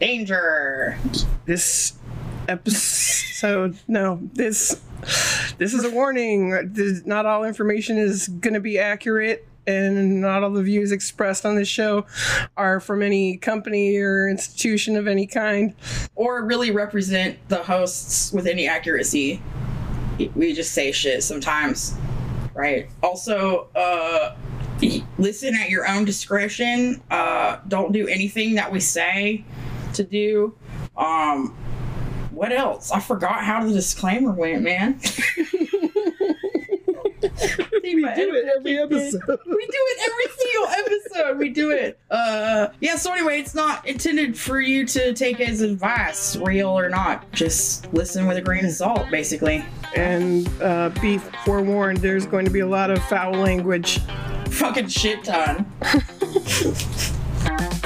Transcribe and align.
Danger. 0.00 0.96
This 1.44 1.94
episode, 2.48 3.78
no, 3.88 4.20
this 4.34 4.80
this 5.58 5.74
is 5.74 5.84
a 5.84 5.90
warning. 5.90 6.72
Not 7.04 7.26
all 7.26 7.44
information 7.44 7.98
is 7.98 8.28
going 8.28 8.54
to 8.54 8.60
be 8.60 8.78
accurate. 8.78 9.44
And 9.66 10.22
not 10.22 10.42
all 10.42 10.50
the 10.50 10.62
views 10.62 10.92
expressed 10.92 11.44
on 11.44 11.54
this 11.54 11.68
show 11.68 12.06
are 12.56 12.80
from 12.80 13.02
any 13.02 13.36
company 13.36 13.98
or 13.98 14.26
institution 14.26 14.96
of 14.96 15.06
any 15.06 15.26
kind. 15.26 15.74
Or 16.14 16.42
really 16.42 16.70
represent 16.70 17.36
the 17.48 17.62
hosts 17.62 18.32
with 18.32 18.46
any 18.46 18.66
accuracy. 18.66 19.42
We 20.34 20.54
just 20.54 20.72
say 20.72 20.90
shit 20.90 21.22
sometimes. 21.22 21.94
Right. 22.54 22.88
Also, 23.02 23.68
uh, 23.74 24.36
listen 25.18 25.54
at 25.54 25.68
your 25.68 25.86
own 25.86 26.06
discretion. 26.06 27.02
Uh, 27.10 27.58
don't 27.68 27.92
do 27.92 28.08
anything 28.08 28.54
that 28.54 28.72
we 28.72 28.80
say 28.80 29.44
to 29.98 30.04
do. 30.04 30.54
Um, 30.96 31.56
what 32.30 32.52
else? 32.52 32.90
I 32.90 33.00
forgot 33.00 33.44
how 33.44 33.64
the 33.64 33.72
disclaimer 33.72 34.32
went, 34.32 34.62
man. 34.62 35.00
We 37.94 38.04
do 38.14 38.34
it 38.34 38.48
every 38.56 38.78
episode. 38.78 39.22
We 39.28 39.36
do 39.36 39.38
it 39.46 40.10
every 40.10 40.26
single 40.38 40.68
episode. 40.68 41.38
We 41.38 41.48
do 41.48 41.70
it. 41.70 41.98
Uh, 42.10 42.68
yeah. 42.80 42.96
So 42.96 43.12
anyway, 43.12 43.40
it's 43.40 43.54
not 43.54 43.86
intended 43.86 44.38
for 44.38 44.60
you 44.60 44.86
to 44.86 45.12
take 45.14 45.40
as 45.40 45.60
advice, 45.62 46.36
real 46.36 46.68
or 46.68 46.88
not. 46.88 47.30
Just 47.32 47.92
listen 47.92 48.26
with 48.26 48.36
a 48.36 48.42
grain 48.42 48.64
of 48.64 48.72
salt, 48.72 49.10
basically. 49.10 49.64
And 49.96 50.48
uh, 50.62 50.90
be 51.00 51.18
forewarned, 51.18 51.98
there's 51.98 52.26
going 52.26 52.44
to 52.44 52.50
be 52.50 52.60
a 52.60 52.66
lot 52.66 52.90
of 52.90 53.02
foul 53.04 53.32
language. 53.32 54.00
Fucking 54.50 54.88
shit 54.88 55.24
ton. 55.24 55.66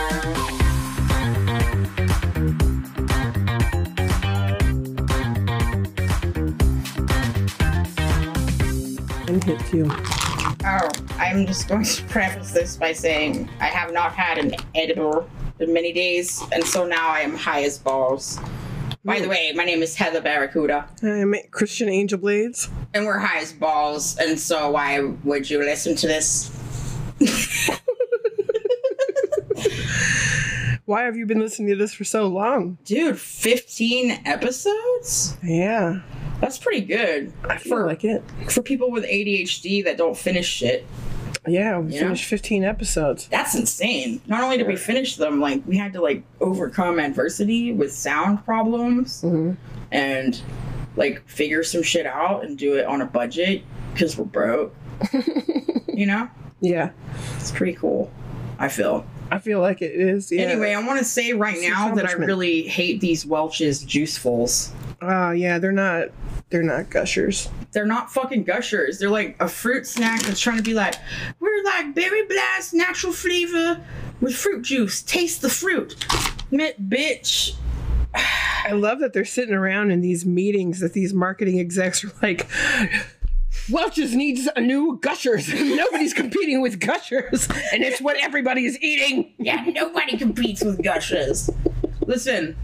Hit 9.41 9.72
you. 9.72 9.86
Oh, 10.64 10.91
I'm 11.16 11.47
just 11.47 11.66
going 11.66 11.84
to 11.84 12.02
preface 12.08 12.52
this 12.52 12.77
by 12.77 12.92
saying 12.92 13.48
I 13.61 13.64
have 13.64 13.91
not 13.91 14.12
had 14.12 14.36
an 14.36 14.55
edible 14.75 15.28
in 15.58 15.72
many 15.72 15.92
days, 15.92 16.42
and 16.52 16.62
so 16.62 16.86
now 16.86 17.08
I 17.08 17.20
am 17.20 17.34
high 17.34 17.62
as 17.62 17.78
balls. 17.78 18.38
By 19.05 19.20
the 19.20 19.25
hmm. 19.25 19.30
way, 19.30 19.53
my 19.56 19.64
name 19.64 19.83
is 19.83 19.97
Heather 19.97 20.20
Barracuda, 20.20 20.86
I'm 21.03 21.34
Christian 21.50 21.88
Angel 21.88 22.19
Blades. 22.19 22.69
and 22.92 23.06
we're 23.06 23.19
high 23.19 23.41
as 23.41 23.55
balls, 23.55 24.19
and 24.19 24.38
so 24.38 24.72
why 24.72 25.00
would 25.00 25.48
you 25.48 25.60
listen 25.60 25.97
to 25.97 26.06
this? 26.06 26.50
Why 30.84 31.05
have 31.05 31.16
you 31.16 31.27
been 31.27 31.38
listening 31.38 31.69
to 31.69 31.77
this 31.77 31.94
for 31.94 32.03
so 32.03 32.27
long? 32.27 32.77
Dude, 32.84 33.19
15 33.19 34.22
episodes? 34.27 35.36
Yeah, 35.42 36.00
That's 36.43 36.59
pretty 36.59 36.81
good. 36.83 37.33
I 37.48 37.57
feel 37.57 37.77
For, 37.79 37.87
like 37.87 38.05
it. 38.05 38.23
for 38.51 38.61
people 38.62 38.91
with 38.91 39.05
ADHD 39.05 39.85
that 39.85 39.97
don't 39.97 40.17
finish 40.17 40.47
shit. 40.47 40.84
Yeah, 41.47 41.79
we 41.79 41.97
finished 41.99 42.25
15 42.27 42.62
episodes. 42.65 43.29
That's 43.29 43.55
insane. 43.55 44.21
Not 44.27 44.43
only 44.43 44.59
did 44.59 44.67
we 44.67 44.77
finish 44.77 45.17
them, 45.17 45.41
like 45.41 45.62
we 45.67 45.77
had 45.77 45.93
to 45.95 46.01
like 46.03 46.23
overcome 46.41 46.99
adversity 46.99 47.73
with 47.73 47.93
sound 47.93 48.45
problems 48.45 49.23
Mhm. 49.23 49.57
and 49.93 50.41
like 50.97 51.27
figure 51.29 51.62
some 51.62 51.83
shit 51.83 52.07
out 52.07 52.45
and 52.45 52.59
do 52.59 52.75
it 52.77 52.87
on 52.87 53.01
a 53.01 53.06
budget 53.06 53.62
because 53.95 54.19
we're 54.19 54.25
broke. 54.25 54.75
you 55.89 56.06
know, 56.06 56.29
Yeah, 56.61 56.91
it's 57.37 57.51
pretty 57.53 57.73
cool. 57.75 58.11
I 58.59 58.69
feel. 58.69 59.05
I 59.31 59.39
feel 59.39 59.61
like 59.61 59.81
it 59.81 59.93
is. 59.93 60.31
Yeah. 60.31 60.43
Anyway, 60.43 60.75
I 60.75 60.87
want 60.87 60.99
to 60.99 61.05
say 61.05 61.33
right 61.33 61.56
It's 61.56 61.69
now 61.69 61.95
that 61.95 62.06
I 62.09 62.12
really 62.12 62.62
hate 62.69 63.01
these 63.01 63.25
Welch's 63.27 63.84
juicefuls. 63.84 64.71
Oh 65.01 65.31
yeah, 65.33 65.59
they're 65.59 65.73
not. 65.73 66.09
They're 66.53 66.62
not 66.62 66.91
gushers. 66.91 67.48
They're 67.72 67.86
not 67.86 68.12
fucking 68.12 68.45
gushers. 68.45 68.98
They're 68.98 69.08
like 69.08 69.37
a 69.41 69.49
fruit 69.49 69.87
snack 69.87 70.21
that's 70.21 70.38
trying 70.38 70.59
to 70.59 70.62
be 70.62 70.75
like, 70.75 70.94
we're 71.41 71.65
like 71.65 71.94
berry 71.94 72.27
blast, 72.27 72.75
natural 72.75 73.15
flavor 73.15 73.82
with 74.21 74.37
fruit 74.37 74.60
juice. 74.60 75.03
Taste 75.03 75.41
the 75.41 75.49
fruit. 75.49 75.97
Mint 76.50 76.91
bitch. 76.91 77.54
I 78.15 78.72
love 78.72 79.00
that 79.00 79.15
they're 79.15 79.25
sitting 79.25 79.54
around 79.54 79.93
in 79.93 80.03
these 80.03 80.27
meetings 80.27 80.81
that 80.81 80.93
these 80.93 81.15
marketing 81.15 81.59
execs 81.59 82.04
are 82.04 82.12
like. 82.22 82.47
Welch's 83.71 84.15
needs 84.15 84.47
a 84.54 84.60
new 84.60 84.98
gushers. 85.00 85.48
Nobody's 85.54 86.12
competing 86.12 86.60
with 86.60 86.81
gushers, 86.81 87.48
and 87.72 87.82
it's 87.82 88.00
what 88.00 88.16
everybody 88.16 88.66
is 88.66 88.78
eating. 88.82 89.32
Yeah, 89.38 89.65
nobody 89.69 90.19
competes 90.19 90.65
with 90.65 90.82
gushers. 90.82 91.48
Listen, 92.00 92.56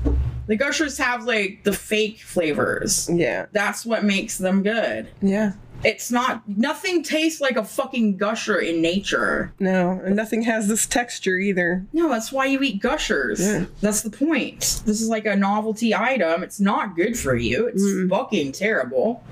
the 0.49 0.57
gushers 0.57 0.99
have 0.99 1.25
like 1.25 1.63
the 1.63 1.73
fake 1.73 2.19
flavors. 2.19 3.09
Yeah, 3.13 3.47
That's 3.53 3.87
what 3.87 4.03
makes 4.05 4.39
them 4.39 4.63
good. 4.65 5.09
yeah. 5.23 5.53
It's 5.85 6.11
not, 6.11 6.43
nothing 6.49 7.05
tastes 7.05 7.41
like 7.41 7.57
a 7.57 7.63
fucking 7.63 8.17
gusher 8.17 8.59
in 8.59 8.83
nature. 8.83 9.53
No, 9.61 10.01
and 10.05 10.17
nothing 10.17 10.43
has 10.43 10.67
this 10.67 10.87
texture 10.87 11.39
either. 11.39 11.87
No, 11.93 12.09
that's 12.09 12.33
why 12.33 12.47
you 12.47 12.61
eat 12.65 12.83
gushers. 12.83 13.39
Yeah. 13.41 13.67
That's 13.81 14.03
the 14.03 14.11
point. 14.11 14.83
This 14.85 15.01
is 15.01 15.09
like 15.09 15.25
a 15.25 15.37
novelty 15.37 15.95
item. 15.95 16.43
It's 16.43 16.59
not 16.59 16.97
good 16.97 17.17
for 17.17 17.37
you. 17.37 17.69
It's 17.69 17.85
Mm. 17.85 18.11
fucking 18.11 18.51
terrible. 18.53 19.23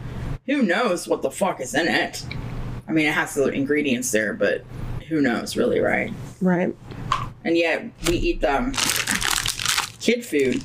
Who 0.47 0.62
knows 0.62 1.09
what 1.09 1.22
the 1.22 1.32
fuck 1.32 1.60
is 1.60 1.75
in 1.75 1.88
it? 1.88 2.25
I 2.87 2.93
mean, 2.93 3.06
it 3.06 3.15
has 3.15 3.34
the 3.34 3.49
ingredients 3.49 4.12
there, 4.12 4.32
but 4.32 4.62
who 5.09 5.21
knows, 5.21 5.56
really, 5.56 5.81
right? 5.81 6.12
Right. 6.41 6.72
And 7.44 7.56
yet 7.56 7.87
we 8.06 8.19
eat 8.19 8.41
them. 8.41 8.71
Kid 10.00 10.25
food. 10.25 10.62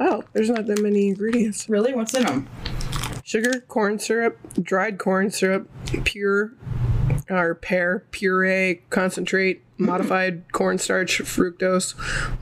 Oh, 0.00 0.24
there's 0.32 0.50
not 0.50 0.66
that 0.66 0.82
many 0.82 1.08
ingredients. 1.08 1.68
Really? 1.68 1.94
What's 1.94 2.14
in 2.14 2.24
them? 2.24 2.48
Sugar, 3.24 3.60
corn 3.68 3.98
syrup, 3.98 4.38
dried 4.60 4.98
corn 4.98 5.30
syrup, 5.30 5.68
pure 6.04 6.52
or 7.30 7.54
pear 7.54 8.04
puree, 8.10 8.82
concentrate, 8.90 9.64
mm-hmm. 9.74 9.86
modified 9.86 10.52
cornstarch, 10.52 11.20
fructose, 11.20 11.94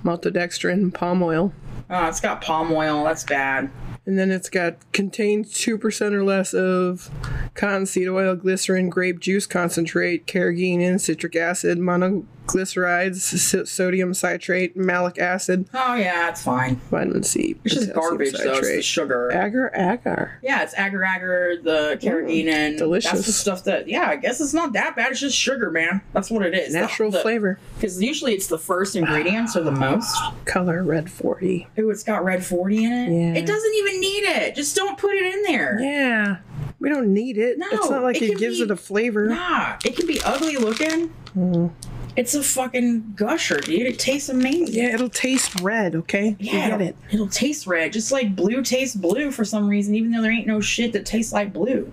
maltodextrin, 0.03 0.93
palm 0.93 1.23
oil. 1.23 1.53
Oh, 1.89 2.07
it's 2.07 2.21
got 2.21 2.41
palm 2.41 2.73
oil. 2.73 3.05
That's 3.05 3.25
bad. 3.25 3.71
And 4.07 4.19
then 4.19 4.31
it's 4.31 4.49
got 4.49 4.77
contains 4.93 5.53
2% 5.53 6.13
or 6.13 6.25
less 6.25 6.55
of 6.55 7.11
cottonseed 7.55 8.09
oil, 8.09 8.35
glycerin, 8.35 8.89
grape 8.89 9.21
juice 9.21 9.47
concentrate, 9.47 10.27
carrageenan, 10.27 11.01
citric 11.01 11.37
acid, 11.37 11.79
monoglycerides, 11.79 12.25
so- 12.53 13.65
sodium 13.65 14.15
citrate, 14.15 14.77
malic 14.77 15.19
acid, 15.19 15.69
Oh, 15.75 15.95
yeah, 15.95 16.29
it's 16.29 16.43
fine. 16.43 16.77
vitamin 16.91 17.23
C. 17.23 17.57
It's 17.65 17.75
just 17.75 17.93
garbage, 17.95 18.33
though. 18.33 18.55
It's 18.55 18.69
the 18.69 18.83
sugar. 18.83 19.31
Agar 19.33 19.71
agar. 19.75 20.39
Yeah, 20.43 20.63
it's 20.63 20.75
agar 20.79 21.05
agar, 21.05 21.57
the 21.63 21.99
carrageenan. 22.01 22.77
delicious. 22.79 23.13
That's 23.13 23.27
the 23.27 23.33
stuff 23.33 23.65
that, 23.65 23.89
yeah, 23.89 24.07
I 24.09 24.17
guess 24.17 24.41
it's 24.41 24.55
not 24.55 24.73
that 24.75 24.97
bad. 24.97 25.11
It's 25.11 25.21
just 25.21 25.37
sugar, 25.37 25.71
man. 25.71 26.01
That's 26.13 26.31
what 26.31 26.45
it 26.45 26.55
is. 26.55 26.73
Natural 26.75 27.11
flavor. 27.13 27.59
Because 27.77 28.03
usually 28.03 28.35
it's 28.35 28.47
the 28.47 28.59
first 28.59 28.97
ingredients 28.97 29.57
are 29.57 29.63
the 29.63 29.71
most. 29.73 30.17
Color 30.45 30.83
red 30.83 31.11
40. 31.11 31.67
Ooh, 31.79 31.91
it's 31.91 32.03
got 32.03 32.25
red 32.25 32.45
40 32.45 32.85
in 32.85 32.93
it. 32.93 33.11
Yeah. 33.11 33.41
It 33.41 33.47
doesn't 33.47 33.75
even 33.75 34.01
need 34.01 34.25
it. 34.25 34.55
Just 34.55 34.77
don't 34.77 34.99
put 34.99 35.15
it 35.15 35.35
in 35.35 35.43
there. 35.43 35.79
Yeah. 35.81 36.37
We 36.79 36.89
don't 36.89 37.13
need 37.13 37.37
it. 37.37 37.59
No, 37.59 37.67
it's 37.73 37.91
not 37.91 38.03
like 38.03 38.17
it 38.17 38.31
it, 38.33 38.39
gives 38.39 38.59
be- 38.59 38.65
it 38.65 38.71
a 38.71 38.77
flavor. 38.77 39.27
Nah, 39.29 39.77
it 39.85 39.97
can 39.97 40.07
be 40.07 40.21
ugly 40.23 40.57
looking. 40.57 41.13
Mm. 41.37 41.71
It's 42.17 42.35
a 42.35 42.43
fucking 42.43 43.13
gusher, 43.15 43.61
dude. 43.61 43.83
It 43.83 43.99
tastes 43.99 44.29
amazing. 44.29 44.75
Yeah, 44.75 44.95
it'll 44.95 45.09
taste 45.09 45.61
red, 45.61 45.95
okay? 45.95 46.37
You 46.39 46.53
Yeah, 46.53 46.71
get 46.71 46.81
it. 46.81 46.97
It'll 47.13 47.29
taste 47.29 47.67
red, 47.67 47.93
just 47.93 48.11
like 48.11 48.35
blue 48.35 48.63
tastes 48.63 48.97
blue 48.97 49.31
for 49.31 49.45
some 49.45 49.69
reason, 49.69 49.95
even 49.95 50.11
though 50.11 50.23
there 50.23 50.33
ain't 50.33 50.47
no 50.47 50.61
shit 50.61 50.93
that 50.93 51.07
tastes 51.07 51.33
like 51.33 51.53
blue. 51.53 51.91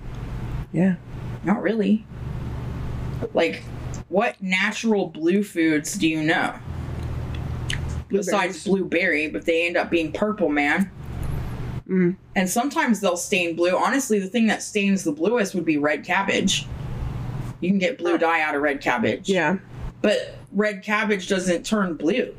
Yeah. 0.74 0.96
Not 1.44 1.62
really. 1.62 2.06
Like, 3.34 3.64
what 4.10 4.42
natural 4.42 5.08
blue 5.08 5.44
foods 5.44 5.94
do 5.94 6.08
you 6.08 6.24
know? 6.24 6.56
Besides 8.10 8.64
blueberry, 8.64 9.30
but 9.30 9.46
they 9.46 9.68
end 9.68 9.78
up 9.78 9.90
being 9.90 10.12
purple, 10.12 10.50
man. 10.50 10.90
Mm. 11.88 12.16
And 12.36 12.50
sometimes 12.50 13.00
they'll 13.00 13.18
stain 13.18 13.56
blue. 13.56 13.78
Honestly, 13.78 14.20
the 14.20 14.28
thing 14.28 14.48
that 14.48 14.64
stains 14.64 15.04
the 15.04 15.12
bluest 15.12 15.56
would 15.56 15.66
be 15.66 15.78
red 15.78 16.04
cabbage. 16.04 16.66
You 17.60 17.70
can 17.70 17.80
get 17.80 17.98
blue 17.98 18.18
dye 18.18 18.42
out 18.42 18.56
of 18.56 18.62
red 18.62 18.82
cabbage. 18.82 19.30
Yeah. 19.30 19.58
But 20.02 20.36
red 20.52 20.84
cabbage 20.84 21.28
doesn't 21.28 21.66
turn 21.66 21.96
blue. 21.96 22.36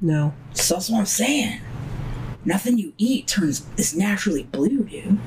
No. 0.00 0.34
So 0.54 0.74
that's 0.74 0.90
what 0.90 0.98
I'm 1.00 1.06
saying. 1.06 1.60
Nothing 2.44 2.78
you 2.78 2.92
eat 2.98 3.28
turns 3.28 3.66
is 3.76 3.94
naturally 3.96 4.42
blue, 4.44 4.82
dude. 4.84 5.18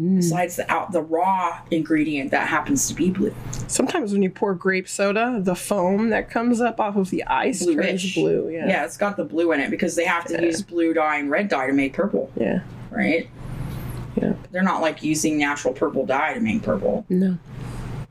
Mm. 0.00 0.16
Besides 0.16 0.56
the 0.56 0.70
out 0.70 0.92
the 0.92 1.00
raw 1.00 1.60
ingredient 1.70 2.30
that 2.32 2.48
happens 2.48 2.86
to 2.88 2.94
be 2.94 3.08
blue. 3.10 3.34
Sometimes 3.66 4.12
when 4.12 4.22
you 4.22 4.28
pour 4.28 4.52
grape 4.54 4.88
soda, 4.88 5.38
the 5.42 5.54
foam 5.54 6.10
that 6.10 6.28
comes 6.28 6.60
up 6.60 6.80
off 6.80 6.96
of 6.96 7.08
the 7.10 7.24
ice 7.24 7.64
turns 7.64 8.12
blue. 8.14 8.50
Yeah. 8.50 8.66
Yeah, 8.68 8.84
it's 8.84 8.96
got 8.98 9.16
the 9.16 9.24
blue 9.24 9.52
in 9.52 9.60
it 9.60 9.70
because 9.70 9.94
they 9.96 10.04
have 10.04 10.26
to 10.26 10.34
Yeah. 10.34 10.42
use 10.42 10.60
blue 10.60 10.92
dye 10.92 11.16
and 11.18 11.30
red 11.30 11.48
dye 11.48 11.66
to 11.66 11.72
make 11.72 11.94
purple, 11.94 12.30
Yeah. 12.36 12.60
right? 12.90 13.28
Yeah. 14.16 14.34
They're 14.50 14.62
not 14.62 14.82
like 14.82 15.02
using 15.02 15.38
natural 15.38 15.72
purple 15.72 16.04
dye 16.04 16.34
to 16.34 16.40
make 16.40 16.62
purple. 16.62 17.06
No. 17.08 17.38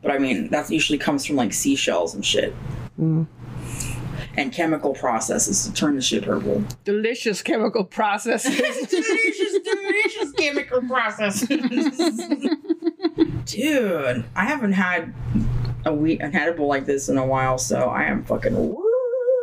But 0.05 0.13
I 0.13 0.19
mean, 0.19 0.49
that 0.49 0.69
usually 0.69 0.99
comes 0.99 1.25
from 1.25 1.35
like 1.35 1.51
seashells 1.51 2.13
and 2.13 2.23
shit. 2.23 2.53
Mm. 3.01 3.25
and 4.37 4.53
chemical 4.53 4.93
processes 4.93 5.65
to 5.65 5.73
turn 5.73 5.95
the 5.95 6.01
shit 6.01 6.23
purple. 6.23 6.63
Delicious 6.83 7.41
chemical 7.41 7.83
processes. 7.83 8.55
delicious, 8.87 9.59
delicious 9.63 10.31
chemical 10.33 10.81
processes. 10.83 11.97
Dude, 13.45 14.25
I 14.35 14.45
haven't 14.45 14.73
had 14.73 15.11
a 15.85 15.93
week 15.93 16.21
an 16.21 16.35
edible 16.35 16.67
like 16.67 16.85
this 16.85 17.09
in 17.09 17.17
a 17.17 17.25
while, 17.25 17.57
so 17.57 17.89
I 17.89 18.03
am 18.03 18.23
fucking. 18.23 18.55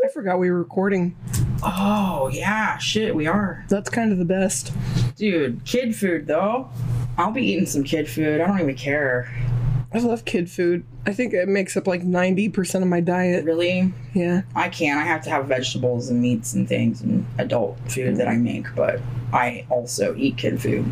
I 0.04 0.08
forgot 0.14 0.38
we 0.38 0.48
were 0.50 0.58
recording. 0.58 1.16
Oh 1.64 2.30
yeah, 2.32 2.78
shit, 2.78 3.16
we 3.16 3.26
are. 3.26 3.64
That's 3.68 3.90
kind 3.90 4.12
of 4.12 4.18
the 4.18 4.24
best. 4.24 4.72
Dude, 5.16 5.64
kid 5.64 5.96
food 5.96 6.28
though. 6.28 6.70
I'll 7.18 7.32
be 7.32 7.44
eating 7.44 7.66
some 7.66 7.82
kid 7.82 8.08
food. 8.08 8.40
I 8.40 8.46
don't 8.46 8.60
even 8.60 8.76
care. 8.76 9.28
I 9.94 9.98
love 9.98 10.24
kid 10.24 10.50
food. 10.50 10.84
I 11.06 11.12
think 11.12 11.34
it 11.34 11.48
makes 11.48 11.76
up 11.76 11.86
like 11.86 12.02
90% 12.02 12.82
of 12.82 12.88
my 12.88 13.00
diet. 13.00 13.44
Really, 13.44 13.92
Yeah. 14.14 14.42
I 14.54 14.68
can't. 14.68 14.98
I 14.98 15.04
have 15.04 15.22
to 15.24 15.30
have 15.30 15.46
vegetables 15.46 16.08
and 16.08 16.20
meats 16.22 16.54
and 16.54 16.66
things 16.68 17.02
and 17.02 17.26
adult 17.38 17.78
food 17.90 18.16
that 18.16 18.28
I 18.28 18.36
make, 18.36 18.66
but 18.74 19.00
I 19.32 19.66
also 19.68 20.14
eat 20.16 20.38
kid 20.38 20.60
food. 20.62 20.84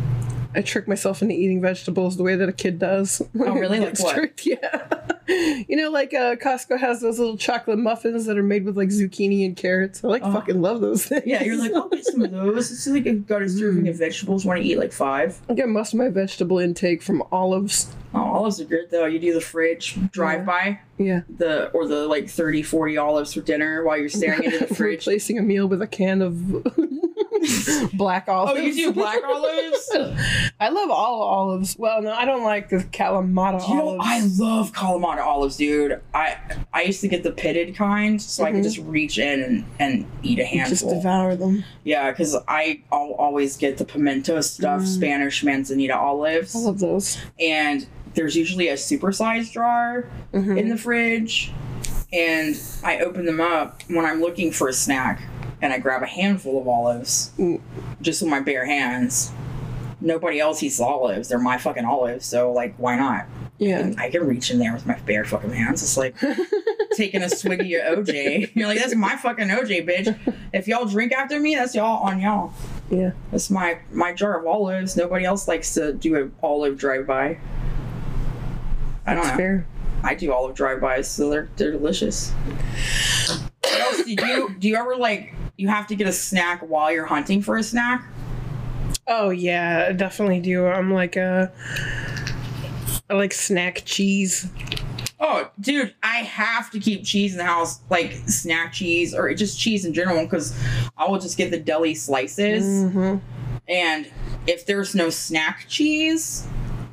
I 0.55 0.62
trick 0.62 0.88
myself 0.88 1.23
into 1.23 1.35
eating 1.35 1.61
vegetables 1.62 2.17
the 2.17 2.25
way 2.25 2.35
that 2.35 2.49
a 2.49 2.52
kid 2.52 2.79
does. 2.79 3.23
Oh, 3.38 3.52
really? 3.55 3.79
Like 3.81 3.99
what? 4.00 4.14
tricked, 4.14 4.44
yeah. 4.47 4.88
you 5.69 5.76
know, 5.76 5.91
like 5.91 6.12
uh, 6.12 6.35
Costco 6.35 6.79
has 6.81 7.00
those 7.00 7.20
little 7.20 7.37
chocolate 7.37 7.79
muffins 7.79 8.26
that 8.26 8.37
are 8.37 8.43
made 8.43 8.64
with 8.64 8.76
like 8.76 8.88
zucchini 8.88 9.47
and 9.47 9.56
carrots. 9.56 10.02
I 10.05 10.08
like 10.08 10.23
Oh. 10.25 10.32
fucking 10.32 10.61
love 10.61 10.81
those 10.81 11.06
things. 11.06 11.23
Yeah, 11.25 11.43
you're 11.44 11.56
like, 11.56 11.73
I'll 11.73 11.88
get 11.88 12.05
some 12.05 12.23
of 12.23 12.32
those. 12.32 12.70
It's 12.73 12.87
like 12.88 13.06
I've 13.06 13.26
got 13.29 13.43
a 13.43 13.49
serving 13.49 13.87
of 13.88 13.97
vegetables. 13.97 14.44
Want 14.44 14.61
to 14.61 14.67
eat 14.67 14.76
like 14.76 14.93
five? 14.93 15.41
I 15.49 15.55
get 15.55 15.69
most 15.69 15.93
of 15.94 15.99
my 16.00 16.08
vegetable 16.08 16.58
intake 16.58 17.00
from 17.02 17.23
olives. 17.31 17.94
Oh, 18.12 18.18
olives 18.18 18.60
are 18.60 18.64
good 18.64 18.90
though. 18.90 19.06
You 19.06 19.18
do 19.18 19.32
the 19.34 19.40
fridge 19.40 19.96
drive 20.10 20.44
by 20.44 20.80
Yeah. 20.98 21.20
the 21.28 21.68
or 21.70 21.86
the 21.86 22.06
like 22.08 22.28
30, 22.28 22.62
40 22.62 22.96
olives 22.96 23.34
for 23.34 23.40
dinner 23.40 23.84
while 23.84 23.96
you're 23.98 24.08
staring 24.08 24.42
into 24.44 24.58
the 24.66 24.66
fridge. 24.74 25.00
Replacing 25.06 25.38
a 25.38 25.42
meal 25.42 25.66
with 25.68 25.80
a 25.80 25.86
can 25.86 26.20
of 26.22 26.64
black 27.94 28.28
olives. 28.28 28.58
Oh, 28.60 28.62
you 28.62 28.74
do 28.74 28.92
black 28.92 29.22
olives? 29.24 29.90
I 30.60 30.68
love 30.68 30.90
all 30.90 31.22
olives. 31.22 31.76
Well, 31.78 32.02
no, 32.02 32.12
I 32.12 32.24
don't 32.24 32.42
like 32.44 32.68
the 32.68 32.78
Kalamata 32.78 33.66
You 33.68 33.74
know, 33.76 33.88
olives. 34.00 34.40
I 34.40 34.44
love 34.44 34.72
Kalamata 34.72 35.24
olives, 35.24 35.56
dude. 35.56 36.00
I 36.12 36.36
I 36.72 36.82
used 36.82 37.00
to 37.02 37.08
get 37.08 37.22
the 37.22 37.32
pitted 37.32 37.74
kind, 37.76 38.20
so 38.20 38.44
I 38.44 38.52
could 38.52 38.62
just 38.62 38.78
reach 38.78 39.18
in 39.18 39.40
and, 39.42 39.64
and 39.78 40.06
eat 40.22 40.38
a 40.38 40.44
Mm-hmm. 40.50 40.68
just 40.68 40.88
devour 40.88 41.36
them. 41.36 41.64
yeah, 41.84 42.10
because 42.10 42.36
I 42.48 42.82
I'll 42.90 43.12
always 43.12 43.56
get 43.56 43.78
the 43.78 43.84
pimento 43.84 44.40
stuffed 44.40 44.88
Spanish 44.88 45.44
manzanita 45.44 45.96
olives, 45.96 46.54
Mm. 46.54 46.56
I 46.56 46.64
love 46.64 46.78
those. 46.80 47.18
and 47.38 47.86
there's 48.14 48.36
usually 48.36 48.68
a 48.68 48.74
supersized 48.74 49.52
jar 49.52 50.06
Mm-hmm. 50.32 50.58
in 50.58 50.68
the 50.68 50.76
fridge, 50.76 51.52
and 52.12 52.60
I 52.84 53.00
open 53.00 53.24
them 53.26 53.40
up 53.40 53.82
when 53.88 54.04
I'm 54.04 54.20
looking 54.20 54.52
for 54.52 54.68
a 54.68 54.72
snack, 54.72 55.22
and 55.60 55.72
I 55.72 55.78
grab 55.78 56.02
a 56.02 56.06
handful 56.06 56.60
of 56.60 56.68
olives, 56.68 57.32
Mm. 57.38 57.60
just 58.00 58.22
with 58.22 58.30
my 58.30 58.40
bare 58.40 58.64
hands. 58.64 59.32
Nobody 60.00 60.38
else 60.40 60.62
eats 60.62 60.80
olives; 60.80 61.28
they're 61.28 61.38
my 61.38 61.58
fucking 61.58 61.84
olives, 61.84 62.24
so 62.26 62.52
like, 62.52 62.74
why 62.78 62.96
not? 62.96 63.26
Yeah. 63.58 63.92
I 63.98 64.08
can 64.08 64.26
reach 64.26 64.50
in 64.50 64.58
there 64.58 64.72
with 64.72 64.86
my 64.86 64.98
bare 65.00 65.24
fucking 65.26 65.50
hands. 65.52 65.82
It's 65.82 65.96
like 65.98 66.14
taking 66.94 67.20
a 67.22 67.28
swig 67.28 67.60
of 67.60 67.66
your 67.66 67.82
OJ. 67.82 68.52
You're 68.54 68.66
like, 68.68 68.78
that's 68.78 68.94
my 68.94 69.16
fucking 69.16 69.48
OJ, 69.48 69.86
bitch. 69.86 70.34
If 70.54 70.66
y'all 70.66 70.86
drink 70.86 71.12
after 71.12 71.38
me, 71.38 71.54
that's 71.56 71.74
y'all 71.74 72.02
on 72.02 72.20
y'all. 72.20 72.54
Yeah. 72.90 73.10
That's 73.30 73.50
my 73.50 73.78
my 73.92 74.14
jar 74.14 74.40
of 74.40 74.46
olives. 74.46 74.96
Nobody 74.96 75.24
else 75.26 75.46
likes 75.46 75.74
to 75.74 75.92
do 75.92 76.14
an 76.16 76.32
olive 76.42 76.78
drive 76.78 77.06
by. 77.06 77.36
I 79.10 79.14
don't 79.14 79.24
It's 79.24 79.32
know. 79.32 79.36
fair. 79.36 79.66
I 80.02 80.14
do 80.14 80.32
olive 80.32 80.54
drive 80.54 80.80
bys, 80.80 81.06
so 81.10 81.28
they're 81.28 81.48
they're 81.56 81.72
delicious. 81.72 82.30
What 83.62 83.80
else 83.80 84.04
do 84.04 84.10
you 84.10 84.16
do? 84.16 84.54
You 84.60 84.76
ever 84.76 84.96
like 84.96 85.34
you 85.56 85.68
have 85.68 85.86
to 85.88 85.94
get 85.94 86.06
a 86.08 86.12
snack 86.12 86.60
while 86.62 86.90
you're 86.90 87.06
hunting 87.06 87.42
for 87.42 87.58
a 87.58 87.62
snack? 87.62 88.06
Oh 89.06 89.30
yeah, 89.30 89.86
I 89.88 89.92
definitely 89.92 90.40
do. 90.40 90.66
I'm 90.66 90.92
like 90.92 91.16
a 91.16 91.52
I 93.10 93.14
like 93.14 93.32
snack 93.32 93.82
cheese. 93.84 94.48
Oh, 95.22 95.50
dude, 95.60 95.94
I 96.02 96.18
have 96.18 96.70
to 96.70 96.80
keep 96.80 97.04
cheese 97.04 97.32
in 97.32 97.38
the 97.38 97.44
house, 97.44 97.80
like 97.90 98.12
snack 98.26 98.72
cheese 98.72 99.14
or 99.14 99.32
just 99.34 99.60
cheese 99.60 99.84
in 99.84 99.92
general, 99.92 100.24
because 100.24 100.58
I 100.96 101.06
will 101.08 101.18
just 101.18 101.36
get 101.36 101.50
the 101.50 101.58
deli 101.58 101.94
slices. 101.94 102.64
Mm-hmm. 102.64 103.16
And 103.68 104.10
if 104.46 104.64
there's 104.64 104.94
no 104.94 105.10
snack 105.10 105.66
cheese, 105.68 106.46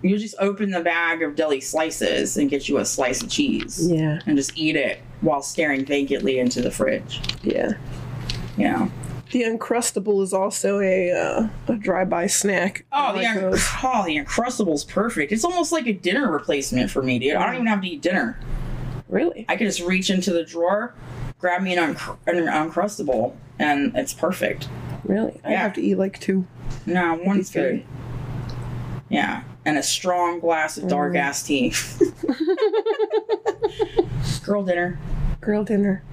you 0.10 0.18
just 0.18 0.36
open 0.40 0.72
the 0.72 0.82
bag 0.82 1.22
of 1.22 1.36
deli 1.36 1.62
slices 1.62 2.38
and 2.38 2.50
get 2.50 2.68
you 2.70 2.78
a 2.78 2.86
slice 2.86 3.22
of 3.24 3.30
cheese 3.30 3.90
Yeah. 3.92 4.20
and 4.26 4.38
just 4.38 4.58
eat 4.58 4.76
it 4.76 5.00
while 5.22 5.42
staring 5.42 5.86
vacantly 5.86 6.40
into 6.40 6.62
the 6.62 6.72
fridge. 6.72 7.20
Yeah. 7.44 7.72
Yeah. 8.58 8.90
The 9.32 9.44
Uncrustable 9.44 10.24
is 10.24 10.34
also 10.34 10.80
a 10.80 11.12
uh, 11.12 11.50
a 11.68 11.76
dry-by 11.76 12.28
snack. 12.28 12.86
Oh, 12.94 13.12
the, 13.12 13.20
like 13.24 13.28
un- 13.28 13.44
oh, 13.84 14.04
the 14.06 14.18
Uncrustable's 14.18 14.86
perfect. 14.86 15.32
It's 15.34 15.44
almost 15.44 15.72
like 15.74 15.86
a 15.86 15.92
dinner 15.94 16.32
replacement 16.32 16.90
for 16.90 17.04
me, 17.04 17.20
dude. 17.20 17.36
I 17.36 17.46
don't 17.46 17.56
even 17.56 17.68
have 17.68 17.82
to 17.82 17.88
eat 17.88 18.02
dinner. 18.02 18.40
Really? 19.10 19.46
I 19.50 19.56
can 19.58 19.68
just 19.68 19.82
reach 19.82 20.10
into 20.10 20.32
the 20.32 20.44
drawer, 20.44 20.94
grab 21.40 21.62
me 21.62 21.74
an, 21.74 21.80
unc- 21.80 22.18
an 22.28 22.46
Uncrustable, 22.46 23.36
and 23.60 23.96
it's 23.98 24.14
perfect. 24.14 24.70
Really? 25.04 25.40
I 25.44 25.52
Yeah. 25.52 25.62
have 25.62 25.74
to 25.74 25.82
eat 25.82 25.96
like 25.96 26.20
two. 26.22 26.46
No, 26.86 27.16
one's 27.24 27.50
good. 27.50 27.84
Yeah, 29.10 29.44
and 29.68 29.78
a 29.78 29.84
strong 29.84 30.40
glass 30.40 30.78
of 30.78 30.88
dark 30.88 31.16
ass 31.16 31.44
tea. 31.44 31.70
Girl 34.44 34.64
dinner. 34.64 34.98
Girl 35.42 35.66
dinner. 35.66 36.04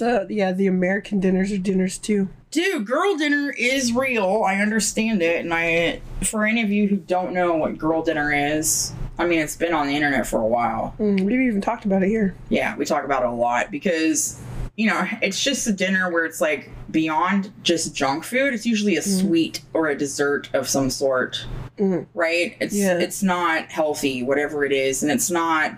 Uh 0.00 0.24
yeah, 0.28 0.52
the 0.52 0.66
American 0.66 1.20
dinners 1.20 1.52
are 1.52 1.58
dinners 1.58 1.98
too. 1.98 2.28
Dude, 2.50 2.84
girl 2.84 3.16
dinner 3.16 3.54
is 3.56 3.92
real. 3.92 4.42
I 4.44 4.56
understand 4.56 5.22
it. 5.22 5.44
And 5.44 5.54
I, 5.54 6.00
for 6.24 6.44
any 6.44 6.64
of 6.64 6.70
you 6.70 6.88
who 6.88 6.96
don't 6.96 7.32
know 7.32 7.54
what 7.54 7.78
girl 7.78 8.02
dinner 8.02 8.32
is, 8.32 8.92
I 9.20 9.26
mean, 9.26 9.38
it's 9.38 9.54
been 9.54 9.72
on 9.72 9.86
the 9.86 9.94
internet 9.94 10.26
for 10.26 10.40
a 10.40 10.46
while. 10.46 10.96
Mm, 10.98 11.20
we've 11.20 11.40
even 11.40 11.60
talked 11.60 11.84
about 11.84 12.02
it 12.02 12.08
here. 12.08 12.34
Yeah, 12.48 12.76
we 12.76 12.84
talk 12.86 13.04
about 13.04 13.22
it 13.22 13.28
a 13.28 13.32
lot 13.32 13.70
because, 13.70 14.40
you 14.76 14.88
know, 14.88 15.06
it's 15.22 15.42
just 15.42 15.66
a 15.66 15.72
dinner 15.72 16.10
where 16.10 16.24
it's 16.24 16.40
like 16.40 16.70
beyond 16.90 17.52
just 17.62 17.94
junk 17.94 18.24
food. 18.24 18.54
It's 18.54 18.64
usually 18.66 18.96
a 18.96 19.02
sweet 19.02 19.60
or 19.74 19.88
a 19.88 19.96
dessert 19.96 20.48
of 20.54 20.68
some 20.68 20.90
sort, 20.90 21.44
Mm. 21.78 22.06
right? 22.14 22.56
It's 22.60 22.74
Yeah. 22.74 22.98
it's 22.98 23.22
not 23.22 23.70
healthy, 23.70 24.22
whatever 24.22 24.64
it 24.64 24.72
is, 24.72 25.02
and 25.02 25.10
it's 25.12 25.30
not. 25.30 25.74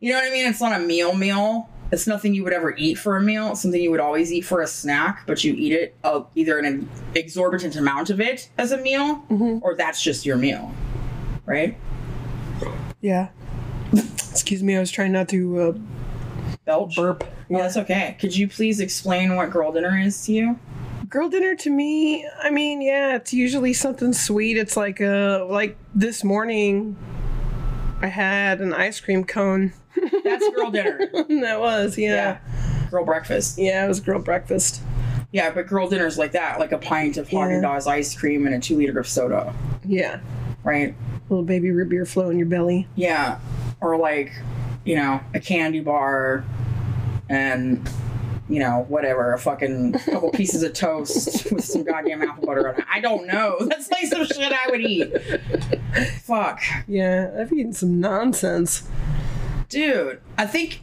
You 0.00 0.12
know 0.12 0.18
what 0.18 0.28
I 0.28 0.32
mean? 0.32 0.46
It's 0.46 0.60
not 0.60 0.80
a 0.80 0.84
meal 0.84 1.14
meal. 1.14 1.68
It's 1.92 2.06
nothing 2.06 2.34
you 2.34 2.44
would 2.44 2.52
ever 2.52 2.74
eat 2.76 2.94
for 2.98 3.16
a 3.16 3.20
meal. 3.20 3.50
It's 3.50 3.62
something 3.62 3.80
you 3.82 3.90
would 3.90 4.00
always 4.00 4.32
eat 4.32 4.42
for 4.42 4.62
a 4.62 4.66
snack, 4.66 5.24
but 5.26 5.42
you 5.44 5.52
eat 5.54 5.72
it 5.72 5.94
uh, 6.04 6.22
either 6.36 6.58
an 6.58 6.88
exorbitant 7.14 7.74
amount 7.76 8.10
of 8.10 8.20
it 8.20 8.48
as 8.56 8.70
a 8.72 8.78
meal, 8.78 9.24
or 9.62 9.74
that's 9.74 10.00
just 10.02 10.24
your 10.24 10.36
meal, 10.36 10.72
right? 11.46 11.76
Yeah. 13.00 13.28
Excuse 13.92 14.62
me, 14.62 14.76
I 14.76 14.80
was 14.80 14.90
trying 14.92 15.10
not 15.12 15.28
to 15.30 15.58
uh, 15.60 15.72
Belch. 16.70 16.96
burp. 16.96 17.24
Yeah, 17.48 17.58
that's 17.62 17.76
okay. 17.78 18.16
Could 18.20 18.36
you 18.36 18.46
please 18.48 18.80
explain 18.80 19.34
what 19.36 19.50
girl 19.50 19.72
dinner 19.72 19.98
is 19.98 20.24
to 20.26 20.32
you? 20.32 20.58
Girl 21.08 21.28
dinner 21.28 21.56
to 21.56 21.70
me, 21.70 22.24
I 22.40 22.50
mean, 22.50 22.80
yeah, 22.80 23.16
it's 23.16 23.32
usually 23.34 23.72
something 23.72 24.12
sweet. 24.12 24.56
It's 24.56 24.76
like 24.76 25.00
uh 25.00 25.44
like 25.48 25.76
this 25.94 26.22
morning 26.22 26.96
I 28.00 28.06
had 28.06 28.60
an 28.60 28.72
ice 28.72 29.00
cream 29.00 29.24
cone. 29.24 29.72
That's 30.24 30.48
girl 30.54 30.70
dinner. 30.70 31.00
that 31.42 31.58
was, 31.60 31.98
Yeah. 31.98 32.38
yeah. 32.44 32.88
Girl 32.90 33.04
breakfast. 33.04 33.58
Yeah, 33.58 33.84
it 33.84 33.88
was 33.88 34.00
girl 34.00 34.20
breakfast. 34.20 34.80
Yeah, 35.32 35.50
but 35.50 35.66
girl 35.66 35.88
dinner's 35.88 36.16
like 36.18 36.32
that, 36.32 36.58
like 36.60 36.72
a 36.72 36.78
pint 36.78 37.16
of 37.16 37.28
Haagen 37.28 37.62
Dazs 37.62 37.86
ice 37.86 38.14
cream 38.18 38.46
and 38.46 38.54
a 38.54 38.58
two 38.60 38.76
liter 38.76 38.98
of 38.98 39.06
soda, 39.06 39.52
Yeah. 39.84 40.20
right? 40.64 40.94
Little 41.28 41.44
baby 41.44 41.70
root 41.70 41.88
beer 41.88 42.04
flow 42.06 42.30
in 42.30 42.38
your 42.38 42.48
belly. 42.48 42.88
Yeah, 42.96 43.38
or 43.80 43.96
like, 43.96 44.32
you 44.84 44.96
know, 44.96 45.20
a 45.34 45.40
candy 45.40 45.80
bar 45.80 46.44
and 47.28 47.88
you 48.50 48.58
know, 48.58 48.84
whatever, 48.88 49.32
a 49.32 49.38
fucking 49.38 49.92
couple 49.92 50.30
pieces 50.32 50.64
of 50.64 50.72
toast 50.72 51.52
with 51.52 51.64
some 51.64 51.84
goddamn 51.84 52.20
apple 52.20 52.44
butter 52.44 52.68
on 52.68 52.74
it. 52.74 52.84
I 52.92 53.00
don't 53.00 53.26
know. 53.26 53.56
That's 53.60 53.88
like 53.92 54.06
some 54.06 54.26
shit 54.26 54.52
I 54.52 54.66
would 54.68 54.80
eat. 54.80 55.12
Fuck. 56.22 56.60
Yeah, 56.88 57.30
I've 57.38 57.52
eaten 57.52 57.72
some 57.72 58.00
nonsense. 58.00 58.88
Dude, 59.68 60.20
I 60.36 60.46
think 60.46 60.82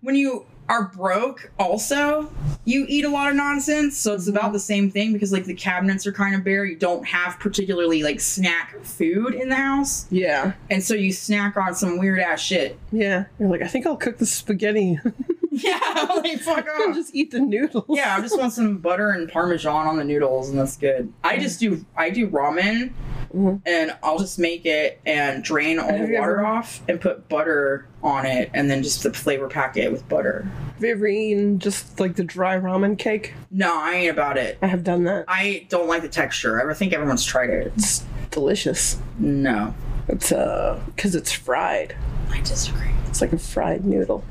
when 0.00 0.14
you 0.16 0.46
are 0.68 0.84
broke, 0.88 1.50
also, 1.58 2.30
you 2.64 2.84
eat 2.88 3.04
a 3.04 3.08
lot 3.08 3.30
of 3.30 3.36
nonsense. 3.36 3.96
So 3.96 4.14
it's 4.14 4.28
about 4.28 4.52
the 4.52 4.58
same 4.60 4.90
thing 4.90 5.12
because, 5.12 5.32
like, 5.32 5.44
the 5.44 5.54
cabinets 5.54 6.06
are 6.06 6.12
kind 6.12 6.34
of 6.34 6.44
bare. 6.44 6.64
You 6.64 6.76
don't 6.76 7.06
have 7.06 7.38
particularly, 7.38 8.02
like, 8.02 8.20
snack 8.20 8.78
food 8.84 9.34
in 9.34 9.48
the 9.48 9.56
house. 9.56 10.06
Yeah. 10.10 10.52
And 10.70 10.82
so 10.82 10.94
you 10.94 11.12
snack 11.12 11.56
on 11.56 11.74
some 11.74 11.98
weird 11.98 12.20
ass 12.20 12.40
shit. 12.40 12.78
Yeah. 12.92 13.24
You're 13.38 13.48
like, 13.48 13.62
I 13.62 13.66
think 13.68 13.86
I'll 13.86 13.96
cook 13.96 14.18
the 14.18 14.26
spaghetti. 14.26 14.98
Yeah, 15.50 16.06
like, 16.16 16.38
fuck 16.40 16.66
I'll 16.76 16.90
off. 16.90 16.94
just 16.94 17.14
eat 17.16 17.30
the 17.32 17.40
noodles. 17.40 17.84
Yeah, 17.88 18.16
I 18.16 18.20
just 18.20 18.38
want 18.38 18.52
some 18.52 18.78
butter 18.78 19.10
and 19.10 19.28
parmesan 19.28 19.86
on 19.88 19.96
the 19.96 20.04
noodles, 20.04 20.50
and 20.50 20.58
that's 20.58 20.76
good. 20.76 21.12
I 21.24 21.38
just 21.38 21.58
do, 21.58 21.84
I 21.96 22.10
do 22.10 22.28
ramen 22.28 22.92
Mhm. 23.34 23.60
and 23.66 23.94
I'll 24.02 24.18
just 24.18 24.38
make 24.38 24.64
it 24.66 25.00
and 25.04 25.42
drain 25.44 25.78
all 25.78 25.88
the 25.92 25.98
water 26.14 26.38
ever- 26.38 26.46
off 26.46 26.80
and 26.88 27.00
put 27.00 27.28
butter 27.28 27.86
on 28.02 28.24
it, 28.26 28.50
and 28.54 28.70
then 28.70 28.82
just 28.82 29.02
the 29.02 29.12
flavor 29.12 29.48
packet 29.48 29.90
with 29.92 30.08
butter. 30.08 30.46
Have 30.74 30.84
you 30.84 30.92
ever 30.92 31.06
eaten 31.08 31.58
just 31.58 31.98
like 32.00 32.16
the 32.16 32.24
dry 32.24 32.56
ramen 32.56 32.96
cake? 32.96 33.34
No, 33.50 33.72
I 33.74 33.94
ain't 33.94 34.10
about 34.10 34.38
it. 34.38 34.58
I 34.62 34.66
have 34.68 34.84
done 34.84 35.04
that. 35.04 35.24
I 35.28 35.66
don't 35.68 35.88
like 35.88 36.02
the 36.02 36.08
texture. 36.08 36.70
I 36.70 36.74
think 36.74 36.92
everyone's 36.92 37.24
tried 37.24 37.50
it. 37.50 37.72
It's 37.76 38.04
delicious. 38.30 38.98
No, 39.18 39.74
It's 40.08 40.32
uh, 40.32 40.80
because 40.94 41.14
it's 41.14 41.32
fried. 41.32 41.94
I 42.30 42.40
disagree. 42.40 42.88
It's 43.08 43.20
like 43.20 43.32
a 43.32 43.38
fried 43.38 43.84
noodle, 43.84 44.22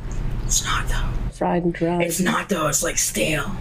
It's 0.45 0.63
not 0.63 0.87
though. 0.87 1.09
fried 1.33 1.63
and 1.65 1.73
dry. 1.73 2.01
It's 2.01 2.19
not 2.19 2.47
though. 2.49 2.67
It's 2.67 2.81
like 2.83 2.97
stale, 2.97 3.51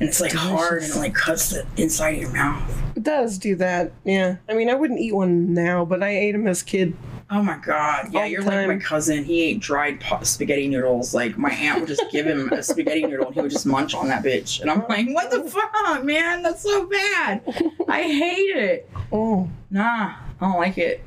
and 0.00 0.08
it's 0.08 0.20
like 0.20 0.32
hard, 0.32 0.82
and 0.82 0.92
it 0.92 0.96
like 0.96 1.14
cuts 1.14 1.50
the 1.50 1.66
inside 1.76 2.14
of 2.14 2.20
your 2.22 2.32
mouth. 2.32 2.62
It 2.96 3.02
does 3.02 3.38
do 3.38 3.54
that. 3.56 3.92
Yeah. 4.04 4.36
I 4.48 4.54
mean, 4.54 4.68
I 4.70 4.74
wouldn't 4.74 4.98
eat 4.98 5.14
one 5.14 5.54
now, 5.54 5.84
but 5.84 6.02
I 6.02 6.08
ate 6.08 6.32
them 6.32 6.46
as 6.46 6.62
a 6.62 6.64
kid. 6.64 6.96
Oh 7.32 7.42
my 7.42 7.58
god! 7.58 8.12
Yeah, 8.12 8.22
All 8.22 8.26
you're 8.26 8.42
like 8.42 8.66
my 8.66 8.78
cousin. 8.78 9.22
He 9.22 9.42
ate 9.42 9.60
dried 9.60 10.00
pot 10.00 10.26
spaghetti 10.26 10.66
noodles. 10.66 11.14
Like 11.14 11.38
my 11.38 11.50
aunt 11.50 11.78
would 11.78 11.88
just 11.88 12.02
give 12.10 12.26
him 12.26 12.50
a 12.50 12.60
spaghetti 12.60 13.06
noodle, 13.06 13.26
and 13.26 13.34
he 13.36 13.40
would 13.40 13.52
just 13.52 13.66
munch 13.66 13.94
on 13.94 14.08
that 14.08 14.24
bitch. 14.24 14.60
And 14.60 14.68
I'm 14.68 14.84
like, 14.88 15.06
what 15.10 15.30
the 15.30 15.42
oh. 15.42 15.48
fuck, 15.48 16.04
man? 16.04 16.42
That's 16.42 16.62
so 16.62 16.86
bad. 16.86 17.42
I 17.88 18.02
hate 18.02 18.56
it. 18.56 18.90
Oh. 19.12 19.48
Nah, 19.70 20.16
I 20.16 20.16
don't 20.40 20.58
like 20.58 20.76
it. 20.78 21.04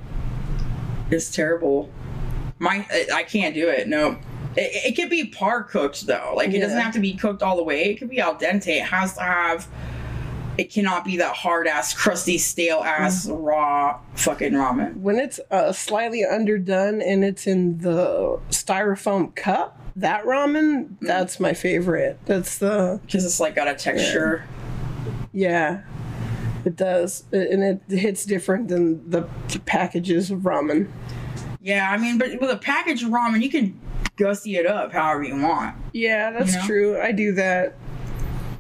It's 1.12 1.30
terrible. 1.30 1.90
My, 2.60 2.88
I- 2.90 3.08
I 3.16 3.24
can't 3.24 3.54
do 3.54 3.68
it. 3.68 3.90
No. 3.90 4.18
It, 4.56 4.92
it 4.92 4.96
could 4.96 5.10
be 5.10 5.26
par 5.26 5.64
cooked 5.64 6.06
though. 6.08 6.34
Like 6.36 6.52
it 6.54 6.60
doesn't 6.60 6.78
have 6.80 6.94
to 6.94 7.00
be 7.00 7.14
cooked 7.14 7.42
all 7.44 7.56
the 7.56 7.64
way. 7.64 7.86
It 7.86 7.96
could 8.00 8.10
be 8.10 8.20
al 8.20 8.36
dente. 8.36 8.68
It 8.68 8.84
has 8.86 9.14
to 9.16 9.22
have. 9.22 9.68
It 10.56 10.72
cannot 10.72 11.04
be 11.04 11.18
that 11.18 11.34
hard 11.36 11.66
ass, 11.68 11.96
crusty, 11.96 12.38
stale 12.38 12.84
ass, 12.84 13.28
raw 13.28 14.00
fucking 14.14 14.54
ramen. 14.54 14.98
When 14.98 15.18
it's 15.18 15.40
uh, 15.50 15.72
slightly 15.72 16.24
underdone 16.24 17.02
and 17.02 17.24
it's 17.26 17.48
in 17.48 17.80
the 17.80 18.40
styrofoam 18.52 19.34
cup, 19.36 19.80
that 19.96 20.24
ramen, 20.26 20.90
that's 21.02 21.40
my 21.40 21.54
favorite. 21.54 22.20
That's 22.26 22.60
the, 22.60 23.00
Because 23.04 23.26
it's 23.26 23.40
like 23.40 23.56
got 23.56 23.68
a 23.68 23.74
texture. 23.74 24.44
yeah. 25.32 25.82
It 26.66 26.76
does. 26.76 27.24
And 27.34 27.64
it 27.64 27.82
hits 27.90 28.24
different 28.24 28.68
than 28.68 29.10
the 29.10 29.24
packages 29.66 30.30
of 30.32 30.42
ramen. 30.42 30.88
Yeah, 31.62 31.90
I 31.90 31.98
mean, 31.98 32.18
but 32.18 32.40
with 32.40 32.52
a 32.52 32.58
package 32.58 33.02
of 33.04 33.10
ramen, 33.10 33.42
you 33.42 33.50
can 33.50 33.80
gussy 34.16 34.56
it 34.58 34.66
up 34.66 34.92
however 34.92 35.24
you 35.24 35.36
want. 35.42 35.76
Yeah, 35.94 36.32
that's 36.32 36.54
You 36.54 36.60
know? 36.60 36.66
true. 36.66 37.02
I 37.02 37.12
do 37.12 37.34
that. 37.34 37.76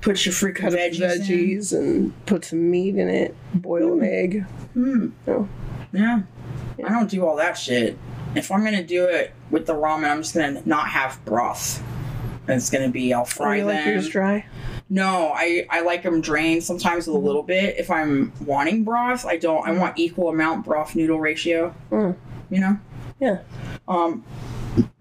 Put 0.02 0.26
your 0.26 0.34
freaking 0.34 0.56
Cut 0.56 0.74
veggies. 0.74 1.00
veggies, 1.22 1.78
and 1.78 2.26
put 2.26 2.44
some 2.46 2.70
meat 2.70 2.96
in 2.98 3.08
it. 3.08 3.36
Boil 3.54 3.94
an 3.94 4.04
egg. 4.04 4.46
Mm, 4.76 5.12
Oh. 5.28 5.48
yeah. 5.94 6.22
I 6.84 6.90
don't 6.90 7.10
do 7.10 7.26
all 7.26 7.38
that 7.38 7.54
shit. 7.58 7.98
If 8.36 8.52
I'm 8.52 8.64
gonna 8.64 8.84
do 8.84 9.06
it 9.06 9.32
with 9.52 9.66
the 9.66 9.74
ramen, 9.76 10.10
I'm 10.10 10.22
just 10.24 10.34
gonna 10.34 10.62
not 10.66 10.88
have 10.90 11.24
broth. 11.24 11.82
And 12.48 12.58
it's 12.58 12.70
gonna 12.70 12.90
be 12.90 13.14
I'll 13.14 13.22
Oh, 13.22 13.26
fry 13.26 13.58
you 13.58 13.66
like 13.66 13.78
them. 13.86 13.94
yours 13.94 14.10
dry? 14.10 14.46
No, 14.90 15.32
I 15.34 15.66
I 15.70 15.82
like 15.82 16.04
them 16.04 16.20
drained 16.20 16.64
sometimes 16.64 17.08
with 17.08 17.16
a 17.16 17.20
little 17.20 17.44
bit. 17.44 17.76
If 17.78 17.90
I'm 17.90 18.34
wanting 18.46 18.84
broth, 18.84 19.26
I 19.26 19.38
don't. 19.38 19.66
I 19.66 19.72
want 19.72 19.98
equal 19.98 20.28
amount 20.30 20.66
broth 20.66 20.96
noodle 20.96 21.20
ratio. 21.22 21.74
Mm. 21.92 22.16
You 22.50 22.60
know. 22.60 22.78
Yeah. 23.22 23.38
Um, 23.88 24.26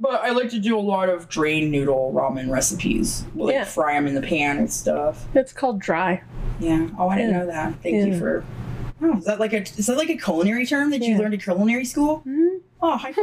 but 0.01 0.23
I 0.23 0.31
like 0.31 0.51
to 0.51 0.59
do 0.59 0.79
a 0.79 0.81
lot 0.81 1.09
of 1.09 1.29
drain 1.29 1.71
noodle 1.71 2.13
ramen 2.15 2.51
recipes. 2.51 3.25
Like 3.35 3.55
Yeah. 3.55 3.65
fry 3.65 3.95
them 3.95 4.07
in 4.07 4.15
the 4.15 4.23
pan 4.23 4.59
and 4.59 4.73
stuff. 4.73 5.27
It's 5.35 5.53
called 5.53 5.81
dry. 5.81 6.23
Yeah. 6.61 6.89
Oh, 6.99 7.09
I 7.09 7.17
didn't 7.17 7.33
Yeah. 7.33 7.39
know 7.39 7.47
that. 7.47 7.75
Thank 7.83 8.07
you 8.07 8.19
for. 8.19 8.45
Oh, 9.05 9.17
is 9.19 9.25
that 9.25 9.41
like 9.41 9.53
a 9.53 9.63
is 9.63 9.87
that 9.87 9.97
like 9.97 10.11
a 10.11 10.17
culinary 10.17 10.65
term 10.65 10.91
that 10.91 11.03
you 11.03 11.17
learned 11.19 11.35
at 11.35 11.43
culinary 11.43 11.85
school? 11.85 12.23
Mhm. 12.27 12.61
Oh, 12.85 12.99
five. 12.99 13.15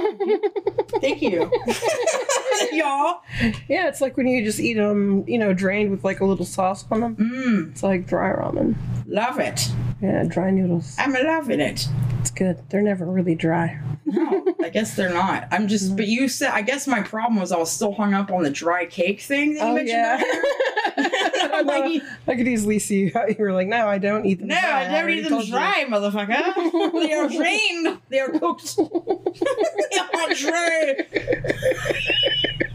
Thank 1.01 1.21
you, 1.21 1.49
y'all. 2.71 3.21
Yeah, 3.67 3.87
it's 3.87 4.01
like 4.01 4.15
when 4.17 4.27
you 4.27 4.43
just 4.43 4.59
eat 4.59 4.75
them, 4.75 5.23
you 5.27 5.37
know, 5.37 5.53
drained 5.53 5.91
with 5.91 6.03
like 6.03 6.19
a 6.21 6.25
little 6.25 6.45
sauce 6.45 6.85
on 6.91 7.01
them. 7.01 7.15
Mmm, 7.17 7.71
It's 7.71 7.83
like 7.83 8.07
dry 8.07 8.29
ramen. 8.31 8.75
love 9.07 9.39
it. 9.39 9.69
Yeah, 10.01 10.23
dry 10.23 10.49
noodles. 10.51 10.95
I'm 10.97 11.11
loving 11.11 11.59
it. 11.59 11.87
It's 12.21 12.31
good. 12.31 12.57
They're 12.69 12.81
never 12.81 13.05
really 13.05 13.35
dry. 13.35 13.79
No, 14.05 14.55
I 14.63 14.69
guess 14.69 14.95
they're 14.95 15.13
not. 15.13 15.47
I'm 15.51 15.67
just, 15.67 15.87
mm-hmm. 15.87 15.95
but 15.97 16.07
you 16.07 16.29
said, 16.29 16.51
I 16.51 16.61
guess 16.61 16.87
my 16.87 17.01
problem 17.01 17.39
was 17.39 17.51
I 17.51 17.57
was 17.57 17.71
still 17.71 17.93
hung 17.93 18.13
up 18.13 18.31
on 18.31 18.43
the 18.43 18.49
dry 18.49 18.85
cake 18.85 19.19
thing 19.21 19.55
that 19.55 19.59
you 19.59 19.65
Oh 19.65 19.75
mentioned. 19.75 19.89
yeah. 19.89 20.23
no, 21.63 22.01
I 22.27 22.35
could 22.35 22.47
easily 22.47 22.79
see 22.79 23.09
how 23.09 23.25
you 23.27 23.35
were 23.39 23.53
like, 23.53 23.67
no, 23.67 23.87
I 23.87 23.97
don't 23.97 24.25
eat 24.25 24.39
them. 24.39 24.47
No, 24.47 24.59
dry. 24.59 24.81
I 24.81 24.83
don't 24.85 24.95
already 24.95 25.17
eat 25.17 25.21
them 25.23 25.31
told 25.31 25.45
you." 25.45 25.51
dry, 25.51 25.85
motherfucker. 25.87 26.93
they 26.93 27.13
are 27.13 27.29
drained. 27.29 27.99
They 28.09 28.19
are 28.19 28.29
cooked. 28.29 28.77
they 28.77 29.97
are 29.99 30.33
dry. 30.33 30.95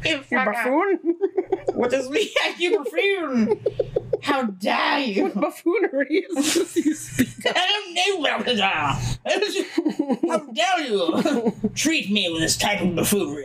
You 0.04 0.22
buffoon. 0.30 1.16
What 1.74 1.90
does 1.90 2.10
me? 2.10 2.30
You 2.58 2.78
buffoon. 2.78 3.60
How 4.24 4.44
dare 4.44 5.00
you? 5.00 5.24
what 5.24 5.34
buffoonery 5.34 6.24
is 6.30 6.54
this 6.54 6.76
you 6.76 6.94
speak? 6.94 7.28
I 7.44 7.52
don't 7.52 7.94
know 7.94 8.16
what 8.20 8.48
it 8.48 9.42
is. 9.42 9.66
How 10.30 10.38
dare 10.38 10.80
you 10.80 11.52
treat 11.74 12.10
me 12.10 12.30
with 12.30 12.40
this 12.40 12.56
type 12.56 12.80
of 12.80 12.96
buffoonery? 12.96 13.44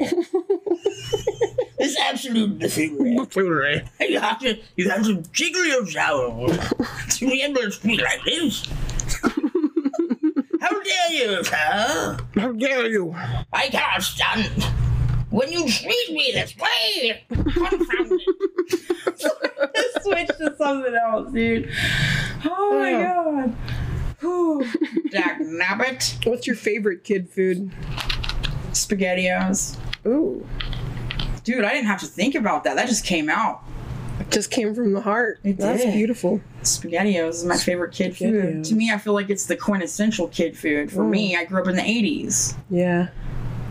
this 1.77 1.99
absolute 1.99 2.59
buffoonery. 2.59 3.15
Buffoonery. 3.17 3.81
You 3.99 4.21
have 4.21 4.39
to, 4.39 4.57
you 4.77 4.89
have 4.89 5.03
to 5.03 5.21
jiggle 5.33 5.65
your 5.65 5.83
jowls 5.83 6.57
to 7.17 7.29
be 7.29 7.41
able 7.41 7.59
to 7.61 7.71
speak 7.73 7.99
like 7.99 8.23
this. 8.23 8.65
How 10.61 10.81
dare 10.81 11.11
you, 11.11 11.43
sir? 11.43 12.17
How 12.35 12.51
dare 12.53 12.87
you? 12.87 13.13
I 13.51 13.67
cannot 13.67 14.01
stand 14.01 14.65
when 15.29 15.51
you 15.51 15.67
treat 15.67 16.11
me 16.11 16.31
this 16.33 16.55
way. 16.57 17.23
Confound 17.29 18.21
it. 18.21 20.01
Switch 20.03 20.27
to 20.37 20.55
something 20.57 20.93
else, 20.95 21.31
dude. 21.31 21.69
Oh 22.45 22.79
my 22.79 22.91
god. 23.03 23.55
Whew. 24.21 24.65
Jack 25.11 25.39
Nabbit. 25.41 26.25
What's 26.25 26.47
your 26.47 26.55
favorite 26.55 27.03
kid 27.03 27.29
food? 27.29 27.71
SpaghettiOs. 28.71 29.77
Ooh. 30.05 30.45
Dude, 31.43 31.63
I 31.63 31.71
didn't 31.71 31.87
have 31.87 31.99
to 32.01 32.05
think 32.05 32.35
about 32.35 32.63
that. 32.65 32.75
That 32.75 32.87
just 32.87 33.05
came 33.05 33.29
out. 33.29 33.61
Just 34.29 34.51
came 34.51 34.75
from 34.75 34.93
the 34.93 35.01
heart. 35.01 35.39
It 35.43 35.57
That's 35.57 35.83
did. 35.83 35.93
beautiful. 35.93 36.41
SpaghettiOs 36.63 37.29
is 37.29 37.45
my 37.45 37.55
favorite 37.57 37.93
kid 37.93 38.15
food. 38.17 38.63
To 38.65 38.75
me, 38.75 38.91
I 38.91 38.97
feel 38.97 39.13
like 39.13 39.29
it's 39.29 39.45
the 39.45 39.55
quintessential 39.55 40.27
kid 40.27 40.57
food. 40.57 40.91
For 40.91 41.03
Mm. 41.03 41.09
me, 41.09 41.35
I 41.37 41.45
grew 41.45 41.61
up 41.61 41.67
in 41.67 41.75
the 41.77 41.81
80s. 41.81 42.55
Yeah. 42.69 43.07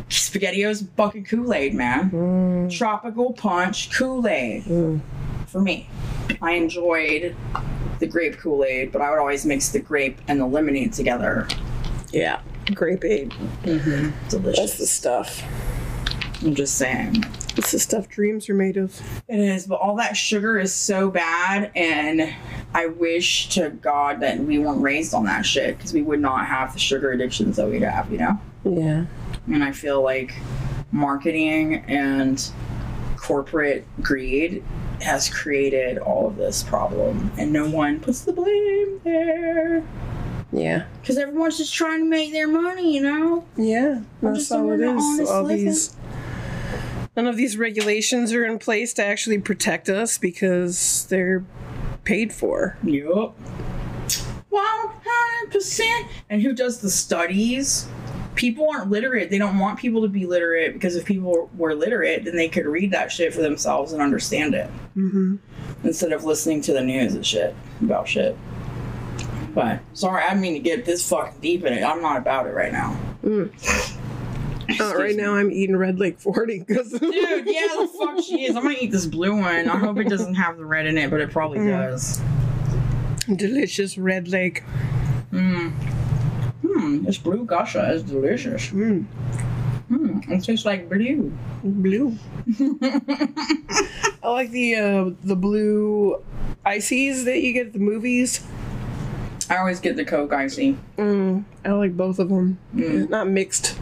SpaghettiOs, 0.09 0.87
bucket 0.97 1.27
Kool 1.27 1.53
Aid, 1.53 1.75
man. 1.75 2.11
Mm. 2.11 2.77
Tropical 2.77 3.33
punch 3.33 3.91
Kool 3.93 4.27
Aid. 4.27 4.65
Mm. 4.65 5.01
For 5.47 5.61
me, 5.61 5.89
I 6.43 6.53
enjoyed 6.53 7.35
the 7.99 8.07
grape 8.07 8.39
Kool 8.39 8.65
Aid, 8.65 8.93
but 8.93 9.01
I 9.01 9.11
would 9.11 9.19
always 9.19 9.47
mix 9.47 9.71
the 9.71 9.81
grape 9.81 10.19
and 10.29 10.41
the 10.41 10.47
lemonade 10.47 10.93
together. 10.93 11.49
Yeah. 12.11 12.41
Grape 12.75 13.05
aid. 13.05 13.31
Mm-hmm. 13.63 14.29
Delicious. 14.29 14.59
That's 14.59 14.79
the 14.79 14.87
stuff. 14.87 15.43
I'm 16.45 16.55
just 16.55 16.77
saying. 16.77 17.25
It's 17.57 17.73
the 17.73 17.81
stuff 17.81 18.09
dreams 18.09 18.49
are 18.49 18.55
made 18.55 18.77
of. 18.77 19.01
It 19.27 19.41
is, 19.41 19.67
but 19.67 19.81
all 19.81 19.97
that 19.97 20.17
sugar 20.17 20.59
is 20.59 20.73
so 20.73 21.11
bad, 21.11 21.73
and 21.75 22.33
I 22.75 22.87
wish 22.87 23.49
to 23.51 23.71
God 23.71 24.21
that 24.21 24.39
we 24.39 24.59
weren't 24.61 24.81
raised 24.81 25.15
on 25.15 25.25
that 25.25 25.45
shit 25.45 25.77
because 25.77 25.93
we 25.93 26.03
would 26.03 26.21
not 26.21 26.47
have 26.47 26.73
the 26.73 26.79
sugar 26.79 27.11
addictions 27.11 27.57
that 27.57 27.69
we 27.69 27.81
have, 27.81 28.11
you 28.13 28.19
know? 28.19 28.41
Yeah. 28.65 29.07
And 29.53 29.65
I 29.65 29.73
feel 29.73 30.01
like 30.03 30.33
marketing 30.93 31.77
and 31.89 32.49
corporate 33.17 33.85
greed 34.01 34.63
has 35.01 35.29
created 35.29 35.99
all 35.99 36.29
of 36.29 36.37
this 36.37 36.63
problem, 36.63 37.33
and 37.37 37.53
no 37.53 37.69
one 37.69 37.99
puts 37.99 38.21
the 38.21 38.33
blame 38.33 39.01
there 39.05 39.83
Yeah. 40.53 40.85
because 41.01 41.19
everyone's 41.19 41.59
just 41.59 41.75
trying 41.75 42.01
to 42.01 42.05
make 42.09 42.33
their 42.33 42.49
money, 42.49 42.95
you 42.95 43.03
know? 43.03 43.45
Yeah. 43.57 44.01
That's 44.23 44.51
all 44.53 44.71
it 44.73 44.81
is. 44.81 45.29
All 45.29 45.43
living. 45.43 45.67
these 45.67 45.97
none 47.19 47.27
of 47.27 47.37
these 47.37 47.57
regulations 47.57 48.33
are 48.33 48.45
in 48.45 48.61
place 48.61 48.93
to 48.93 49.05
actually 49.05 49.39
protect 49.41 49.89
us 49.89 50.19
because 50.19 51.05
they're 51.11 51.45
paid 52.05 52.33
for. 52.33 52.79
Yup. 52.85 53.37
100%. 54.53 56.07
And 56.31 56.41
who 56.41 56.53
does 56.53 56.79
the 56.79 56.89
studies? 56.89 57.89
People 58.37 58.69
aren't 58.73 58.89
literate. 58.89 59.31
They 59.31 59.39
don't 59.39 59.59
want 59.59 59.81
people 59.81 60.03
to 60.03 60.09
be 60.09 60.27
literate 60.27 60.75
because 60.75 60.95
if 60.95 61.05
people 61.05 61.51
were 61.57 61.75
literate, 61.75 62.25
then 62.25 62.37
they 62.37 62.49
could 62.49 62.67
read 62.67 62.93
that 62.93 63.11
shit 63.11 63.35
for 63.35 63.43
themselves 63.43 63.93
and 63.93 64.01
understand 64.01 64.55
it 64.55 64.71
Mm-hmm. 64.97 65.37
instead 65.85 66.13
of 66.13 66.23
listening 66.25 66.61
to 66.63 66.73
the 66.73 66.81
news 66.83 67.15
and 67.15 67.27
shit 67.27 67.53
about 67.81 68.07
shit. 68.07 68.37
But 69.55 69.81
sorry, 69.93 70.23
I 70.23 70.35
mean 70.35 70.55
to 70.55 70.61
get 70.61 70.85
this 70.85 71.09
fucking 71.09 71.41
deep 71.41 71.65
in 71.65 71.73
it. 71.73 71.83
I'm 71.83 72.01
not 72.01 72.17
about 72.17 72.47
it 72.47 72.51
right 72.55 72.73
now. 72.73 72.97
Uh, 74.81 74.95
right 74.97 75.17
now, 75.17 75.35
I'm 75.35 75.51
eating 75.51 75.77
Red 75.77 75.99
Lake 75.99 76.21
40 76.21 76.59
because 76.61 76.91
Dude, 76.99 77.03
yeah, 77.13 77.69
the 77.81 77.91
fuck 77.99 78.23
she 78.23 78.45
is. 78.45 78.55
I'm 78.55 78.63
gonna 78.65 78.77
eat 78.79 78.91
this 78.91 79.07
blue 79.07 79.35
one. 79.35 79.67
I 79.69 79.79
hope 79.79 79.97
it 79.99 80.09
doesn't 80.11 80.35
have 80.35 80.59
the 80.59 80.65
red 80.67 80.87
in 80.87 80.99
it, 80.99 81.11
but 81.11 81.21
it 81.21 81.31
probably 81.31 81.59
Mm. 81.61 81.71
does. 81.91 82.21
delicious 83.35 83.97
Red 83.97 84.29
Lake. 84.29 84.63
Mm. 85.33 85.71
Hmm, 86.63 87.03
this 87.05 87.17
blue 87.19 87.45
gusha 87.47 87.91
is 87.95 88.03
delicious. 88.03 88.69
Mm, 88.69 89.05
Hmm, 89.89 90.21
it 90.31 90.45
tastes 90.45 90.67
like 90.67 90.89
blue. 90.91 91.33
blue. 91.65 92.15
I 94.23 94.29
like 94.29 94.51
the 94.51 94.75
uh, 94.77 95.11
the 95.25 95.37
blue 95.37 96.23
ices 96.67 97.25
that 97.25 97.41
you 97.41 97.53
get 97.55 97.69
at 97.69 97.73
the 97.73 97.79
movies. 97.79 98.47
I 99.49 99.57
always 99.57 99.81
get 99.81 99.97
the 99.97 100.05
Coke 100.05 100.33
icy. 100.35 100.77
Mm, 100.99 101.45
I 101.65 101.71
like 101.73 101.97
both 101.97 102.19
of 102.19 102.29
them. 102.29 102.59
Mm. 102.75 103.09
Not 103.09 103.29
mixed, 103.29 103.79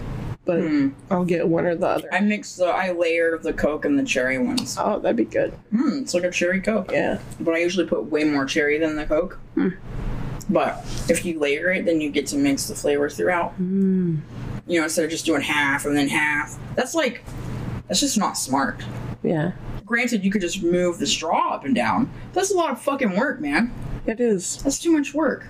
but 0.47 0.61
Hmm. 0.62 0.88
I'll 1.11 1.25
get 1.26 1.47
one 1.47 1.67
or 1.67 1.75
the 1.75 1.87
other. 1.87 2.09
I 2.15 2.21
mix 2.21 2.57
the, 2.57 2.65
I 2.67 2.93
layer 2.93 3.37
the 3.37 3.53
Coke 3.53 3.85
and 3.85 3.99
the 3.99 4.05
cherry 4.05 4.38
ones. 4.38 4.76
Oh, 4.81 4.99
that'd 4.99 5.17
be 5.17 5.25
good. 5.26 5.53
Hmm, 5.71 5.99
it's 6.03 6.15
like 6.15 6.25
a 6.25 6.31
cherry 6.31 6.62
Coke. 6.62 6.91
Yeah. 6.93 7.19
But 7.41 7.55
I 7.55 7.59
usually 7.59 7.87
put 7.87 8.05
way 8.07 8.25
more 8.25 8.47
cherry 8.47 8.79
than 8.79 8.97
the 8.97 9.05
Coke. 9.05 9.38
Hmm. 9.55 9.69
But 10.49 10.85
if 11.09 11.25
you 11.26 11.38
layer 11.38 11.73
it, 11.73 11.85
then 11.85 12.00
you 12.00 12.09
get 12.11 12.26
to 12.29 12.37
mix 12.37 12.67
the 12.69 12.75
flavors 12.76 13.17
throughout. 13.17 13.61
Mm. 13.61 14.21
You 14.69 14.79
know, 14.79 14.85
instead 14.85 15.05
of 15.05 15.11
just 15.11 15.26
doing 15.26 15.43
half 15.43 15.85
and 15.87 15.97
then 15.97 16.09
half. 16.09 16.57
That's 16.76 16.95
like, 16.95 17.25
that's 17.88 17.99
just 18.00 18.17
not 18.17 18.38
smart. 18.38 18.81
Yeah. 19.25 19.53
Granted, 19.85 20.25
you 20.25 20.31
could 20.31 20.41
just 20.43 20.62
move 20.62 20.99
the 20.99 21.07
straw 21.07 21.53
up 21.55 21.65
and 21.65 21.75
down. 21.75 22.11
That's 22.33 22.53
a 22.53 22.57
lot 22.57 22.71
of 22.71 22.81
fucking 22.81 23.17
work, 23.17 23.41
man. 23.41 23.73
It 24.07 24.21
is. 24.21 24.62
That's 24.62 24.79
too 24.79 24.93
much 24.93 25.12
work. 25.15 25.47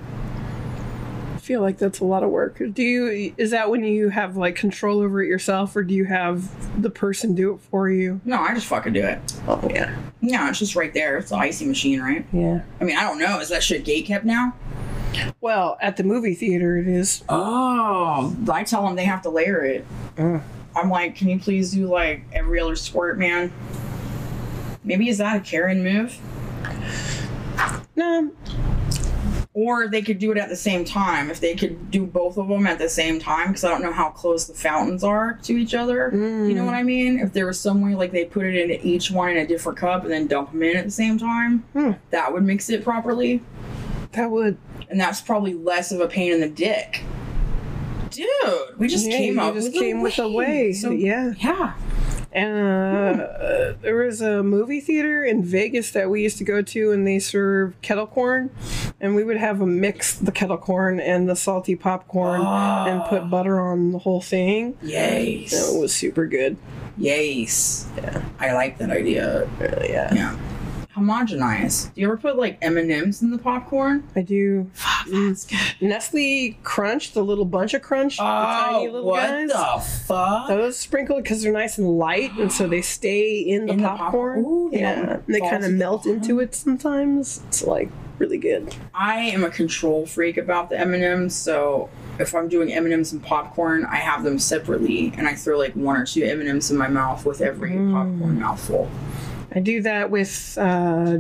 I 1.46 1.48
feel 1.48 1.60
like 1.60 1.78
that's 1.78 2.00
a 2.00 2.04
lot 2.04 2.24
of 2.24 2.30
work. 2.30 2.60
Do 2.72 2.82
you 2.82 3.32
is 3.36 3.52
that 3.52 3.70
when 3.70 3.84
you 3.84 4.08
have 4.08 4.36
like 4.36 4.56
control 4.56 4.98
over 4.98 5.22
it 5.22 5.28
yourself 5.28 5.76
or 5.76 5.84
do 5.84 5.94
you 5.94 6.04
have 6.04 6.82
the 6.82 6.90
person 6.90 7.36
do 7.36 7.54
it 7.54 7.60
for 7.60 7.88
you? 7.88 8.20
No, 8.24 8.40
I 8.40 8.52
just 8.52 8.66
fucking 8.66 8.94
do 8.94 9.04
it. 9.04 9.20
Oh 9.46 9.64
yeah. 9.72 9.96
Yeah, 10.20 10.48
it's 10.48 10.58
just 10.58 10.74
right 10.74 10.92
there. 10.92 11.18
It's 11.18 11.30
the 11.30 11.36
icy 11.36 11.64
machine, 11.66 12.00
right? 12.00 12.26
Yeah. 12.32 12.62
I 12.80 12.84
mean, 12.84 12.96
I 12.96 13.02
don't 13.02 13.20
know. 13.20 13.38
Is 13.38 13.50
that 13.50 13.62
shit 13.62 13.84
gate 13.84 14.06
kept 14.06 14.24
now? 14.24 14.54
Well, 15.40 15.78
at 15.80 15.96
the 15.96 16.02
movie 16.02 16.34
theater 16.34 16.78
it 16.78 16.88
is. 16.88 17.22
Oh, 17.28 18.36
I 18.50 18.64
tell 18.64 18.84
them 18.84 18.96
they 18.96 19.04
have 19.04 19.22
to 19.22 19.30
layer 19.30 19.64
it. 19.64 19.86
Uh. 20.18 20.40
I'm 20.74 20.90
like, 20.90 21.14
can 21.14 21.28
you 21.28 21.38
please 21.38 21.70
do 21.70 21.86
like 21.86 22.24
every 22.32 22.58
other 22.58 22.74
squirt, 22.74 23.18
man? 23.18 23.52
Maybe 24.82 25.08
is 25.08 25.18
that 25.18 25.36
a 25.36 25.40
Karen 25.40 25.84
move? 25.84 26.18
No. 27.94 28.32
Or 29.58 29.88
they 29.88 30.02
could 30.02 30.18
do 30.18 30.30
it 30.32 30.36
at 30.36 30.50
the 30.50 30.56
same 30.56 30.84
time. 30.84 31.30
If 31.30 31.40
they 31.40 31.54
could 31.54 31.90
do 31.90 32.04
both 32.04 32.36
of 32.36 32.46
them 32.48 32.66
at 32.66 32.78
the 32.78 32.90
same 32.90 33.18
time, 33.18 33.48
because 33.48 33.64
I 33.64 33.70
don't 33.70 33.80
know 33.80 33.90
how 33.92 34.10
close 34.10 34.44
the 34.44 34.52
fountains 34.52 35.02
are 35.02 35.38
to 35.44 35.54
each 35.56 35.72
other. 35.72 36.10
You 36.12 36.52
know 36.54 36.66
what 36.66 36.74
I 36.74 36.82
mean? 36.82 37.18
If 37.20 37.32
there 37.32 37.46
was 37.46 37.58
some 37.58 37.80
way 37.80 37.94
like 37.94 38.12
they 38.12 38.26
put 38.26 38.44
it 38.44 38.54
into 38.54 38.86
each 38.86 39.10
one 39.10 39.30
in 39.30 39.38
a 39.38 39.46
different 39.46 39.78
cup 39.78 40.02
and 40.02 40.12
then 40.12 40.26
dump 40.26 40.52
them 40.52 40.62
in 40.62 40.76
at 40.76 40.84
the 40.84 40.90
same 40.90 41.18
time, 41.18 41.60
Hmm. 41.72 41.92
that 42.10 42.34
would 42.34 42.44
mix 42.44 42.68
it 42.68 42.84
properly. 42.84 43.40
That 44.12 44.30
would 44.30 44.58
And 44.90 45.00
that's 45.00 45.22
probably 45.22 45.54
less 45.54 45.90
of 45.90 46.00
a 46.00 46.06
pain 46.06 46.32
in 46.32 46.40
the 46.40 46.50
dick. 46.50 47.02
Dude, 48.10 48.28
we 48.78 48.88
just 48.88 49.06
yeah, 49.06 49.16
came 49.16 49.38
up 49.38 49.54
just 49.54 49.68
with 49.72 49.74
came 49.80 49.98
a 49.98 50.02
with 50.02 50.18
a 50.18 50.30
way. 50.30 50.72
So, 50.74 50.90
yeah. 50.90 51.32
yeah. 51.38 51.72
And 52.36 53.22
uh, 53.22 53.72
there 53.80 53.96
was 53.96 54.20
a 54.20 54.42
movie 54.42 54.80
theater 54.80 55.24
in 55.24 55.42
Vegas 55.42 55.92
that 55.92 56.10
we 56.10 56.22
used 56.22 56.36
to 56.36 56.44
go 56.44 56.60
to, 56.60 56.92
and 56.92 57.06
they 57.06 57.18
serve 57.18 57.80
kettle 57.80 58.06
corn, 58.06 58.50
and 59.00 59.16
we 59.16 59.24
would 59.24 59.38
have 59.38 59.58
them 59.58 59.80
mix 59.80 60.14
the 60.14 60.30
kettle 60.30 60.58
corn 60.58 61.00
and 61.00 61.30
the 61.30 61.34
salty 61.34 61.74
popcorn 61.74 62.42
and 62.42 63.02
put 63.08 63.30
butter 63.30 63.58
on 63.58 63.92
the 63.92 64.00
whole 64.00 64.20
thing. 64.20 64.76
Yes. 64.82 65.54
It 65.54 65.80
was 65.80 65.94
super 65.94 66.26
good. 66.26 66.58
Yes. 66.98 67.88
Yeah. 67.96 68.22
I 68.38 68.52
like 68.52 68.76
that 68.78 68.90
idea. 68.90 69.48
Really, 69.58 69.92
yeah. 69.92 70.14
Yeah. 70.14 70.38
Homogenize. 70.96 71.92
Do 71.94 72.00
you 72.00 72.06
ever 72.06 72.16
put 72.16 72.36
like 72.36 72.58
M 72.62 72.76
and 72.78 72.90
M's 72.90 73.20
in 73.22 73.30
the 73.30 73.38
popcorn? 73.38 74.02
I 74.16 74.22
do. 74.22 74.70
Fuck, 74.72 75.06
that's 75.10 75.44
good. 75.46 75.58
Nestle 75.80 76.56
Crunch, 76.62 77.12
the 77.12 77.22
little 77.22 77.46
Buncha 77.46 77.80
Crunch, 77.82 78.16
the 78.16 78.22
tiny 78.24 78.88
Oh, 78.88 78.90
little 78.92 79.04
what 79.10 79.20
guys. 79.28 79.48
the 79.50 79.84
fuck? 80.06 80.48
Those 80.48 80.78
sprinkled 80.78 81.22
because 81.22 81.42
they're 81.42 81.52
nice 81.52 81.76
and 81.78 81.98
light, 81.98 82.32
and 82.38 82.50
so 82.50 82.66
they 82.66 82.80
stay 82.82 83.38
in 83.38 83.66
the 83.66 83.72
In 83.72 83.78
the 83.82 83.88
pop- 83.88 83.98
popcorn. 83.98 84.44
Ooh, 84.44 84.70
yeah, 84.72 85.20
and 85.26 85.34
they 85.34 85.40
kind 85.40 85.64
of 85.64 85.72
melt 85.72 86.06
into 86.06 86.40
it 86.40 86.54
sometimes. 86.54 87.42
It's 87.48 87.62
like 87.62 87.90
really 88.18 88.38
good. 88.38 88.74
I 88.94 89.16
am 89.20 89.44
a 89.44 89.50
control 89.50 90.06
freak 90.06 90.38
about 90.38 90.70
the 90.70 90.80
M 90.80 90.94
and 90.94 91.04
M's, 91.04 91.34
so 91.34 91.90
if 92.18 92.34
I'm 92.34 92.48
doing 92.48 92.72
M 92.72 92.84
and 92.86 92.94
M's 92.94 93.12
and 93.12 93.22
popcorn, 93.22 93.84
I 93.84 93.96
have 93.96 94.24
them 94.24 94.38
separately, 94.38 95.12
and 95.18 95.28
I 95.28 95.34
throw 95.34 95.58
like 95.58 95.74
one 95.74 95.96
or 95.98 96.06
two 96.06 96.24
M 96.24 96.40
and 96.40 96.48
M's 96.48 96.70
in 96.70 96.78
my 96.78 96.88
mouth 96.88 97.26
with 97.26 97.42
every 97.42 97.72
Mm. 97.72 97.92
popcorn 97.92 98.40
mouthful. 98.40 98.90
I 99.56 99.60
do 99.60 99.80
that 99.82 100.10
with 100.10 100.58
uh, 100.60 101.16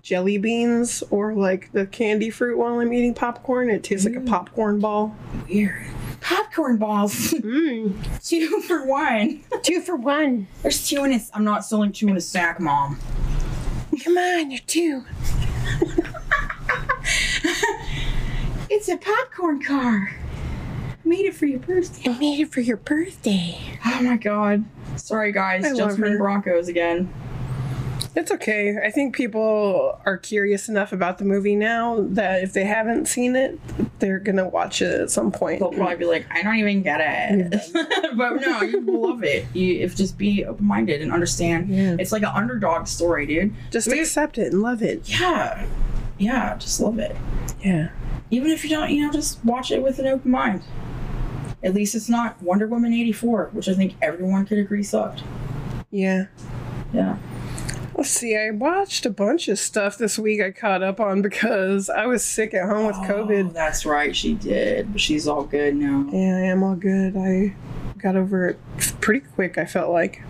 jelly 0.00 0.38
beans 0.38 1.02
or 1.10 1.34
like 1.34 1.72
the 1.72 1.86
candy 1.86 2.30
fruit 2.30 2.56
while 2.56 2.78
I'm 2.78 2.92
eating 2.92 3.14
popcorn. 3.14 3.68
It 3.68 3.82
tastes 3.82 4.06
like 4.06 4.14
a 4.14 4.20
popcorn 4.20 4.78
ball. 4.78 5.16
Weird. 5.48 5.86
Popcorn 6.20 6.76
balls, 6.76 7.12
Mm. 7.32 7.94
two 8.24 8.60
for 8.60 8.86
one. 8.86 9.42
Two 9.62 9.80
for 9.80 9.96
one. 9.96 10.46
There's 10.62 10.88
two 10.88 11.02
in 11.02 11.12
a. 11.12 11.20
I'm 11.34 11.42
not 11.42 11.64
selling 11.64 11.90
two 11.90 12.06
in 12.06 12.16
a 12.16 12.20
sack, 12.20 12.60
mom. 12.60 13.00
Come 14.04 14.16
on, 14.16 14.50
you're 14.52 14.60
two. 14.66 15.04
It's 18.72 18.88
a 18.88 18.96
popcorn 18.96 19.60
car. 19.62 20.14
Made 21.04 21.24
it 21.26 21.34
for 21.34 21.46
your 21.46 21.58
birthday. 21.58 22.08
I 22.08 22.16
made 22.18 22.38
it 22.38 22.52
for 22.52 22.60
your 22.60 22.76
birthday. 22.76 23.58
Oh 23.84 24.00
my 24.00 24.16
god. 24.16 24.64
Sorry 24.94 25.32
guys, 25.32 25.64
I 25.64 25.74
Jasmine. 25.74 26.18
Broncos 26.18 26.68
again. 26.68 27.12
It's 28.16 28.30
okay. 28.32 28.76
I 28.84 28.90
think 28.90 29.14
people 29.14 30.00
are 30.04 30.16
curious 30.18 30.68
enough 30.68 30.92
about 30.92 31.18
the 31.18 31.24
movie 31.24 31.54
now 31.54 32.04
that 32.10 32.42
if 32.42 32.52
they 32.52 32.64
haven't 32.64 33.06
seen 33.06 33.36
it, 33.36 33.58
they're 34.00 34.18
gonna 34.18 34.48
watch 34.48 34.82
it 34.82 35.00
at 35.00 35.10
some 35.10 35.30
point. 35.30 35.60
They'll 35.60 35.70
probably 35.70 35.96
be 35.96 36.04
like, 36.06 36.26
I 36.30 36.42
don't 36.42 36.56
even 36.56 36.82
get 36.82 37.00
it. 37.00 37.70
but 38.16 38.40
no, 38.40 38.62
you 38.62 38.80
love 38.80 39.22
it. 39.22 39.46
You 39.54 39.80
if 39.80 39.94
just 39.94 40.18
be 40.18 40.44
open 40.44 40.66
minded 40.66 41.02
and 41.02 41.12
understand. 41.12 41.68
Yeah. 41.68 41.96
It's 41.98 42.10
like 42.10 42.22
an 42.22 42.32
underdog 42.34 42.88
story, 42.88 43.26
dude. 43.26 43.54
Just 43.70 43.88
We- 43.88 44.00
accept 44.00 44.38
it 44.38 44.52
and 44.52 44.60
love 44.62 44.82
it. 44.82 45.08
Yeah. 45.08 45.66
Yeah, 46.18 46.56
just 46.58 46.80
love 46.80 46.98
it. 46.98 47.16
Yeah. 47.62 47.90
Even 48.30 48.50
if 48.50 48.64
you 48.64 48.70
don't, 48.70 48.90
you 48.90 49.06
know, 49.06 49.12
just 49.12 49.42
watch 49.44 49.70
it 49.70 49.82
with 49.82 49.98
an 49.98 50.06
open 50.06 50.30
mind. 50.30 50.62
At 51.62 51.74
least 51.74 51.94
it's 51.94 52.08
not 52.08 52.42
Wonder 52.42 52.66
Woman 52.66 52.92
84, 52.92 53.50
which 53.52 53.68
I 53.68 53.74
think 53.74 53.94
everyone 54.02 54.46
could 54.46 54.58
agree 54.58 54.82
sucked. 54.82 55.22
Yeah. 55.90 56.26
Yeah. 56.92 57.16
Let's 58.00 58.12
see. 58.12 58.34
I 58.34 58.50
watched 58.50 59.04
a 59.04 59.10
bunch 59.10 59.46
of 59.48 59.58
stuff 59.58 59.98
this 59.98 60.18
week 60.18 60.40
I 60.40 60.52
caught 60.52 60.82
up 60.82 61.00
on 61.00 61.20
because 61.20 61.90
I 61.90 62.06
was 62.06 62.24
sick 62.24 62.54
at 62.54 62.66
home 62.66 62.86
with 62.86 62.96
Oh, 62.96 63.02
COVID. 63.02 63.52
that's 63.52 63.84
right, 63.84 64.16
she 64.16 64.32
did. 64.32 64.90
But 64.92 65.02
she's 65.02 65.28
all 65.28 65.44
good 65.44 65.76
now. 65.76 66.06
Yeah, 66.10 66.34
I 66.38 66.40
am 66.46 66.62
all 66.62 66.76
good. 66.76 67.14
I 67.14 67.54
got 67.98 68.16
over 68.16 68.48
it 68.48 68.58
pretty 69.02 69.26
quick, 69.34 69.58
I 69.58 69.66
felt 69.66 69.90
like. 69.92 70.22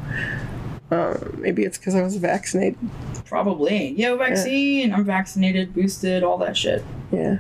Um, 0.91 1.37
maybe 1.39 1.63
it's 1.63 1.79
because 1.79 1.95
I 1.95 2.03
was 2.03 2.17
vaccinated. 2.17 2.77
Probably. 3.25 3.91
Yo, 3.93 4.17
vaccine. 4.17 4.93
I'm 4.93 5.05
vaccinated, 5.05 5.73
boosted, 5.73 6.25
all 6.25 6.39
that 6.39 6.57
shit. 6.57 6.85
Yeah. 7.13 7.39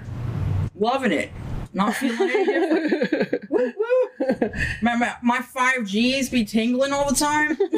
Loving 0.76 1.10
it. 1.10 1.30
Not 1.72 1.94
feeling 1.94 2.20
any 2.20 2.44
different. 2.44 3.44
woo, 3.50 3.72
woo. 3.76 4.50
My, 4.82 4.96
my, 4.96 5.14
my 5.22 5.38
5Gs 5.38 6.30
be 6.30 6.44
tingling 6.44 6.92
all 6.92 7.08
the 7.08 7.14
time. 7.14 7.56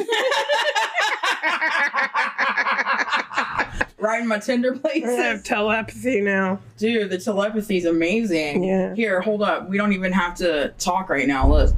Riding 3.99 4.27
my 4.27 4.39
Tinder 4.39 4.77
I 4.83 4.99
have 4.99 5.43
telepathy 5.43 6.19
now. 6.19 6.59
Dude, 6.77 7.09
the 7.09 7.17
telepathy 7.17 7.77
is 7.77 7.85
amazing. 7.85 8.63
Yeah. 8.63 8.93
Here, 8.95 9.21
hold 9.21 9.41
up. 9.41 9.69
We 9.69 9.77
don't 9.77 9.93
even 9.93 10.11
have 10.11 10.35
to 10.37 10.73
talk 10.77 11.09
right 11.09 11.27
now. 11.27 11.47
Look. 11.47 11.73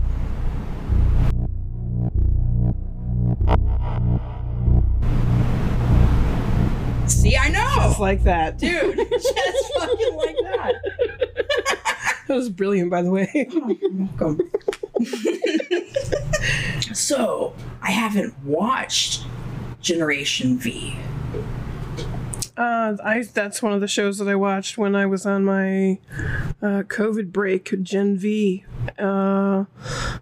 See, 7.07 7.37
I 7.37 7.49
know. 7.49 7.69
Just 7.75 7.99
like 7.99 8.23
that. 8.23 8.57
Dude, 8.57 8.97
just 9.11 9.73
fucking 9.77 10.15
like 10.15 10.35
that. 10.41 10.75
That 12.27 12.35
was 12.35 12.49
brilliant, 12.49 12.89
by 12.89 13.03
the 13.03 13.11
way. 13.11 13.29
Oh, 13.53 13.77
you're 13.79 13.91
welcome. 13.91 14.51
so, 16.93 17.53
I 17.81 17.91
haven't 17.91 18.33
watched 18.43 19.23
Generation 19.81 20.57
V. 20.57 20.97
Uh, 22.57 22.95
I 23.03 23.23
that's 23.33 23.61
one 23.61 23.73
of 23.73 23.81
the 23.81 23.87
shows 23.87 24.17
that 24.19 24.29
I 24.29 24.35
watched 24.35 24.77
when 24.77 24.95
I 24.95 25.05
was 25.05 25.25
on 25.25 25.43
my 25.43 25.99
uh, 26.61 26.83
COVID 26.83 27.33
break. 27.33 27.83
Gen 27.83 28.17
V. 28.17 28.63
Uh, 28.97 29.65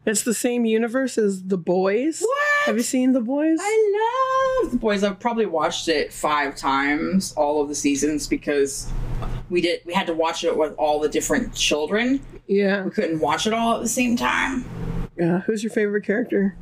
it's 0.05 0.23
the 0.23 0.33
same 0.33 0.65
universe 0.65 1.17
as 1.17 1.43
The 1.43 1.57
Boys. 1.57 2.21
What? 2.21 2.65
Have 2.65 2.77
you 2.77 2.83
seen 2.83 3.13
The 3.13 3.21
Boys? 3.21 3.59
I 3.61 4.61
love 4.63 4.71
the 4.71 4.77
boys. 4.77 5.03
I've 5.03 5.19
probably 5.19 5.45
watched 5.45 5.87
it 5.87 6.11
five 6.11 6.55
times, 6.55 7.33
all 7.33 7.61
of 7.61 7.67
the 7.67 7.75
seasons, 7.75 8.25
because 8.27 8.91
we 9.49 9.61
did 9.61 9.81
we 9.85 9.93
had 9.93 10.07
to 10.07 10.13
watch 10.13 10.43
it 10.43 10.55
with 10.57 10.73
all 10.77 10.99
the 10.99 11.09
different 11.09 11.53
children. 11.53 12.21
yeah. 12.47 12.83
We 12.83 12.91
couldn't 12.91 13.19
watch 13.19 13.47
it 13.47 13.53
all 13.53 13.75
at 13.75 13.81
the 13.81 13.87
same 13.89 14.15
time. 14.15 14.65
Yeah. 15.17 15.41
Who's 15.41 15.63
your 15.63 15.71
favorite 15.71 16.03
character? 16.05 16.55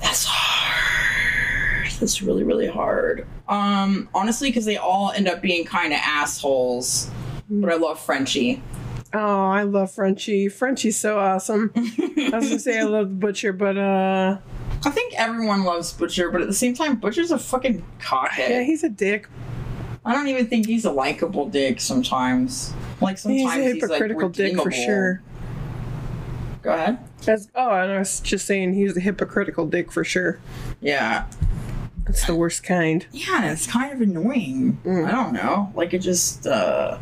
That's 0.00 0.24
hard. 0.26 1.90
That's 2.00 2.22
really, 2.22 2.44
really 2.44 2.68
hard. 2.68 3.26
Um, 3.48 4.08
honestly, 4.14 4.48
because 4.50 4.64
they 4.64 4.76
all 4.76 5.10
end 5.10 5.28
up 5.28 5.42
being 5.42 5.64
kind 5.64 5.92
of 5.92 5.98
assholes. 6.02 7.10
But 7.50 7.72
I 7.72 7.76
love 7.76 7.98
Frenchie. 7.98 8.62
Oh, 9.14 9.46
I 9.48 9.62
love 9.62 9.90
Frenchie. 9.90 10.48
Frenchie's 10.48 10.98
so 10.98 11.18
awesome. 11.18 11.72
I 11.76 12.30
was 12.34 12.48
gonna 12.48 12.58
say 12.58 12.78
I 12.78 12.82
love 12.82 13.08
the 13.08 13.14
butcher, 13.14 13.52
but 13.54 13.76
uh, 13.78 14.38
I 14.84 14.90
think 14.90 15.14
everyone 15.16 15.64
loves 15.64 15.92
Butcher, 15.92 16.30
but 16.30 16.40
at 16.42 16.46
the 16.46 16.54
same 16.54 16.74
time, 16.74 16.96
Butcher's 16.96 17.30
a 17.30 17.38
fucking 17.38 17.84
cockhead. 18.00 18.50
yeah, 18.50 18.62
he's 18.62 18.84
a 18.84 18.88
dick. 18.88 19.26
I 20.08 20.14
don't 20.14 20.26
even 20.28 20.46
think 20.46 20.66
he's 20.66 20.84
a 20.86 20.90
likable 20.90 21.48
dick 21.48 21.80
sometimes. 21.80 22.72
Like 23.00 23.16
He's 23.16 23.22
sometimes 23.22 23.56
a 23.56 23.72
he's, 23.74 23.82
like 23.82 23.90
hypocritical 23.92 24.28
dick 24.30 24.56
for 24.60 24.70
sure. 24.72 25.22
Go 26.62 26.72
ahead. 26.72 26.98
That's, 27.24 27.48
oh, 27.54 27.70
and 27.70 27.92
I 27.92 27.98
was 27.98 28.20
just 28.20 28.46
saying 28.46 28.72
he's 28.74 28.96
a 28.96 29.00
hypocritical 29.00 29.66
dick 29.66 29.92
for 29.92 30.04
sure. 30.04 30.40
Yeah. 30.80 31.26
That's 32.04 32.26
the 32.26 32.34
worst 32.34 32.62
kind. 32.62 33.06
Yeah, 33.12 33.42
and 33.42 33.52
it's 33.52 33.66
kind 33.66 33.92
of 33.92 34.00
annoying. 34.00 34.80
Mm. 34.84 35.06
I 35.06 35.10
don't 35.10 35.34
know. 35.34 35.70
Like 35.74 35.92
it 35.92 35.98
just 35.98 36.46
uh 36.46 36.98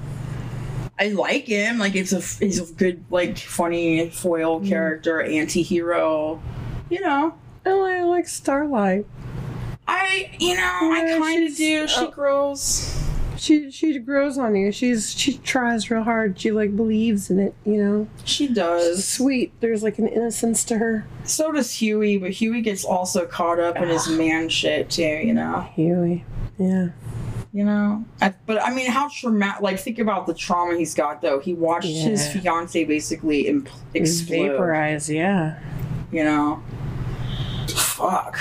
I 0.99 1.09
like 1.09 1.47
him. 1.47 1.79
Like 1.79 1.95
it's 1.95 2.13
a 2.13 2.21
he's 2.45 2.59
a 2.71 2.75
good 2.75 3.05
like 3.11 3.39
funny 3.39 4.11
foil 4.11 4.61
Mm. 4.61 4.69
character, 4.69 5.21
anti-hero. 5.23 6.43
You 6.91 7.01
know. 7.03 7.35
Oh, 7.65 7.85
I 7.85 8.03
like 8.03 8.27
Starlight. 8.27 9.07
I 9.89 10.37
you 10.39 10.57
know, 10.57 10.93
I 10.93 11.17
kind 11.19 11.47
of 11.47 11.57
do. 11.57 11.85
Uh, 11.85 11.87
she 11.87 12.01
oh. 12.01 12.11
grows. 12.11 13.03
She 13.39 13.71
she 13.71 13.99
grows 13.99 14.39
on 14.39 14.57
you. 14.57 14.73
She's 14.73 15.17
she 15.17 15.39
tries 15.39 15.91
real 15.91 16.03
hard. 16.03 16.39
She 16.41 16.51
like 16.51 16.75
believes 16.75 17.31
in 17.31 17.39
it. 17.39 17.55
You 17.65 17.85
know, 17.85 18.09
She 18.25 18.49
does. 18.49 19.07
sweet. 19.07 19.53
There's 19.61 19.83
like 19.83 19.99
an 19.99 20.09
innocence 20.09 20.65
to 20.65 20.79
her. 20.79 21.07
So 21.25 21.53
does 21.53 21.73
Huey, 21.75 22.17
but 22.19 22.31
Huey 22.31 22.63
gets 22.63 22.85
also 22.85 23.27
caught 23.27 23.61
up 23.61 23.77
in 23.77 23.89
his 23.89 24.09
ah. 24.09 24.13
man 24.13 24.49
shit 24.49 24.91
too, 24.91 25.03
you 25.03 25.35
know. 25.35 25.61
Huey. 25.75 26.25
Yeah. 26.59 26.89
You 27.53 27.65
know, 27.65 28.05
I, 28.21 28.35
but 28.45 28.63
I 28.63 28.71
mean, 28.75 28.91
how 28.91 29.09
traumatic? 29.09 29.63
Like, 29.63 29.79
think 29.79 29.99
about 29.99 30.27
the 30.27 30.35
trauma 30.35 30.77
he's 30.77 30.95
got. 30.95 31.23
Though 31.23 31.41
he 31.41 31.55
watched 31.55 31.87
his 31.89 32.35
Yeah. 32.35 32.43
fiance 32.43 32.85
basically 32.85 33.49
imp- 33.49 33.71
explode. 33.95 34.51
Vaporize. 34.51 35.09
Yeah. 35.09 35.59
You 36.13 36.25
know, 36.25 36.63
fuck. 37.69 38.39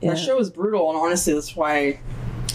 Yeah. 0.00 0.10
That 0.10 0.18
show 0.18 0.38
is 0.38 0.50
brutal, 0.50 0.88
and 0.90 0.98
honestly, 0.98 1.32
that's 1.34 1.56
why 1.56 2.00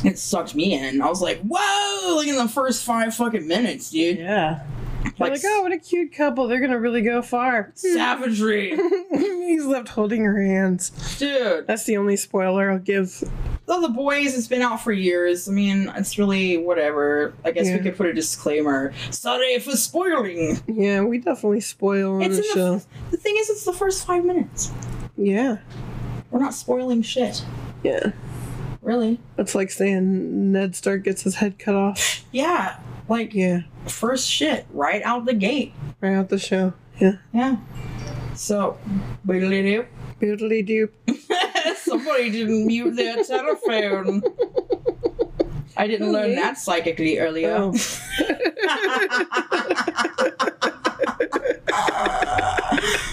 it 0.03 0.17
sucked 0.17 0.55
me 0.55 0.73
in. 0.73 1.01
I 1.01 1.07
was 1.07 1.21
like, 1.21 1.41
whoa! 1.41 2.15
Like 2.15 2.27
in 2.27 2.35
the 2.37 2.47
first 2.47 2.83
five 2.85 3.13
fucking 3.15 3.47
minutes, 3.47 3.89
dude. 3.91 4.17
Yeah. 4.19 4.61
Like, 5.03 5.19
Like, 5.19 5.31
like, 5.33 5.41
oh, 5.45 5.61
what 5.63 5.73
a 5.73 5.77
cute 5.77 6.13
couple. 6.13 6.47
They're 6.47 6.61
gonna 6.61 6.79
really 6.79 7.01
go 7.01 7.21
far. 7.21 7.73
Hmm. 7.81 7.93
savagery, 7.95 8.77
He's 9.11 9.65
left 9.65 9.89
holding 9.89 10.23
her 10.23 10.41
hands. 10.41 10.91
dude. 11.19 11.67
That's 11.67 11.83
the 11.83 11.97
only 11.97 12.15
spoiler 12.15 12.71
I'll 12.71 12.79
give. 12.79 13.21
Oh, 13.67 13.81
the 13.81 13.89
boys, 13.89 14.37
it's 14.37 14.47
been 14.47 14.61
out 14.61 14.81
for 14.81 14.91
years. 14.93 15.47
I 15.49 15.51
mean, 15.51 15.91
it's 15.95 16.17
really 16.17 16.57
whatever. 16.57 17.33
I 17.43 17.51
guess 17.51 17.67
Yeah. 17.67 17.77
we 17.77 17.83
could 17.83 17.97
put 17.97 18.07
a 18.07 18.13
disclaimer. 18.13 18.93
Sorry 19.09 19.59
for 19.59 19.71
spoiling. 19.71 20.59
Yeah, 20.67 21.01
we 21.03 21.17
definitely 21.17 21.61
spoil 21.61 22.15
on 22.15 22.21
It's 22.23 22.37
the 22.37 22.43
show. 22.53 22.75
the, 22.79 22.85
the 23.11 23.17
thing 23.17 23.35
is, 23.37 23.49
it's 23.49 23.65
the 23.65 23.73
first 23.73 24.05
five 24.05 24.23
minutes. 24.25 24.71
Yeah. 25.17 25.57
We're 26.33 26.39
not 26.39 26.55
spoiling 26.55 27.03
shit, 27.03 27.45
Yeah. 27.83 28.11
really. 28.81 29.19
It's 29.37 29.53
like 29.53 29.69
saying 29.69 30.51
Ned 30.51 30.75
Stark 30.75 31.03
gets 31.03 31.21
his 31.21 31.35
head 31.35 31.59
cut 31.59 31.75
off. 31.75 32.25
Yeah, 32.31 32.77
like 33.07 33.35
Yeah. 33.35 33.61
first 33.85 34.27
shit 34.27 34.65
right 34.73 35.03
out 35.03 35.25
the 35.25 35.35
gate. 35.35 35.73
Right 36.01 36.15
out 36.15 36.29
the 36.29 36.39
show. 36.39 36.73
Yeah. 36.99 37.17
Yeah. 37.31 37.57
So, 38.33 38.79
boodly 39.27 39.63
doop. 39.63 39.85
Boodly 40.19 40.67
doop. 40.67 40.89
Somebody 41.77 42.31
didn't 42.31 42.65
mute 42.65 42.95
their 42.95 43.23
telephone. 43.23 44.23
I 45.77 45.85
didn't 45.85 46.11
learn 46.11 46.33
that 46.33 46.57
psychically 46.57 47.19
earlier. 47.19 47.53
Oh. 47.55 47.73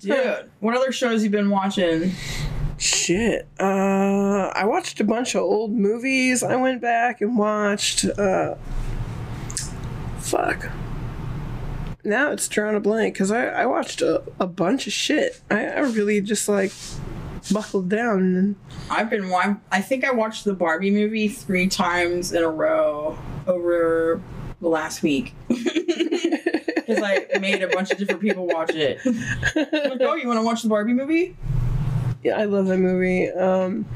Dude, 0.00 0.50
what 0.60 0.74
other 0.74 0.92
shows 0.92 1.22
you 1.22 1.30
been 1.30 1.50
watching? 1.50 2.12
Shit. 2.78 3.46
Uh, 3.58 4.50
I 4.54 4.64
watched 4.64 4.98
a 5.00 5.04
bunch 5.04 5.34
of 5.34 5.42
old 5.42 5.72
movies. 5.72 6.42
I 6.42 6.56
went 6.56 6.80
back 6.80 7.20
and 7.20 7.36
watched. 7.36 8.06
Uh, 8.06 8.54
fuck. 10.18 10.70
Now 12.02 12.32
it's 12.32 12.48
drawing 12.48 12.76
a 12.76 12.80
blank 12.80 13.14
because 13.14 13.30
I, 13.30 13.48
I 13.48 13.66
watched 13.66 14.00
a, 14.00 14.22
a 14.40 14.46
bunch 14.46 14.86
of 14.86 14.94
shit. 14.94 15.42
I, 15.50 15.66
I 15.66 15.80
really 15.80 16.22
just 16.22 16.48
like 16.48 16.72
buckled 17.52 17.90
down 17.90 18.36
and 18.36 18.56
I've 18.90 19.10
been. 19.10 19.30
I 19.70 19.82
think 19.82 20.04
I 20.04 20.12
watched 20.12 20.44
the 20.44 20.54
Barbie 20.54 20.90
movie 20.90 21.28
three 21.28 21.68
times 21.68 22.32
in 22.32 22.42
a 22.42 22.48
row 22.48 23.18
over 23.46 24.22
the 24.62 24.68
last 24.68 25.02
week 25.02 25.34
because 26.94 27.26
I 27.34 27.38
made 27.38 27.62
a 27.62 27.68
bunch 27.68 27.90
of 27.90 27.98
different 27.98 28.20
people 28.20 28.46
watch 28.46 28.70
it. 28.74 28.98
I'm 29.04 29.14
like, 29.90 30.00
oh, 30.00 30.14
you 30.14 30.26
want 30.26 30.38
to 30.38 30.44
watch 30.44 30.62
the 30.62 30.68
Barbie 30.68 30.92
movie? 30.92 31.36
yeah, 32.22 32.38
I 32.38 32.44
love 32.44 32.66
that 32.66 32.78
movie. 32.78 33.30
Um, 33.30 33.86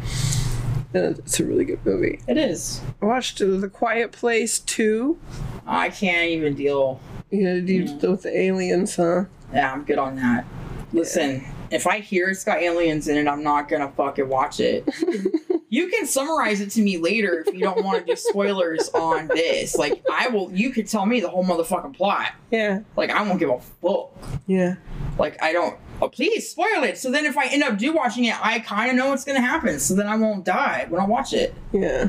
it's 0.94 1.40
a 1.40 1.44
really 1.44 1.64
good 1.64 1.84
movie. 1.84 2.20
It 2.28 2.36
is. 2.38 2.80
I 3.02 3.06
watched 3.06 3.40
uh, 3.42 3.56
The 3.56 3.68
Quiet 3.68 4.12
Place 4.12 4.60
2. 4.60 5.18
I 5.66 5.90
can't 5.90 6.28
even 6.30 6.54
deal. 6.54 7.00
You 7.30 7.42
know, 7.42 7.60
deal 7.60 8.12
with 8.12 8.22
the 8.22 8.36
aliens, 8.36 8.96
huh? 8.96 9.24
Yeah, 9.52 9.72
I'm 9.72 9.84
good 9.84 9.98
on 9.98 10.16
that. 10.16 10.44
Listen, 10.92 11.44
if 11.70 11.86
I 11.88 11.98
hear 11.98 12.28
it's 12.28 12.44
got 12.44 12.58
aliens 12.62 13.08
in 13.08 13.16
it, 13.16 13.28
I'm 13.28 13.42
not 13.42 13.68
gonna 13.68 13.90
fucking 13.90 14.28
watch 14.28 14.60
it. 14.60 14.88
you 15.74 15.88
can 15.88 16.06
summarize 16.06 16.60
it 16.60 16.70
to 16.70 16.82
me 16.82 16.98
later 16.98 17.44
if 17.46 17.52
you 17.52 17.60
don't 17.60 17.84
want 17.84 17.98
to 17.98 18.04
do 18.12 18.16
spoilers 18.16 18.88
on 18.90 19.26
this. 19.28 19.76
Like, 19.76 20.04
I 20.12 20.28
will. 20.28 20.52
You 20.52 20.70
could 20.70 20.86
tell 20.86 21.04
me 21.06 21.20
the 21.20 21.28
whole 21.28 21.44
motherfucking 21.44 21.96
plot. 21.96 22.32
Yeah, 22.50 22.80
Like, 22.96 23.10
I 23.10 23.22
won't 23.22 23.38
give 23.40 23.50
a 23.50 23.58
fuck. 23.82 24.10
yeah. 24.46 24.76
Like, 25.18 25.42
I 25.42 25.52
don't. 25.52 25.76
Oh, 26.02 26.08
please 26.08 26.48
spoil 26.50 26.82
it. 26.84 26.98
So 26.98 27.10
then, 27.10 27.24
if 27.24 27.36
I 27.38 27.46
end 27.46 27.62
up 27.62 27.78
do 27.78 27.92
watching 27.92 28.24
it, 28.24 28.34
I 28.44 28.58
kind 28.60 28.90
of 28.90 28.96
know 28.96 29.08
what's 29.10 29.24
gonna 29.24 29.40
happen. 29.40 29.78
So 29.80 29.94
then 29.94 30.06
I 30.06 30.16
won't 30.16 30.44
die 30.44 30.86
when 30.88 31.00
I 31.00 31.06
watch 31.06 31.32
it. 31.32 31.54
Yeah. 31.72 32.08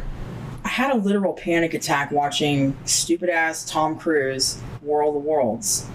I 0.64 0.68
had 0.68 0.92
a 0.92 0.96
literal 0.96 1.34
panic 1.34 1.74
attack 1.76 2.12
watching 2.12 2.76
stupid 2.86 3.30
ass 3.30 3.64
Tom 3.70 3.98
Cruise 4.00 4.60
War 4.82 5.04
of 5.04 5.14
the 5.14 5.20
Worlds. 5.20 5.88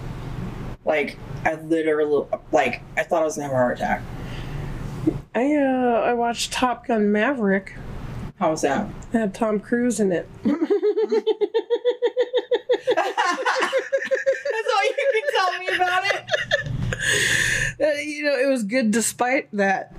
Like 0.85 1.17
I 1.45 1.55
literally 1.55 2.25
like 2.53 2.81
I 2.97 3.03
thought 3.03 3.21
I 3.21 3.25
was 3.25 3.35
gonna 3.35 3.47
have 3.47 3.53
a 3.53 3.57
heart 3.57 3.77
attack. 3.77 4.01
I 5.35 5.55
uh 5.55 6.01
I 6.05 6.13
watched 6.13 6.51
Top 6.53 6.87
Gun 6.87 7.11
Maverick. 7.11 7.75
How's 8.39 8.61
that? 8.61 8.87
It 9.13 9.17
had 9.17 9.33
Tom 9.33 9.59
Cruise 9.59 9.99
in 9.99 10.11
it. 10.11 10.27
That's 10.43 10.57
all 14.73 14.83
you 14.83 14.95
can 15.13 15.23
tell 15.35 15.59
me 15.59 15.67
about 15.75 16.05
it. 16.05 16.25
Uh, 17.81 17.93
you 17.93 18.23
know, 18.23 18.37
it 18.37 18.47
was 18.47 18.63
good 18.63 18.91
despite 18.91 19.49
that. 19.51 19.91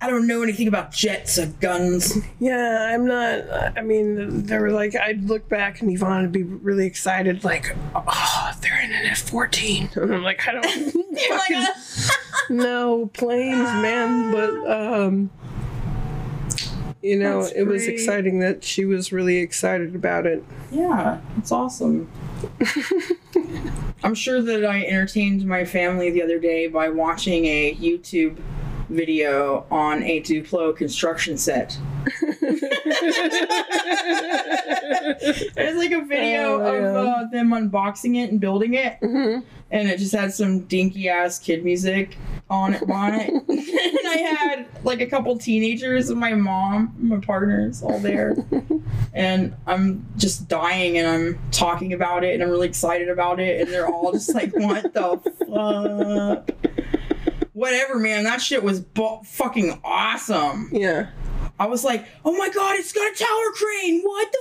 I 0.00 0.08
don't 0.08 0.28
know 0.28 0.42
anything 0.42 0.68
about 0.68 0.92
jets 0.92 1.38
or 1.40 1.46
guns. 1.46 2.16
Yeah, 2.38 2.90
I'm 2.94 3.04
not. 3.06 3.76
I 3.76 3.80
mean, 3.82 4.44
they 4.44 4.56
were 4.56 4.70
like, 4.70 4.94
I'd 4.94 5.24
look 5.24 5.48
back 5.48 5.80
and 5.80 5.90
Yvonne 5.90 6.22
would 6.22 6.30
be 6.32 6.44
really 6.44 6.86
excited, 6.86 7.42
like, 7.42 7.74
oh, 7.96 8.52
they're 8.60 8.80
in 8.80 8.92
an 8.92 9.06
F 9.06 9.28
14. 9.28 9.90
And 9.96 10.14
I'm 10.14 10.22
like, 10.22 10.46
I 10.46 10.52
don't 10.52 10.64
like, 10.94 11.18
fucking 11.18 11.56
uh, 11.56 11.66
know 12.50 13.10
planes, 13.12 13.56
man. 13.82 14.30
But, 14.30 14.70
um, 14.70 15.30
you 17.02 17.18
know, 17.18 17.42
That's 17.42 17.54
it 17.54 17.62
was 17.64 17.84
great. 17.84 17.94
exciting 17.94 18.38
that 18.38 18.62
she 18.62 18.84
was 18.84 19.12
really 19.12 19.38
excited 19.38 19.96
about 19.96 20.26
it. 20.26 20.44
yeah, 20.70 21.20
it's 21.38 21.50
awesome. 21.50 22.08
I'm 24.04 24.14
sure 24.14 24.40
that 24.42 24.64
I 24.64 24.84
entertained 24.84 25.44
my 25.44 25.64
family 25.64 26.10
the 26.10 26.22
other 26.22 26.38
day 26.38 26.68
by 26.68 26.88
watching 26.88 27.46
a 27.46 27.74
YouTube 27.74 28.38
video 28.88 29.66
on 29.70 30.02
a 30.02 30.20
Duplo 30.22 30.74
construction 30.76 31.36
set. 31.36 31.76
There's 35.54 35.76
like 35.76 35.92
a 35.92 36.02
video 36.04 36.60
Oh, 36.60 36.74
of 36.74 36.96
uh, 36.96 37.24
them 37.30 37.50
unboxing 37.50 38.16
it 38.22 38.30
and 38.30 38.40
building 38.40 38.74
it, 38.74 38.98
Mhm. 39.02 39.42
and 39.70 39.88
it 39.88 39.98
just 39.98 40.14
had 40.14 40.32
some 40.32 40.60
dinky 40.60 41.08
ass 41.08 41.38
kid 41.38 41.64
music 41.64 42.16
on 42.50 42.74
it. 42.74 42.82
On 42.88 43.14
it, 43.14 43.30
and 43.48 44.08
I 44.08 44.16
had 44.38 44.66
like 44.84 45.00
a 45.00 45.06
couple 45.06 45.36
teenagers 45.38 46.10
and 46.10 46.18
my 46.18 46.34
mom, 46.34 46.94
my 46.98 47.18
partners, 47.18 47.82
all 47.82 47.98
there, 47.98 48.36
and 49.12 49.54
I'm 49.66 50.06
just 50.16 50.48
dying, 50.48 50.98
and 50.98 51.06
I'm 51.06 51.38
talking 51.50 51.92
about 51.92 52.24
it, 52.24 52.34
and 52.34 52.42
I'm 52.42 52.50
really 52.50 52.68
excited 52.68 53.08
about 53.08 53.40
it, 53.40 53.60
and 53.60 53.70
they're 53.70 53.86
all 53.88 54.12
just 54.12 54.34
like, 54.34 54.54
"What 54.56 54.92
the 54.94 55.18
fuck." 55.46 56.50
Whatever, 57.58 57.98
man. 57.98 58.24
That 58.24 58.40
shit 58.40 58.62
was 58.62 58.80
bu- 58.80 59.22
fucking 59.24 59.80
awesome. 59.84 60.68
Yeah. 60.72 61.08
I 61.60 61.66
was 61.66 61.82
like, 61.82 62.06
oh 62.24 62.36
my 62.36 62.48
god, 62.50 62.76
it's 62.76 62.92
got 62.92 63.12
a 63.12 63.16
tower 63.16 63.52
crane. 63.54 64.02
What 64.02 64.30
the 64.32 64.38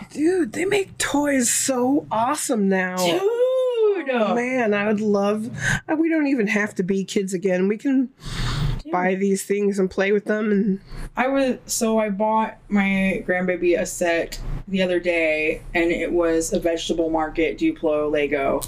fuck? 0.00 0.10
Dude, 0.10 0.52
they 0.52 0.64
make 0.64 0.98
toys 0.98 1.48
so 1.48 2.06
awesome 2.10 2.68
now. 2.68 2.96
Dude. 2.96 3.22
Oh, 4.10 4.34
man, 4.34 4.72
I 4.74 4.86
would 4.88 5.00
love. 5.02 5.50
uh, 5.88 5.94
We 5.96 6.08
don't 6.08 6.26
even 6.28 6.46
have 6.46 6.74
to 6.76 6.82
be 6.82 7.04
kids 7.04 7.34
again. 7.34 7.68
We 7.68 7.76
can 7.76 8.08
buy 8.90 9.14
these 9.16 9.44
things 9.44 9.78
and 9.78 9.90
play 9.90 10.12
with 10.12 10.24
them. 10.24 10.50
And 10.50 10.80
I 11.16 11.28
was 11.28 11.58
so 11.66 11.98
I 11.98 12.08
bought 12.08 12.56
my 12.68 13.22
grandbaby 13.26 13.78
a 13.78 13.84
set 13.84 14.40
the 14.66 14.82
other 14.82 14.98
day, 14.98 15.62
and 15.74 15.90
it 15.92 16.10
was 16.12 16.52
a 16.54 16.58
vegetable 16.60 17.10
market 17.10 17.58
Duplo 17.58 18.10
Lego, 18.10 18.62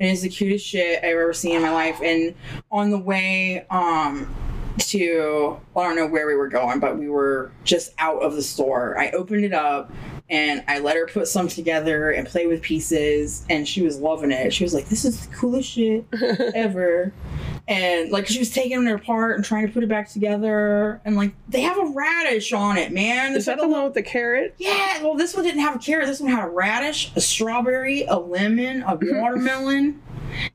and 0.00 0.10
it's 0.10 0.22
the 0.22 0.28
cutest 0.28 0.66
shit 0.66 0.98
I've 0.98 1.10
ever 1.10 1.32
seen 1.32 1.56
in 1.56 1.62
my 1.62 1.72
life. 1.72 2.00
And 2.02 2.34
on 2.70 2.90
the 2.90 2.98
way, 2.98 3.66
um, 3.70 4.34
to 4.78 5.58
I 5.74 5.84
don't 5.84 5.96
know 5.96 6.06
where 6.06 6.26
we 6.26 6.34
were 6.34 6.48
going, 6.48 6.80
but 6.80 6.98
we 6.98 7.08
were 7.08 7.50
just 7.64 7.92
out 7.98 8.22
of 8.22 8.34
the 8.34 8.42
store. 8.42 8.98
I 8.98 9.10
opened 9.10 9.44
it 9.44 9.54
up 9.54 9.90
and 10.28 10.64
I 10.66 10.80
let 10.80 10.96
her 10.96 11.06
put 11.06 11.28
some 11.28 11.48
together 11.48 12.10
and 12.10 12.26
play 12.26 12.46
with 12.46 12.62
pieces, 12.62 13.44
and 13.48 13.66
she 13.66 13.82
was 13.82 13.98
loving 14.00 14.32
it. 14.32 14.52
She 14.52 14.64
was 14.64 14.74
like, 14.74 14.88
"This 14.88 15.04
is 15.04 15.26
the 15.26 15.34
coolest 15.34 15.70
shit 15.70 16.04
ever." 16.54 17.12
And 17.68 18.10
like 18.10 18.26
she 18.28 18.38
was 18.38 18.50
taking 18.50 18.86
it 18.86 18.92
apart 18.94 19.36
and 19.36 19.44
trying 19.44 19.66
to 19.66 19.72
put 19.72 19.82
it 19.82 19.88
back 19.88 20.08
together, 20.08 21.00
and 21.04 21.16
like 21.16 21.34
they 21.48 21.60
have 21.62 21.78
a 21.78 21.86
radish 21.94 22.52
on 22.52 22.76
it, 22.76 22.92
man. 22.92 23.34
Is 23.34 23.46
that 23.46 23.58
the 23.58 23.68
one 23.68 23.84
with 23.84 23.94
the 23.94 24.02
carrot? 24.02 24.54
Yeah, 24.58 25.02
well, 25.02 25.14
this 25.14 25.34
one 25.34 25.44
didn't 25.44 25.60
have 25.60 25.76
a 25.76 25.78
carrot. 25.78 26.06
This 26.06 26.20
one 26.20 26.30
had 26.30 26.44
a 26.44 26.48
radish, 26.48 27.12
a 27.16 27.20
strawberry, 27.20 28.04
a 28.04 28.16
lemon, 28.16 28.82
a 28.82 28.96
watermelon. 29.02 30.00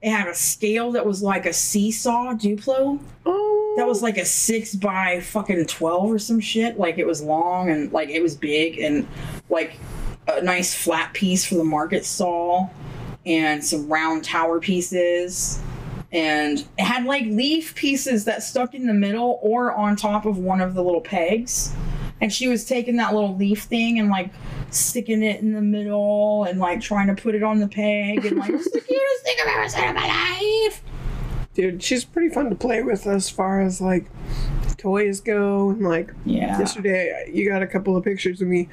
it 0.01 0.09
had 0.09 0.27
a 0.27 0.35
scale 0.35 0.91
that 0.93 1.05
was 1.05 1.21
like 1.23 1.45
a 1.45 1.53
seesaw 1.53 2.33
Duplo. 2.33 2.99
Oh, 3.25 3.60
That 3.77 3.87
was 3.87 4.01
like 4.01 4.17
a 4.17 4.25
six 4.25 4.75
by 4.75 5.21
fucking 5.21 5.65
twelve 5.67 6.11
or 6.11 6.19
some 6.19 6.39
shit. 6.39 6.77
Like 6.77 6.97
it 6.97 7.07
was 7.07 7.21
long 7.21 7.69
and 7.69 7.91
like 7.91 8.09
it 8.09 8.21
was 8.21 8.35
big 8.35 8.79
and 8.79 9.07
like 9.49 9.79
a 10.27 10.41
nice 10.41 10.73
flat 10.75 11.13
piece 11.13 11.45
for 11.45 11.55
the 11.55 11.63
market 11.63 12.05
stall 12.05 12.71
and 13.25 13.63
some 13.63 13.87
round 13.87 14.23
tower 14.23 14.59
pieces. 14.59 15.61
And 16.11 16.59
it 16.77 16.83
had 16.83 17.05
like 17.05 17.23
leaf 17.25 17.73
pieces 17.75 18.25
that 18.25 18.43
stuck 18.43 18.73
in 18.73 18.87
the 18.87 18.93
middle 18.93 19.39
or 19.41 19.73
on 19.73 19.95
top 19.95 20.25
of 20.25 20.37
one 20.37 20.59
of 20.59 20.73
the 20.73 20.83
little 20.83 21.01
pegs. 21.01 21.73
And 22.19 22.31
she 22.31 22.47
was 22.47 22.65
taking 22.65 22.97
that 22.97 23.13
little 23.13 23.35
leaf 23.35 23.63
thing 23.63 23.97
and 23.99 24.09
like 24.09 24.31
sticking 24.69 25.23
it 25.23 25.41
in 25.41 25.53
the 25.53 25.61
middle 25.61 26.43
and 26.43 26.59
like 26.59 26.81
trying 26.81 27.07
to 27.07 27.21
put 27.21 27.35
it 27.35 27.43
on 27.43 27.59
the 27.59 27.67
peg 27.67 28.25
and 28.25 28.37
like 28.37 28.51
it's 28.51 28.69
the 28.71 28.79
cutest 28.87 29.23
thing 29.23 29.35
I've 29.41 29.57
ever 29.57 29.69
seen 29.69 29.89
in 29.89 29.95
my 29.95 30.07
life. 30.07 30.83
Dude, 31.53 31.83
she's 31.83 32.05
pretty 32.05 32.33
fun 32.33 32.49
to 32.49 32.55
play 32.55 32.81
with 32.81 33.05
as 33.07 33.29
far 33.29 33.61
as 33.61 33.81
like 33.81 34.05
toys 34.77 35.19
go. 35.21 35.69
And 35.71 35.81
like 35.83 36.13
Yeah. 36.25 36.57
yesterday, 36.59 37.11
uh, 37.27 37.31
you 37.31 37.49
got 37.49 37.61
a 37.61 37.67
couple 37.67 37.95
of 37.97 38.03
pictures 38.03 38.41
of 38.41 38.47
me 38.47 38.69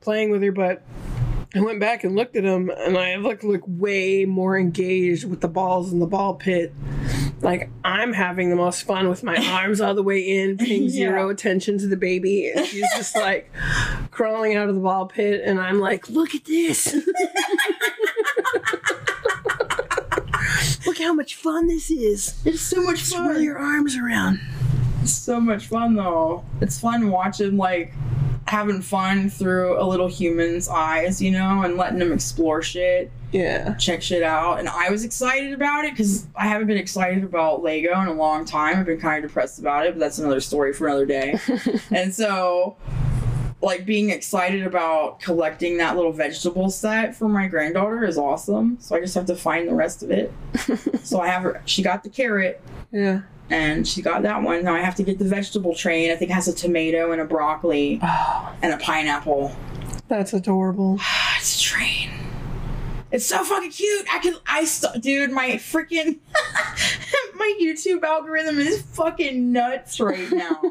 playing 0.00 0.30
with 0.30 0.42
her, 0.42 0.52
but 0.52 0.82
I 1.54 1.60
went 1.60 1.80
back 1.80 2.02
and 2.02 2.16
looked 2.16 2.34
at 2.36 2.44
them, 2.44 2.70
and 2.70 2.96
I 2.96 3.16
look 3.16 3.42
look 3.42 3.60
way 3.66 4.24
more 4.24 4.58
engaged 4.58 5.28
with 5.28 5.40
the 5.42 5.48
balls 5.48 5.92
in 5.92 5.98
the 5.98 6.06
ball 6.06 6.34
pit. 6.34 6.72
Like 7.42 7.68
I'm 7.84 8.12
having 8.14 8.48
the 8.50 8.56
most 8.56 8.84
fun 8.84 9.08
with 9.10 9.22
my 9.22 9.36
arms 9.52 9.80
all 9.80 9.94
the 9.94 10.02
way 10.02 10.20
in, 10.20 10.56
paying 10.56 10.88
zero 10.88 11.28
attention 11.28 11.76
to 11.78 11.86
the 11.88 11.96
baby, 11.96 12.50
and 12.54 12.64
she's 12.64 12.86
just 12.96 13.14
like 13.28 13.50
crawling 14.10 14.54
out 14.56 14.68
of 14.70 14.74
the 14.76 14.80
ball 14.80 15.06
pit, 15.06 15.42
and 15.44 15.60
I'm 15.60 15.78
like, 15.80 16.08
look 16.08 16.34
at 16.34 16.44
this. 16.46 16.94
Look 20.86 20.98
how 20.98 21.12
much 21.14 21.36
fun 21.36 21.68
this 21.68 21.90
is. 21.90 22.40
It's 22.44 22.60
so 22.60 22.82
much 22.82 23.02
Swirl 23.04 23.34
fun. 23.34 23.42
your 23.42 23.58
arms 23.58 23.96
around. 23.96 24.40
It's 25.02 25.12
so 25.12 25.40
much 25.40 25.66
fun 25.66 25.94
though. 25.94 26.44
It's 26.60 26.78
fun 26.80 27.10
watching 27.10 27.56
like 27.56 27.92
having 28.46 28.82
fun 28.82 29.30
through 29.30 29.80
a 29.80 29.84
little 29.84 30.08
human's 30.08 30.68
eyes, 30.68 31.22
you 31.22 31.30
know, 31.30 31.62
and 31.62 31.76
letting 31.76 31.98
them 31.98 32.12
explore 32.12 32.60
shit, 32.60 33.10
Yeah. 33.30 33.74
check 33.76 34.02
shit 34.02 34.22
out. 34.22 34.58
And 34.58 34.68
I 34.68 34.90
was 34.90 35.04
excited 35.04 35.54
about 35.54 35.84
it 35.86 35.92
because 35.92 36.26
I 36.36 36.46
haven't 36.48 36.66
been 36.66 36.76
excited 36.76 37.24
about 37.24 37.62
Lego 37.62 37.98
in 38.02 38.08
a 38.08 38.12
long 38.12 38.44
time. 38.44 38.76
I've 38.78 38.86
been 38.86 39.00
kind 39.00 39.24
of 39.24 39.30
depressed 39.30 39.58
about 39.58 39.86
it, 39.86 39.92
but 39.94 40.00
that's 40.00 40.18
another 40.18 40.40
story 40.40 40.72
for 40.74 40.86
another 40.88 41.06
day. 41.06 41.38
and 41.90 42.14
so 42.14 42.76
like 43.62 43.86
being 43.86 44.10
excited 44.10 44.66
about 44.66 45.20
collecting 45.20 45.76
that 45.78 45.94
little 45.96 46.12
vegetable 46.12 46.68
set 46.68 47.14
for 47.14 47.28
my 47.28 47.46
granddaughter 47.46 48.04
is 48.04 48.18
awesome. 48.18 48.76
So 48.80 48.96
I 48.96 49.00
just 49.00 49.14
have 49.14 49.26
to 49.26 49.36
find 49.36 49.68
the 49.68 49.74
rest 49.74 50.02
of 50.02 50.10
it. 50.10 50.32
so 51.04 51.20
I 51.20 51.28
have 51.28 51.42
her 51.42 51.62
she 51.64 51.82
got 51.82 52.02
the 52.02 52.10
carrot 52.10 52.60
Yeah. 52.90 53.20
and 53.50 53.86
she 53.86 54.02
got 54.02 54.22
that 54.22 54.42
one. 54.42 54.64
Now 54.64 54.74
I 54.74 54.80
have 54.80 54.96
to 54.96 55.02
get 55.04 55.18
the 55.18 55.24
vegetable 55.24 55.74
train. 55.74 56.10
I 56.10 56.16
think 56.16 56.30
it 56.30 56.34
has 56.34 56.48
a 56.48 56.52
tomato 56.54 57.12
and 57.12 57.20
a 57.20 57.24
broccoli 57.24 58.00
Oh, 58.02 58.52
and 58.62 58.72
a 58.74 58.78
pineapple. 58.78 59.54
that's 60.08 60.32
adorable. 60.32 60.98
it's 61.38 61.56
a 61.58 61.62
train. 61.62 62.10
It's 63.12 63.26
so 63.26 63.44
fucking 63.44 63.70
cute. 63.70 64.06
I 64.10 64.18
can, 64.20 64.34
I, 64.48 64.64
st- 64.64 65.02
dude, 65.02 65.30
my 65.32 65.50
freaking, 65.50 66.18
my 67.34 67.58
YouTube 67.60 68.02
algorithm 68.02 68.58
is 68.58 68.80
fucking 68.80 69.52
nuts 69.52 70.00
right 70.00 70.32
now. 70.32 70.62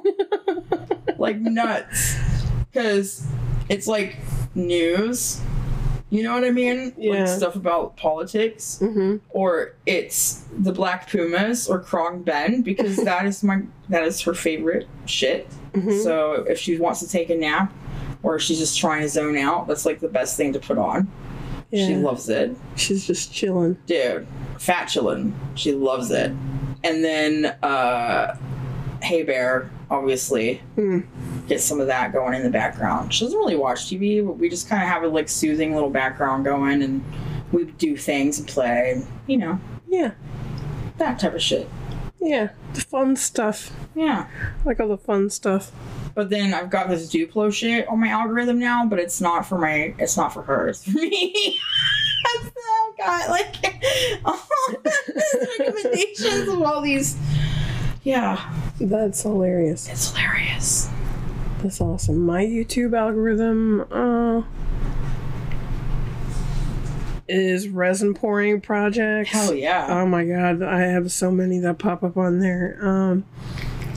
like 1.17 1.39
nuts. 1.39 2.15
Because 2.71 3.27
it's 3.69 3.87
like 3.87 4.17
news. 4.55 5.41
You 6.09 6.23
know 6.23 6.33
what 6.33 6.43
I 6.43 6.51
mean? 6.51 6.93
Yeah. 6.97 7.19
Like 7.21 7.27
stuff 7.29 7.55
about 7.55 7.95
politics. 7.95 8.79
Mm-hmm. 8.81 9.17
or 9.29 9.73
it's 9.85 10.43
the 10.57 10.71
Black 10.73 11.09
Pumas 11.09 11.67
or 11.69 11.81
Khruangbin 11.81 12.63
because 12.65 12.97
that 13.05 13.25
is 13.25 13.43
my 13.43 13.61
that 13.89 14.03
is 14.03 14.19
her 14.21 14.33
favorite 14.33 14.87
shit. 15.05 15.47
Mhm. 15.73 16.03
So 16.03 16.45
if 16.49 16.57
she 16.59 16.77
wants 16.77 16.99
to 16.99 17.07
take 17.07 17.29
a 17.29 17.35
nap 17.35 17.73
or 18.23 18.39
she's 18.39 18.59
just 18.59 18.77
trying 18.77 19.01
to 19.03 19.09
zone 19.09 19.37
out, 19.37 19.67
that's 19.67 19.85
like 19.85 19.99
the 20.01 20.09
best 20.09 20.35
thing 20.35 20.51
to 20.53 20.59
put 20.59 20.77
on. 20.77 21.09
Yeah. 21.71 21.87
She 21.87 21.95
loves 21.95 22.27
it. 22.27 22.57
She's 22.75 23.07
just 23.07 23.33
chilling. 23.33 23.77
Dude, 23.85 24.27
fat 24.57 24.87
chilling. 24.87 25.33
She 25.55 25.71
loves 25.71 26.11
it. 26.11 26.31
And 26.83 27.03
then 27.05 27.45
uh 27.63 28.35
Hey 29.01 29.23
Bear, 29.23 29.71
obviously, 29.89 30.61
Mm. 30.77 31.05
Get 31.51 31.59
some 31.61 31.81
of 31.81 31.87
that 31.87 32.13
going 32.13 32.33
in 32.33 32.43
the 32.43 32.49
background. 32.49 33.13
She 33.13 33.25
doesn't 33.25 33.37
really 33.37 33.57
watch 33.57 33.81
TV, 33.81 34.25
but 34.25 34.37
we 34.37 34.47
just 34.47 34.69
kind 34.69 34.81
of 34.81 34.87
have 34.87 35.03
a 35.03 35.07
like 35.09 35.27
soothing 35.27 35.73
little 35.73 35.89
background 35.89 36.45
going 36.45 36.81
and 36.81 37.03
we 37.51 37.65
do 37.65 37.97
things 37.97 38.39
and 38.39 38.47
play, 38.47 39.03
you 39.27 39.37
know, 39.37 39.59
Yeah. 39.89 40.11
that 40.97 41.19
type 41.19 41.33
of 41.33 41.41
shit. 41.41 41.67
Yeah. 42.21 42.49
The 42.73 42.79
fun 42.81 43.17
stuff. 43.17 43.71
Yeah. 43.95 44.27
Like 44.63 44.79
all 44.79 44.87
the 44.87 44.97
fun 44.97 45.29
stuff. 45.29 45.71
But 46.15 46.29
then 46.29 46.53
I've 46.53 46.69
got 46.69 46.87
this 46.87 47.11
Duplo 47.11 47.53
shit 47.53 47.85
on 47.89 47.99
my 47.99 48.07
algorithm 48.07 48.57
now, 48.59 48.85
but 48.85 48.97
it's 48.99 49.19
not 49.19 49.45
for 49.45 49.57
my 49.57 49.93
it's 49.97 50.15
not 50.15 50.33
for 50.33 50.43
her, 50.43 50.69
it's 50.69 50.85
for 50.85 50.91
me. 50.91 51.59
so 52.43 52.49
I've 52.87 52.97
got 52.97 53.29
like 53.29 53.55
all 54.25 54.39
these 54.83 55.59
recommendations 55.59 56.47
of 56.47 56.61
all 56.61 56.79
these 56.81 57.17
Yeah. 58.03 58.39
That's 58.79 59.21
hilarious. 59.23 59.89
It's 59.89 60.11
hilarious. 60.11 60.89
That's 61.61 61.79
awesome. 61.79 62.25
My 62.25 62.43
YouTube 62.43 62.97
algorithm 62.97 63.81
uh, 63.91 64.41
is 67.27 67.69
resin 67.69 68.13
pouring 68.15 68.61
projects. 68.61 69.29
Hell 69.29 69.53
yeah. 69.53 69.87
Oh 69.89 70.05
my 70.07 70.25
god, 70.25 70.63
I 70.63 70.79
have 70.81 71.11
so 71.11 71.29
many 71.31 71.59
that 71.59 71.77
pop 71.77 72.03
up 72.03 72.17
on 72.17 72.39
there. 72.39 72.77
Um, 72.81 73.25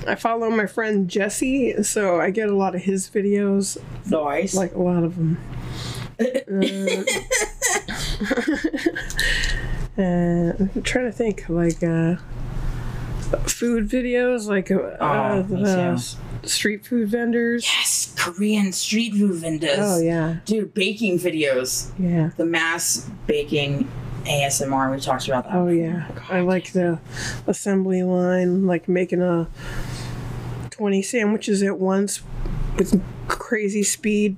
I 0.07 0.15
follow 0.15 0.51
my 0.51 0.67
friend 0.67 1.09
Jesse, 1.09 1.83
so 1.83 2.21
I 2.21 2.29
get 2.31 2.51
a 2.51 2.55
lot 2.55 2.75
of 2.75 2.83
his 2.83 3.09
videos, 3.09 3.79
Nice. 4.11 4.55
like 4.55 4.75
a 4.75 4.83
lot 4.83 5.03
of 5.05 5.17
them. 5.17 5.39
Uh, 6.17 6.31
and 10.01 10.71
I'm 10.75 10.83
trying 10.83 11.07
to 11.07 11.13
think, 11.13 11.49
like 11.49 11.83
uh, 11.83 12.17
food 13.47 13.89
videos, 13.89 14.47
like 14.47 14.71
uh, 14.71 14.97
Oh, 15.01 15.43
the. 15.43 16.15
Street 16.49 16.87
food 16.87 17.09
vendors. 17.09 17.65
yes, 17.65 18.15
Korean 18.19 18.73
street 18.73 19.15
food 19.15 19.35
vendors. 19.37 19.79
Oh 19.79 19.99
yeah, 20.01 20.37
Dude, 20.45 20.75
baking 20.75 21.19
videos. 21.19 21.93
yeah. 21.99 22.31
The 22.37 22.45
mass 22.47 23.09
baking 23.27 23.91
ASMR, 24.25 24.91
we 24.95 25.01
talked 25.01 25.27
about 25.29 25.45
that. 25.45 25.55
Oh 25.55 25.69
yeah, 25.69 26.09
I 26.31 26.41
like 26.41 26.73
the 26.73 26.99
assembly 27.47 28.03
line, 28.03 28.67
like 28.67 28.89
making 28.89 29.21
a 29.23 29.49
twenty 30.71 31.03
sandwiches 31.03 31.63
at 31.63 31.79
once 31.79 32.23
with 32.79 33.03
crazy 33.29 33.83
speed. 33.83 34.37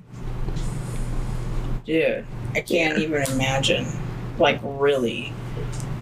Dude, 1.85 2.25
I 2.53 2.61
can't 2.61 2.97
even 2.97 3.23
imagine. 3.31 3.85
Like, 4.37 4.59
really. 4.61 5.33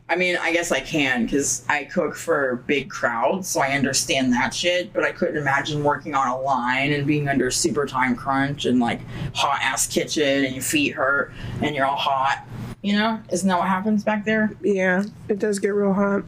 I 0.08 0.16
mean, 0.16 0.38
I 0.38 0.54
guess 0.54 0.72
I 0.72 0.82
can 0.82 1.26
because 1.26 1.66
I 1.68 1.86
cook 1.86 2.16
for 2.16 2.58
big 2.68 2.92
crowds, 2.92 3.48
so 3.48 3.60
I 3.60 3.70
understand 3.70 4.32
that 4.34 4.54
shit. 4.54 4.94
But 4.94 5.04
I 5.04 5.12
couldn't 5.12 5.38
imagine 5.38 5.84
working 5.84 6.14
on 6.14 6.28
a 6.28 6.40
line 6.40 6.94
and 6.94 7.08
being 7.08 7.28
under 7.28 7.50
super 7.50 7.88
time 7.88 8.16
crunch 8.16 8.66
and 8.66 8.80
like 8.80 9.02
hot 9.34 9.60
ass 9.64 9.88
kitchen 9.88 10.46
and 10.46 10.54
your 10.54 10.64
feet 10.64 10.94
hurt 10.94 11.34
and 11.62 11.76
you're 11.76 11.86
all 11.86 11.96
hot. 11.96 12.46
You 12.84 12.94
know, 12.94 13.20
isn't 13.32 13.48
that 13.48 13.58
what 13.58 13.68
happens 13.68 14.04
back 14.04 14.26
there? 14.26 14.52
Yeah, 14.62 15.06
it 15.28 15.40
does 15.40 15.58
get 15.58 15.70
real 15.70 15.94
hot. 15.94 16.24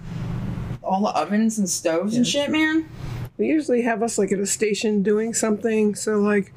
All 0.82 1.02
the 1.02 1.10
ovens 1.10 1.60
and 1.60 1.70
stoves 1.70 2.16
and 2.16 2.26
shit, 2.26 2.50
man. 2.50 2.90
They 3.38 3.46
usually 3.46 3.84
have 3.84 4.02
us 4.02 4.18
like 4.18 4.32
at 4.32 4.40
a 4.40 4.48
station 4.48 5.04
doing 5.04 5.36
something, 5.36 5.94
so 5.94 6.18
like. 6.18 6.52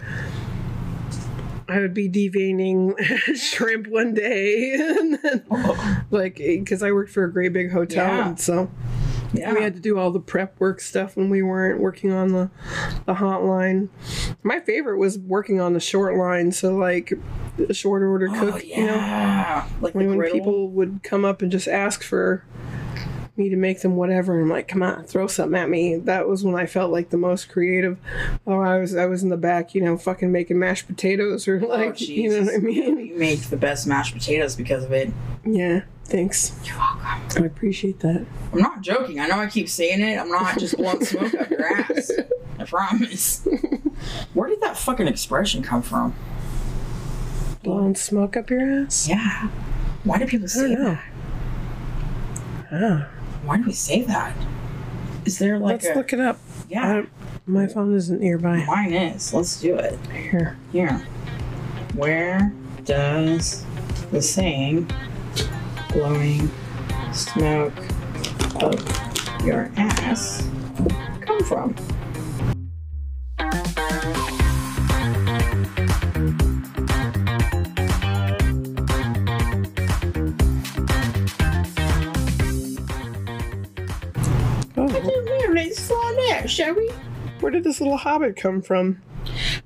I 1.71 1.81
would 1.81 1.95
be 1.95 2.09
deveining 2.09 2.99
shrimp 3.37 3.87
one 3.87 4.15
day, 4.15 4.75
and 4.99 5.19
then, 5.23 5.45
oh. 5.51 6.03
like, 6.11 6.37
because 6.37 6.83
I 6.83 6.93
worked 6.93 7.11
for 7.13 7.25
a 7.25 7.33
great 7.33 7.53
big 7.53 7.71
hotel, 7.71 8.07
Yeah. 8.07 8.29
and 8.29 8.41
so 8.41 8.71
Yeah. 9.33 9.53
We 9.55 9.63
had 9.63 9.75
to 9.75 9.81
do 9.81 9.97
all 9.99 10.11
the 10.11 10.21
prep 10.21 10.59
work 10.59 10.81
stuff 10.81 11.17
when 11.17 11.31
we 11.31 11.41
weren't 11.43 11.81
working 11.81 12.11
on 12.13 12.29
the 12.29 12.51
the 13.07 13.15
hotline. 13.15 13.89
My 14.43 14.59
favorite 14.61 14.99
was 14.99 15.19
working 15.19 15.61
on 15.61 15.73
the 15.73 15.81
short 15.81 16.17
line, 16.17 16.51
so 16.51 16.75
like 16.75 17.13
the 17.57 17.73
short 17.75 18.03
order 18.03 18.29
oh, 18.31 18.39
cook, 18.41 18.55
oh, 18.57 18.59
you 18.59 18.87
know. 18.87 19.65
Like 19.81 19.95
When, 19.95 20.17
when 20.17 20.31
people 20.33 20.69
would 20.71 21.03
come 21.05 21.25
up 21.25 21.43
and 21.43 21.53
just 21.53 21.69
ask 21.69 22.03
for 22.03 22.45
me 23.41 23.49
to 23.49 23.57
make 23.57 23.81
them 23.81 23.97
whatever, 23.97 24.35
and 24.35 24.45
I'm 24.45 24.51
like, 24.51 24.69
come 24.69 24.83
on, 24.83 25.05
throw 25.05 25.27
something 25.27 25.59
at 25.59 25.69
me. 25.69 25.97
That 25.97 26.29
was 26.29 26.45
when 26.45 26.55
I 26.55 26.67
felt 26.67 26.93
like 26.93 27.11
the 27.11 27.17
most 27.17 27.49
creative. 27.49 27.99
Oh, 28.47 28.61
I 28.61 28.79
was 28.79 28.95
I 28.95 29.07
was 29.07 29.23
in 29.25 29.31
the 29.31 29.37
back, 29.37 29.75
you 29.75 29.81
know, 29.81 29.97
fucking 29.97 30.31
making 30.31 30.59
mashed 30.59 30.87
potatoes 30.87 31.49
or 31.49 31.61
Oh, 31.65 31.69
like, 31.69 32.01
you 32.09 32.31
know 32.31 32.45
what 32.45 32.55
I 32.55 32.59
mean? 32.59 32.99
You 33.01 33.19
make 33.19 33.41
the 33.43 33.57
best 33.57 33.87
mashed 33.87 34.15
potatoes 34.15 34.55
because 34.55 34.85
of 34.85 34.93
it. 34.93 35.13
Yeah, 35.45 35.81
thanks. 36.05 36.53
You're 36.65 36.77
welcome. 36.77 37.43
I 37.43 37.47
appreciate 37.47 37.99
that. 38.01 38.27
I'm 38.53 38.61
not 38.61 38.83
joking. 38.83 39.19
I 39.19 39.27
know 39.27 39.39
I 39.41 39.47
keep 39.47 39.69
saying 39.69 40.01
it. 40.01 40.19
I'm 40.19 40.29
not 40.31 40.59
just 40.61 40.77
blowing 40.77 41.05
smoke 41.05 41.35
up 41.35 41.51
your 41.51 41.67
ass. 41.67 42.13
I 42.59 42.65
promise. 42.65 43.47
Where 44.35 44.49
did 44.49 44.61
that 44.61 44.77
fucking 44.77 45.09
expression 45.09 45.63
come 45.63 45.83
from? 45.83 46.15
Blowing 47.63 47.95
smoke 47.95 48.37
up 48.37 48.51
your 48.51 48.61
ass? 48.85 49.09
Yeah. 49.09 49.49
Why 50.05 50.19
do 50.19 50.27
people 50.27 50.45
I 50.45 50.49
say 50.49 50.75
don't 50.75 50.83
know. 50.83 50.99
Why 53.51 53.57
do 53.57 53.65
we 53.65 53.73
say 53.73 54.03
that? 54.03 54.33
Is 55.25 55.41
there 55.41 55.59
like 55.59 55.83
let's 55.83 55.87
a 55.87 55.95
look 55.95 56.13
it 56.13 56.21
up. 56.21 56.39
yeah? 56.69 57.03
My 57.47 57.67
phone 57.67 57.93
isn't 57.97 58.21
nearby. 58.21 58.65
Mine 58.65 58.93
is. 58.93 59.35
Let's 59.35 59.61
do 59.61 59.75
it. 59.75 59.99
Here. 60.13 60.57
Here. 60.71 61.05
Where 61.97 62.53
does 62.85 63.65
the 64.13 64.23
saying 64.23 64.89
blowing 65.93 66.49
smoke 67.13 67.75
up 68.63 69.45
your 69.45 69.73
ass 69.77 70.49
come 71.21 71.43
from? 71.43 71.75
Out, 86.41 86.51
shall 86.51 86.75
we? 86.75 86.91
where 87.41 87.51
did 87.51 87.65
this 87.65 87.81
little 87.81 87.97
hobbit 87.97 88.37
come 88.37 88.61
from? 88.61 89.01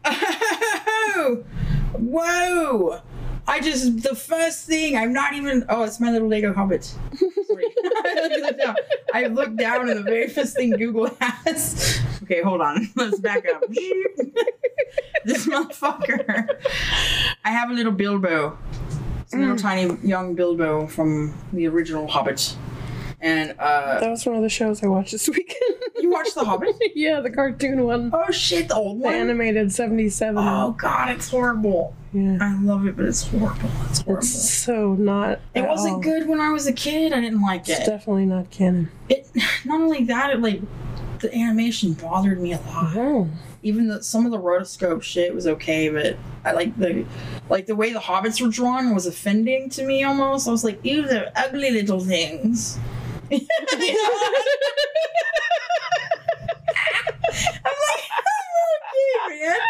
Oh, 0.04 1.44
whoa! 1.92 3.00
I 3.46 3.60
just 3.60 4.02
the 4.02 4.14
first 4.14 4.66
thing 4.66 4.96
I'm 4.96 5.12
not 5.12 5.34
even. 5.34 5.64
Oh, 5.68 5.82
it's 5.84 6.00
my 6.00 6.10
little 6.10 6.28
Lego 6.28 6.52
Hobbit. 6.52 6.94
I 7.20 8.38
looked 8.40 8.58
down. 8.58 8.76
I 9.12 9.26
looked 9.26 9.56
down 9.56 9.88
and 9.88 9.98
the 9.98 10.02
very 10.02 10.28
first 10.28 10.56
thing 10.56 10.70
Google 10.70 11.14
has. 11.20 12.00
Okay, 12.22 12.42
hold 12.42 12.60
on. 12.60 12.88
Let's 12.96 13.20
back 13.20 13.44
up. 13.48 13.62
this 15.24 15.46
motherfucker. 15.46 16.48
I 17.44 17.50
have 17.50 17.70
a 17.70 17.74
little 17.74 17.92
Bilbo. 17.92 18.58
It's 19.20 19.34
a 19.34 19.38
little 19.38 19.56
mm. 19.56 19.60
tiny 19.60 20.06
young 20.06 20.34
Bilbo 20.34 20.87
from 20.87 21.38
the 21.52 21.66
original 21.68 22.06
Hobbit, 22.06 22.56
and 23.24 23.54
uh, 23.58 23.98
That 24.00 24.10
was 24.10 24.24
one 24.26 24.37
of 24.37 24.42
the 24.42 24.48
shows 24.48 24.82
I 24.82 24.87
watched 24.87 25.12
this 25.12 25.28
weekend. 25.28 25.74
you 25.96 26.10
watched 26.10 26.34
the 26.34 26.44
Hobbit? 26.44 26.76
yeah, 26.94 27.20
the 27.20 27.30
cartoon 27.30 27.82
one. 27.84 28.10
Oh 28.12 28.30
shit, 28.30 28.68
the 28.68 28.74
old 28.74 28.98
The 29.00 29.04
one. 29.04 29.14
animated 29.14 29.72
77. 29.72 30.37
Oh 30.38 30.72
god, 30.78 31.08
it's 31.10 31.28
horrible. 31.30 31.94
yeah. 32.12 32.38
I 32.40 32.60
love 32.60 32.87
it, 32.87 32.96
but 32.96 33.06
it's 33.06 33.26
horrible. 33.26 33.70
It's 33.88 34.02
horrible. 34.02 34.18
It's 34.22 34.50
so 34.52 34.94
not. 34.94 35.40
It 35.54 35.66
wasn't 35.66 35.94
all. 35.94 36.00
good 36.00 36.28
when 36.28 36.40
I 36.40 36.50
was 36.50 36.66
a 36.66 36.72
kid. 36.72 37.12
I 37.12 37.20
didn't 37.20 37.42
like 37.42 37.62
It's 37.62 37.70
it. 37.70 37.78
It's 37.78 37.88
definitely 37.88 38.26
not 38.26 38.50
canon. 38.50 38.90
It 39.08 39.26
not 39.64 39.80
only 39.80 40.04
that, 40.04 40.30
it 40.30 40.40
like 40.40 40.60
the 41.20 41.34
animation 41.34 41.94
bothered 41.94 42.38
me 42.40 42.52
a 42.52 42.60
lot. 42.60 43.26
Even 43.62 43.88
the 43.88 44.02
some 44.02 44.26
of 44.26 44.30
the 44.32 44.38
rotoscope 44.38 45.02
shit 45.02 45.34
was 45.34 45.46
okay, 45.46 45.88
but 45.88 46.18
I 46.44 46.52
like 46.52 46.76
the 46.76 47.06
like 47.48 47.64
the 47.64 47.74
way 47.74 47.94
the 47.94 47.98
hobbits 48.00 48.38
were 48.42 48.50
drawn 48.50 48.94
was 48.94 49.06
offending 49.06 49.70
to 49.70 49.84
me 49.87 50.04
almost. 50.04 50.46
I 50.46 50.50
was 50.50 50.64
like, 50.64 50.84
ew, 50.84 51.06
they're 51.06 51.32
ugly 51.34 51.70
little 51.70 52.00
things. 52.00 52.78
I'm 53.35 53.47
like, 57.85 58.03
okay, 59.27 59.40
man. 59.42 59.61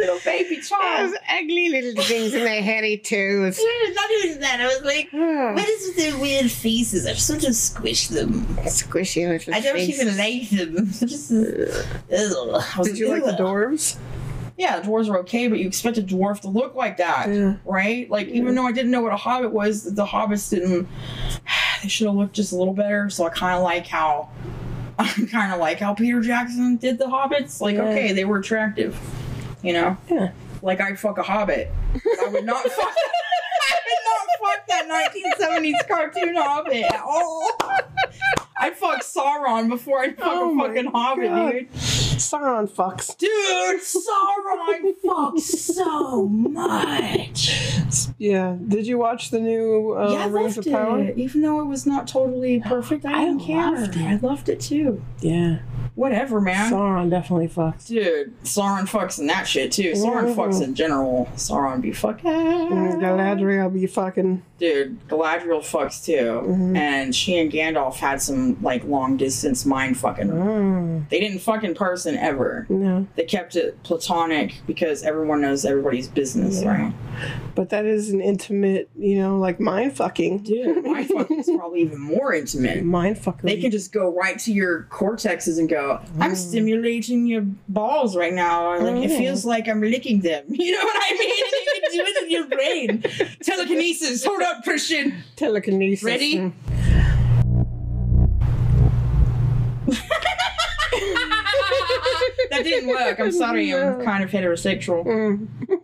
little 0.00 0.18
baby 0.24 0.60
child. 0.60 1.14
ugly 1.28 1.68
little 1.68 2.02
things 2.02 2.34
in 2.34 2.44
their 2.44 2.62
hairy 2.62 2.96
toes. 2.96 3.58
Not 3.94 4.10
even 4.24 4.40
that. 4.40 4.60
I 4.60 4.66
was 4.66 4.82
like, 4.82 5.10
oh. 5.12 5.52
what 5.52 5.68
is 5.68 5.88
with 5.88 5.96
their 5.96 6.18
weird 6.18 6.50
faces? 6.50 7.06
I 7.06 7.12
just 7.12 7.30
want 7.30 7.42
to 7.42 7.54
squish 7.54 8.08
them. 8.08 8.44
Squishy 8.64 9.28
little 9.28 9.54
I 9.54 9.60
don't 9.60 9.76
even 9.78 10.16
like 10.16 10.50
them. 10.50 10.86
Just, 11.06 11.32
ugh. 11.32 11.86
I 12.10 12.78
was 12.78 12.88
Did 12.88 12.98
you 12.98 13.08
like 13.08 13.24
the 13.24 13.36
"Ugh." 13.36 13.96
Yeah, 14.60 14.82
dwarves 14.82 15.08
are 15.08 15.16
okay, 15.20 15.48
but 15.48 15.58
you 15.58 15.66
expect 15.66 15.96
a 15.96 16.02
dwarf 16.02 16.40
to 16.42 16.48
look 16.48 16.74
like 16.74 16.98
that, 16.98 17.30
Yeah. 17.30 17.54
right? 17.64 18.10
Like, 18.10 18.28
even 18.28 18.54
though 18.54 18.66
I 18.66 18.72
didn't 18.72 18.90
know 18.90 19.00
what 19.00 19.10
a 19.12 19.16
hobbit 19.16 19.52
was, 19.52 19.84
the 19.94 20.04
hobbits 20.04 20.50
didn't. 20.50 20.86
They 21.82 21.88
should 21.88 22.08
have 22.08 22.16
looked 22.16 22.34
just 22.34 22.52
a 22.52 22.56
little 22.56 22.74
better. 22.74 23.08
So 23.08 23.24
I 23.26 23.30
kind 23.30 23.54
of 23.56 23.62
like 23.62 23.86
how, 23.86 24.28
I 24.98 25.06
kind 25.32 25.50
of 25.50 25.58
like 25.60 25.78
how 25.80 25.94
Peter 25.94 26.20
Jackson 26.20 26.76
did 26.76 26.98
the 26.98 27.06
hobbits. 27.06 27.58
Like, 27.62 27.76
Yeah. 27.76 27.84
okay, 27.84 28.12
they 28.12 28.26
were 28.26 28.36
attractive, 28.38 28.98
you 29.62 29.72
know. 29.72 29.96
Yeah. 30.10 30.32
Like 30.60 30.82
I'd 30.82 31.00
fuck 31.00 31.16
a 31.16 31.22
hobbit. 31.22 31.70
I 32.22 32.28
would 32.28 32.44
not 32.44 32.62
fuck. 32.70 32.94
I 32.94 33.78
would 33.86 34.02
not 34.04 34.50
fuck 34.58 34.66
that 34.68 35.10
1970s 35.40 35.88
cartoon 35.88 36.34
hobbit 36.36 36.84
at 36.84 37.00
all. 37.02 37.50
I'd 38.62 38.76
fuck 38.76 39.02
Sauron 39.02 39.68
before 39.70 40.00
I'd 40.00 40.16
fuck 40.18 40.26
Oh 40.28 40.54
a 40.54 40.68
fucking 40.68 40.90
hobbit, 40.92 41.28
God. 41.30 41.52
dude. 41.52 41.70
Sauron 41.72 42.68
fucks. 42.70 43.16
Dude, 43.16 43.80
Sauron 43.80 44.94
fucks 45.04 45.40
so 45.40 46.26
much. 46.28 48.08
Yeah. 48.18 48.56
Did 48.68 48.86
you 48.86 48.98
watch 48.98 49.30
the 49.30 49.40
new 49.40 49.92
uh, 49.98 50.12
yeah, 50.12 50.24
I 50.24 50.26
Rings 50.26 50.56
loved 50.58 50.68
of 50.68 50.72
Power? 50.74 50.98
it. 51.00 51.16
Even 51.18 51.40
though 51.42 51.60
it 51.60 51.64
was 51.64 51.86
not 51.86 52.06
totally 52.06 52.60
perfect, 52.60 53.04
I 53.06 53.22
I 53.22 53.24
didn't 53.24 53.40
care. 53.40 53.70
loved 53.72 53.96
it. 53.96 54.02
I 54.02 54.16
loved 54.16 54.48
it 54.50 54.60
too. 54.60 55.02
Yeah. 55.20 55.60
Whatever, 55.94 56.40
man. 56.40 56.70
Sauron 56.72 57.10
definitely 57.10 57.48
fucks. 57.48 57.86
Dude, 57.88 58.38
Sauron 58.44 58.88
fucks 58.88 59.18
in 59.18 59.26
that 59.28 59.44
shit 59.46 59.72
too. 59.72 59.92
Sauron 59.92 60.34
Mhm. 60.34 60.36
fucks 60.36 60.62
in 60.62 60.74
general. 60.74 61.28
Sauron 61.36 61.80
be 61.80 61.92
fucking. 61.92 62.30
Galadriel 62.30 63.72
be 63.72 63.86
fucking. 63.86 64.42
Dude, 64.60 65.08
Galadriel 65.08 65.60
fucks 65.60 66.04
too. 66.04 66.42
Mhm. 66.46 66.76
And 66.76 67.14
she 67.16 67.38
and 67.38 67.50
Gandalf 67.50 67.96
had 67.96 68.20
some 68.20 68.62
like 68.62 68.84
long 68.84 69.16
distance 69.16 69.64
mind 69.66 69.96
fucking. 69.98 70.28
Mm, 70.28 71.08
They 71.08 71.18
didn't 71.18 71.38
fuck 71.40 71.64
in 71.64 71.74
person 71.74 72.16
ever. 72.16 72.66
no. 72.68 73.06
They 73.16 73.24
kept 73.24 73.56
it 73.56 73.82
platonic 73.82 74.60
because 74.66 75.02
everyone 75.02 75.40
knows 75.40 75.64
everybody's 75.64 76.08
business, 76.08 76.62
Yeah. 76.62 76.68
right? 76.82 76.92
But 77.54 77.70
that 77.70 77.84
is 77.86 78.10
an 78.10 78.20
intimate, 78.20 78.88
you 78.98 79.18
know, 79.18 79.38
like 79.38 79.60
mind 79.60 79.94
fucking. 79.96 80.38
Dude, 80.44 80.84
mind 80.84 81.08
fucking 81.08 81.40
is 81.40 81.50
probably 81.56 81.80
even 81.80 81.98
more 82.00 82.32
intimate. 82.34 82.84
Mind 82.84 83.18
fucking. 83.18 83.48
They 83.48 83.56
can 83.60 83.70
just 83.70 83.92
go 83.92 84.14
right 84.14 84.38
to 84.40 84.52
your 84.52 84.86
cortexes 84.90 85.58
and 85.58 85.68
go, 85.68 86.00
I'm 86.18 86.34
stimulating 86.34 87.26
your 87.26 87.46
balls 87.68 88.14
right 88.16 88.32
now. 88.34 88.78
Like 88.78 89.04
it 89.04 89.10
Mm. 89.10 89.16
feels 89.18 89.44
like 89.46 89.68
I'm 89.68 89.80
licking 89.80 90.20
them. 90.20 90.44
You 90.60 90.72
know 90.72 90.84
what 90.84 90.96
I 90.96 91.12
mean? 91.14 91.30
And 91.30 91.66
you 91.66 91.80
can 91.80 91.92
do 91.92 92.04
it 92.06 92.24
in 92.24 92.30
your 92.30 92.46
brain. 92.46 93.36
Telekinesis. 93.42 94.24
Hold 94.24 94.42
up, 94.50 94.62
Christian. 94.64 95.22
telekinesis. 95.36 96.04
Ready? 96.04 96.36
Mm. 96.36 96.52
that 102.50 102.64
didn't 102.64 102.88
work. 102.88 103.20
I'm 103.20 103.32
sorry. 103.32 103.72
I'm 103.74 104.04
kind 104.04 104.24
of 104.24 104.30
heterosexual. 104.30 105.04
Mm. 105.06 105.48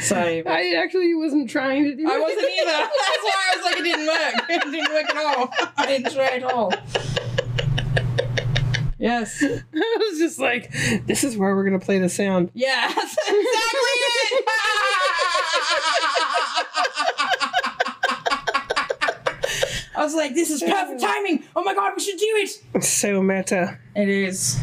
Sorry. 0.00 0.46
I 0.46 0.74
actually 0.82 1.14
wasn't 1.14 1.50
trying 1.50 1.84
to 1.84 1.94
do 1.94 2.08
I 2.08 2.14
it. 2.16 2.20
wasn't 2.20 2.40
either. 2.40 2.70
That's 2.70 3.24
why 3.24 3.52
I 3.52 3.56
was 3.56 3.64
like, 3.64 3.78
it 3.78 3.82
didn't 3.82 4.06
work. 4.06 4.48
It 4.48 4.70
didn't 4.70 4.92
work 4.94 5.10
at 5.10 5.16
all. 5.36 5.50
I 5.76 5.86
didn't 5.86 6.12
try 6.12 6.26
at 6.36 6.42
all. 6.44 6.72
Yes. 8.98 9.42
I 9.42 9.96
was 10.10 10.18
just 10.18 10.38
like, 10.38 10.72
this 11.06 11.24
is 11.24 11.36
where 11.36 11.54
we're 11.54 11.64
gonna 11.64 11.78
play 11.78 11.98
the 11.98 12.08
sound. 12.08 12.50
Yes, 12.54 12.92
exactly 13.28 13.38
it. 14.30 14.44
I 19.96 20.04
was 20.04 20.14
like, 20.14 20.34
this 20.34 20.50
is 20.50 20.62
perfect 20.62 21.00
timing. 21.00 21.44
Oh 21.56 21.64
my 21.64 21.74
god, 21.74 21.92
we 21.96 22.02
should 22.02 22.18
do 22.18 22.46
it. 22.74 22.84
So 22.84 23.20
meta. 23.22 23.78
It 23.96 24.08
is. 24.08 24.58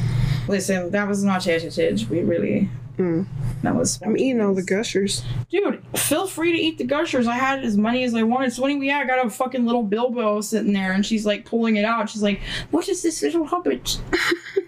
Listen, 0.47 0.91
that 0.91 1.07
was 1.07 1.23
not 1.23 1.47
edited. 1.47 2.09
We 2.09 2.21
really. 2.21 2.69
Mm. 2.97 3.25
That 3.63 3.75
was. 3.75 3.99
I'm 4.01 4.17
eating 4.17 4.41
all 4.41 4.53
the 4.53 4.63
gushers. 4.63 5.23
Dude, 5.49 5.83
feel 5.97 6.27
free 6.27 6.53
to 6.53 6.57
eat 6.57 6.77
the 6.77 6.83
gushers. 6.85 7.27
I 7.27 7.35
had 7.35 7.63
as 7.63 7.77
many 7.77 8.03
as 8.03 8.13
I 8.15 8.23
wanted. 8.23 8.53
So 8.53 8.63
anyway, 8.65 8.87
yeah, 8.87 8.99
I 8.99 9.05
got 9.05 9.25
a 9.25 9.29
fucking 9.29 9.65
little 9.65 9.83
Bilbo 9.83 10.41
sitting 10.41 10.73
there, 10.73 10.93
and 10.93 11.05
she's 11.05 11.25
like 11.25 11.45
pulling 11.45 11.75
it 11.75 11.85
out. 11.85 12.09
She's 12.09 12.23
like, 12.23 12.41
"What 12.71 12.87
is 12.87 13.01
this 13.01 13.21
little 13.21 13.45
hobbit?" 13.45 13.99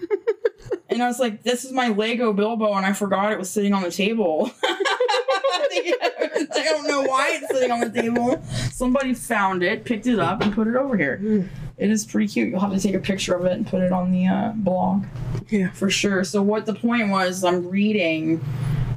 and 0.90 1.02
I 1.02 1.08
was 1.08 1.20
like, 1.20 1.44
"This 1.44 1.64
is 1.64 1.72
my 1.72 1.88
Lego 1.88 2.34
Bilbo," 2.34 2.74
and 2.74 2.86
I 2.86 2.94
forgot 2.94 3.32
it 3.32 3.40
was 3.40 3.50
sitting 3.50 3.74
on 3.74 3.84
the 3.84 3.92
table. 3.92 4.52
I 6.60 6.64
don't 6.64 6.88
know 6.88 7.04
why 7.04 7.40
it's 7.42 7.48
sitting 7.54 7.72
on 7.72 7.80
the 7.80 7.90
table. 7.90 8.42
Somebody 8.72 9.14
found 9.14 9.64
it, 9.64 9.86
picked 9.86 10.08
it 10.08 10.20
up, 10.20 10.42
and 10.42 10.54
put 10.54 10.68
it 10.68 10.76
over 10.76 10.98
here. 10.98 11.50
It 11.78 11.92
is 11.92 12.06
pretty 12.06 12.28
cute. 12.28 12.50
You'll 12.50 12.60
have 12.60 12.74
to 12.74 12.80
take 12.80 12.96
a 12.96 13.00
picture 13.00 13.36
of 13.36 13.46
it 13.46 13.54
and 13.54 13.66
put 13.68 13.82
it 13.82 13.92
on 13.92 14.12
the 14.12 14.28
uh, 14.28 14.52
blog 14.56 15.06
Yeah. 15.50 15.70
for 15.72 15.90
sure. 15.90 16.24
So 16.24 16.42
what 16.42 16.66
the 16.66 16.74
point 16.74 17.10
was, 17.10 17.44
I'm 17.44 17.68
reading 17.70 18.44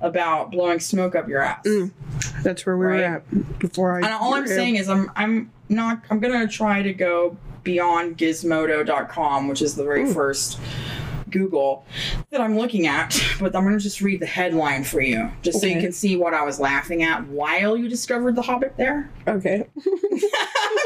about 0.01 0.51
blowing 0.51 0.81
smoke 0.81 1.14
up 1.14 1.28
your 1.28 1.43
ass. 1.43 1.64
Mm. 1.66 1.91
That's 2.43 2.64
where 2.64 2.76
we 2.78 2.87
were 2.87 2.95
at 2.95 3.59
before 3.59 3.93
I. 3.95 3.97
And 3.99 4.07
all 4.14 4.35
I'm 4.35 4.47
saying 4.47 4.76
is 4.76 4.89
I'm 4.89 5.11
I'm 5.14 5.51
not 5.68 6.03
I'm 6.11 6.20
gonna 6.20 6.49
try 6.49 6.81
to 6.83 6.93
go 6.95 7.37
beyond 7.64 8.16
gizmodo.com, 8.16 9.49
which 9.49 9.61
is 9.61 9.74
the 9.74 9.85
very 9.85 10.05
Ooh. 10.05 10.14
first 10.14 10.59
Google 11.31 11.85
that 12.31 12.41
I'm 12.41 12.57
looking 12.57 12.87
at, 12.87 13.18
but 13.39 13.55
I'm 13.55 13.64
gonna 13.64 13.78
just 13.78 14.01
read 14.01 14.20
the 14.20 14.26
headline 14.26 14.85
for 14.85 15.01
you, 15.01 15.31
just 15.43 15.61
so 15.61 15.66
you 15.66 15.81
can 15.81 15.93
see 15.93 16.16
what 16.16 16.35
I 16.35 16.43
was 16.43 16.61
laughing 16.61 17.03
at 17.03 17.26
while 17.28 17.76
you 17.76 17.89
discovered 17.89 18.37
the 18.37 18.43
Hobbit 18.43 18.76
there. 18.76 19.11
Okay. 19.26 19.66
I'm 19.76 20.18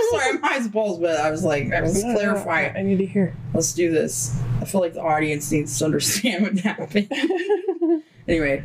sorry, 0.11 0.39
as 0.45 0.69
balls, 0.69 0.99
but 0.99 1.17
I 1.17 1.31
was 1.31 1.45
like, 1.45 1.73
I 1.73 1.81
was 1.81 2.03
No, 2.03 2.13
no, 2.13 2.19
clarify 2.19 2.73
I 2.77 2.83
need 2.83 2.99
to 2.99 3.07
hear. 3.07 3.35
Let's 3.53 3.73
do 3.73 3.91
this. 3.91 4.39
I 4.61 4.65
feel 4.65 4.81
like 4.81 4.95
the 4.95 5.03
audience 5.03 5.51
needs 5.51 5.79
to 5.79 5.85
understand 5.85 6.43
what 6.43 6.59
happened. 6.59 7.11
anyway, 8.29 8.65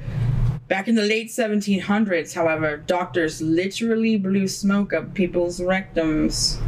back 0.68 0.88
in 0.88 0.96
the 0.96 1.04
late 1.04 1.28
1700s, 1.28 2.34
however, 2.34 2.78
doctors 2.78 3.42
literally 3.42 4.18
blew 4.18 4.48
smoke 4.48 4.94
up 4.94 5.14
people's 5.14 5.60
rectums. 5.60 6.60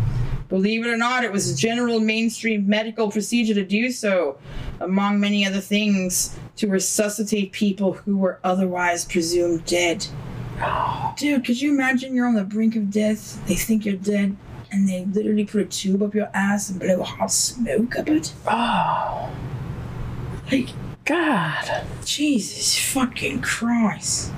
Believe 0.50 0.86
it 0.86 0.90
or 0.90 0.98
not, 0.98 1.24
it 1.24 1.32
was 1.32 1.50
a 1.50 1.56
general 1.56 2.00
mainstream 2.00 2.68
medical 2.68 3.10
procedure 3.10 3.54
to 3.54 3.64
do 3.64 3.90
so, 3.90 4.38
among 4.82 5.20
many 5.20 5.46
other 5.46 5.62
things, 5.62 6.38
to 6.58 6.68
resuscitate 6.68 7.52
people 7.52 7.94
who 7.94 8.18
were 8.18 8.40
otherwise 8.44 9.06
presumed 9.06 9.66
dead. 9.66 10.06
Dude, 11.18 11.46
could 11.46 11.62
you 11.62 11.72
imagine 11.72 12.16
you're 12.16 12.28
on 12.28 12.36
the 12.36 12.44
brink 12.44 12.76
of 12.76 12.92
death? 12.92 13.46
They 13.48 13.56
think 13.56 13.86
you're 13.86 13.96
dead, 13.96 14.36
and 14.72 14.88
they 14.88 15.06
literally 15.06 15.46
put 15.46 15.62
a 15.62 15.66
tube 15.66 16.04
up 16.04 16.14
your 16.14 16.30
ass 16.34 16.70
and 16.70 16.80
blow 16.80 17.04
hot 17.04 17.32
smoke 17.32 17.98
up 17.98 18.10
it? 18.10 18.34
Oh, 18.48 19.32
Like, 20.52 20.70
God. 21.06 21.86
Jesus 22.04 22.78
fucking 22.92 23.42
Christ. 23.42 24.32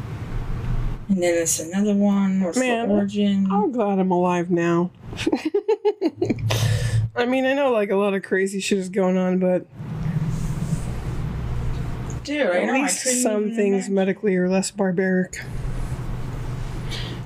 And 1.09 1.21
then 1.21 1.35
there's 1.35 1.59
another 1.59 1.93
one. 1.93 2.41
What's 2.41 2.57
Man, 2.57 2.87
the 2.87 2.95
origin? 2.95 3.47
I'm 3.51 3.71
glad 3.71 3.99
I'm 3.99 4.11
alive 4.11 4.49
now. 4.49 4.91
I 7.15 7.25
mean, 7.25 7.45
I 7.45 7.53
know 7.53 7.71
like 7.71 7.91
a 7.91 7.95
lot 7.95 8.13
of 8.13 8.23
crazy 8.23 8.59
shit 8.59 8.79
is 8.79 8.89
going 8.89 9.17
on, 9.17 9.39
but 9.39 9.65
I 12.29 12.61
at 12.61 12.65
know. 12.67 12.73
Least 12.73 13.21
some 13.21 13.51
things 13.53 13.87
imagine. 13.87 13.93
medically 13.93 14.35
are 14.35 14.49
less 14.49 14.71
barbaric. 14.71 15.41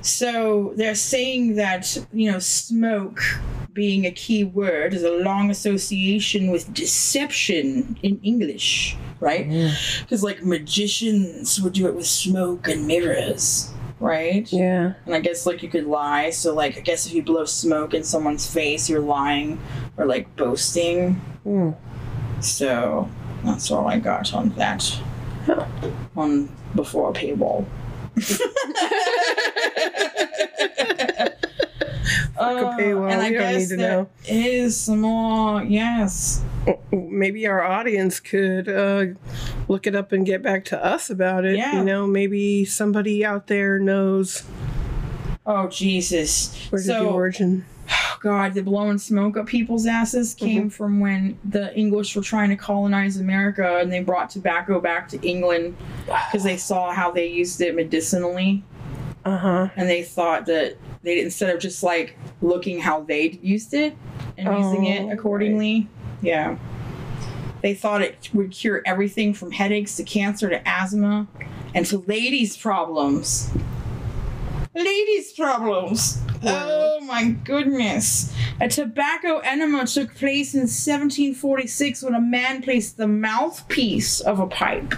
So 0.02 0.72
they're 0.76 0.94
saying 0.94 1.56
that, 1.56 1.98
you 2.12 2.30
know, 2.30 2.38
smoke 2.38 3.20
being 3.72 4.06
a 4.06 4.10
key 4.10 4.44
word 4.44 4.94
is 4.94 5.02
a 5.02 5.10
long 5.10 5.50
association 5.50 6.50
with 6.50 6.72
deception 6.72 7.98
in 8.02 8.18
English, 8.22 8.96
right? 9.20 9.48
Because, 10.00 10.22
like, 10.22 10.42
magicians 10.42 11.60
would 11.60 11.74
do 11.74 11.86
it 11.86 11.94
with 11.94 12.06
smoke 12.06 12.68
and 12.68 12.86
mirrors, 12.86 13.70
right? 14.00 14.50
Yeah. 14.52 14.94
And 15.06 15.14
I 15.14 15.20
guess 15.20 15.46
like 15.46 15.62
you 15.62 15.68
could 15.68 15.86
lie. 15.86 16.30
So 16.30 16.54
like 16.54 16.76
I 16.76 16.80
guess 16.80 17.06
if 17.06 17.12
you 17.12 17.22
blow 17.22 17.44
smoke 17.44 17.94
in 17.94 18.04
someone's 18.04 18.52
face, 18.52 18.88
you're 18.88 19.00
lying 19.00 19.60
or 19.96 20.06
like 20.06 20.34
boasting. 20.36 21.20
Mm. 21.44 21.76
So 22.40 23.08
that's 23.44 23.70
all 23.70 23.86
I 23.86 23.98
got 23.98 24.32
on 24.34 24.50
that. 24.50 24.98
Huh. 25.46 25.66
On 26.16 26.48
before 26.74 27.12
paywall. 27.12 27.64
Uh, 32.38 32.76
paywall, 32.78 33.10
and 33.10 33.20
I 33.20 33.30
don't 33.30 33.38
guess 33.40 33.62
need 33.62 33.68
to 33.70 33.76
there 33.76 33.96
know. 34.02 34.08
is 34.26 34.76
some 34.78 35.00
more. 35.00 35.62
Yes. 35.64 36.40
Maybe 36.92 37.48
our 37.48 37.62
audience 37.64 38.20
could 38.20 38.68
uh, 38.68 39.06
look 39.66 39.88
it 39.88 39.96
up 39.96 40.12
and 40.12 40.24
get 40.24 40.40
back 40.40 40.64
to 40.66 40.82
us 40.84 41.10
about 41.10 41.44
it. 41.44 41.56
Yeah. 41.56 41.78
You 41.78 41.84
know, 41.84 42.06
maybe 42.06 42.64
somebody 42.64 43.24
out 43.24 43.48
there 43.48 43.80
knows 43.80 44.44
Oh 45.44 45.66
Jesus. 45.68 46.54
where's 46.70 46.86
so 46.86 47.02
the 47.04 47.10
origin. 47.10 47.64
Oh 47.90 48.18
God, 48.20 48.54
the 48.54 48.62
blowing 48.62 48.98
smoke 48.98 49.36
up 49.36 49.46
people's 49.46 49.86
asses 49.86 50.34
came 50.34 50.62
Mm-hmm. 50.62 50.68
from 50.70 51.00
when 51.00 51.38
the 51.44 51.74
English 51.76 52.14
were 52.16 52.22
trying 52.22 52.50
to 52.50 52.56
colonize 52.56 53.18
America 53.18 53.78
and 53.78 53.92
they 53.92 54.02
brought 54.02 54.30
tobacco 54.30 54.80
back 54.80 55.08
to 55.10 55.20
England 55.26 55.76
because 56.06 56.44
they 56.44 56.56
saw 56.56 56.92
how 56.92 57.10
they 57.10 57.26
used 57.28 57.60
it 57.60 57.74
medicinally 57.74 58.62
Uh 59.24 59.36
huh. 59.36 59.68
and 59.76 59.88
they 59.88 60.02
thought 60.02 60.46
that 60.46 60.76
they 61.02 61.20
instead 61.20 61.54
of 61.54 61.60
just 61.60 61.82
like 61.82 62.16
looking 62.42 62.80
how 62.80 63.02
they 63.02 63.38
used 63.42 63.72
it 63.74 63.96
and 64.36 64.48
using 64.48 64.86
Oh, 64.86 65.08
it 65.10 65.12
accordingly. 65.12 65.86
Yeah. 66.22 66.56
They 67.62 67.74
thought 67.74 68.02
it 68.02 68.30
would 68.32 68.52
cure 68.52 68.82
everything 68.86 69.34
from 69.34 69.50
headaches 69.50 69.96
to 69.96 70.04
cancer 70.04 70.48
to 70.48 70.66
asthma 70.68 71.26
and 71.74 71.84
to 71.86 71.98
ladies' 72.06 72.56
problems. 72.56 73.50
Ladies' 74.78 75.32
problems. 75.32 76.18
Oh 76.44 77.00
my 77.00 77.30
goodness. 77.30 78.32
A 78.60 78.68
tobacco 78.68 79.38
enema 79.38 79.86
took 79.86 80.14
place 80.14 80.54
in 80.54 80.60
1746 80.60 82.02
when 82.04 82.14
a 82.14 82.20
man 82.20 82.62
placed 82.62 82.96
the 82.96 83.08
mouthpiece 83.08 84.20
of 84.20 84.38
a 84.38 84.46
pipe 84.46 84.94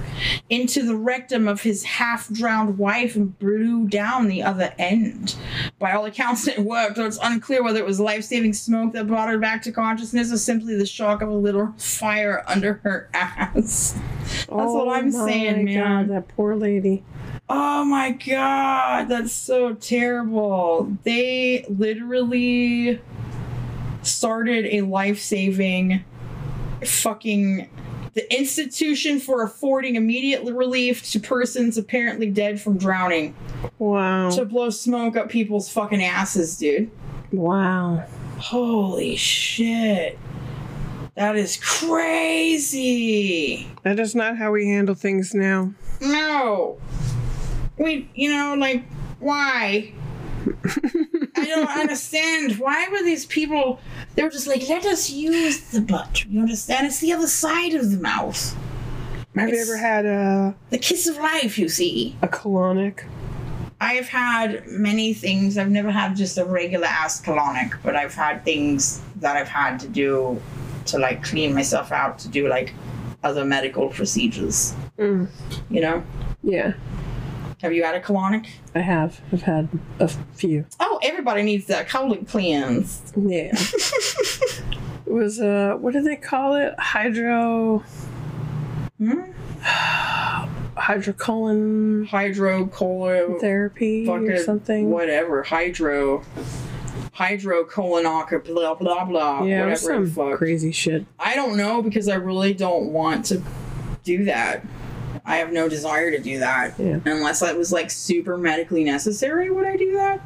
into 0.50 0.82
the 0.82 0.96
rectum 0.96 1.48
of 1.48 1.62
his 1.62 1.84
half 1.84 2.28
drowned 2.28 2.76
wife 2.76 3.16
and 3.16 3.38
blew 3.38 3.88
down 3.88 4.28
the 4.28 4.42
other 4.42 4.74
end. 4.78 5.36
By 5.78 5.92
all 5.92 6.04
accounts, 6.04 6.46
it 6.48 6.58
worked, 6.58 6.96
though 6.96 7.06
it's 7.06 7.18
unclear 7.22 7.62
whether 7.62 7.78
it 7.78 7.86
was 7.86 8.00
life 8.00 8.24
saving 8.24 8.52
smoke 8.52 8.92
that 8.92 9.06
brought 9.06 9.30
her 9.30 9.38
back 9.38 9.62
to 9.62 9.72
consciousness 9.72 10.30
or 10.30 10.36
simply 10.36 10.76
the 10.76 10.84
shock 10.84 11.22
of 11.22 11.30
a 11.30 11.34
little 11.34 11.72
fire 11.78 12.44
under 12.46 12.74
her 12.84 13.08
ass. 13.14 13.98
That's 14.28 14.46
oh 14.50 14.84
what 14.84 14.98
I'm 14.98 15.10
saying, 15.10 15.64
man. 15.64 16.08
that 16.08 16.28
poor 16.28 16.54
lady. 16.54 17.02
Oh 17.52 17.84
my 17.84 18.12
god, 18.12 19.08
that's 19.08 19.32
so 19.32 19.74
terrible. 19.74 20.96
They 21.02 21.64
literally 21.68 23.00
started 24.02 24.66
a 24.66 24.82
life 24.82 25.18
saving 25.18 26.04
fucking 26.84 27.68
the 28.14 28.32
institution 28.34 29.18
for 29.20 29.42
affording 29.42 29.96
immediate 29.96 30.42
relief 30.44 31.02
to 31.10 31.18
persons 31.20 31.76
apparently 31.76 32.30
dead 32.30 32.60
from 32.60 32.78
drowning 32.78 33.34
Wow. 33.78 34.30
to 34.30 34.44
blow 34.44 34.70
smoke 34.70 35.16
up 35.16 35.28
people's 35.28 35.68
fucking 35.70 36.02
asses, 36.04 36.56
dude. 36.56 36.88
wow. 37.32 38.04
Holy 38.38 39.16
shit. 39.16 40.18
That 41.16 41.36
is 41.36 41.56
crazy. 41.62 42.86
That 43.82 43.98
is 44.00 44.14
not 44.14 44.38
how 44.38 44.52
we 44.52 44.66
handle 44.68 44.94
things 44.94 45.34
now. 45.34 45.74
No. 46.00 46.78
We, 47.80 48.10
you 48.14 48.30
know, 48.30 48.54
like, 48.58 48.84
why? 49.20 49.92
I 51.36 51.44
don't 51.46 51.68
understand. 51.80 52.58
Why 52.58 52.88
were 52.90 53.02
these 53.02 53.24
people? 53.24 53.80
They 54.14 54.22
were 54.22 54.28
just 54.28 54.46
like, 54.46 54.68
let 54.68 54.84
us 54.84 55.08
use 55.08 55.70
the 55.70 55.80
butt. 55.80 56.26
You 56.26 56.40
understand? 56.40 56.86
It's 56.86 57.00
the 57.00 57.14
other 57.14 57.26
side 57.26 57.72
of 57.74 57.90
the 57.90 57.96
mouth. 57.96 58.54
Have 59.34 59.48
you 59.48 59.62
ever 59.62 59.78
had 59.78 60.04
a, 60.04 60.54
The 60.68 60.76
kiss 60.78 61.06
of 61.06 61.16
life, 61.16 61.58
you 61.58 61.70
see. 61.70 62.16
a 62.20 62.28
colonic? 62.28 63.04
I've 63.80 64.08
had 64.08 64.66
many 64.66 65.14
things. 65.14 65.56
I've 65.56 65.70
never 65.70 65.90
had 65.90 66.14
just 66.16 66.36
a 66.36 66.44
regular 66.44 66.86
ass 66.86 67.18
colonic, 67.22 67.78
but 67.82 67.96
I've 67.96 68.12
had 68.12 68.44
things 68.44 69.00
that 69.16 69.36
I've 69.38 69.48
had 69.48 69.80
to 69.80 69.88
do 69.88 70.38
to 70.86 70.98
like 70.98 71.22
clean 71.22 71.54
myself 71.54 71.92
out, 71.92 72.18
to 72.18 72.28
do 72.28 72.46
like 72.46 72.74
other 73.22 73.42
medical 73.44 73.88
procedures. 73.88 74.74
Mm. 74.98 75.28
You 75.70 75.80
know? 75.80 76.02
Yeah, 76.42 76.74
Have 77.62 77.72
you 77.74 77.82
had 77.84 77.94
a 77.94 78.00
colonic? 78.00 78.46
I 78.74 78.80
have. 78.80 79.20
I've 79.32 79.42
had 79.42 79.68
a 79.98 80.08
few. 80.08 80.64
Oh, 80.80 80.98
everybody 81.02 81.42
needs 81.42 81.66
that 81.66 81.88
colon 81.88 82.24
cleanse. 82.24 83.02
Yeah. 83.16 83.52
it 85.06 85.12
was 85.12 85.40
uh 85.40 85.76
what 85.78 85.92
do 85.92 86.00
they 86.02 86.16
call 86.16 86.54
it? 86.54 86.74
Hydro 86.78 87.84
Hmm? 88.98 89.20
hydrocolon 90.80 92.08
Hydrocolon 92.08 93.40
therapy 93.40 94.08
or 94.08 94.36
something. 94.38 94.90
whatever. 94.90 95.42
Hydro 95.42 96.22
hydrocolonoc 97.14 98.32
or 98.32 98.38
blah 98.38 98.74
blah 98.74 99.04
blah. 99.04 99.42
yeah, 99.44 99.60
whatever 99.64 99.70
the 99.70 99.76
some 99.76 100.10
fuck. 100.10 100.38
crazy 100.38 100.72
shit. 100.72 101.04
I 101.18 101.34
don't 101.34 101.56
know 101.56 101.82
because 101.82 102.08
I 102.08 102.14
really 102.14 102.54
don't 102.54 102.92
want 102.92 103.26
to 103.26 103.42
do 104.04 104.24
that. 104.24 104.64
I 105.24 105.36
have 105.36 105.52
no 105.52 105.68
desire 105.68 106.10
to 106.10 106.18
do 106.18 106.38
that. 106.38 106.78
Yeah. 106.78 107.00
Unless 107.04 107.42
it 107.42 107.56
was 107.56 107.72
like 107.72 107.90
super 107.90 108.36
medically 108.36 108.84
necessary, 108.84 109.50
would 109.50 109.66
I 109.66 109.76
do 109.76 109.92
that? 109.94 110.20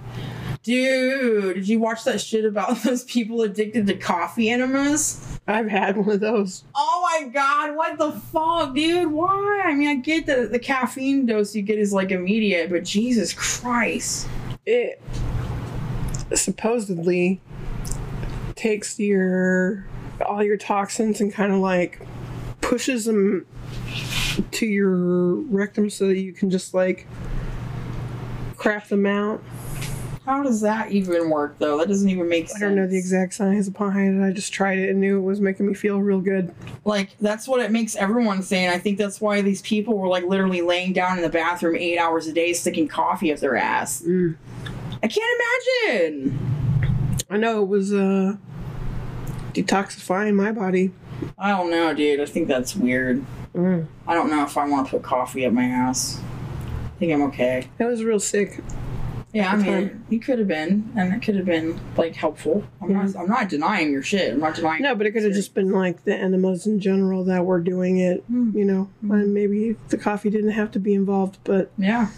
Dude, 0.63 1.57
did 1.57 1.69
you 1.69 1.79
watch 1.79 2.05
that 2.05 2.21
shit 2.23 2.47
about 2.47 2.77
those 2.85 3.05
people 3.05 3.43
addicted 3.43 3.87
to 3.87 3.95
coffee 3.95 4.49
enemas? 4.51 5.39
I've 5.47 5.69
had 5.69 5.99
one 5.99 6.11
of 6.11 6.21
those. 6.21 6.65
Oh 6.75 7.07
my 7.21 7.29
god, 7.29 7.77
what 7.77 7.99
the 7.99 8.13
fuck, 8.13 8.75
dude? 8.75 9.13
Why? 9.13 9.63
I 9.67 9.75
mean, 9.75 9.89
I 9.89 9.97
get 9.97 10.25
that 10.27 10.53
the 10.53 10.59
caffeine 10.59 11.27
dose 11.27 11.55
you 11.55 11.61
get 11.61 11.79
is 11.79 11.93
like 11.93 12.11
immediate, 12.11 12.71
but 12.71 12.85
Jesus 12.85 13.35
Christ. 13.35 14.27
It 14.65 15.03
supposedly 16.35 17.41
takes 18.57 18.99
your 18.99 19.87
all 20.25 20.43
your 20.43 20.57
toxins 20.57 21.21
and 21.21 21.33
kind 21.33 21.53
of 21.53 21.59
like 21.59 22.01
pushes 22.63 23.05
them 23.05 23.47
to 24.53 24.67
your 24.67 25.35
rectum 25.35 25.91
so 25.91 26.09
that 26.09 26.19
you 26.19 26.33
can 26.33 26.51
just 26.51 26.75
like 26.75 27.07
crap 28.57 28.89
them 28.89 29.07
out. 29.07 29.43
How 30.25 30.43
does 30.43 30.63
that 30.63 30.91
even 30.91 31.29
work, 31.29 31.59
though? 31.59 31.77
That 31.77 31.89
doesn't 31.89 32.09
even 32.09 32.31
make 32.31 32.49
sense. 32.49 32.63
I 32.63 32.67
don't 32.67 32.77
know 32.77 32.87
the 32.87 32.97
exact 32.97 33.35
science 33.35 33.69
behind 33.69 34.23
it. 34.23 34.27
I 34.27 34.33
just 34.33 34.55
tried 34.55 34.79
it 34.79 34.89
and 34.89 34.99
knew 34.99 35.19
it 35.19 35.23
was 35.23 35.39
making 35.39 35.67
me 35.67 35.75
feel 35.75 36.01
real 36.01 36.23
good. 36.23 36.55
Like, 36.87 37.11
that's 37.21 37.47
what 37.47 37.61
it 37.61 37.71
makes 37.71 37.95
everyone 37.95 38.43
say, 38.43 38.65
and 38.65 38.75
I 38.75 38.79
think 38.79 38.97
that's 38.97 39.21
why 39.21 39.43
these 39.43 39.61
people 39.61 39.99
were, 39.99 40.09
like, 40.09 40.25
literally 40.25 40.63
laying 40.63 40.95
down 40.95 41.19
in 41.19 41.23
the 41.23 41.29
bathroom 41.29 41.77
eight 41.77 41.99
hours 41.99 42.27
a 42.27 42.33
day 42.33 42.55
sticking 42.55 42.89
coffee 42.89 43.35
up 43.35 43.41
their 43.41 43.55
ass. 43.55 44.01
Mm. 44.01 44.37
I 45.03 45.09
can't 45.09 45.43
imagine! 45.87 46.39
I 47.29 47.37
know 47.37 47.63
it 47.63 47.69
was 47.69 47.93
uh 47.93 48.37
detoxifying 49.53 50.35
my 50.37 50.53
body. 50.53 50.93
I 51.37 51.51
don't 51.51 51.71
know, 51.71 51.93
dude. 51.93 52.21
I 52.21 52.25
think 52.25 52.49
that's 52.49 52.75
weird. 52.75 53.23
Mm. 53.55 53.87
I 54.07 54.15
don't 54.15 54.31
know 54.31 54.43
if 54.45 54.57
I 54.57 54.67
want 54.69 54.87
to 54.89 54.91
put 54.93 55.03
coffee 55.03 55.47
up 55.47 55.53
my 55.53 55.65
ass. 55.65 56.21
I 56.85 56.99
think 56.99 57.13
I'm 57.13 57.23
okay. 57.23 57.69
It 57.79 57.85
was 57.85 58.03
real 58.05 58.21
sick. 58.21 58.61
Yeah, 59.33 59.51
I 59.51 59.57
mean, 59.57 60.05
you 60.11 60.21
could 60.21 60.39
have 60.39 60.47
been, 60.47 60.93
and 60.97 61.13
it 61.13 61.21
could 61.21 61.35
have 61.35 61.45
been 61.45 61.81
like 61.97 62.15
helpful. 62.15 62.63
I'm 62.81 62.93
not. 62.93 63.17
I'm 63.17 63.29
not 63.29 63.49
denying 63.49 63.91
your 63.91 64.03
shit. 64.03 64.33
I'm 64.33 64.39
not 64.39 64.55
denying. 64.55 64.83
No, 64.83 64.95
but 64.95 65.07
it 65.09 65.11
could 65.13 65.25
have 65.25 65.33
just 65.33 65.55
been 65.55 65.73
like 65.73 66.05
the 66.05 66.15
enemas 66.15 66.67
in 66.69 66.79
general 66.79 67.25
that 67.25 67.45
were 67.45 67.59
doing 67.59 67.99
it. 67.99 68.23
Hmm. 68.29 68.57
You 68.57 68.65
know, 68.65 68.91
and 69.03 69.35
maybe 69.35 69.75
the 69.89 69.99
coffee 69.99 70.31
didn't 70.31 70.53
have 70.53 70.71
to 70.73 70.79
be 70.79 70.95
involved, 70.95 71.39
but 71.43 71.73
Yeah, 71.77 72.11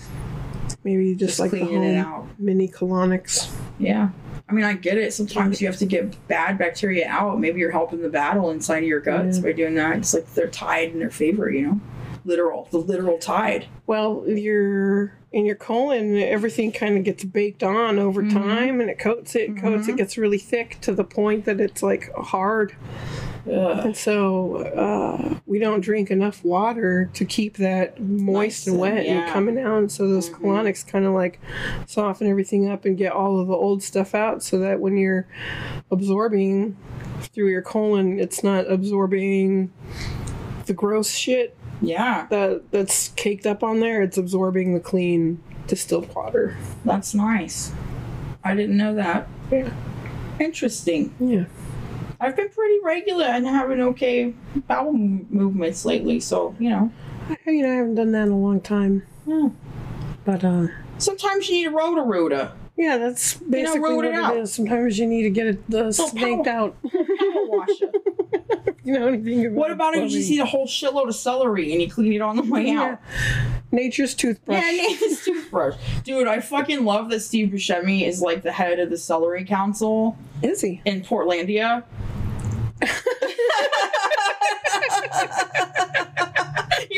maybe 0.84 1.14
just, 1.14 1.20
just 1.30 1.40
like 1.40 1.52
the 1.52 1.60
cleaning 1.60 1.84
it 1.84 2.02
home 2.04 2.14
out. 2.24 2.28
mini 2.38 2.68
colonics. 2.68 3.50
Yeah. 3.78 4.10
I 4.48 4.52
mean, 4.52 4.64
I 4.64 4.74
get 4.74 4.96
it. 4.96 5.12
Sometimes 5.12 5.60
you 5.60 5.66
have 5.66 5.76
to 5.78 5.86
get 5.86 6.14
bad 6.28 6.56
bacteria 6.56 7.08
out. 7.08 7.40
Maybe 7.40 7.58
you're 7.58 7.72
helping 7.72 8.00
the 8.00 8.08
battle 8.08 8.50
inside 8.50 8.78
of 8.84 8.88
your 8.88 9.00
guts 9.00 9.38
Yeah. 9.38 9.42
by 9.42 9.52
doing 9.52 9.74
that. 9.74 9.96
It's 9.98 10.14
like 10.14 10.32
they're 10.34 10.46
tied 10.46 10.90
in 10.92 11.00
their 11.00 11.10
favor, 11.10 11.50
you 11.50 11.66
know? 11.66 11.80
Literal, 12.24 12.68
the 12.70 12.78
literal 12.78 13.18
tide. 13.18 13.66
Well, 13.86 14.24
your 14.26 15.12
in 15.32 15.44
your 15.44 15.56
colon, 15.56 16.16
everything 16.16 16.72
kind 16.72 16.96
of 16.96 17.04
gets 17.04 17.22
baked 17.24 17.62
on 17.62 17.98
over 17.98 18.22
Mhm. 18.22 18.32
time, 18.32 18.80
and 18.80 18.88
it 18.88 18.98
coats 18.98 19.34
it, 19.36 19.56
coats 19.58 19.86
it, 19.86 19.92
Mhm. 19.92 19.96
gets 19.98 20.16
really 20.16 20.38
thick 20.38 20.78
to 20.80 20.92
the 20.94 21.04
point 21.04 21.44
that 21.44 21.60
it's 21.60 21.82
like 21.82 22.10
hard. 22.14 22.72
Ugh. 23.50 23.86
And 23.86 23.96
so 23.96 24.56
uh, 24.56 25.38
we 25.46 25.58
don't 25.58 25.80
drink 25.80 26.10
enough 26.10 26.44
water 26.44 27.10
to 27.14 27.24
keep 27.24 27.56
that 27.58 28.00
moist 28.00 28.66
Nice 28.66 28.66
and 28.66 28.78
wet 28.78 28.98
and- 29.06 29.20
and 29.20 29.32
coming 29.32 29.58
out. 29.58 29.78
And 29.78 29.92
so 29.92 30.08
those 30.08 30.28
Mhm. 30.30 30.40
colonics 30.40 30.86
kind 30.86 31.04
of 31.04 31.12
like 31.14 31.38
soften 31.86 32.26
everything 32.28 32.68
up 32.68 32.84
and 32.84 32.96
get 32.96 33.12
all 33.12 33.38
of 33.40 33.46
the 33.48 33.54
old 33.54 33.82
stuff 33.82 34.14
out 34.14 34.42
so 34.42 34.58
that 34.58 34.80
when 34.80 34.96
you're 34.96 35.26
absorbing 35.90 36.76
through 37.20 37.48
your 37.48 37.62
colon, 37.62 38.18
it's 38.18 38.42
not 38.42 38.70
absorbing 38.70 39.70
the 40.66 40.72
gross 40.72 41.10
shit 41.12 41.56
Yeah, 41.82 42.26
that 42.30 42.70
that's 42.72 43.08
caked 43.16 43.46
up 43.46 43.62
on 43.62 43.80
there. 43.80 44.02
It's 44.02 44.16
absorbing 44.18 44.74
the 44.74 44.80
clean 44.80 45.40
distilled 45.66 46.12
water. 46.14 46.56
that's 46.84 47.14
nice. 47.14 47.72
I 48.42 48.54
didn't 48.54 48.76
know 48.76 48.94
that. 48.94 49.28
Yeah. 49.50 49.70
Interesting. 50.40 51.12
Yeah. 51.20 51.44
I've 52.20 52.36
been 52.36 52.48
pretty 52.48 52.78
regular 52.82 53.24
and 53.26 53.46
having 53.46 53.80
okay 53.80 54.34
bowel 54.66 54.90
m- 54.90 55.26
movements 55.30 55.84
lately, 55.84 56.20
so, 56.20 56.54
you 56.58 56.70
know. 56.70 56.90
I, 57.28 57.50
you 57.50 57.62
know, 57.62 57.72
I 57.72 57.76
haven't 57.76 57.94
done 57.96 58.12
that 58.12 58.26
in 58.26 58.32
a 58.32 58.38
long 58.38 58.60
time. 58.60 59.02
Hmm. 59.24 59.48
But 60.24 60.44
uh 60.44 60.68
Sometimes 60.98 61.48
you 61.48 61.56
need 61.56 61.66
a 61.66 61.70
Roto-Rooter. 61.70 62.52
Yeah, 62.76 62.96
that's 62.98 63.34
basically 63.34 63.80
root 63.80 63.96
what 63.96 64.04
it 64.04 64.14
it 64.14 64.36
is. 64.38 64.52
Sometimes 64.52 64.98
you 64.98 65.06
need 65.06 65.22
to 65.22 65.30
get 65.30 65.46
it 65.46 65.74
uh, 65.74 65.92
snaked 65.92 66.46
out. 66.46 66.76
Power 66.82 67.46
washer. 67.46 67.90
you 68.86 68.98
know 68.98 69.08
anything 69.08 69.46
about 69.46 69.56
What 69.56 69.70
about 69.72 69.94
if 69.94 70.02
you 70.04 70.08
just 70.18 70.30
eat 70.30 70.38
a 70.38 70.44
whole 70.44 70.66
shitload 70.66 71.08
of 71.08 71.14
celery 71.16 71.72
and 71.72 71.82
you 71.82 71.90
clean 71.90 72.12
it 72.12 72.20
on 72.22 72.36
the 72.36 72.42
way 72.42 72.70
out? 72.70 73.00
Nature's 73.72 74.14
toothbrush. 74.14 74.62
Yeah, 74.62 74.88
his 74.96 75.24
toothbrush. 75.24 75.74
Dude, 76.04 76.28
I 76.28 76.40
fucking 76.40 76.84
love 76.84 77.10
that 77.10 77.20
Steve 77.20 77.48
Buscemi 77.48 78.06
is 78.06 78.22
like 78.22 78.42
the 78.42 78.52
head 78.52 78.78
of 78.78 78.90
the 78.90 78.96
Celery 78.96 79.44
Council 79.44 80.16
Is 80.42 80.60
he? 80.60 80.80
in 80.84 81.02
Portlandia. 81.02 81.82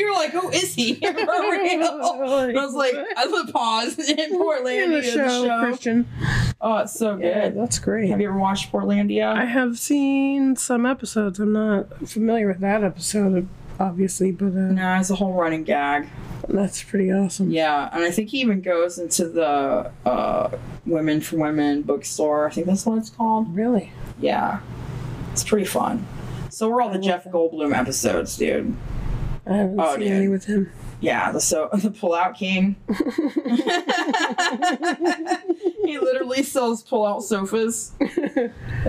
You're 0.09 0.17
like, 0.17 0.31
who 0.31 0.49
is 0.49 0.73
he? 0.73 0.95
For 0.95 1.11
real? 1.13 1.21
And 1.21 2.57
I 2.57 2.65
was 2.65 2.73
like, 2.73 2.95
I 3.15 3.27
put 3.27 3.53
pause 3.53 3.99
in 4.09 4.39
Portlandia, 4.39 4.87
the 4.87 4.95
the 4.95 5.03
show, 5.03 5.45
show. 5.45 5.59
Christian. 5.59 6.07
Oh, 6.59 6.77
it's 6.77 6.93
so 6.93 7.15
Yeah, 7.17 7.49
good. 7.49 7.57
that's 7.59 7.77
great. 7.77 8.09
Have 8.09 8.19
you 8.19 8.29
ever 8.29 8.37
watched 8.39 8.71
Portlandia? 8.71 9.31
I 9.31 9.45
have 9.45 9.77
seen 9.77 10.55
some 10.55 10.85
episodes. 10.87 11.39
I'm 11.39 11.53
not 11.53 12.07
familiar 12.09 12.47
with 12.47 12.59
that 12.61 12.83
episode, 12.83 13.47
obviously, 13.79 14.31
but 14.31 14.47
uh, 14.47 14.71
no, 14.71 14.95
it's 14.99 15.11
a 15.11 15.15
whole 15.15 15.33
running 15.33 15.63
gag. 15.63 16.07
that's 16.47 16.81
pretty 16.81 17.11
awesome. 17.13 17.51
Yeah, 17.51 17.89
and 17.93 18.03
I 18.03 18.09
think 18.09 18.29
he 18.29 18.41
even 18.41 18.61
goes 18.61 18.97
into 18.97 19.29
the 19.29 19.91
uh, 20.05 20.49
Women 20.87 21.21
for 21.21 21.37
Women 21.37 21.83
bookstore. 21.83 22.47
I 22.47 22.51
think 22.51 22.65
that's 22.65 22.85
what 22.85 22.97
it's 22.97 23.11
called. 23.11 23.55
Really? 23.55 23.93
Yeah, 24.19 24.59
it's 25.33 25.43
pretty 25.43 25.65
fun. 25.67 26.07
So 26.49 26.67
we're 26.67 26.81
all 26.81 26.89
the 26.89 26.97
Jeff 26.99 27.25
that. 27.25 27.31
Goldblum 27.33 27.77
episodes, 27.77 28.35
dude. 28.37 28.75
I 29.49 29.55
haven't 29.57 29.79
Oh, 29.79 29.91
seen 29.93 29.99
dude. 30.01 30.11
any 30.11 30.27
with 30.27 30.45
him. 30.45 30.71
Yeah, 31.01 31.31
the 31.31 31.41
so 31.41 31.69
the 31.73 31.89
Pullout 31.89 32.35
King. 32.35 32.75
he 35.85 35.97
literally 35.97 36.43
sells 36.43 36.83
pull-out 36.83 37.23
sofas, 37.23 37.93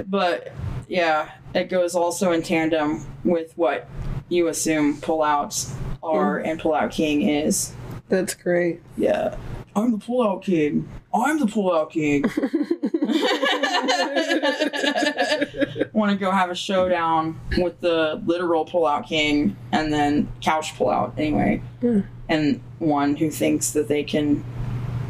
but 0.07 0.53
yeah, 0.89 1.31
it 1.55 1.69
goes 1.69 1.95
also 1.95 2.33
in 2.33 2.43
tandem 2.43 3.07
with 3.25 3.53
what 3.57 3.89
you 4.29 4.49
assume 4.49 4.97
pullouts 4.99 5.73
are 6.03 6.41
mm. 6.41 6.51
and 6.51 6.61
Pullout 6.61 6.93
King 6.93 7.23
is. 7.23 7.73
That's 8.09 8.35
great. 8.35 8.81
Yeah. 8.97 9.37
I'm 9.77 9.93
the 9.93 9.99
pullout 9.99 10.43
king. 10.43 10.89
I'm 11.13 11.41
the 11.41 11.47
pullout 11.47 11.91
king. 11.91 12.23
Want 15.93 16.13
to 16.13 16.17
go 16.17 16.31
have 16.31 16.51
a 16.51 16.55
showdown 16.55 17.41
with 17.59 17.81
the 17.81 18.23
literal 18.25 18.65
pullout 18.65 19.07
king 19.07 19.57
and 19.73 19.93
then 19.93 20.29
couch 20.41 20.75
pullout 20.75 21.19
anyway. 21.19 21.63
Hmm. 21.81 22.01
And 22.29 22.61
one 22.79 23.17
who 23.17 23.31
thinks 23.31 23.73
that 23.73 23.89
they 23.89 24.05
can 24.05 24.45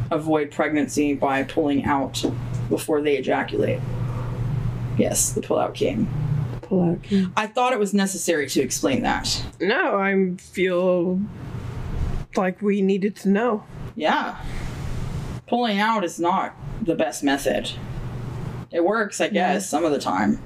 avoid 0.09 0.51
pregnancy 0.51 1.13
by 1.13 1.43
pulling 1.43 1.85
out 1.85 2.23
before 2.69 3.01
they 3.01 3.17
ejaculate. 3.17 3.79
Yes, 4.97 5.33
the 5.33 5.41
pullout 5.41 5.75
king. 5.75 6.09
Pull 6.63 6.91
out. 6.91 7.03
King. 7.03 7.31
I 7.37 7.47
thought 7.47 7.73
it 7.73 7.79
was 7.79 7.93
necessary 7.93 8.47
to 8.49 8.61
explain 8.61 9.03
that. 9.03 9.43
No, 9.59 9.97
I 9.97 10.35
feel 10.37 11.21
like 12.35 12.61
we 12.61 12.81
needed 12.81 13.15
to 13.17 13.29
know. 13.29 13.63
Yeah. 13.95 14.37
Pulling 15.51 15.81
out 15.81 16.05
is 16.05 16.17
not 16.17 16.55
the 16.81 16.95
best 16.95 17.25
method. 17.25 17.69
It 18.71 18.85
works, 18.85 19.19
I 19.19 19.27
guess, 19.27 19.69
some 19.69 19.83
of 19.83 19.91
the 19.91 19.99
time. 19.99 20.41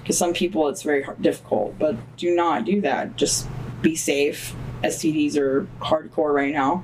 Because 0.00 0.18
some 0.18 0.32
people 0.32 0.66
it's 0.66 0.82
very 0.82 1.04
hard, 1.04 1.22
difficult, 1.22 1.78
but 1.78 1.94
do 2.16 2.34
not 2.34 2.64
do 2.64 2.80
that. 2.80 3.14
Just 3.14 3.46
be 3.80 3.94
safe. 3.94 4.56
STDs 4.82 5.36
are 5.36 5.68
hardcore 5.78 6.34
right 6.34 6.52
now. 6.52 6.82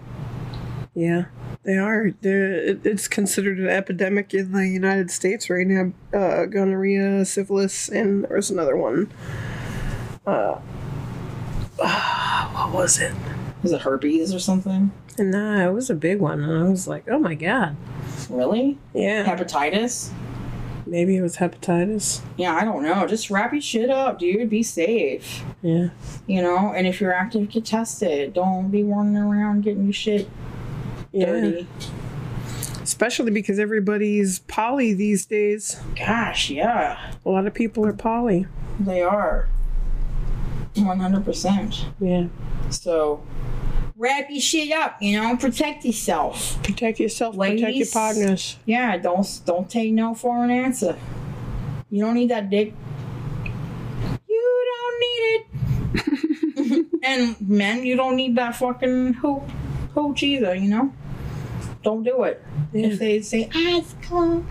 Yeah, 0.94 1.24
they 1.64 1.76
are. 1.76 2.12
They're, 2.20 2.52
it's 2.84 3.08
considered 3.08 3.58
an 3.58 3.68
epidemic 3.68 4.32
in 4.32 4.52
the 4.52 4.68
United 4.68 5.10
States 5.10 5.50
right 5.50 5.66
now. 5.66 5.92
Uh, 6.16 6.44
gonorrhea, 6.44 7.24
syphilis, 7.24 7.88
and 7.88 8.26
there 8.26 8.36
was 8.36 8.48
another 8.48 8.76
one. 8.76 9.10
Uh, 10.24 10.60
what 11.78 12.72
was 12.72 13.00
it? 13.00 13.12
Was 13.64 13.72
it 13.72 13.80
herpes 13.80 14.32
or 14.32 14.38
something? 14.38 14.92
And 15.18 15.34
uh, 15.34 15.68
it 15.68 15.72
was 15.72 15.90
a 15.90 15.94
big 15.94 16.20
one, 16.20 16.42
and 16.42 16.66
I 16.66 16.68
was 16.68 16.86
like, 16.86 17.04
oh 17.08 17.18
my 17.18 17.34
god. 17.34 17.76
Really? 18.30 18.78
Yeah, 18.94 19.24
Hepatitis? 19.24 20.12
maybe 20.88 21.16
it 21.16 21.22
was 21.22 21.36
hepatitis. 21.36 22.20
Yeah, 22.36 22.54
I 22.54 22.64
don't 22.64 22.82
know. 22.82 23.06
Just 23.06 23.30
wrap 23.30 23.52
your 23.52 23.60
shit 23.60 23.90
up, 23.90 24.18
dude. 24.18 24.50
Be 24.50 24.62
safe. 24.62 25.42
Yeah, 25.62 25.90
You 26.26 26.42
know, 26.42 26.72
and 26.72 26.86
if 26.86 27.00
you're 27.00 27.12
active, 27.12 27.48
get 27.50 27.64
tested. 27.64 28.32
Don't 28.32 28.70
be 28.70 28.82
running 28.82 29.16
around 29.16 29.62
getting 29.62 29.84
your 29.84 29.92
shit 29.92 30.28
yeah. 31.12 31.26
dirty. 31.26 31.66
Especially 32.82 33.30
because 33.30 33.58
everybody's 33.58 34.38
poly 34.40 34.94
these 34.94 35.26
days. 35.26 35.80
Gosh, 35.94 36.50
yeah. 36.50 37.12
A 37.24 37.28
lot 37.28 37.46
of 37.46 37.52
people 37.52 37.84
are 37.86 37.92
poly. 37.92 38.46
They 38.80 39.02
are. 39.02 39.48
100%. 40.74 41.84
Yeah. 42.00 42.28
So, 42.70 43.22
wrap 43.98 44.30
your 44.30 44.40
shit 44.40 44.72
up, 44.72 45.02
you 45.02 45.20
know, 45.20 45.36
protect 45.36 45.84
yourself. 45.84 46.62
Protect 46.62 47.00
yourself. 47.00 47.36
Protect 47.36 47.76
your 47.76 47.86
partners. 47.92 48.56
Yeah, 48.64 48.96
don't 48.96 49.26
don't 49.44 49.68
take 49.68 49.92
no 49.92 50.14
for 50.14 50.44
an 50.44 50.50
answer. 50.50 50.96
You 51.90 52.04
don't 52.04 52.14
need 52.14 52.30
that 52.30 52.48
dick. 52.48 52.72
You 54.28 54.66
don't 54.72 55.00
need 55.00 55.22
it. 55.34 56.86
and 57.02 57.48
men, 57.48 57.84
you 57.84 57.96
don't 57.96 58.16
need 58.16 58.36
that 58.36 58.56
fucking 58.56 59.14
hoop, 59.14 59.42
hooch 59.94 60.22
either. 60.22 60.54
You 60.54 60.68
know, 60.68 60.92
don't 61.82 62.04
do 62.04 62.22
it. 62.22 62.42
Yeah. 62.72 62.86
If 62.86 62.98
they 62.98 63.20
say 63.20 63.50
ah, 63.54 63.76
ice 63.76 63.94
cream, 64.02 64.46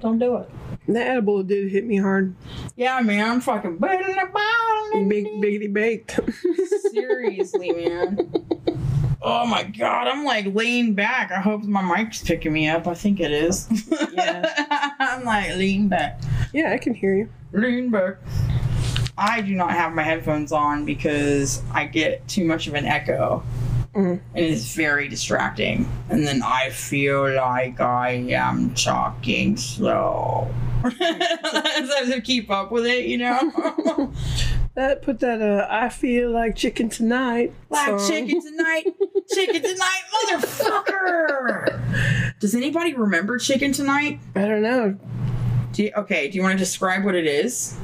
don't 0.00 0.18
do 0.18 0.36
it. 0.36 0.50
The 0.88 1.00
edible 1.00 1.42
did 1.42 1.70
hit 1.70 1.84
me 1.86 1.96
hard. 1.96 2.34
Yeah, 2.76 3.00
man, 3.00 3.30
I'm 3.30 3.40
fucking 3.40 3.78
better 3.78 4.04
than 4.04 4.18
a. 4.18 5.08
Big, 5.08 5.26
biggity 5.26 5.72
baked. 5.72 6.18
Seriously, 6.92 7.72
man. 7.72 8.18
Oh 9.22 9.46
my 9.46 9.62
god, 9.62 10.08
I'm 10.08 10.24
like 10.24 10.52
laying 10.54 10.94
back. 10.94 11.30
I 11.30 11.40
hope 11.40 11.62
my 11.62 11.80
mic's 11.80 12.22
picking 12.22 12.52
me 12.52 12.68
up. 12.68 12.86
I 12.88 12.94
think 12.94 13.20
it 13.20 13.30
is. 13.30 13.68
Yeah. 14.12 14.92
I'm 14.98 15.24
like 15.24 15.54
lean 15.56 15.88
back. 15.88 16.20
yeah, 16.52 16.72
I 16.72 16.78
can 16.78 16.92
hear 16.92 17.14
you. 17.14 17.28
Lean 17.52 17.90
back. 17.90 18.16
I 19.16 19.40
do 19.40 19.54
not 19.54 19.70
have 19.70 19.92
my 19.92 20.02
headphones 20.02 20.52
on 20.52 20.84
because 20.84 21.62
I 21.72 21.84
get 21.84 22.26
too 22.26 22.44
much 22.44 22.66
of 22.66 22.74
an 22.74 22.84
echo. 22.84 23.44
Mhm. 23.94 24.20
And 24.34 24.44
it's 24.44 24.74
very 24.74 25.08
distracting. 25.08 25.86
And 26.08 26.26
then 26.26 26.42
I 26.42 26.70
feel 26.70 27.34
like 27.34 27.80
I 27.80 28.10
am 28.30 28.74
talking 28.74 29.56
slow. 29.56 30.48
so 30.82 30.90
I 31.00 31.84
have 31.84 32.12
to 32.12 32.20
keep 32.22 32.50
up 32.50 32.72
with 32.72 32.86
it, 32.86 33.04
you 33.06 33.18
know? 33.18 34.12
That 34.74 35.02
put 35.02 35.20
that 35.20 35.42
uh 35.42 35.66
I 35.70 35.90
feel 35.90 36.30
like 36.30 36.56
chicken 36.56 36.88
tonight. 36.88 37.52
Like 37.68 38.00
song. 38.00 38.08
chicken 38.08 38.40
tonight, 38.40 38.86
chicken 39.30 39.60
tonight, 39.60 40.02
motherfucker. 40.30 42.38
Does 42.40 42.54
anybody 42.54 42.94
remember 42.94 43.36
chicken 43.36 43.72
tonight? 43.72 44.18
I 44.34 44.48
don't 44.48 44.62
know. 44.62 44.98
Do 45.72 45.82
you, 45.82 45.92
okay, 45.98 46.30
do 46.30 46.36
you 46.36 46.42
want 46.42 46.54
to 46.54 46.58
describe 46.58 47.04
what 47.04 47.14
it 47.14 47.26
is? 47.26 47.76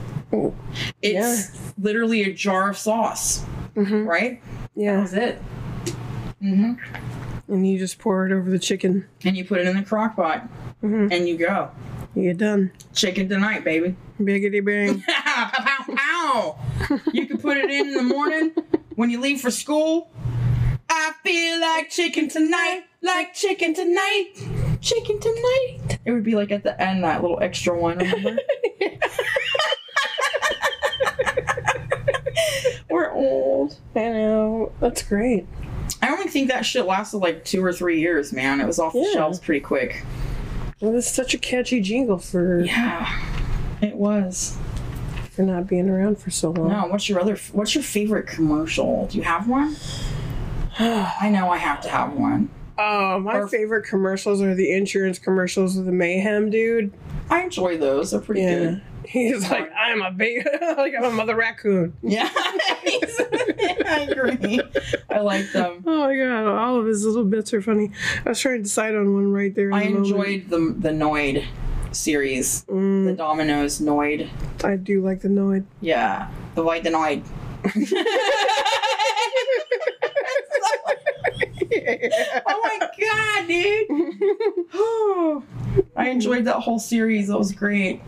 It's 1.02 1.74
literally 1.78 2.22
a 2.22 2.32
jar 2.32 2.70
of 2.70 2.78
sauce, 2.78 3.42
hmm 3.74 4.06
right? 4.06 4.40
Yeah. 4.74 5.02
was 5.02 5.12
it. 5.12 5.42
Hmm 6.41 6.74
And 7.49 7.66
you 7.66 7.78
just 7.78 7.99
pour 7.99 8.26
it 8.26 8.32
over 8.32 8.49
the 8.51 8.59
chicken. 8.59 9.07
And 9.24 9.36
you 9.36 9.45
put 9.45 9.59
it 9.61 9.66
in 9.66 9.76
the 9.76 9.82
crock 9.82 10.16
pot 10.16 10.41
hmm 10.80 11.09
and 11.11 11.28
you 11.28 11.36
go. 11.36 11.70
You're 12.14 12.34
done. 12.34 12.72
Chicken 12.95 13.28
tonight, 13.28 13.64
baby. 13.64 13.95
Biggity 14.20 14.64
bang. 14.64 15.01
pow, 15.09 15.51
pow, 15.53 15.84
pow. 15.95 16.59
You 17.12 17.26
can 17.26 17.39
put 17.39 17.57
it 17.59 17.70
in 17.70 17.89
in 17.89 17.95
the 17.95 18.03
morning 18.03 18.53
when 18.97 19.11
you 19.11 19.20
leave 19.20 19.41
for 19.41 19.51
school. 19.51 20.11
I 20.89 21.12
feel 21.22 21.61
like 21.61 21.91
chicken 21.91 22.28
tonight, 22.28 22.84
like 23.03 23.34
chicken 23.34 23.74
tonight, 23.74 24.32
chicken 24.80 25.20
tonight. 25.20 25.99
It 26.05 26.12
would 26.12 26.24
be 26.24 26.34
like 26.34 26.51
at 26.51 26.62
the 26.64 26.80
end, 26.80 27.05
that 27.05 27.20
little 27.20 27.39
extra 27.41 27.78
one. 27.78 27.99
We're 32.91 33.12
old. 33.12 33.76
I 33.95 34.01
know. 34.01 34.72
That's 34.80 35.03
great. 35.03 35.47
I 36.03 36.09
only 36.11 36.28
think 36.28 36.49
that 36.49 36.64
shit 36.64 36.86
lasted 36.86 37.18
like 37.18 37.44
two 37.44 37.64
or 37.64 37.72
three 37.72 38.01
years, 38.01 38.32
man. 38.32 38.61
It 38.61 38.66
was 38.66 38.78
off 38.78 38.92
the 38.92 39.09
shelves 39.12 39.38
pretty 39.38 39.61
quick. 39.61 40.05
It 40.80 40.86
was 40.86 41.07
such 41.09 41.34
a 41.34 41.38
catchy 41.38 41.80
jingle 41.80 42.18
for 42.18 42.61
Yeah, 42.61 43.09
it 43.82 43.96
was. 43.96 44.57
for 45.32 45.42
not 45.42 45.66
being 45.66 45.88
around 45.88 46.18
for 46.18 46.30
so 46.30 46.51
long. 46.51 46.68
No, 46.68 46.86
what's 46.86 47.09
your 47.09 47.20
other? 47.20 47.36
What's 47.53 47.74
your 47.74 47.82
favorite 47.84 48.26
commercial? 48.26 49.07
Do 49.07 49.18
you 49.18 49.24
have 49.24 49.49
one? 49.49 49.76
I 50.78 51.28
know 51.32 51.51
I 51.51 51.57
have 51.59 51.80
to 51.82 51.88
have 51.88 52.12
one. 52.12 52.49
Oh, 52.78 53.18
my 53.18 53.38
Or- 53.38 53.49
favorite 53.49 53.84
commercials 53.86 54.40
are 54.40 54.55
the 54.55 54.72
insurance 54.72 55.18
commercials 55.18 55.76
with 55.76 55.86
the 55.86 55.92
mayhem 55.92 56.49
dude. 56.51 56.92
I 57.28 57.42
enjoy 57.42 57.76
those. 57.76 58.12
They're 58.12 58.20
pretty 58.20 58.42
Yeah. 58.42 58.55
good. 58.59 58.82
He's 59.09 59.51
like, 59.51 59.70
I'm 59.74 60.03
a 60.03 60.11
baby, 60.12 60.44
like 60.76 60.92
I'm 60.96 61.05
a 61.05 61.11
mother 61.11 61.34
raccoon. 61.34 61.94
Yeah, 62.03 62.28
I 63.86 64.09
agree. 64.11 64.61
I 65.11 65.20
like 65.20 65.50
them. 65.52 65.82
Oh 65.86 65.98
my 66.06 66.16
god, 66.16 66.46
all 66.46 66.78
of 66.80 66.86
his 66.86 67.04
little 67.04 67.24
bits 67.24 67.52
are 67.54 67.62
funny. 67.62 67.90
I 68.24 68.28
was 68.30 68.40
trying 68.40 68.59
to 68.59 68.62
decide 68.62 68.94
on 68.94 69.14
one 69.14 69.32
right 69.32 69.54
there. 69.54 69.68
In 69.68 69.74
I 69.74 69.84
the 69.84 69.90
moment. 69.90 70.06
enjoyed 70.06 70.48
the 70.50 70.74
the 70.78 70.90
Noid 70.90 71.44
series, 71.92 72.62
the 72.64 72.72
Mm, 72.72 73.16
Domino's 73.16 73.80
Noid. 73.80 74.28
I 74.64 74.76
do 74.76 75.02
like 75.02 75.20
the 75.22 75.28
Noid. 75.28 75.64
Yeah, 75.80 76.28
the 76.54 76.62
white 76.62 76.84
the 76.84 76.90
Noid. 76.90 77.24
oh 82.46 82.61
my 82.62 82.78
god, 83.00 83.48
dude! 83.48 83.88
I 85.96 86.09
enjoyed 86.11 86.44
that 86.44 86.56
whole 86.61 86.78
series. 86.78 87.28
That 87.28 87.38
was 87.38 87.52
great. 87.52 88.00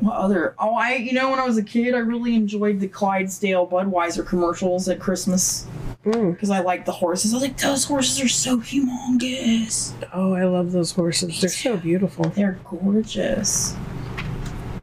What 0.00 0.14
other? 0.16 0.54
Oh, 0.58 0.74
I 0.74 0.94
you 0.96 1.12
know 1.12 1.30
when 1.30 1.38
I 1.38 1.44
was 1.44 1.58
a 1.58 1.62
kid, 1.62 1.94
I 1.94 1.98
really 1.98 2.34
enjoyed 2.34 2.80
the 2.80 2.88
Clydesdale 2.88 3.66
Budweiser 3.66 4.26
commercials 4.26 4.88
at 4.88 4.98
Christmas 4.98 5.66
Mm. 6.04 6.32
because 6.32 6.48
I 6.48 6.60
liked 6.60 6.86
the 6.86 6.92
horses. 6.92 7.34
I 7.34 7.36
was 7.36 7.42
like, 7.42 7.58
those 7.58 7.84
horses 7.84 8.22
are 8.22 8.28
so 8.28 8.56
humongous. 8.56 9.92
Oh, 10.14 10.32
I 10.32 10.44
love 10.44 10.72
those 10.72 10.92
horses. 10.92 11.38
They're 11.42 11.50
so 11.50 11.76
beautiful. 11.76 12.24
They're 12.30 12.58
gorgeous. 12.64 13.76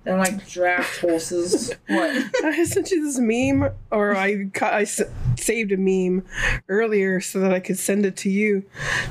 They're 0.03 0.19
like 0.19 0.47
draft 0.47 1.01
horses. 1.01 1.73
what? 1.87 2.45
I 2.45 2.63
sent 2.65 2.91
you 2.91 3.03
this 3.03 3.17
meme, 3.19 3.67
or 3.91 4.15
I, 4.15 4.45
I 4.61 4.85
saved 5.39 5.71
a 5.71 5.77
meme 5.77 6.25
earlier 6.69 7.19
so 7.19 7.39
that 7.39 7.53
I 7.53 7.59
could 7.59 7.77
send 7.77 8.05
it 8.05 8.15
to 8.17 8.29
you 8.29 8.65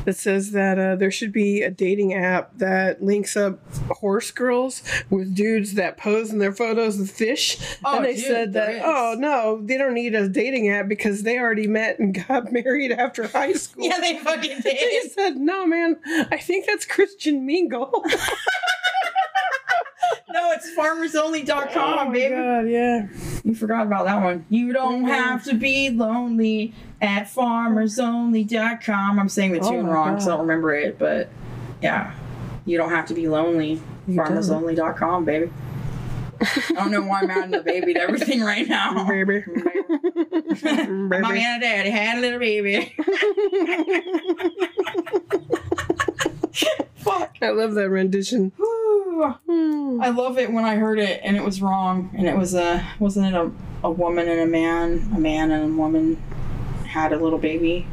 that 0.05 0.17
says 0.17 0.53
that 0.53 0.79
uh, 0.79 0.97
there 0.97 1.11
should 1.11 1.33
be 1.33 1.63
a 1.63 1.71
dating 1.71 2.15
app 2.15 2.57
that 2.59 3.03
links 3.03 3.37
up 3.37 3.61
horse 3.91 4.31
girls 4.31 4.83
with 5.11 5.35
dudes 5.35 5.75
that 5.75 5.97
pose 5.97 6.31
in 6.31 6.39
their 6.39 6.53
photos 6.53 6.99
with 6.99 7.11
fish. 7.11 7.59
Oh, 7.85 7.97
and 7.97 8.05
they 8.05 8.15
dude, 8.15 8.25
said 8.25 8.53
that, 8.55 8.83
oh 8.85 9.17
no, 9.19 9.61
they 9.63 9.77
don't 9.77 9.95
need 9.95 10.15
a 10.15 10.29
dating 10.29 10.71
app 10.71 10.89
because 10.89 11.23
they 11.23 11.39
already 11.39 11.67
met 11.67 11.99
and 11.99 12.27
got 12.27 12.53
married 12.57 12.93
after 12.93 13.27
high 13.27 13.53
school. 13.55 13.85
Yeah, 13.85 13.99
they 14.01 14.19
fucking 14.19 14.61
did. 14.63 14.65
They 14.65 15.09
said, 15.09 15.37
no, 15.37 15.67
man, 15.67 15.97
I 16.31 16.39
think 16.39 16.67
that's 16.67 16.85
Christian 16.85 17.47
Mingle. 17.47 18.05
No, 20.37 20.53
it's 20.53 20.71
farmersonly.com, 20.77 22.09
oh 22.09 22.13
baby. 22.13 22.35
God, 22.35 22.69
yeah. 22.69 23.07
You 23.43 23.55
forgot 23.55 23.87
about 23.87 24.05
that 24.05 24.23
one. 24.23 24.45
You 24.51 24.75
don't 24.75 25.07
Mhm. 25.07 25.09
have 25.09 25.45
to 25.45 25.55
be 25.55 25.89
lonely 25.89 26.75
at 27.01 27.25
farmersonly.com. 27.27 29.19
I'm 29.19 29.29
saying 29.31 29.53
the 29.53 29.61
Oh 29.61 29.71
tune 29.71 29.87
wrong 29.87 30.11
because 30.15 30.29
I 30.29 30.33
don't 30.33 30.41
remember 30.41 30.75
it, 30.75 30.99
but 30.99 31.31
yeah. 31.81 32.13
You 32.67 32.77
don't 32.77 32.91
have 32.91 33.07
to 33.07 33.15
be 33.15 33.29
lonely. 33.29 33.81
You. 34.07 34.19
Farmersonly.com, 34.21 35.25
baby. 35.25 35.51
I 36.39 36.73
don't 36.75 36.91
know 36.91 37.01
why 37.03 37.21
I'm 37.21 37.31
adding 37.31 37.53
the 37.53 37.63
baby 37.63 37.95
to 37.95 38.01
everything 38.01 38.43
right 38.43 38.69
now. 38.69 39.05
Baby. 39.09 39.41
baby. 39.41 41.23
Mommy 41.23 41.41
and 41.43 41.63
daddy 41.63 41.89
had 41.89 42.19
a 42.19 42.21
little 42.21 42.39
baby. 42.39 42.95
Fuck. 47.07 47.37
I 47.41 47.51
love 47.51 47.75
that 47.75 47.89
rendition. 47.89 48.53
I 48.59 50.11
love 50.15 50.37
it 50.39 50.53
when 50.53 50.65
I 50.65 50.75
heard 50.77 50.99
it 50.99 51.21
and 51.25 51.37
it 51.39 51.43
was 51.45 51.63
wrong 51.63 52.11
and 52.17 52.27
it 52.29 52.37
was 52.37 52.55
a 52.55 52.87
wasn't 52.99 53.27
it 53.29 53.35
a, 53.35 53.51
a 53.83 53.91
woman 53.91 54.29
and 54.29 54.41
a 54.41 54.47
man 54.47 55.11
a 55.15 55.19
man 55.19 55.51
and 55.51 55.73
a 55.73 55.77
woman 55.77 56.17
had 56.87 57.15
a 57.15 57.19
little 57.19 57.39
baby 57.39 57.87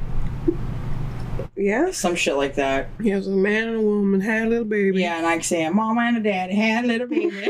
yeah 1.55 1.91
some 1.91 2.16
shit 2.16 2.36
like 2.36 2.55
that 2.55 2.89
He 3.01 3.14
was 3.16 3.28
a 3.28 3.32
man 3.32 3.70
and 3.70 3.78
a 3.78 3.82
woman, 3.82 4.20
had 4.20 4.47
a 4.47 4.49
little 4.49 4.66
baby. 4.66 4.99
yeah 5.01 5.18
and 5.18 5.26
I 5.26 5.36
can 5.36 5.43
say 5.43 5.70
mama 5.70 6.01
and 6.01 6.18
a 6.18 6.20
dad 6.20 6.51
had 6.51 6.84
a 6.84 6.88
little 6.88 7.07
baby 7.07 7.30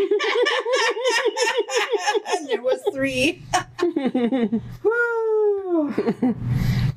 and 2.38 2.47
there 2.47 2.61
was 2.61 2.80
three 2.93 3.43
Woo. 4.84 5.91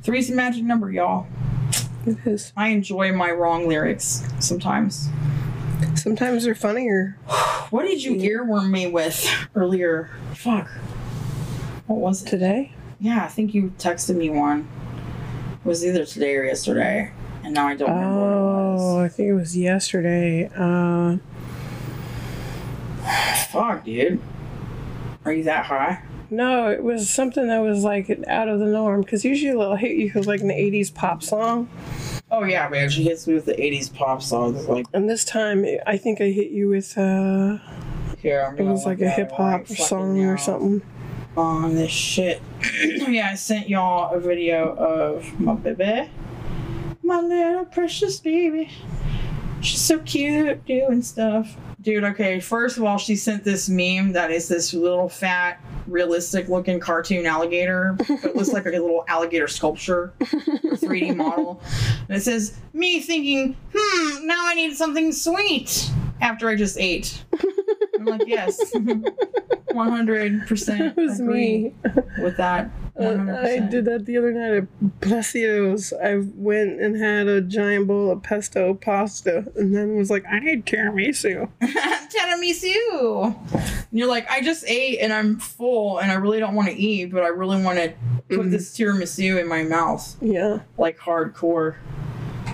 three's 0.02 0.28
a 0.30 0.34
magic 0.34 0.62
number 0.64 0.90
y'all 0.92 1.26
it 2.06 2.18
is. 2.26 2.52
I 2.56 2.68
enjoy 2.68 3.12
my 3.12 3.30
wrong 3.30 3.68
lyrics 3.68 4.26
sometimes 4.40 5.08
Sometimes 5.94 6.44
they're 6.44 6.54
funnier. 6.54 7.18
what 7.70 7.82
did 7.82 8.02
you 8.02 8.14
earworm 8.16 8.70
me 8.70 8.86
with 8.86 9.28
earlier 9.54 10.10
fuck 10.34 10.70
what 11.86 11.98
was 11.98 12.22
it 12.22 12.28
Today? 12.28 12.72
Yeah, 12.98 13.24
I 13.24 13.28
think 13.28 13.54
you 13.54 13.72
texted 13.78 14.16
me 14.16 14.30
one. 14.30 14.66
It 15.64 15.68
was 15.68 15.84
either 15.84 16.04
today 16.04 16.34
or 16.36 16.44
yesterday, 16.44 17.12
and 17.44 17.54
now 17.54 17.68
I 17.68 17.76
don't 17.76 17.90
remember 17.90 18.20
what 18.20 18.32
it 18.32 18.36
Oh. 18.78 19.00
I 19.00 19.08
think 19.08 19.28
it 19.28 19.34
was 19.34 19.56
yesterday. 19.56 20.50
Uh, 20.56 21.18
Fuck, 23.50 23.84
dude. 23.84 24.20
Are 25.24 25.32
you 25.32 25.44
that 25.44 25.66
high? 25.66 26.02
No, 26.30 26.70
it 26.70 26.82
was 26.82 27.08
something 27.08 27.48
that 27.48 27.60
was 27.60 27.84
like 27.84 28.10
out 28.26 28.48
of 28.48 28.58
the 28.60 28.66
norm. 28.66 29.02
Because 29.02 29.24
usually 29.24 29.52
they'll 29.52 29.76
hit 29.76 29.96
you 29.96 30.12
with 30.14 30.26
like 30.26 30.40
an 30.40 30.48
80s 30.48 30.92
pop 30.92 31.22
song. 31.22 31.68
Oh 32.30 32.44
yeah, 32.44 32.68
man. 32.68 32.88
She 32.90 33.04
hits 33.04 33.26
me 33.26 33.34
with 33.34 33.44
the 33.44 33.54
'80s 33.54 33.92
pop 33.94 34.20
songs. 34.20 34.66
Like, 34.66 34.86
And 34.92 35.08
this 35.08 35.24
time, 35.24 35.64
I 35.86 35.96
think 35.96 36.20
I 36.20 36.30
hit 36.30 36.50
you 36.50 36.68
with, 36.68 36.98
uh, 36.98 37.58
here, 38.18 38.42
I'm 38.42 38.58
it 38.58 38.64
was 38.64 38.84
like 38.84 39.00
a 39.00 39.08
hip 39.08 39.30
hop 39.30 39.68
song 39.68 40.18
or 40.24 40.36
something. 40.36 40.82
On 41.36 41.74
this 41.74 41.92
shit. 41.92 42.40
yeah, 42.82 43.30
I 43.30 43.34
sent 43.34 43.68
y'all 43.68 44.12
a 44.12 44.18
video 44.18 44.74
of 44.74 45.38
my 45.38 45.54
baby, 45.54 46.10
my 47.02 47.20
little 47.20 47.66
precious 47.66 48.18
baby. 48.18 48.70
She's 49.60 49.80
so 49.80 49.98
cute, 50.00 50.64
doing 50.66 51.02
stuff, 51.02 51.56
Dude, 51.86 52.02
okay, 52.02 52.40
first 52.40 52.78
of 52.78 52.82
all, 52.82 52.98
she 52.98 53.14
sent 53.14 53.44
this 53.44 53.68
meme 53.68 54.10
that 54.10 54.32
is 54.32 54.48
this 54.48 54.74
little 54.74 55.08
fat, 55.08 55.60
realistic 55.86 56.48
looking 56.48 56.80
cartoon 56.80 57.26
alligator. 57.26 57.96
It 58.00 58.34
looks 58.34 58.52
like 58.52 58.66
a 58.66 58.70
little 58.70 59.04
alligator 59.06 59.46
sculpture, 59.46 60.12
3D 60.18 61.14
model. 61.16 61.62
And 62.08 62.16
it 62.16 62.22
says, 62.22 62.58
Me 62.72 62.98
thinking, 62.98 63.56
hmm, 63.72 64.26
now 64.26 64.48
I 64.48 64.54
need 64.54 64.76
something 64.76 65.12
sweet 65.12 65.88
after 66.20 66.48
I 66.48 66.56
just 66.56 66.76
ate. 66.76 67.24
I'm 67.96 68.06
like, 68.06 68.26
yes. 68.26 68.58
100% 68.74 70.78
That 70.78 70.96
was 70.96 71.20
agree 71.20 71.36
me. 71.36 71.72
with 72.18 72.36
that. 72.38 72.68
Uh, 72.98 73.38
I 73.42 73.58
did 73.58 73.84
that 73.84 74.06
the 74.06 74.16
other 74.16 74.32
night 74.32 74.54
at 74.54 75.00
Placido's. 75.02 75.92
I 75.92 76.16
went 76.34 76.80
and 76.80 76.96
had 76.96 77.26
a 77.28 77.42
giant 77.42 77.86
bowl 77.86 78.10
of 78.10 78.22
pesto 78.22 78.72
pasta 78.74 79.44
and 79.54 79.74
then 79.76 79.96
was 79.96 80.08
like, 80.10 80.24
I 80.30 80.38
need 80.38 80.64
tiramisu. 80.64 81.48
tiramisu. 81.62 83.34
And 83.52 83.86
you're 83.92 84.08
like, 84.08 84.30
I 84.30 84.40
just 84.40 84.64
ate 84.66 84.98
and 85.00 85.12
I'm 85.12 85.38
full 85.38 85.98
and 85.98 86.10
I 86.10 86.14
really 86.14 86.38
don't 86.40 86.54
want 86.54 86.68
to 86.68 86.74
eat, 86.74 87.06
but 87.12 87.22
I 87.22 87.28
really 87.28 87.62
want 87.62 87.78
to 87.78 87.92
put 88.28 88.46
Mhm. 88.46 88.50
this 88.50 88.76
tiramisu 88.76 89.40
in 89.40 89.46
my 89.46 89.62
mouth, 89.62 90.16
Yeah. 90.22 90.60
like 90.78 90.98
hardcore, 90.98 91.74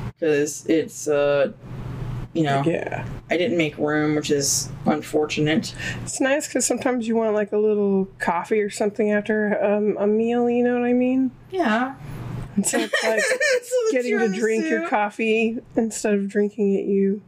because 0.06 0.66
it's 0.66 1.06
uh, 1.08 1.52
you 2.34 2.42
know, 2.44 2.62
Yeah. 2.64 3.04
I 3.30 3.36
didn't 3.36 3.58
make 3.58 3.76
room, 3.78 4.14
which 4.14 4.30
is 4.30 4.68
unfortunate. 4.86 5.74
It's 6.02 6.20
nice 6.20 6.46
because 6.46 6.64
sometimes 6.66 7.06
you 7.08 7.14
want 7.16 7.34
like 7.34 7.52
a 7.52 7.58
little 7.58 8.06
coffee 8.18 8.60
or 8.60 8.70
something 8.70 9.10
after 9.12 9.62
um, 9.62 9.96
a 9.98 10.06
meal, 10.06 10.48
you 10.48 10.62
know 10.64 10.78
what 10.78 10.86
I 10.88 10.92
mean? 10.92 11.30
Yeah. 11.50 11.94
And 12.54 12.66
so 12.66 12.78
it's 12.78 13.02
like 13.02 13.20
So 13.62 13.92
getting 13.92 14.18
to 14.18 14.28
drink 14.28 14.66
your 14.66 14.86
coffee 14.88 15.58
instead 15.76 16.14
of 16.14 16.28
drinking 16.28 16.74
it, 16.74 16.84
you 16.86 17.22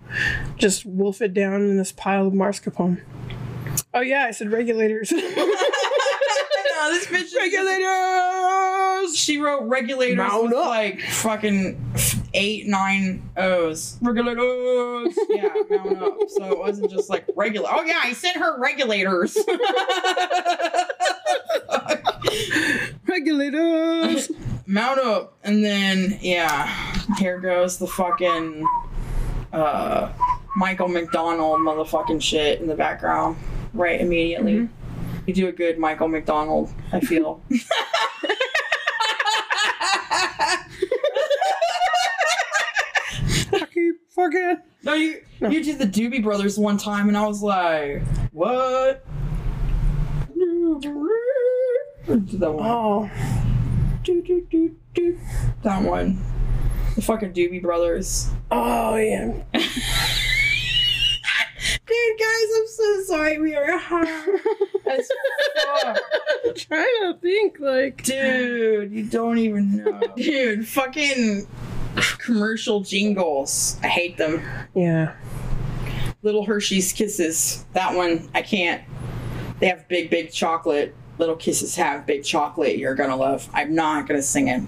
just 0.59 0.85
wolf 0.85 1.23
it 1.23 1.33
down 1.35 1.63
in 1.63 1.77
this 1.79 1.93
pile 1.93 2.27
of 2.27 2.33
mascarpone. 2.35 3.01
Oh, 3.95 4.01
yeah, 4.01 4.25
I 4.25 4.33
said 4.33 4.51
regulators. 4.53 5.13
no, 5.13 5.19
this 6.91 7.07
bitch. 7.07 7.35
regulators! 7.37 9.17
She 9.17 9.39
wrote 9.39 9.63
regulators 9.65 10.17
Mount 10.17 10.45
with 10.45 10.53
up. 10.55 10.67
like 10.67 11.01
fucking 11.01 11.81
eight, 12.35 12.67
nine 12.67 13.31
O's. 13.37 13.99
Regulators. 14.03 15.17
Yeah, 15.29 15.55
mount 15.71 16.03
up. 16.03 16.19
So 16.29 16.51
it 16.53 16.59
wasn't 16.59 16.91
just 16.91 17.09
like 17.09 17.25
regular. 17.35 17.69
Oh 17.73 17.83
yeah, 17.83 18.01
I 18.03 18.13
sent 18.13 18.37
her 18.37 18.61
regulators. 18.61 19.37
Regulators! 23.07 24.31
mount 24.67 24.99
up, 24.99 25.37
and 25.45 25.65
then 25.65 26.19
yeah, 26.21 26.67
here 27.19 27.39
goes 27.39 27.79
the 27.79 27.87
fucking 27.87 28.67
uh 29.53 30.11
Michael 30.57 30.89
McDonald 30.89 31.61
motherfucking 31.61 32.23
shit 32.23 32.61
in 32.61 32.67
the 32.67 32.75
background. 32.75 33.37
Right 33.73 34.01
immediately. 34.01 34.69
You 35.27 35.35
do 35.35 35.49
a 35.49 35.53
good 35.53 35.79
Michael 35.79 36.09
McDonald, 36.09 36.73
I 36.93 37.01
feel. 37.01 37.43
I 43.53 43.67
keep 43.73 44.04
fucking. 44.15 44.59
No, 44.83 44.95
you 44.95 45.21
No. 45.41 45.49
you 45.51 45.63
did 45.65 45.79
the 45.79 45.87
Doobie 45.87 46.23
Brothers 46.23 46.59
one 46.59 46.77
time, 46.77 47.09
and 47.09 47.17
I 47.17 47.27
was 47.27 47.43
like, 47.43 48.03
what? 48.33 49.05
That 52.07 52.53
one? 52.53 52.67
Oh. 52.67 53.11
Do, 54.03 54.21
do, 54.23 54.47
do, 54.51 54.77
do. 54.93 55.19
That 55.63 55.83
one. 55.83 56.23
The 56.95 57.03
fucking 57.03 57.33
Doobie 57.33 57.63
Brothers. 57.63 58.31
Oh, 58.51 58.97
yeah. 58.97 59.27
Dude, 61.87 62.19
guys, 62.19 62.49
I'm 62.57 62.67
so 62.67 63.03
sorry. 63.05 63.39
We 63.39 63.55
are 63.57 63.79
high 63.79 64.03
as 64.91 65.11
fuck. 65.65 65.99
I'm 66.47 66.55
trying 66.55 66.87
to 67.03 67.19
think, 67.21 67.59
like. 67.59 68.03
Dude, 68.05 68.93
you 68.93 69.05
don't 69.05 69.39
even 69.39 69.79
know. 69.85 70.01
Dude, 70.17 70.67
fucking 70.69 71.47
commercial 72.19 72.81
jingles. 72.81 73.79
I 73.83 73.89
hate 73.89 74.17
them. 74.17 74.43
Yeah. 74.75 75.15
Little 76.23 76.45
Hershey's 76.45 76.93
Kisses. 76.93 77.65
That 77.73 77.95
one, 77.95 78.29
I 78.35 78.43
can't. 78.43 78.83
They 79.61 79.67
have 79.67 79.87
big, 79.89 80.11
big 80.11 80.33
chocolate. 80.33 80.95
Little 81.19 81.37
Kisses 81.37 81.77
have 81.77 82.07
big 82.07 82.25
chocolate. 82.25 82.79
You're 82.79 82.95
gonna 82.95 83.17
love. 83.17 83.49
I'm 83.53 83.75
not 83.75 84.09
gonna 84.09 84.23
sing 84.23 84.49
it. 84.49 84.63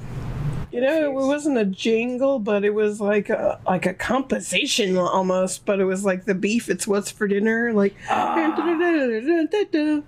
You 0.71 0.83
know, 0.83 1.05
it 1.05 1.13
wasn't 1.13 1.57
a 1.57 1.65
jingle, 1.65 2.39
but 2.39 2.63
it 2.63 2.75
was 2.75 3.01
like 3.01 3.31
a 3.31 3.59
like 3.67 3.87
a 3.87 3.95
composition 3.95 4.99
almost. 4.99 5.65
But 5.65 5.81
it 5.81 5.85
was 5.85 6.05
like 6.05 6.27
the 6.27 6.35
beef. 6.35 6.69
It's 6.69 6.87
what's 6.87 7.11
for 7.11 7.27
dinner, 7.27 7.73
like. 7.73 7.95
Ah. 8.11 8.37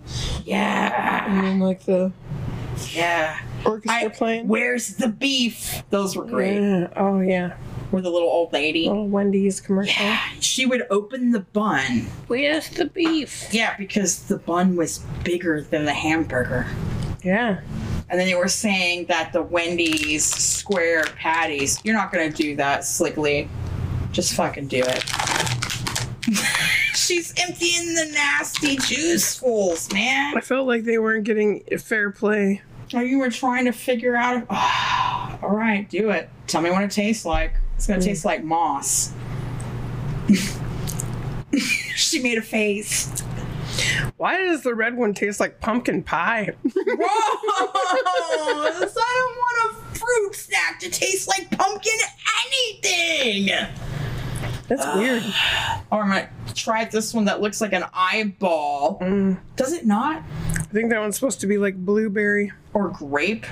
yeah. 0.45 1.25
and 1.27 1.45
then 1.45 1.59
like 1.59 1.85
the 1.87 2.13
yeah. 2.93 3.41
Orchestra 3.65 3.93
I- 3.93 4.09
playing. 4.09 4.49
Where's 4.49 4.97
the 4.97 5.09
beef? 5.09 5.83
Those 5.91 6.17
were 6.17 6.25
great. 6.25 6.61
Yeah. 6.61 6.89
Oh 6.97 7.21
yeah. 7.21 7.57
With 7.91 8.05
the 8.05 8.11
little 8.11 8.29
old 8.29 8.53
lady. 8.53 8.87
Little 8.87 9.09
Wendy's 9.09 9.61
commercial. 9.61 10.05
Yeah, 10.05 10.21
she 10.41 10.67
would 10.67 10.87
open 10.91 11.31
the 11.31 11.41
bun. 11.41 12.07
Where's 12.27 12.69
the 12.69 12.85
beef? 12.87 13.49
Yeah, 13.51 13.77
because 13.79 14.25
the 14.25 14.37
bun 14.39 14.77
was 14.77 14.99
bigger 15.25 15.63
than 15.63 15.87
the 15.87 15.95
hamburger. 15.95 16.67
Yeah. 17.23 17.61
And 18.11 18.19
then 18.21 18.27
they 18.27 18.35
were 18.35 18.49
saying 18.49 19.07
that 19.07 19.33
the 19.33 19.43
Wendy's 19.43 20.25
square 20.25 21.05
patties, 21.17 21.81
you're 21.83 21.95
not 21.95 22.13
gonna 22.13 22.31
do 22.31 22.57
that 22.57 22.85
slickly. 22.85 23.49
Just 24.13 24.35
fucking 24.35 24.69
do 24.69 24.83
it. 24.85 25.05
She's 26.95 27.33
emptying 27.39 27.95
the 27.95 28.11
nasty 28.13 28.77
juice 28.77 29.41
juicefuls, 29.41 29.93
man. 29.95 30.37
I 30.37 30.41
felt 30.41 30.67
like 30.67 30.85
they 30.85 30.99
weren't 30.99 31.25
getting 31.25 31.63
fair 31.79 32.11
play. 32.11 32.61
Oh, 32.95 33.01
you 33.01 33.19
were 33.19 33.31
trying 33.31 33.67
to 33.67 33.73
figure 33.73 34.17
out. 34.17 34.47
all 35.43 35.51
right, 35.51 35.89
do 35.89 36.11
it. 36.11 36.29
Tell 36.47 36.63
me 36.63 36.71
what 36.71 36.83
it 36.83 36.91
tastes 36.91 37.25
like. 37.25 37.55
It's 37.77 37.87
gonna 37.87 38.01
taste 38.01 38.25
like 38.25 38.43
moss. 38.43 39.13
she 41.95 42.23
made 42.23 42.39
a 42.39 42.43
face. 42.43 43.23
Why 44.17 44.39
does 44.39 44.63
the 44.63 44.75
red 44.75 44.97
one 44.97 45.15
taste 45.15 45.39
like 45.39 45.61
pumpkin 45.61 46.03
pie? 46.03 46.51
Gross! 46.63 46.77
I 48.97 49.13
don't 49.19 49.37
want 49.37 49.71
a 49.71 49.99
fruit 49.99 50.35
snack 50.35 50.81
to 50.81 50.91
taste 50.91 51.29
like 51.29 51.51
pumpkin 51.57 51.93
anything. 52.47 53.51
That's 54.69 54.87
weird. 54.97 55.23
Or 55.91 56.03
I'm 56.03 56.09
gonna 56.09 56.29
try 56.55 56.85
this 56.85 57.15
one 57.15 57.25
that 57.25 57.41
looks 57.41 57.63
like 57.63 57.73
an 57.73 57.85
eyeball. 57.95 58.99
Mm, 59.01 59.39
Does 59.57 59.73
it 59.73 59.87
not? 59.87 60.23
I 60.55 60.61
think 60.65 60.91
that 60.91 61.01
one's 61.01 61.15
supposed 61.15 61.41
to 61.41 61.47
be 61.47 61.57
like 61.57 61.77
blueberry. 61.77 62.53
Or 62.75 62.89
grape? 62.91 63.47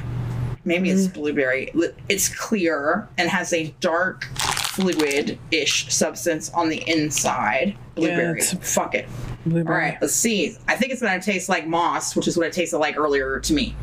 Maybe 0.67 0.91
it's 0.91 1.07
blueberry. 1.07 1.73
It's 2.11 2.29
clear 2.29 3.09
and 3.17 3.31
has 3.31 3.55
a 3.55 3.75
dark 3.81 4.25
fluid-ish 4.37 5.91
substance 5.95 6.51
on 6.53 6.69
the 6.69 6.83
inside. 6.87 7.75
Blueberry. 7.95 8.39
it's 8.41 8.53
Fuck 8.75 8.95
it. 8.95 9.07
All 9.09 9.51
Blueberry. 9.53 9.79
right, 9.93 9.99
let's 10.03 10.13
see. 10.13 10.55
I 10.69 10.77
think 10.77 10.93
it's 10.93 11.01
gonna 11.01 11.23
taste 11.23 11.49
like 11.49 11.67
moss, 11.67 12.15
which 12.15 12.29
is 12.29 12.37
what 12.37 12.47
it 12.49 12.53
tasted 12.53 12.77
like 12.79 12.99
earlier 12.99 13.41
to 13.41 13.55
me. 13.55 13.75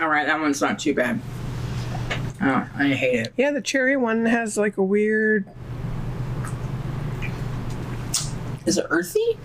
All 0.00 0.08
right, 0.08 0.26
that 0.26 0.40
one's 0.40 0.60
not 0.60 0.80
too 0.80 0.94
bad. 0.94 1.20
Oh, 2.44 2.68
I 2.76 2.88
hate 2.88 3.20
it. 3.20 3.32
Yeah, 3.36 3.52
the 3.52 3.60
cherry 3.60 3.96
one 3.96 4.26
has 4.26 4.56
like 4.56 4.76
a 4.76 4.82
weird. 4.82 5.46
Is 8.66 8.78
it 8.78 8.86
earthy? 8.90 9.38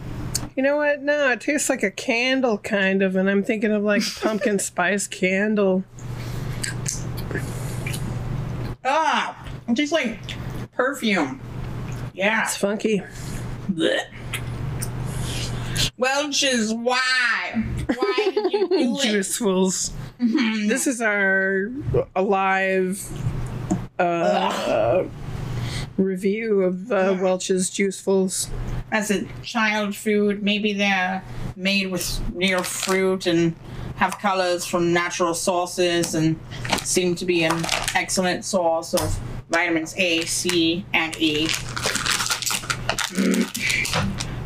You 0.56 0.64
know 0.64 0.78
what? 0.78 1.04
No, 1.04 1.30
it 1.32 1.42
tastes 1.42 1.70
like 1.70 1.84
a 1.84 1.92
candle 1.92 2.58
kind 2.58 3.04
of, 3.04 3.16
and 3.16 3.30
I'm 3.30 3.44
thinking 3.44 3.72
of 3.72 3.84
like 3.84 4.02
pumpkin 4.22 4.58
spice 4.58 5.08
candle. 5.08 5.84
Ah, 8.84 9.48
it 9.68 9.76
tastes 9.76 9.94
like 9.94 10.18
perfume. 10.72 11.40
Yeah. 12.14 12.44
It's 12.44 12.58
funky. 12.58 13.04
Blech. 13.70 14.06
Welch's, 15.98 16.74
why? 16.74 17.64
Why 17.96 18.32
did 18.34 18.54
you 18.54 18.70
do 18.70 18.98
it? 18.98 19.06
Juicefuls. 19.06 19.92
This 20.20 20.88
is 20.88 21.00
our 21.00 21.72
alive 22.16 23.08
uh, 24.00 24.02
uh, 24.02 25.08
review 25.98 26.64
of 26.64 26.92
uh, 26.92 27.18
Welch's 27.22 27.70
Juicefuls. 27.70 28.50
As 28.92 29.12
a 29.12 29.26
child 29.44 29.96
food, 29.96 30.42
maybe 30.42 30.74
they're 30.74 31.24
made 31.56 31.92
with 31.92 32.20
real 32.34 32.64
fruit 32.64 33.28
and 33.28 33.56
have 33.98 34.18
colors 34.18 34.66
from 34.66 34.92
natural 34.92 35.36
sources 35.36 36.16
and 36.16 36.40
seem 36.82 37.14
to 37.16 37.26
be 37.26 37.44
an 37.44 37.64
excellent 37.94 38.44
source 38.44 38.96
of 38.96 39.20
vitamins 39.50 39.94
A, 39.98 40.22
C, 40.26 40.84
and 40.94 41.16
E. 41.20 41.48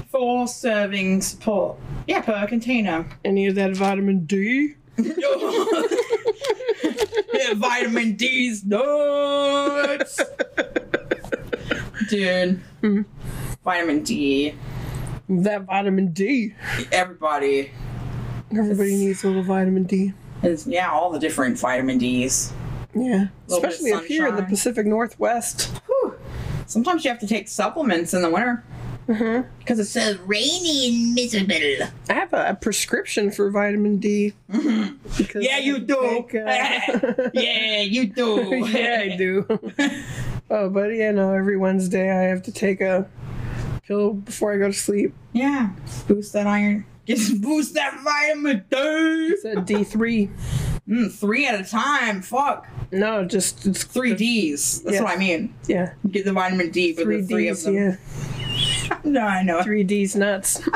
Four 0.09 0.45
servings 0.47 1.39
per 1.39 1.75
yeah 2.07 2.21
per 2.21 2.45
container. 2.47 3.07
Any 3.23 3.47
of 3.47 3.55
that 3.55 3.75
vitamin 3.75 4.25
D? 4.25 4.75
yeah, 7.33 7.53
vitamin 7.55 8.15
D's 8.15 8.65
nuts. 8.65 10.19
Dude. 12.09 12.59
vitamin 13.63 14.03
D. 14.03 14.53
That 15.29 15.61
vitamin 15.63 16.11
D. 16.11 16.53
Everybody 16.91 17.71
Everybody 18.51 18.95
needs 18.97 19.23
a 19.23 19.27
little 19.27 19.43
vitamin 19.43 19.83
D. 19.83 20.13
is 20.43 20.67
yeah, 20.67 20.91
all 20.91 21.09
the 21.09 21.19
different 21.19 21.57
vitamin 21.57 21.97
Ds. 21.97 22.51
Yeah. 22.93 23.27
Little 23.47 23.61
bit 23.61 23.69
of 23.69 23.69
Especially 23.69 23.93
up 23.93 24.03
here 24.03 24.27
in 24.27 24.35
the. 24.35 24.43
Pacific 24.43 24.85
Northwest. 24.85 25.71
Whew. 25.85 26.15
Sometimes 26.65 27.05
you 27.05 27.11
have 27.11 27.19
to 27.19 27.27
take 27.27 27.47
supplements 27.47 28.13
in 28.13 28.21
the 28.21 28.29
winter 28.29 28.63
Mm-hmm. 29.07 29.47
because 29.59 29.79
it's 29.79 29.89
so 29.89 30.15
rainy 30.25 30.87
and 30.89 31.13
miserable. 31.15 31.87
I 32.09 32.13
have 32.13 32.31
a, 32.33 32.49
a 32.49 32.55
prescription 32.55 33.31
for 33.31 33.49
vitamin 33.51 33.97
D. 33.97 34.33
Mm-hmm. 34.51 35.39
Yeah, 35.41 35.57
you 35.57 35.79
do. 35.79 35.95
take, 36.31 36.35
uh, 36.35 37.29
yeah, 37.33 37.81
you 37.81 38.07
do. 38.07 38.65
yeah, 38.71 39.01
I 39.11 39.15
do. 39.17 39.45
oh, 40.49 40.69
but 40.69 40.87
yeah, 40.93 41.11
no, 41.11 41.33
every 41.33 41.57
Wednesday 41.57 42.09
I 42.11 42.23
have 42.29 42.43
to 42.43 42.51
take 42.51 42.79
a 42.81 43.07
pill 43.83 44.13
before 44.13 44.53
I 44.53 44.57
go 44.57 44.67
to 44.67 44.73
sleep. 44.73 45.13
Yeah, 45.33 45.71
boost 46.07 46.33
that 46.33 46.47
iron. 46.47 46.85
Just 47.05 47.41
boost 47.41 47.73
that 47.73 47.99
vitamin 48.03 48.63
D. 48.69 48.77
It's 48.77 49.43
a 49.45 49.55
D3. 49.55 50.29
Mm, 50.87 51.11
three 51.11 51.45
at 51.47 51.59
a 51.59 51.63
time. 51.69 52.21
Fuck. 52.21 52.67
No, 52.91 53.23
just 53.25 53.65
it's 53.65 53.83
Three 53.83 54.13
Ds. 54.13 54.79
That's 54.79 54.95
Yeah. 54.97 55.03
what 55.03 55.13
I 55.13 55.17
mean. 55.17 55.53
Yeah, 55.67 55.93
Get 56.09 56.25
the 56.25 56.33
vitamin 56.33 56.69
D 56.71 56.93
for 56.93 57.03
three 57.03 57.21
the 57.21 57.27
three 57.27 57.47
Ds. 57.47 57.65
of 57.65 57.73
them. 57.73 57.83
Yeah, 57.83 57.95
No, 59.03 59.21
I 59.21 59.41
know. 59.43 59.61
three 59.63 59.83
Ds 59.83 60.15
nuts. 60.15 60.61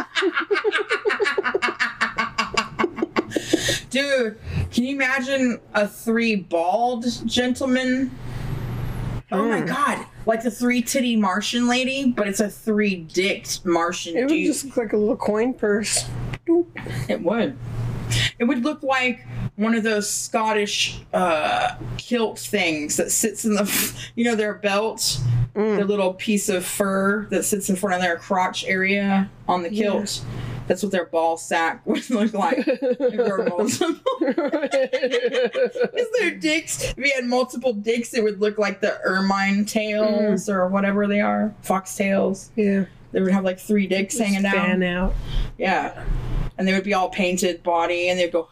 Dude, 3.90 4.38
can 4.72 4.84
you 4.84 4.96
imagine 4.96 5.60
a 5.74 5.88
three 5.88 6.36
bald 6.36 7.06
gentleman? 7.26 8.12
Oh 9.32 9.48
my 9.48 9.62
Mm. 9.62 9.68
god. 9.68 10.06
Like 10.26 10.44
the 10.44 10.52
three 10.52 10.82
titty 10.82 11.16
Martian 11.16 11.68
lady, 11.68 12.12
but 12.12 12.28
it's 12.28 12.40
a 12.40 12.50
three 12.50 12.96
dicked 12.96 13.66
Martian 13.66 14.18
It 14.18 14.22
would 14.22 14.30
dude. 14.30 14.46
just 14.48 14.66
look 14.66 14.78
like 14.78 14.94
a 14.94 14.98
little 14.98 15.16
coin 15.16 15.54
purse. 15.54 16.06
It 17.08 17.22
would. 17.22 17.56
It 18.40 18.44
would 18.46 18.64
look 18.64 18.84
like 18.84 19.26
one 19.56 19.74
of 19.76 19.84
those 19.84 20.10
Scottish 20.10 21.02
uh, 21.14 21.76
kilt 21.98 22.38
things 22.38 22.98
that 22.98 23.12
sits 23.12 23.46
in 23.46 23.56
the, 23.56 23.94
you 24.16 24.26
know, 24.26 24.36
their 24.36 24.54
belt, 24.56 25.20
Mm. 25.56 25.78
their 25.78 25.86
little 25.86 26.14
piece 26.14 26.50
of 26.50 26.66
fur 26.66 27.28
that 27.30 27.44
sits 27.46 27.70
in 27.70 27.76
front 27.78 27.96
of 27.96 28.02
their 28.02 28.18
crotch 28.18 28.66
area 28.66 29.30
on 29.48 29.64
the 29.64 29.70
kilt. 29.70 30.22
That's 30.68 30.82
what 30.84 30.92
their 30.92 31.06
ball 31.06 31.38
sack 31.38 31.82
would 31.86 32.10
look 32.10 32.34
like. 32.34 32.58
if 32.68 32.80
there 33.00 33.38
were 33.38 33.46
multiple. 33.50 34.02
Is 34.22 36.08
there 36.20 36.32
dicks? 36.36 36.84
If 36.84 36.98
you 36.98 37.12
had 37.16 37.26
multiple 37.26 37.74
dicks, 37.74 38.14
it 38.14 38.24
would 38.24 38.42
look 38.42 38.58
like 38.58 38.82
the 38.82 39.00
ermine 39.04 39.66
tails 39.66 40.50
or 40.50 40.68
whatever 40.68 41.08
they 41.08 41.22
are, 41.22 41.54
fox 41.62 41.96
tails. 41.96 42.52
yeah, 42.56 42.86
They 43.12 43.22
would 43.22 43.32
have 43.32 43.44
like 43.44 43.60
three 43.60 43.88
dicks 43.88 44.18
hanging 44.18 44.42
down. 44.42 44.54
fan 44.54 44.84
out. 44.84 45.14
Yeah. 45.58 46.04
And 46.58 46.68
they 46.68 46.74
would 46.74 46.84
be 46.84 46.94
all 46.94 47.10
painted 47.10 47.64
body 47.64 48.10
and 48.10 48.18
they'd 48.20 48.32
go, 48.32 48.48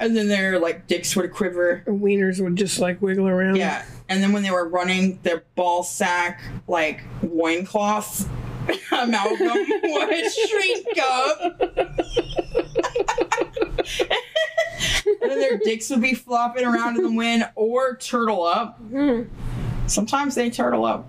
and 0.00 0.16
then 0.16 0.28
their 0.28 0.58
like 0.58 0.86
dicks 0.86 1.14
would 1.16 1.32
quiver. 1.32 1.82
And 1.86 2.00
wieners 2.00 2.42
would 2.42 2.56
just 2.56 2.78
like 2.78 3.00
wiggle 3.02 3.28
around. 3.28 3.56
Yeah. 3.56 3.84
And 4.08 4.22
then 4.22 4.32
when 4.32 4.42
they 4.42 4.50
were 4.50 4.68
running, 4.68 5.20
their 5.22 5.44
ball 5.54 5.82
sack, 5.82 6.42
like 6.66 7.02
loincloth 7.22 8.28
amalgam 8.92 9.48
would 9.82 10.32
shrink 10.32 10.86
up. 11.00 11.60
and 15.20 15.30
then 15.30 15.40
their 15.40 15.58
dicks 15.58 15.90
would 15.90 16.00
be 16.00 16.14
flopping 16.14 16.64
around 16.64 16.96
in 16.96 17.02
the 17.02 17.12
wind 17.12 17.48
or 17.54 17.96
turtle 17.96 18.42
up. 18.42 18.82
Mm. 18.90 19.28
Sometimes 19.86 20.34
they 20.34 20.50
turtle 20.50 20.84
up. 20.84 21.08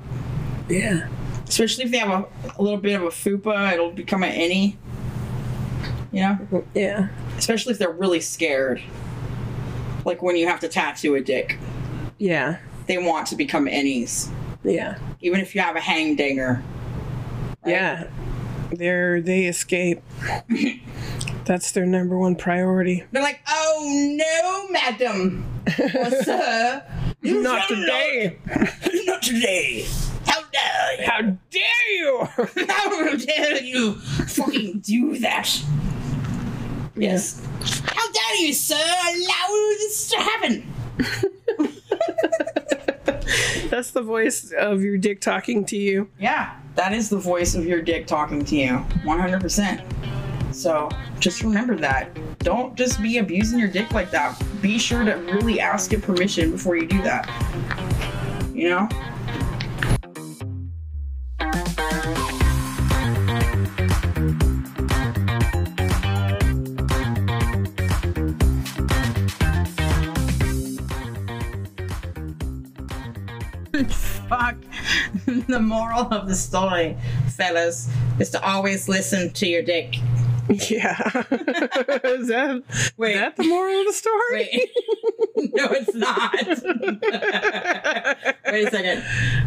Yeah. 0.70 1.08
Especially 1.48 1.86
if 1.86 1.92
they 1.92 1.98
have 1.98 2.10
a, 2.10 2.28
a 2.58 2.62
little 2.62 2.80
bit 2.80 2.96
of 2.96 3.04
a 3.04 3.10
fupa, 3.10 3.74
it'll 3.74 3.92
become 3.92 4.24
an 4.24 4.32
innie. 4.32 4.76
You 6.12 6.22
know? 6.22 6.66
Yeah. 6.74 7.08
Especially 7.38 7.74
if 7.74 7.80
they're 7.80 7.92
really 7.92 8.20
scared. 8.20 8.82
Like 10.06 10.22
when 10.22 10.36
you 10.36 10.48
have 10.48 10.60
to 10.62 10.68
tattoo 10.68 11.16
a 11.16 11.22
dick. 11.22 11.58
Yeah. 12.18 12.58
They 12.88 12.98
want 12.98 13.28
to 13.28 13.36
become 13.36 13.66
innies. 13.66 14.30
Yeah. 14.64 14.98
Even 15.22 15.40
if 15.40 15.56
you 15.56 15.62
have 15.62 15.76
a 15.76 15.80
hang 15.80 16.16
dinger. 16.16 16.64
right? 17.64 17.72
Yeah. 17.72 18.08
They're 18.72 19.22
they 19.22 19.46
escape. 19.46 20.02
That's 21.46 21.72
their 21.72 21.86
number 21.86 22.18
one 22.18 22.36
priority. 22.36 23.04
They're 23.12 23.22
like, 23.24 23.40
oh 23.48 24.16
no, 24.18 24.70
madam. 24.72 25.46
Or 25.80 26.12
sir. 26.24 26.84
You 27.22 27.42
Not 27.42 27.68
today. 27.68 28.38
Not, 28.48 28.70
not 29.06 29.22
today. 29.22 29.86
How 30.26 30.42
dare 30.42 30.98
you? 31.00 31.06
How 31.06 31.22
dare 31.50 31.90
you? 31.90 32.24
How 32.68 33.16
dare 33.16 33.62
you 33.64 33.96
fucking 33.96 34.80
do 34.80 35.18
that? 35.20 35.64
Yes. 36.96 37.46
How 37.84 38.12
dare 38.12 38.36
you, 38.38 38.54
sir, 38.54 38.76
allow 38.76 39.48
this 39.78 40.10
to 40.10 40.18
happen? 40.18 40.74
That's 43.70 43.92
the 43.92 44.02
voice 44.02 44.52
of 44.52 44.84
your 44.84 44.98
dick 44.98 45.22
talking 45.22 45.64
to 45.66 45.78
you. 45.78 46.10
Yeah, 46.20 46.58
that 46.76 46.92
is 46.94 47.10
the 47.10 47.18
voice 47.18 47.56
of 47.56 47.66
your 47.66 47.82
dick 47.82 48.08
talking 48.08 48.44
to 48.46 48.56
you. 48.56 48.86
100%. 49.06 50.54
So 50.54 50.90
just 51.20 51.42
remember 51.44 51.76
that. 51.78 52.10
Don't 52.40 52.76
just 52.76 53.02
be 53.02 53.20
abusing 53.20 53.58
your 53.60 53.70
dick 53.70 53.94
like 53.94 54.12
that. 54.12 54.42
Be 54.62 54.78
sure 54.78 55.06
to 55.06 55.14
really 55.14 55.62
ask 55.62 55.94
it 55.94 56.02
permission 56.02 56.52
before 56.52 56.76
you 56.76 56.86
do 56.86 57.02
that. 57.04 57.30
You 58.54 58.70
know? 58.70 58.90
Fuck. 74.30 74.56
the 75.26 75.60
moral 75.60 76.02
of 76.14 76.28
the 76.28 76.36
story, 76.36 76.98
fellas, 77.36 77.90
is 78.20 78.30
to 78.32 78.44
always 78.46 78.88
listen 78.88 79.32
to 79.34 79.48
your 79.48 79.62
dick. 79.64 79.96
Yeah. 80.50 80.98
is 82.04 82.28
that 82.28 82.64
Wait. 82.98 83.12
is 83.16 83.20
that 83.22 83.36
the 83.38 83.48
moral 83.48 83.80
of 83.82 83.88
the 83.88 83.94
story? 83.94 84.50
Wait. 84.52 84.70
no, 85.54 85.68
it's 85.72 85.96
not. 85.96 86.34
Wait 88.52 88.68
a 88.68 88.72
second. 88.72 89.04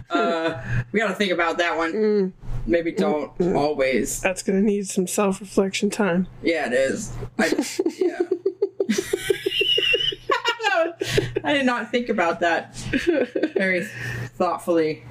Uh, 0.08 0.62
we 0.92 1.00
gotta 1.00 1.14
think 1.14 1.32
about 1.32 1.58
that 1.58 1.76
one. 1.76 1.92
Mm, 1.92 2.32
Maybe 2.66 2.92
don't 2.92 3.30
always. 3.54 4.20
that's 4.22 4.42
gonna 4.42 4.62
need 4.62 4.86
some 4.86 5.06
self 5.06 5.40
reflection 5.40 5.90
time. 5.90 6.26
Yeah, 6.42 6.66
it 6.68 6.72
is. 6.72 7.12
I, 7.38 7.48
yeah. 7.98 8.20
I 11.44 11.54
did 11.54 11.66
not 11.66 11.90
think 11.90 12.08
about 12.08 12.40
that 12.40 12.74
very 13.54 13.86
thoughtfully. 14.36 15.04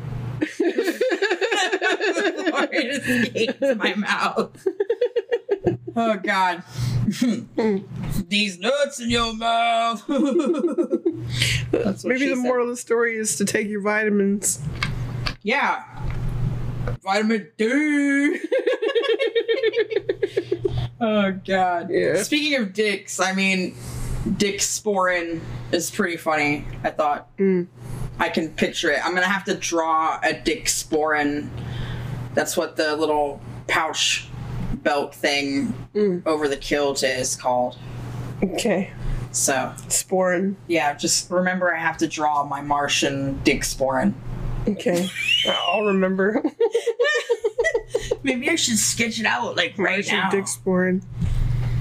It 2.71 3.03
escaped 3.03 3.61
my 3.78 3.95
mouth. 3.95 4.67
Oh 5.95 6.17
God. 6.17 6.63
These 8.28 8.59
nuts 8.59 8.99
in 8.99 9.09
your 9.09 9.34
mouth. 9.36 10.07
Maybe 10.09 10.26
the 11.71 12.36
said. 12.36 12.38
moral 12.38 12.65
of 12.65 12.71
the 12.71 12.78
story 12.78 13.15
is 13.17 13.36
to 13.38 13.45
take 13.45 13.67
your 13.67 13.82
vitamins. 13.82 14.59
Yeah. 15.43 15.84
Vitamin 17.03 17.49
D. 17.57 17.65
oh 21.01 21.32
God. 21.45 21.89
Yeah. 21.91 22.24
Speaking 22.24 22.59
of 22.59 22.74
dicks, 22.74 23.19
I 23.19 23.34
mean, 23.34 23.76
Dick 24.38 24.59
Sporran 24.59 25.41
is 25.71 25.91
pretty 25.91 26.17
funny. 26.17 26.65
I 26.84 26.89
thought 26.91 27.36
Mm. 27.38 27.67
I 28.19 28.30
can 28.30 28.49
picture 28.49 28.89
it. 28.91 29.05
I'm 29.05 29.13
gonna 29.13 29.28
have 29.28 29.43
to 29.45 29.55
draw 29.55 30.19
a 30.24 30.34
Dick 30.34 30.65
Sporran. 30.65 31.49
That's 32.34 32.55
what 32.55 32.76
the 32.78 32.95
little 32.95 33.41
pouch 33.67 34.28
belt 34.76 35.13
thing 35.13 35.74
Mm. 35.93 36.26
over 36.26 36.47
the 36.47 36.57
kilt 36.57 37.03
is 37.03 37.36
called. 37.36 37.78
Okay. 38.41 38.91
So 39.32 39.74
Sporran. 39.88 40.55
yeah, 40.67 40.93
just 40.93 41.30
remember 41.32 41.74
I 41.76 41.80
have 41.80 41.97
to 41.97 42.07
draw 42.07 42.43
my 42.45 42.61
Martian 42.61 43.39
Dick 43.43 43.61
Sporran. 43.63 44.13
Okay. 44.67 45.09
I'll 45.67 45.84
remember. 45.86 46.41
Maybe 48.24 48.49
I 48.49 48.55
should 48.55 48.78
sketch 48.78 49.19
it 49.19 49.26
out 49.26 49.55
like 49.57 49.74
right 49.78 49.95
Martian 49.97 50.17
now. 50.17 50.30
Dick 50.30 50.45
Sporran. 50.45 51.01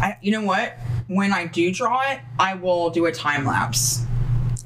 I, 0.00 0.16
you 0.22 0.32
know 0.32 0.42
what? 0.42 0.76
When 1.14 1.32
I 1.32 1.46
do 1.46 1.72
draw 1.72 2.00
it, 2.10 2.20
I 2.38 2.54
will 2.54 2.90
do 2.90 3.06
a 3.06 3.12
time 3.12 3.44
lapse, 3.44 4.04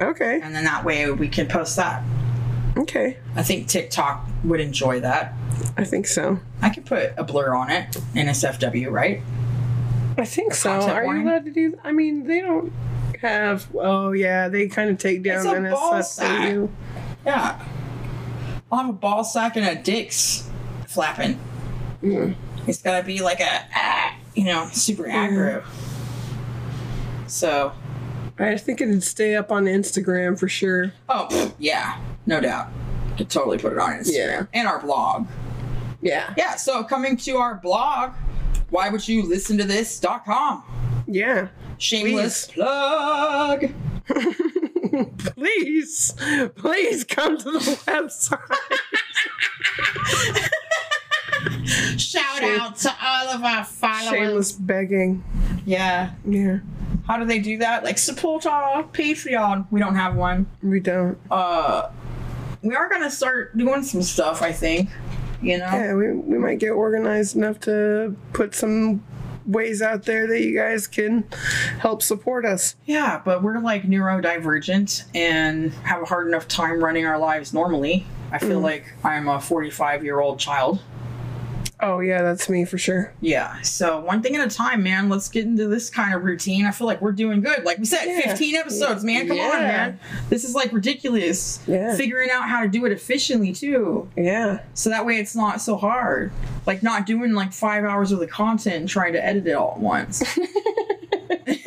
Okay. 0.00 0.40
and 0.42 0.54
then 0.54 0.64
that 0.64 0.84
way 0.84 1.10
we 1.10 1.28
can 1.28 1.48
post 1.48 1.76
that. 1.76 2.02
Okay. 2.76 3.16
I 3.34 3.42
think 3.42 3.68
TikTok 3.68 4.28
would 4.44 4.60
enjoy 4.60 5.00
that. 5.00 5.32
I 5.76 5.84
think 5.84 6.06
so. 6.06 6.38
I 6.62 6.70
could 6.70 6.84
put 6.86 7.12
a 7.16 7.24
blur 7.24 7.54
on 7.54 7.70
it 7.70 7.96
in 8.14 8.26
SFW, 8.28 8.90
right? 8.90 9.22
I 10.18 10.24
think 10.24 10.54
so. 10.54 10.70
Are 10.70 11.04
warning? 11.04 11.22
you 11.24 11.30
allowed 11.30 11.44
to 11.46 11.50
do? 11.50 11.78
I 11.82 11.92
mean, 11.92 12.26
they 12.26 12.40
don't 12.40 12.72
have. 13.22 13.66
Oh 13.74 14.12
yeah, 14.12 14.48
they 14.48 14.68
kind 14.68 14.90
of 14.90 14.98
take 14.98 15.22
down 15.22 15.46
It's 15.66 16.18
a 16.18 16.22
ball. 16.22 16.70
Yeah. 17.24 17.64
I'll 18.70 18.78
have 18.78 18.88
a 18.90 18.92
ball 18.92 19.24
sack 19.24 19.56
and 19.56 19.66
a 19.66 19.80
dick's 19.80 20.48
flapping. 20.86 21.38
It's 22.02 22.82
gotta 22.82 23.04
be 23.04 23.20
like 23.20 23.40
a, 23.40 23.64
ah, 23.74 24.14
you 24.34 24.44
know, 24.44 24.68
super 24.72 25.04
aggro. 25.04 25.64
So, 27.26 27.72
I 28.38 28.56
think 28.56 28.80
it'd 28.80 29.02
stay 29.02 29.34
up 29.34 29.50
on 29.50 29.64
Instagram 29.64 30.38
for 30.38 30.48
sure. 30.48 30.92
oh, 31.08 31.52
yeah, 31.58 31.98
no 32.26 32.40
doubt. 32.40 32.68
Could 33.16 33.30
totally 33.30 33.58
put 33.58 33.72
it 33.72 33.78
on 33.78 33.92
Instagram. 33.92 34.12
Yeah. 34.12 34.46
And 34.52 34.68
our 34.68 34.80
blog. 34.80 35.26
Yeah. 36.02 36.34
Yeah, 36.36 36.56
so 36.56 36.84
coming 36.84 37.16
to 37.18 37.36
our 37.38 37.54
blog, 37.56 38.12
why 38.70 38.90
would 38.90 39.06
you 39.08 39.26
listen 39.28 39.56
to 39.58 39.64
this.com? 39.64 40.62
Yeah. 41.08 41.48
Shameless 41.78 42.46
plug. 42.48 43.72
Please, 45.18 46.14
please 46.54 47.04
come 47.04 47.36
to 47.38 47.50
the 47.50 47.58
website. 47.58 48.38
Shout 51.98 52.38
Shame- 52.38 52.60
out 52.60 52.76
to 52.78 52.94
all 53.02 53.28
of 53.28 53.42
our 53.42 53.64
followers. 53.64 54.08
Shameless 54.10 54.52
begging. 54.52 55.24
Yeah. 55.66 56.12
Yeah. 56.24 56.58
How 57.06 57.18
do 57.18 57.24
they 57.24 57.38
do 57.38 57.58
that? 57.58 57.84
Like 57.84 57.98
support 57.98 58.46
our 58.46 58.82
Patreon. 58.84 59.66
We 59.70 59.80
don't 59.80 59.96
have 59.96 60.16
one. 60.16 60.46
We 60.62 60.80
don't. 60.80 61.18
Uh 61.30 61.90
we 62.62 62.74
are 62.74 62.88
gonna 62.88 63.10
start 63.10 63.56
doing 63.56 63.82
some 63.82 64.02
stuff, 64.02 64.42
I 64.42 64.52
think. 64.52 64.90
You 65.42 65.58
know? 65.58 65.66
Yeah, 65.66 65.94
we, 65.94 66.12
we 66.12 66.38
might 66.38 66.58
get 66.58 66.70
organized 66.70 67.36
enough 67.36 67.60
to 67.60 68.16
put 68.32 68.54
some 68.54 69.04
ways 69.46 69.80
out 69.80 70.04
there 70.04 70.26
that 70.26 70.42
you 70.42 70.56
guys 70.56 70.86
can 70.86 71.24
help 71.78 72.02
support 72.02 72.44
us. 72.44 72.74
Yeah, 72.84 73.20
but 73.24 73.42
we're 73.42 73.60
like 73.60 73.84
neurodivergent 73.84 75.04
and 75.14 75.72
have 75.84 76.02
a 76.02 76.04
hard 76.04 76.26
enough 76.26 76.48
time 76.48 76.82
running 76.82 77.06
our 77.06 77.18
lives 77.18 77.52
normally. 77.52 78.06
I 78.32 78.38
feel 78.38 78.60
like 78.60 78.92
I'm 79.04 79.28
a 79.28 79.40
45 79.40 80.02
year 80.04 80.20
old 80.20 80.38
child. 80.38 80.80
Oh, 81.78 82.00
yeah, 82.00 82.22
that's 82.22 82.48
me 82.48 82.64
for 82.64 82.78
sure. 82.78 83.12
Yeah, 83.20 83.60
so 83.60 84.00
one 84.00 84.22
thing 84.22 84.34
at 84.34 84.46
a 84.46 84.54
time, 84.54 84.82
man. 84.82 85.10
Let's 85.10 85.28
get 85.28 85.44
into 85.44 85.68
this 85.68 85.90
kind 85.90 86.14
of 86.14 86.24
routine. 86.24 86.64
I 86.64 86.70
feel 86.70 86.86
like 86.86 87.02
we're 87.02 87.12
doing 87.12 87.42
good. 87.42 87.64
Like 87.64 87.76
we 87.78 87.84
said, 87.84 88.06
Yeah. 88.06 88.28
15 88.28 88.54
episodes, 88.54 89.04
man. 89.04 89.28
Come 89.28 89.38
on, 89.38 89.60
man. 89.60 90.00
This 90.30 90.44
is 90.44 90.54
like 90.54 90.72
ridiculous. 90.72 91.60
Yeah. 91.66 91.94
Figuring 91.94 92.30
out 92.30 92.48
how 92.48 92.62
to 92.62 92.68
do 92.68 92.86
it 92.86 92.92
efficiently, 92.92 93.52
too. 93.52 94.08
Yeah. 94.16 94.60
So 94.72 94.88
that 94.88 95.04
way 95.04 95.18
it's 95.18 95.36
not 95.36 95.60
so 95.60 95.76
hard. 95.76 96.32
Like 96.64 96.82
not 96.82 97.04
doing 97.04 97.34
like 97.34 97.52
five 97.52 97.84
hours 97.84 98.10
of 98.10 98.20
the 98.20 98.26
content 98.26 98.76
and 98.76 98.88
trying 98.88 99.12
to 99.12 99.22
edit 99.22 99.46
it 99.46 99.52
all 99.52 99.72
at 99.72 99.80
once. 99.80 100.22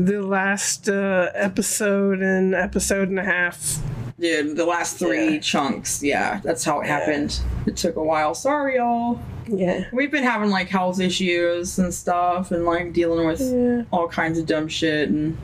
The 0.00 0.22
last 0.22 0.88
uh, 0.88 1.30
episode 1.34 2.22
and 2.22 2.54
episode 2.54 3.08
and 3.08 3.18
a 3.18 3.24
half. 3.24 3.80
Dude, 4.20 4.56
the 4.56 4.66
last 4.66 4.98
three 4.98 5.34
Yeah. 5.34 5.40
chunks, 5.40 6.02
yeah, 6.02 6.40
that's 6.42 6.64
how 6.64 6.80
it 6.80 6.86
happened. 6.88 7.38
It 7.66 7.76
took 7.76 7.94
a 7.96 8.02
while. 8.02 8.34
Sorry, 8.34 8.76
y'all. 8.76 9.20
Yeah. 9.46 9.84
We've 9.92 10.10
been 10.10 10.24
having 10.24 10.50
like 10.50 10.68
health 10.68 10.98
issues 11.00 11.78
and 11.78 11.94
stuff 11.94 12.50
and 12.50 12.64
like 12.64 12.92
dealing 12.92 13.26
with 13.28 13.40
Yeah. 13.40 13.82
all 13.92 14.08
kinds 14.08 14.38
of 14.38 14.46
dumb 14.46 14.66
shit 14.66 15.08
and 15.08 15.36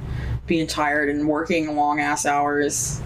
being 0.46 0.66
tired 0.66 1.08
and 1.08 1.28
working 1.28 1.76
long 1.76 2.00
ass 2.00 2.26
hours. 2.26 3.00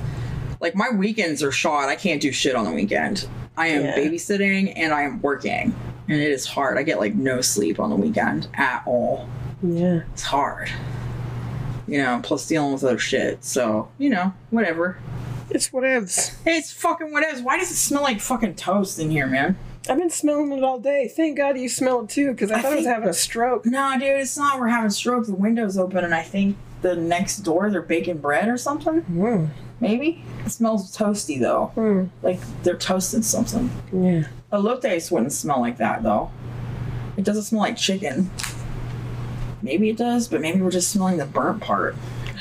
Like 0.60 0.74
my 0.74 0.88
weekends 0.90 1.42
are 1.42 1.52
shot. 1.52 1.88
I 1.90 1.96
can't 1.96 2.20
do 2.20 2.32
shit 2.32 2.54
on 2.56 2.64
the 2.64 2.72
weekend. 2.72 3.26
I 3.56 3.68
am 3.68 3.82
Yeah. 3.84 3.96
babysitting 3.98 4.72
and 4.74 4.92
I 4.94 5.02
am 5.02 5.20
working. 5.20 5.74
And 6.08 6.18
it 6.18 6.30
is 6.32 6.46
hard. 6.46 6.78
I 6.78 6.82
get 6.82 6.98
like 6.98 7.14
no 7.14 7.42
sleep 7.42 7.78
on 7.78 7.90
the 7.90 7.96
weekend 7.96 8.48
at 8.54 8.82
all. 8.86 9.28
Yeah. 9.62 10.00
It's 10.14 10.22
hard. 10.22 10.70
You 11.86 11.98
know, 11.98 12.20
plus 12.22 12.46
dealing 12.46 12.72
with 12.72 12.82
other 12.84 12.98
shit. 12.98 13.44
So, 13.44 13.88
you 13.98 14.08
know, 14.10 14.32
whatever. 14.50 14.96
It's 15.51 15.70
whatevs. 15.70 16.36
It's 16.46 16.72
fucking 16.72 17.12
whatever. 17.12 17.40
Why 17.42 17.59
does 17.59 17.70
it 17.70 17.76
smell 17.76 18.03
like 18.03 18.20
fucking 18.20 18.55
toast 18.57 18.99
in 18.99 19.11
here, 19.11 19.26
man? 19.26 19.57
I've 19.88 19.99
been 19.99 20.11
smelling 20.11 20.53
it 20.53 20.62
all 20.62 20.78
day. 20.78 21.09
Thank 21.09 21.38
God 21.38 21.59
you 21.59 21.68
smell 21.68 22.03
it 22.05 22.11
too, 22.11 22.32
because 22.32 22.51
I, 22.51 22.59
I 22.59 22.62
thought 22.62 22.72
I 22.72 22.76
was 22.76 22.86
having 22.86 23.09
a 23.09 23.14
stroke. 23.14 23.64
No, 23.64 23.92
dude, 23.94 24.03
it's 24.03 24.36
not. 24.36 24.61
We're 24.61 24.68
having 24.68 24.88
a 24.88 24.90
stroke. 24.90 25.26
The 25.26 25.34
window's 25.34 25.78
open, 25.78 26.05
and 26.05 26.14
I 26.14 26.22
think 26.22 26.57
the 26.82 26.94
next 26.94 27.38
door 27.38 27.70
they're 27.70 27.80
baking 27.82 28.18
bread 28.18 28.49
or 28.49 28.59
something. 28.59 29.03
Mm. 29.03 29.49
Maybe 29.80 30.22
it 30.44 30.51
smells 30.51 30.94
toasty 30.96 31.40
though, 31.40 31.72
Mm. 31.76 32.11
like 32.22 32.40
they're 32.62 32.76
toasting 32.76 33.22
something. 33.22 33.70
Yeah. 33.92 34.24
Elotes 34.53 35.11
wouldn't 35.11 35.32
smell 35.32 35.61
like 35.61 35.78
that 35.78 36.03
though. 36.03 36.30
It 37.16 37.24
doesn't 37.24 37.44
smell 37.44 37.62
like 37.62 37.76
chicken. 37.76 38.30
Maybe 39.62 39.88
it 39.88 39.96
does, 39.96 40.28
but 40.28 40.40
maybe 40.40 40.61
we're 40.61 40.70
just 40.70 40.90
smelling 40.90 41.16
the 41.16 41.26
burnt 41.26 41.61
part. 41.62 41.96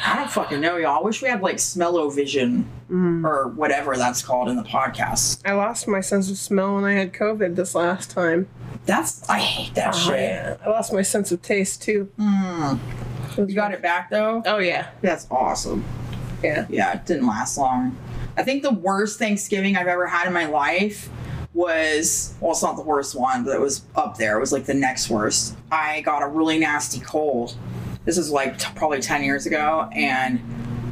I 0.06 0.16
don't 0.16 0.30
fucking 0.30 0.60
know, 0.62 0.78
y'all. 0.78 1.00
I 1.00 1.04
wish 1.04 1.22
we 1.22 1.30
had 1.30 1.42
like 1.42 1.60
smell-o-vision 1.60 2.70
Mm. 2.90 3.26
or 3.26 3.50
whatever 3.50 3.98
that's 3.98 4.22
called 4.22 4.48
in 4.48 4.56
the 4.56 4.64
podcast. 4.64 5.42
I 5.46 5.52
lost 5.52 5.90
my 5.90 6.00
sense 6.00 6.32
of 6.32 6.38
smell 6.38 6.76
when 6.76 6.86
I 6.86 6.94
had 6.94 7.12
COVID 7.12 7.58
this 7.58 7.76
last 7.76 8.10
time. 8.12 8.48
That's 8.86 9.28
I 9.30 9.40
hate 9.40 9.76
that 9.76 9.94
Oh, 9.94 9.98
shit. 9.98 10.20
yeah. 10.22 10.56
I 10.66 10.70
lost 10.70 10.94
my 10.94 11.02
sense 11.02 11.34
of 11.34 11.42
taste 11.42 11.82
too. 11.82 12.10
Mm. 12.18 12.80
You 13.38 13.54
got 13.54 13.74
it 13.74 13.82
back 13.82 14.10
though. 14.10 14.42
Oh 14.46 14.60
yeah. 14.60 14.88
That's 15.02 15.28
awesome. 15.30 15.84
Yeah. 16.42 16.66
Yeah, 16.70 16.94
it 16.94 17.06
didn't 17.06 17.28
last 17.28 17.58
long. 17.58 17.98
I 18.38 18.44
think 18.44 18.64
the 18.64 18.72
worst 18.74 19.20
Thanksgiving 19.20 19.76
I've 19.76 19.88
ever 19.88 20.08
had 20.08 20.26
in 20.28 20.32
my 20.34 20.46
life 20.46 21.10
was 21.54 22.36
well, 22.40 22.52
it's 22.52 22.64
not 22.64 22.78
the 22.78 22.84
worst 22.84 23.16
one, 23.20 23.44
but 23.44 23.54
it 23.54 23.60
was 23.60 23.82
up 23.96 24.18
there. 24.18 24.38
It 24.38 24.40
was 24.40 24.54
like 24.54 24.66
the 24.66 24.74
next 24.74 25.10
worst. 25.10 25.58
I 25.72 26.02
got 26.02 26.24
a 26.24 26.28
really 26.28 26.58
nasty 26.58 27.00
cold. 27.02 27.56
This 28.08 28.18
is 28.18 28.32
like 28.32 28.58
t- 28.58 28.70
probably 28.74 29.02
10 29.02 29.26
years 29.26 29.46
ago 29.46 29.90
and 29.92 30.40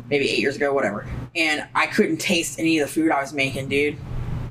maybe 0.10 0.30
eight 0.30 0.40
years 0.40 0.58
ago, 0.58 0.74
whatever. 0.74 1.08
And 1.34 1.66
I 1.74 1.88
couldn't 1.88 2.18
taste 2.18 2.60
any 2.60 2.78
of 2.78 2.90
the 2.90 2.94
food 2.94 3.10
I 3.10 3.22
was 3.22 3.32
making, 3.32 3.70
dude. 3.70 3.98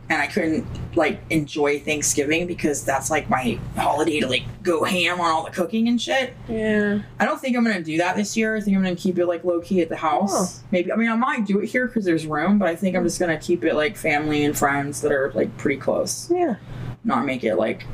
And 0.08 0.22
I 0.22 0.26
couldn't 0.26 0.66
like 0.96 1.20
enjoy 1.28 1.78
Thanksgiving 1.80 2.46
because 2.46 2.82
that's 2.82 3.10
like 3.10 3.28
my 3.28 3.58
holiday 3.76 4.20
to 4.20 4.28
like 4.28 4.44
go 4.62 4.82
ham 4.82 5.20
on 5.20 5.30
all 5.30 5.44
the 5.44 5.50
cooking 5.50 5.88
and 5.88 6.00
shit. 6.00 6.34
Yeah. 6.48 7.02
I 7.20 7.26
don't 7.26 7.38
think 7.38 7.54
I'm 7.54 7.64
gonna 7.64 7.82
do 7.82 7.98
that 7.98 8.16
this 8.16 8.34
year. 8.34 8.56
I 8.56 8.60
think 8.62 8.74
I'm 8.78 8.82
gonna 8.82 8.96
keep 8.96 9.18
it 9.18 9.26
like 9.26 9.44
low 9.44 9.60
key 9.60 9.82
at 9.82 9.90
the 9.90 9.96
house. 9.96 10.30
Oh. 10.32 10.64
Maybe 10.70 10.90
I 10.90 10.96
mean 10.96 11.10
I 11.10 11.16
might 11.16 11.44
do 11.44 11.58
it 11.60 11.66
here 11.66 11.86
because 11.86 12.06
there's 12.06 12.26
room, 12.26 12.58
but 12.58 12.68
I 12.68 12.76
think 12.76 12.96
I'm 12.96 13.04
just 13.04 13.20
gonna 13.20 13.38
keep 13.38 13.62
it 13.64 13.74
like 13.74 13.94
family 13.96 14.42
and 14.42 14.56
friends 14.56 15.02
that 15.02 15.12
are 15.12 15.32
like 15.32 15.54
pretty 15.58 15.78
close. 15.78 16.30
Yeah. 16.30 16.56
Not 17.04 17.26
make 17.26 17.44
it 17.44 17.56
like 17.56 17.84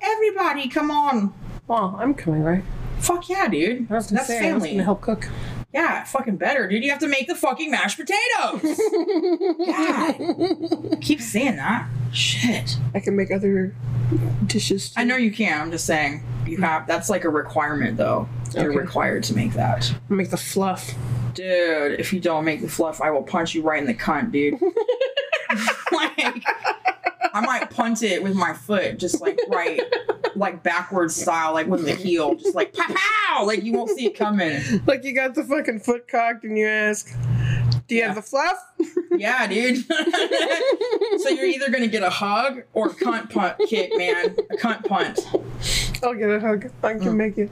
everybody 0.00 0.68
come 0.68 0.92
on. 0.92 1.34
Well, 1.66 1.96
I'm 1.98 2.14
coming, 2.14 2.42
right? 2.44 2.64
Fuck 3.00 3.28
yeah, 3.28 3.48
dude. 3.48 3.90
I 3.90 3.94
was 3.94 4.08
That's 4.08 4.26
say 4.26 4.38
I 4.50 4.52
was 4.54 4.62
family. 4.62 4.72
gonna 4.72 4.84
help 4.84 5.00
cook. 5.00 5.28
Yeah, 5.72 6.04
fucking 6.04 6.36
better, 6.36 6.68
dude. 6.68 6.82
You 6.82 6.90
have 6.90 6.98
to 7.00 7.08
make 7.08 7.28
the 7.28 7.34
fucking 7.36 7.70
mashed 7.70 7.96
potatoes. 7.98 8.60
God. 9.66 10.98
Keep 11.00 11.20
saying 11.20 11.56
that. 11.56 11.88
Shit. 12.12 12.76
I 12.94 13.00
can 13.00 13.16
make 13.16 13.30
other 13.30 13.74
dishes. 14.46 14.90
Too. 14.90 15.00
I 15.00 15.04
know 15.04 15.16
you 15.16 15.30
can. 15.30 15.60
I'm 15.60 15.70
just 15.70 15.86
saying 15.86 16.22
you 16.46 16.58
have. 16.58 16.86
That's 16.88 17.08
like 17.08 17.24
a 17.24 17.28
requirement, 17.28 17.96
though. 17.96 18.28
You're 18.54 18.70
Okay. 18.70 18.78
required 18.78 19.22
to 19.24 19.34
make 19.36 19.52
that. 19.52 19.92
make 20.08 20.30
the 20.30 20.36
fluff. 20.36 20.92
Dude, 21.34 22.00
if 22.00 22.12
you 22.12 22.18
don't 22.18 22.44
make 22.44 22.60
the 22.62 22.68
fluff, 22.68 23.00
I 23.00 23.10
will 23.12 23.22
punch 23.22 23.54
you 23.54 23.62
right 23.62 23.80
in 23.80 23.86
the 23.86 23.94
cunt, 23.94 24.32
dude. 24.32 24.54
like, 25.92 26.44
I 27.32 27.40
might 27.42 27.70
punt 27.70 28.02
it 28.02 28.22
with 28.24 28.34
my 28.34 28.52
foot, 28.54 28.98
just 28.98 29.20
like 29.20 29.38
right, 29.48 29.80
like 30.36 30.62
backwards 30.62 31.14
style, 31.16 31.52
like 31.52 31.66
with 31.66 31.84
the 31.84 31.94
heel, 31.94 32.34
just 32.34 32.54
like 32.54 32.72
pow 32.74 32.86
pow, 32.88 33.44
like 33.44 33.62
you 33.62 33.72
won't 33.72 33.90
see 33.90 34.06
it 34.06 34.16
coming. 34.16 34.60
Like 34.86 35.04
you 35.04 35.14
got 35.14 35.34
the 35.34 35.44
fucking 35.44 35.80
foot 35.80 36.08
cocked 36.08 36.44
and 36.44 36.56
you 36.58 36.66
ask, 36.66 37.08
"Do 37.86 37.94
you 37.94 38.00
Yeah. 38.00 38.06
have 38.08 38.16
the 38.16 38.22
fluff?" 38.22 38.56
Yeah, 39.16 39.46
dude. 39.48 39.84
so 41.20 41.28
you're 41.28 41.44
either 41.46 41.68
gonna 41.70 41.88
get 41.88 42.02
a 42.02 42.10
hug 42.10 42.62
or 42.72 42.86
a 42.86 42.90
cunt 42.94 43.28
punt 43.30 43.56
kick, 43.68 43.90
man. 43.96 44.36
A 44.50 44.56
cunt 44.56 44.84
punt. 44.86 45.18
I'll 46.02 46.14
get 46.14 46.30
a 46.30 46.40
hug. 46.40 46.70
I 46.82 46.92
can 46.94 47.02
Mm. 47.02 47.16
make 47.16 47.36
it. 47.38 47.50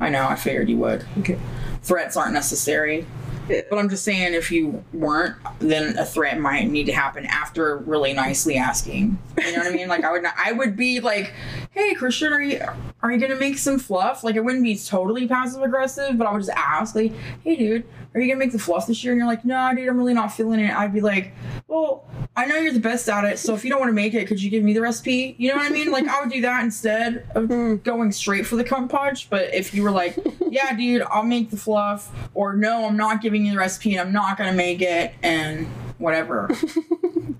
I 0.00 0.10
know. 0.10 0.28
I 0.28 0.36
figured 0.36 0.68
you 0.68 0.76
would. 0.78 1.04
Okay. 1.20 1.38
Threats 1.82 2.16
aren't 2.16 2.34
necessary. 2.34 3.06
But 3.48 3.78
I'm 3.78 3.88
just 3.88 4.04
saying, 4.04 4.34
if 4.34 4.50
you 4.50 4.84
weren't, 4.92 5.36
then 5.58 5.96
a 5.98 6.04
threat 6.04 6.38
might 6.38 6.68
need 6.68 6.84
to 6.84 6.92
happen 6.92 7.26
after 7.26 7.78
really 7.78 8.12
nicely 8.12 8.56
asking. 8.56 9.18
You 9.38 9.52
know 9.52 9.58
what 9.58 9.66
I 9.68 9.70
mean? 9.70 9.88
Like 9.88 10.04
I 10.04 10.12
would, 10.12 10.22
not, 10.22 10.34
I 10.36 10.52
would 10.52 10.76
be 10.76 11.00
like, 11.00 11.32
"Hey, 11.70 11.94
Christian, 11.94 12.32
are 12.32 12.42
you 12.42 12.60
are 13.02 13.10
you 13.12 13.18
gonna 13.18 13.36
make 13.36 13.58
some 13.58 13.78
fluff?" 13.78 14.22
Like 14.22 14.36
it 14.36 14.44
wouldn't 14.44 14.64
be 14.64 14.76
totally 14.76 15.26
passive 15.26 15.62
aggressive, 15.62 16.18
but 16.18 16.26
I 16.26 16.32
would 16.32 16.40
just 16.40 16.56
ask, 16.56 16.94
like, 16.94 17.12
"Hey, 17.42 17.56
dude, 17.56 17.84
are 18.14 18.20
you 18.20 18.26
gonna 18.28 18.38
make 18.38 18.52
the 18.52 18.58
fluff 18.58 18.86
this 18.86 19.02
year?" 19.04 19.12
And 19.12 19.18
you're 19.18 19.28
like, 19.28 19.44
"No, 19.44 19.72
dude, 19.74 19.88
I'm 19.88 19.98
really 19.98 20.14
not 20.14 20.32
feeling 20.32 20.60
it." 20.60 20.74
I'd 20.74 20.92
be 20.92 21.00
like, 21.00 21.32
"Well, 21.66 22.04
I 22.36 22.46
know 22.46 22.56
you're 22.56 22.72
the 22.72 22.80
best 22.80 23.08
at 23.08 23.24
it, 23.24 23.38
so 23.38 23.54
if 23.54 23.64
you 23.64 23.70
don't 23.70 23.80
want 23.80 23.90
to 23.90 23.94
make 23.94 24.14
it, 24.14 24.26
could 24.26 24.42
you 24.42 24.50
give 24.50 24.64
me 24.64 24.72
the 24.72 24.80
recipe?" 24.80 25.34
You 25.38 25.50
know 25.50 25.56
what 25.56 25.66
I 25.66 25.70
mean? 25.70 25.90
Like 25.90 26.06
I 26.06 26.20
would 26.20 26.30
do 26.30 26.40
that 26.42 26.64
instead 26.64 27.26
of 27.34 27.46
hmm. 27.46 27.76
going 27.76 28.12
straight 28.12 28.46
for 28.46 28.56
the 28.56 28.64
cunt 28.64 28.88
punch. 28.88 29.30
But 29.30 29.54
if 29.54 29.74
you 29.74 29.82
were 29.82 29.90
like, 29.90 30.16
"Yeah, 30.48 30.74
dude, 30.74 31.02
I'll 31.02 31.22
make 31.22 31.50
the 31.50 31.56
fluff," 31.56 32.10
or 32.34 32.54
"No, 32.54 32.86
I'm 32.86 32.96
not 32.96 33.20
giving 33.20 33.44
you 33.44 33.52
the 33.52 33.58
recipe 33.58 33.92
and 33.92 34.00
I'm 34.00 34.12
not 34.12 34.36
gonna 34.38 34.52
make 34.52 34.82
it," 34.82 35.12
and 35.22 35.66
whatever. 35.98 36.48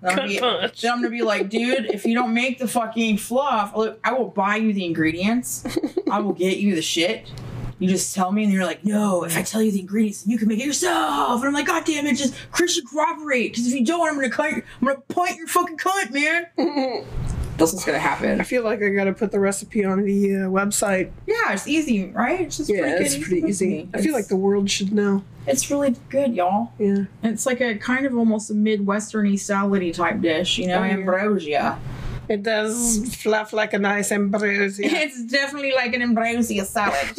Then 0.01 0.11
I'm, 0.11 0.17
gonna 0.17 0.29
be, 0.29 0.39
punch. 0.39 0.81
then 0.81 0.93
I'm 0.93 0.99
gonna 0.99 1.11
be 1.11 1.23
like, 1.23 1.49
dude, 1.49 1.87
if 1.87 2.07
you 2.07 2.15
don't 2.15 2.33
make 2.33 2.59
the 2.59 2.69
fucking 2.69 3.19
fluff, 3.19 3.77
look, 3.77 3.99
I 4.05 4.13
will 4.13 4.29
buy 4.29 4.57
you 4.57 4.73
the 4.73 4.85
ingredients. 4.85 5.65
I 6.11 6.21
will 6.21 6.33
get 6.33 6.59
you 6.59 6.77
the 6.77 6.83
shit. 6.83 7.29
You 7.79 7.89
just 7.89 8.15
tell 8.15 8.33
me, 8.33 8.43
and 8.45 8.53
you're 8.53 8.65
like, 8.65 8.85
no. 8.85 9.23
If 9.25 9.37
I 9.37 9.43
tell 9.43 9.63
you 9.63 9.71
the 9.71 9.81
ingredients, 9.81 10.27
you 10.27 10.37
can 10.39 10.49
make 10.49 10.59
it 10.59 10.67
yourself. 10.67 11.41
And 11.41 11.49
I'm 11.49 11.55
like, 11.55 11.67
God 11.67 11.85
damn 11.85 12.07
it, 12.07 12.15
just 12.17 12.35
Christian 12.51 12.85
cooperate. 12.87 13.49
Because 13.49 13.67
if 13.69 13.75
you 13.75 13.85
don't, 13.85 14.09
I'm 14.09 14.15
gonna 14.17 14.31
cut. 14.31 14.53
I'm 14.53 14.63
gonna 14.83 15.01
point 15.09 15.37
your 15.37 15.47
fucking 15.47 15.77
cunt, 15.79 16.11
man. 16.13 16.47
this 17.57 17.73
is 17.73 17.85
gonna 17.85 17.99
happen. 17.99 18.41
I 18.41 18.45
feel 18.45 18.65
like 18.65 18.83
I 18.83 18.89
gotta 18.91 19.13
put 19.13 19.31
the 19.31 19.39
recipe 19.41 19.85
on 19.85 20.03
the 20.03 20.35
uh, 20.35 20.39
website. 20.49 21.11
Yeah, 21.27 21.53
it's 21.53 21.69
easy, 21.69 22.07
right? 22.11 22.41
It's 22.41 22.57
just 22.57 22.69
Yeah, 22.71 22.81
pretty 22.83 23.05
it's 23.05 23.15
good 23.17 23.25
pretty 23.25 23.47
easy. 23.49 23.77
recipe. 23.77 23.91
I 23.95 24.03
feel 24.03 24.13
like 24.13 24.27
the 24.29 24.37
world 24.37 24.69
should 24.71 24.93
know. 24.93 25.23
it's 25.47 25.71
really 25.71 25.95
good, 26.09 26.35
y'all. 26.35 26.73
Yeah. 26.79 27.05
It's 27.23 27.47
like 27.47 27.61
a 27.61 27.77
kind 27.77 28.07
of 28.07 28.17
almost 28.17 28.51
a 28.51 28.55
midwesterny 28.55 29.35
salady 29.35 29.95
type 29.95 30.21
dish, 30.21 30.59
you 30.59 30.67
know, 30.67 30.79
Oh, 30.83 31.37
yeah. 31.37 31.79
Ambrosia. 32.31 32.35
It 32.35 32.43
does 32.43 33.15
fluff 33.17 33.53
like 33.53 33.73
a 33.75 33.79
nice 33.79 34.13
ambrosia. 34.13 34.87
It's 34.91 35.25
definitely 35.25 35.73
like 35.73 35.95
an 35.95 36.03
ambrosia 36.03 36.65
salad. 36.65 37.19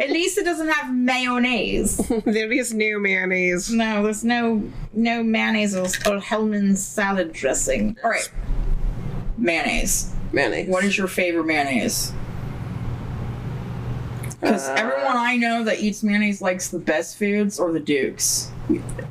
At 0.00 0.10
least 0.10 0.36
it 0.38 0.44
doesn't 0.44 0.68
have 0.68 0.92
mayonnaise. 0.92 1.96
there 2.24 2.52
is 2.52 2.74
no 2.74 2.98
mayonnaise. 2.98 3.70
No, 3.70 4.02
there's 4.02 4.24
no 4.24 4.62
no 4.92 5.22
mayonnaise 5.22 5.74
or, 5.74 5.86
or 6.10 6.20
Hellmann's 6.20 6.84
salad 6.84 7.32
dressing. 7.32 7.96
All 8.02 8.10
right, 8.10 8.28
mayonnaise. 9.38 10.12
Mayonnaise. 10.32 10.68
What 10.68 10.84
is 10.84 10.98
your 10.98 11.06
favorite 11.06 11.46
mayonnaise? 11.46 12.12
Because 14.40 14.68
Uh, 14.68 14.74
everyone 14.76 15.16
I 15.16 15.36
know 15.36 15.64
that 15.64 15.80
eats 15.80 16.02
mayonnaise 16.02 16.40
likes 16.42 16.68
the 16.68 16.78
best 16.78 17.16
foods 17.18 17.58
or 17.58 17.72
the 17.72 17.80
Dukes. 17.80 18.50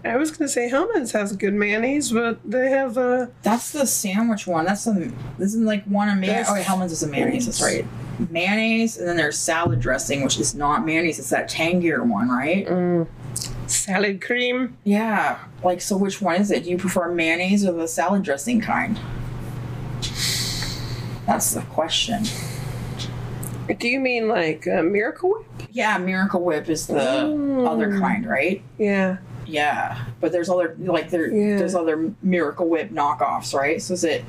I 0.04 0.18
was 0.18 0.32
gonna 0.32 0.48
say 0.50 0.68
Hellmann's 0.70 1.12
has 1.12 1.36
good 1.36 1.54
mayonnaise, 1.54 2.12
but 2.12 2.40
they 2.44 2.70
have 2.70 2.98
uh 2.98 3.28
That's 3.44 3.72
the 3.72 3.86
sandwich 3.86 4.48
one. 4.48 4.66
That's 4.66 4.84
the 4.86 5.12
this 5.38 5.54
is 5.54 5.62
like 5.62 5.84
one 5.86 6.10
of 6.10 6.18
mayonnaise. 6.18 6.48
Oh, 6.50 6.54
wait, 6.54 6.64
Hellmann's 6.66 6.92
is 6.92 7.04
a 7.04 7.08
mayonnaise. 7.08 7.46
That's 7.46 7.62
right. 7.62 7.86
Mayonnaise, 8.30 8.98
and 8.98 9.08
then 9.08 9.18
there's 9.18 9.38
salad 9.38 9.80
dressing, 9.80 10.24
which 10.24 10.40
is 10.40 10.54
not 10.56 10.86
mayonnaise. 10.86 11.20
It's 11.20 11.30
that 11.30 11.50
tangier 11.50 12.04
one, 12.04 12.30
right? 12.30 12.66
mm, 12.68 13.08
salad 13.68 14.22
cream. 14.22 14.78
Yeah. 14.84 15.40
Like, 15.64 15.82
so 15.82 15.98
which 15.98 16.22
one 16.22 16.36
is 16.36 16.52
it? 16.52 16.64
Do 16.64 16.70
you 16.70 16.78
prefer 16.78 17.12
mayonnaise 17.12 17.66
or 17.66 17.72
the 17.74 17.88
salad 17.88 18.22
dressing 18.24 18.62
kind? 18.62 19.00
That's 21.26 21.54
the 21.54 21.62
question. 21.70 22.24
Do 23.80 23.88
you 23.88 24.00
mean 24.00 24.28
like 24.28 24.68
uh, 24.68 24.82
Miracle 24.84 25.30
Whip? 25.32 25.46
Yeah, 25.72 25.98
Miracle 25.98 26.44
Whip 26.44 26.70
is 26.70 26.88
the 26.88 26.94
Mm. 26.96 27.68
other 27.68 27.98
kind, 28.00 28.26
right? 28.28 28.62
Yeah. 28.78 29.18
Yeah, 29.46 30.06
but 30.22 30.32
there's 30.32 30.50
other 30.50 30.76
like 30.80 31.10
there 31.10 31.28
Yeah. 31.34 31.58
there's 31.58 31.76
other 31.76 32.12
Miracle 32.22 32.68
Whip 32.68 32.92
knockoffs, 32.92 33.54
right? 33.54 33.82
So 33.82 33.94
is 33.94 34.04
it? 34.04 34.24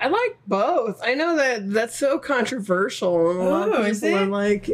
I 0.00 0.08
like 0.08 0.36
both. 0.48 1.00
I 1.04 1.14
know 1.14 1.36
that 1.36 1.70
that's 1.72 1.96
so 1.96 2.18
controversial, 2.18 3.30
a 3.40 3.70
Oh, 3.78 3.82
is 3.84 4.02
it? 4.02 4.28
like 4.28 4.68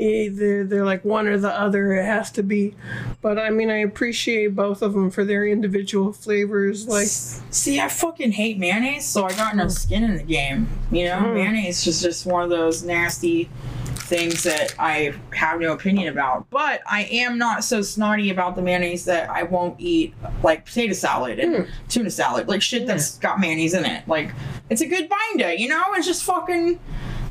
either 0.00 0.64
they're 0.64 0.84
like 0.84 1.04
one 1.04 1.26
or 1.26 1.36
the 1.38 1.50
other. 1.50 1.92
It 1.92 2.04
has 2.04 2.30
to 2.32 2.42
be. 2.42 2.74
But 3.20 3.38
I 3.38 3.50
mean, 3.50 3.70
I 3.70 3.78
appreciate 3.78 4.54
both 4.56 4.82
of 4.82 4.92
them 4.94 5.10
for 5.10 5.24
their 5.24 5.46
individual 5.46 6.12
flavors. 6.12 6.88
Like, 6.88 7.06
see, 7.08 7.80
I 7.80 7.88
fucking 7.88 8.32
hate 8.32 8.58
mayonnaise, 8.58 9.04
so 9.04 9.24
I 9.24 9.32
got 9.34 9.56
no 9.56 9.68
skin 9.68 10.04
in 10.04 10.16
the 10.16 10.22
game. 10.22 10.68
You 10.90 11.04
know, 11.04 11.18
Mm. 11.18 11.34
mayonnaise 11.34 11.86
is 11.86 12.00
just 12.00 12.26
one 12.26 12.42
of 12.42 12.50
those 12.50 12.82
nasty 12.82 13.48
things 13.84 14.42
that 14.42 14.74
I 14.76 15.14
have 15.34 15.60
no 15.60 15.72
opinion 15.72 16.08
about. 16.08 16.50
But 16.50 16.80
I 16.84 17.02
am 17.04 17.38
not 17.38 17.62
so 17.62 17.80
snotty 17.80 18.30
about 18.30 18.56
the 18.56 18.62
mayonnaise 18.62 19.04
that 19.04 19.30
I 19.30 19.44
won't 19.44 19.76
eat 19.78 20.14
like 20.42 20.64
potato 20.64 20.94
salad 20.94 21.38
and 21.38 21.54
Mm. 21.54 21.68
tuna 21.88 22.10
salad, 22.10 22.48
like 22.48 22.60
shit 22.60 22.86
that's 22.88 23.18
got 23.18 23.38
mayonnaise 23.38 23.72
in 23.74 23.84
it. 23.84 24.08
Like 24.08 24.32
it's 24.68 24.80
a 24.80 24.86
good 24.86 25.08
binder, 25.08 25.52
you 25.52 25.68
know. 25.68 25.82
It's 25.94 26.06
just 26.06 26.24
fucking. 26.24 26.80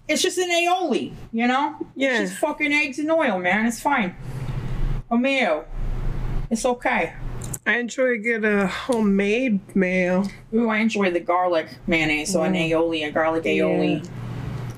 It's 0.10 0.22
just 0.24 0.38
an 0.40 0.50
aioli, 0.50 1.14
you 1.32 1.48
know. 1.48 1.76
Yeah. 1.96 2.22
It's 2.22 2.32
just 2.32 2.42
fucking 2.42 2.74
eggs 2.74 2.98
and 3.00 3.10
oil, 3.12 3.38
man. 3.40 3.68
It's 3.68 3.80
fine. 3.80 4.16
A 5.12 5.18
mayo. 5.18 5.66
It's 6.50 6.66
okay. 6.66 7.14
I 7.68 7.78
enjoy 7.78 8.14
a 8.14 8.18
good 8.18 8.44
uh, 8.44 8.66
homemade 8.66 9.60
mayo. 9.76 10.26
Ooh, 10.54 10.68
I 10.70 10.78
enjoy 10.78 11.12
the 11.12 11.20
garlic 11.20 11.68
mayonnaise. 11.86 12.32
So 12.34 12.42
an 12.42 12.54
Mm. 12.54 12.70
aioli, 12.72 13.08
a 13.08 13.12
garlic 13.12 13.44
aioli. 13.44 14.10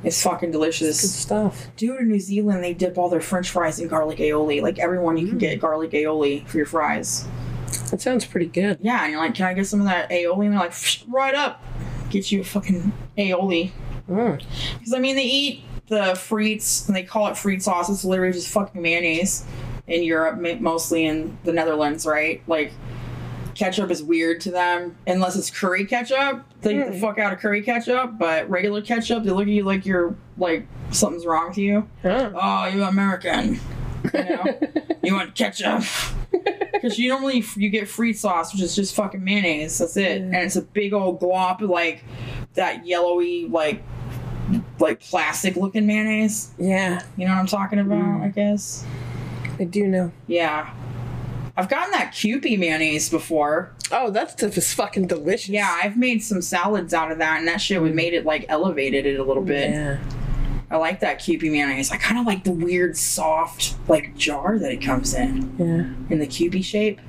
It's 0.03 0.21
fucking 0.21 0.51
delicious. 0.51 0.99
Good 0.99 1.09
stuff. 1.11 1.67
Dude, 1.77 2.01
in 2.01 2.09
New 2.09 2.19
Zealand, 2.19 2.61
they 2.63 2.73
dip 2.73 2.97
all 2.97 3.07
their 3.07 3.21
French 3.21 3.49
fries 3.51 3.79
in 3.79 3.87
garlic 3.87 4.17
aioli. 4.17 4.61
Like 4.61 4.79
everyone, 4.79 5.15
you 5.17 5.27
can 5.29 5.37
get 5.37 5.61
garlic 5.61 5.91
aioli 5.91 6.45
for 6.47 6.57
your 6.57 6.65
fries. 6.65 7.25
That 7.91 8.01
sounds 8.01 8.25
pretty 8.25 8.47
good. 8.47 8.79
Yeah, 8.81 9.03
and 9.03 9.11
you're 9.13 9.21
like, 9.21 9.35
can 9.35 9.45
I 9.45 9.53
get 9.53 9.67
some 9.67 9.79
of 9.79 9.87
that 9.87 10.09
aioli? 10.09 10.45
And 10.45 10.53
they're 10.53 10.59
like, 10.59 10.73
right 11.07 11.35
up. 11.35 11.63
Get 12.09 12.31
you 12.33 12.41
a 12.41 12.43
fucking 12.43 12.91
aioli. 13.17 13.71
Mm. 14.11 14.43
Because 14.77 14.93
I 14.93 14.99
mean, 14.99 15.15
they 15.15 15.23
eat 15.25 15.63
the 15.87 16.13
frites, 16.13 16.87
and 16.87 16.95
they 16.95 17.03
call 17.03 17.27
it 17.27 17.31
frite 17.37 17.61
sauce. 17.61 17.89
It's 17.89 18.03
literally 18.05 18.33
just 18.33 18.47
fucking 18.49 18.81
mayonnaise 18.81 19.45
in 19.87 20.03
Europe, 20.03 20.39
mostly 20.61 21.05
in 21.05 21.37
the 21.43 21.51
Netherlands, 21.51 22.05
right? 22.05 22.41
Like, 22.47 22.71
ketchup 23.55 23.91
is 23.91 24.01
weird 24.01 24.39
to 24.41 24.51
them 24.51 24.95
unless 25.05 25.35
it's 25.35 25.49
curry 25.49 25.85
ketchup. 25.85 26.45
They 26.61 26.75
eat 26.79 26.85
the 26.85 26.91
Mm. 26.93 27.01
fuck 27.01 27.19
out 27.19 27.33
of 27.33 27.39
curry 27.39 27.61
ketchup, 27.61 28.17
but 28.17 28.49
regular 28.49 28.81
ketchup, 28.81 29.23
they 29.23 29.31
look 29.31 29.43
at 29.47 29.49
you 29.49 29.63
like 29.63 29.85
you're 29.85 30.15
like 30.37 30.65
something's 30.91 31.25
wrong 31.25 31.49
with 31.49 31.57
you. 31.57 31.87
Huh. 32.01 32.31
Oh, 32.33 32.65
you 32.67 32.83
American. 32.83 33.59
You 34.13 34.23
know, 34.23 34.45
you 35.03 35.13
want 35.13 35.35
ketchup. 35.35 35.83
Because 36.81 36.97
you 36.97 37.09
normally 37.09 37.43
you 37.57 37.69
get 37.69 37.87
frite 37.87 38.15
sauce, 38.15 38.51
which 38.53 38.61
is 38.63 38.75
just 38.75 38.95
fucking 38.95 39.23
mayonnaise. 39.23 39.77
That's 39.77 39.95
it, 39.97 40.19
and 40.23 40.33
it's 40.35 40.55
a 40.55 40.63
big 40.63 40.93
old 40.93 41.19
glop 41.21 41.61
of 41.61 41.69
like 41.69 42.03
that 42.55 42.87
yellowy 42.87 43.45
like 43.47 43.83
like 44.81 44.99
plastic 44.99 45.55
looking 45.55 45.85
mayonnaise. 45.87 46.51
Yeah, 46.57 47.01
You 47.17 47.25
know 47.25 47.33
what 47.33 47.39
I'm 47.39 47.47
talking 47.47 47.79
about? 47.79 48.03
Mm. 48.03 48.23
I 48.23 48.27
guess. 48.29 48.85
I 49.59 49.63
do 49.65 49.87
know. 49.87 50.11
Yeah, 50.27 50.73
I've 51.55 51.69
gotten 51.69 51.91
that 51.91 52.13
Kewpie 52.13 52.57
mayonnaise 52.57 53.09
before. 53.09 53.71
Oh, 53.91 54.09
that 54.11 54.31
stuff 54.31 54.57
is 54.57 54.73
fucking 54.73 55.07
delicious. 55.07 55.49
Yeah, 55.49 55.79
I've 55.83 55.97
made 55.97 56.23
some 56.23 56.41
salads 56.41 56.93
out 56.93 57.11
of 57.11 57.17
that, 57.19 57.39
and 57.39 57.47
that 57.47 57.61
shit 57.61 57.81
would 57.81 57.93
made 57.93 58.13
it 58.13 58.25
like 58.25 58.45
elevated 58.49 59.05
it 59.05 59.19
a 59.19 59.23
little 59.23 59.43
bit. 59.43 59.69
Yeah. 59.69 59.99
I 60.71 60.77
like 60.77 61.01
that 61.01 61.19
Kewpie 61.19 61.51
mayonnaise. 61.51 61.91
I 61.91 61.97
kind 61.97 62.17
of 62.17 62.25
like 62.25 62.45
the 62.45 62.51
weird 62.53 62.95
soft 62.95 63.75
like 63.89 64.15
jar 64.15 64.57
that 64.57 64.71
it 64.71 64.81
comes 64.81 65.13
in. 65.13 65.53
Yeah. 65.59 66.13
in 66.13 66.19
the 66.19 66.27
Kewpie 66.27 66.63
shape. 66.63 67.01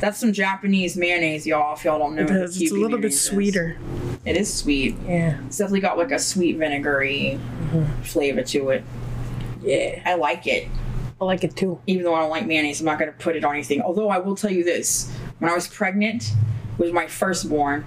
That's 0.00 0.18
some 0.18 0.32
Japanese 0.32 0.96
mayonnaise, 0.96 1.46
y'all. 1.46 1.74
If 1.74 1.84
y'all 1.84 1.98
don't 1.98 2.14
know, 2.14 2.22
It 2.22 2.28
does. 2.28 2.60
It's 2.60 2.70
a 2.70 2.74
little 2.74 2.90
bit 2.98 3.10
mayonnaise 3.10 3.14
is. 3.14 3.24
sweeter. 3.24 3.76
It 4.24 4.36
is 4.36 4.52
sweet. 4.52 4.96
Yeah. 5.06 5.38
It's 5.46 5.58
definitely 5.58 5.80
got 5.80 5.98
like 5.98 6.10
a 6.12 6.18
sweet 6.18 6.56
vinegary 6.56 7.38
flavor 8.02 8.42
to 8.42 8.70
it. 8.70 8.84
Yeah. 9.62 10.02
I 10.06 10.14
like 10.14 10.46
it, 10.46 10.68
I 11.20 11.24
like 11.24 11.42
it 11.44 11.56
too. 11.56 11.80
even 11.86 12.04
though 12.04 12.14
I 12.14 12.20
don't 12.20 12.30
like 12.30 12.46
mayonnaise. 12.46 12.80
I'm 12.80 12.86
not 12.86 12.98
gonna 12.98 13.12
put 13.12 13.36
it 13.36 13.44
on 13.44 13.54
anything. 13.54 13.82
Although 13.82 14.08
I 14.08 14.18
will 14.18 14.36
tell 14.36 14.50
you 14.52 14.64
this: 14.64 15.10
when 15.38 15.50
I 15.50 15.54
was 15.54 15.66
pregnant 15.66 16.32
with 16.78 16.92
my 16.92 17.06
firstborn, 17.06 17.84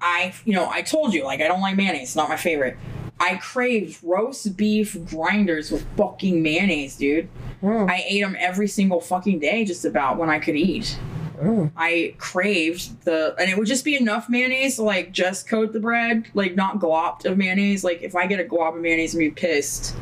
I, 0.00 0.32
you 0.44 0.54
know, 0.54 0.68
I 0.70 0.82
told 0.82 1.12
you 1.14 1.24
like 1.24 1.40
I 1.40 1.48
don't 1.48 1.60
like 1.60 1.76
mayonnaise. 1.76 2.02
It's 2.08 2.16
not 2.16 2.28
my 2.28 2.36
favorite. 2.36 2.76
I 3.18 3.36
craved 3.36 3.98
roast 4.04 4.56
beef 4.56 4.96
grinders 5.06 5.70
with 5.70 5.86
fucking 5.96 6.42
mayonnaise, 6.42 6.96
dude. 6.96 7.28
Mm. 7.62 7.90
I 7.90 8.04
ate 8.06 8.20
them 8.20 8.36
every 8.38 8.68
single 8.68 9.00
fucking 9.00 9.38
day, 9.38 9.64
just 9.64 9.84
about 9.86 10.18
when 10.18 10.28
I 10.28 10.38
could 10.38 10.54
eat. 10.56 10.98
Mm. 11.40 11.70
I 11.76 12.14
craved 12.18 13.04
the, 13.04 13.34
and 13.38 13.50
it 13.50 13.56
would 13.58 13.66
just 13.66 13.84
be 13.84 13.96
enough 13.96 14.28
mayonnaise 14.28 14.76
to 14.76 14.82
like 14.82 15.12
just 15.12 15.48
coat 15.48 15.72
the 15.72 15.80
bread, 15.80 16.26
like 16.34 16.54
not 16.54 16.78
glopped 16.78 17.24
of 17.24 17.36
mayonnaise. 17.38 17.84
Like 17.84 18.02
if 18.02 18.14
I 18.16 18.26
get 18.26 18.40
a 18.40 18.44
glop 18.44 18.74
of 18.76 18.80
mayonnaise, 18.80 19.14
I'm 19.14 19.20
be 19.20 19.30
pissed. 19.30 19.94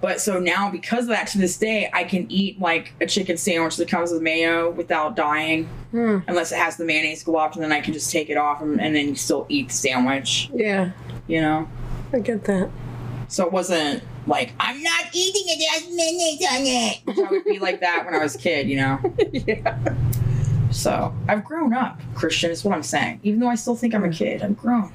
But 0.00 0.20
so 0.20 0.38
now, 0.38 0.70
because 0.70 1.04
of 1.04 1.08
that, 1.08 1.26
to 1.28 1.38
this 1.38 1.56
day, 1.56 1.88
I 1.92 2.04
can 2.04 2.30
eat 2.30 2.60
like 2.60 2.92
a 3.00 3.06
chicken 3.06 3.36
sandwich 3.38 3.76
that 3.76 3.88
comes 3.88 4.12
with 4.12 4.20
mayo 4.22 4.70
without 4.70 5.16
dying, 5.16 5.68
Mm. 5.94 6.22
unless 6.28 6.52
it 6.52 6.58
has 6.58 6.76
the 6.76 6.84
mayonnaise 6.84 7.24
glopped, 7.24 7.54
and 7.54 7.62
then 7.62 7.72
I 7.72 7.80
can 7.80 7.94
just 7.94 8.10
take 8.10 8.28
it 8.28 8.36
off 8.36 8.60
and, 8.60 8.78
and 8.80 8.94
then 8.94 9.16
still 9.16 9.46
eat 9.48 9.68
the 9.68 9.74
sandwich. 9.74 10.50
Yeah. 10.54 10.90
You 11.26 11.40
know. 11.40 11.68
I 12.12 12.18
get 12.18 12.44
that. 12.44 12.68
So 13.28 13.46
it 13.46 13.52
wasn't 13.52 14.02
like 14.26 14.52
I'm 14.60 14.82
not 14.82 15.04
eating 15.12 15.42
it. 15.46 15.68
Has 15.70 15.88
mayonnaise 15.90 16.46
on 16.52 17.18
it. 17.18 17.26
I 17.26 17.30
would 17.30 17.44
be 17.44 17.58
like 17.58 17.80
that 17.80 18.04
when 18.04 18.14
I 18.14 18.18
was 18.18 18.34
a 18.34 18.38
kid, 18.38 18.68
you 18.68 18.76
know. 18.76 19.00
yeah. 19.32 19.78
So 20.76 21.14
I've 21.26 21.42
grown 21.42 21.72
up, 21.72 22.02
Christian, 22.14 22.50
is 22.50 22.62
what 22.62 22.74
I'm 22.74 22.82
saying. 22.82 23.20
Even 23.22 23.40
though 23.40 23.48
I 23.48 23.54
still 23.54 23.74
think 23.74 23.94
I'm 23.94 24.04
a 24.04 24.10
kid, 24.10 24.42
I've 24.42 24.58
grown. 24.58 24.92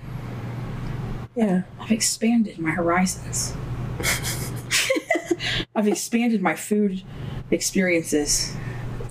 Yeah. 1.35 1.63
I've 1.79 1.91
expanded 1.91 2.59
my 2.59 2.69
horizons. 2.69 3.55
I've 5.75 5.87
expanded 5.87 6.39
my 6.39 6.55
food 6.55 7.01
experiences. 7.49 8.55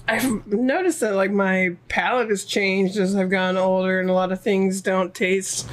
I've 0.06 0.47
noticed 0.47 1.01
that 1.01 1.16
like 1.16 1.32
my 1.32 1.76
palate 1.88 2.30
has 2.30 2.44
changed 2.44 2.97
as 2.98 3.16
I've 3.16 3.30
gotten 3.30 3.56
older, 3.56 3.98
and 3.98 4.09
a 4.09 4.12
lot 4.12 4.30
of 4.30 4.40
things 4.40 4.80
don't 4.80 5.12
taste 5.12 5.68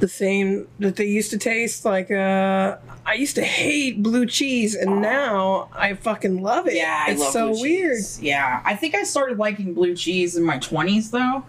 the 0.00 0.08
same 0.08 0.68
that 0.78 0.96
they 0.96 1.06
used 1.06 1.30
to 1.30 1.38
taste. 1.38 1.84
Like 1.84 2.10
uh, 2.10 2.76
I 3.04 3.14
used 3.14 3.34
to 3.36 3.44
hate 3.44 4.02
blue 4.02 4.26
cheese, 4.26 4.74
and 4.74 5.00
now 5.02 5.68
I 5.74 5.94
fucking 5.94 6.42
love 6.42 6.66
it. 6.66 6.74
Yeah, 6.74 7.04
I 7.06 7.12
it's 7.12 7.32
so 7.32 7.50
weird. 7.50 8.02
Yeah, 8.20 8.62
I 8.64 8.76
think 8.76 8.94
I 8.94 9.02
started 9.04 9.38
liking 9.38 9.74
blue 9.74 9.94
cheese 9.94 10.36
in 10.36 10.44
my 10.44 10.58
20s 10.58 11.10
though. 11.10 11.44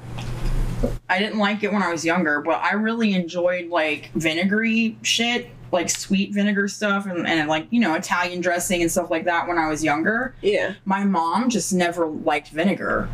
I 1.10 1.20
didn't 1.20 1.40
like 1.40 1.64
it 1.64 1.74
when 1.74 1.84
I 1.84 1.92
was 1.92 2.06
younger, 2.06 2.42
but 2.42 2.64
I 2.64 2.74
really 2.74 3.14
enjoyed 3.14 3.70
like 3.70 4.12
vinegary 4.14 4.98
shit 5.02 5.50
like 5.72 5.90
sweet 5.90 6.34
vinegar 6.34 6.68
stuff 6.68 7.06
and, 7.06 7.28
and 7.28 7.48
like 7.48 7.68
you 7.70 7.80
know 7.80 7.94
Italian 7.94 8.42
dressing 8.42 8.82
and 8.82 8.92
stuff 8.92 9.12
like 9.12 9.26
that 9.26 9.48
when 9.48 9.58
I 9.58 9.68
was 9.68 9.84
younger. 9.84 10.36
Yeah. 10.42 10.76
My 10.86 11.04
mom 11.04 11.50
just 11.50 11.74
never 11.74 12.08
liked 12.08 12.50
vinegar, 12.50 13.10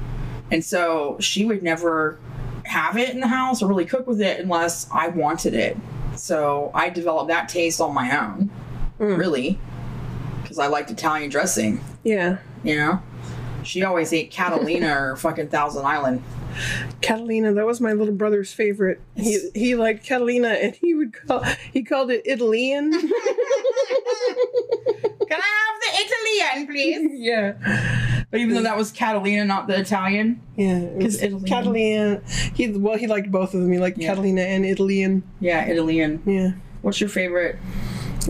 and 0.52 0.64
so 0.64 1.18
she 1.20 1.46
would 1.46 1.64
never 1.64 2.18
have 2.66 2.98
it 2.98 3.10
in 3.12 3.20
the 3.20 3.28
house 3.28 3.62
or 3.62 3.68
really 3.68 3.86
cook 3.86 4.08
with 4.08 4.22
it 4.22 4.40
unless 4.40 4.88
I 4.92 5.08
wanted 5.10 5.54
it. 5.54 5.78
So 6.16 6.72
I 6.74 6.90
developed 6.90 7.28
that 7.30 7.50
taste 7.50 7.80
on 7.82 7.94
my 7.94 8.18
own, 8.18 8.50
Mm. 9.00 9.18
really, 9.18 9.60
because 10.42 10.58
I 10.60 10.68
liked 10.68 10.90
Italian 10.92 11.30
dressing. 11.30 11.82
Yeah. 12.04 12.38
You 12.64 12.76
know, 12.78 13.02
she 13.64 13.84
always 13.84 14.12
ate 14.14 14.32
Catalina 14.32 14.88
or 14.98 15.16
fucking 15.18 15.50
Thousand 15.50 15.86
Island. 15.86 16.24
Catalina, 17.02 17.52
that 17.54 17.66
was 17.66 17.82
my 17.82 17.92
little 17.92 18.14
brother's 18.14 18.54
favorite. 18.54 19.02
He 19.16 19.50
he 19.54 19.76
liked 19.76 20.06
Catalina 20.06 20.48
and 20.50 20.74
he 20.74 20.94
would 20.94 21.12
call 21.14 21.44
he 21.74 21.84
called 21.84 22.10
it 22.12 22.22
Italian. 22.26 22.92
Can 25.28 25.40
I 25.42 25.52
have 25.62 25.78
the 25.82 25.92
Italian, 25.98 26.68
please? 26.68 27.10
yeah. 27.20 28.15
But 28.36 28.42
even 28.42 28.56
though 28.56 28.64
that 28.64 28.76
was 28.76 28.92
Catalina, 28.92 29.46
not 29.46 29.68
the 29.68 29.80
Italian, 29.80 30.42
Yeah. 30.58 30.80
it 30.80 30.96
was 30.98 31.16
'Cause 31.16 31.24
Italian. 31.24 31.46
Catalina. 31.46 32.22
He 32.54 32.68
well 32.68 32.98
he 32.98 33.08
liked 33.08 33.32
both 33.32 33.54
of 33.54 33.62
them. 33.62 33.72
He 33.72 33.80
liked 33.80 33.98
Yeah. 33.98 34.10
Catalina 34.10 34.42
and 34.42 34.66
Italian. 34.66 35.24
yeah, 35.40 35.64
Italian. 35.64 36.22
Yeah. 36.26 36.52
What's 36.82 37.00
your 37.00 37.10
favorite 37.10 37.56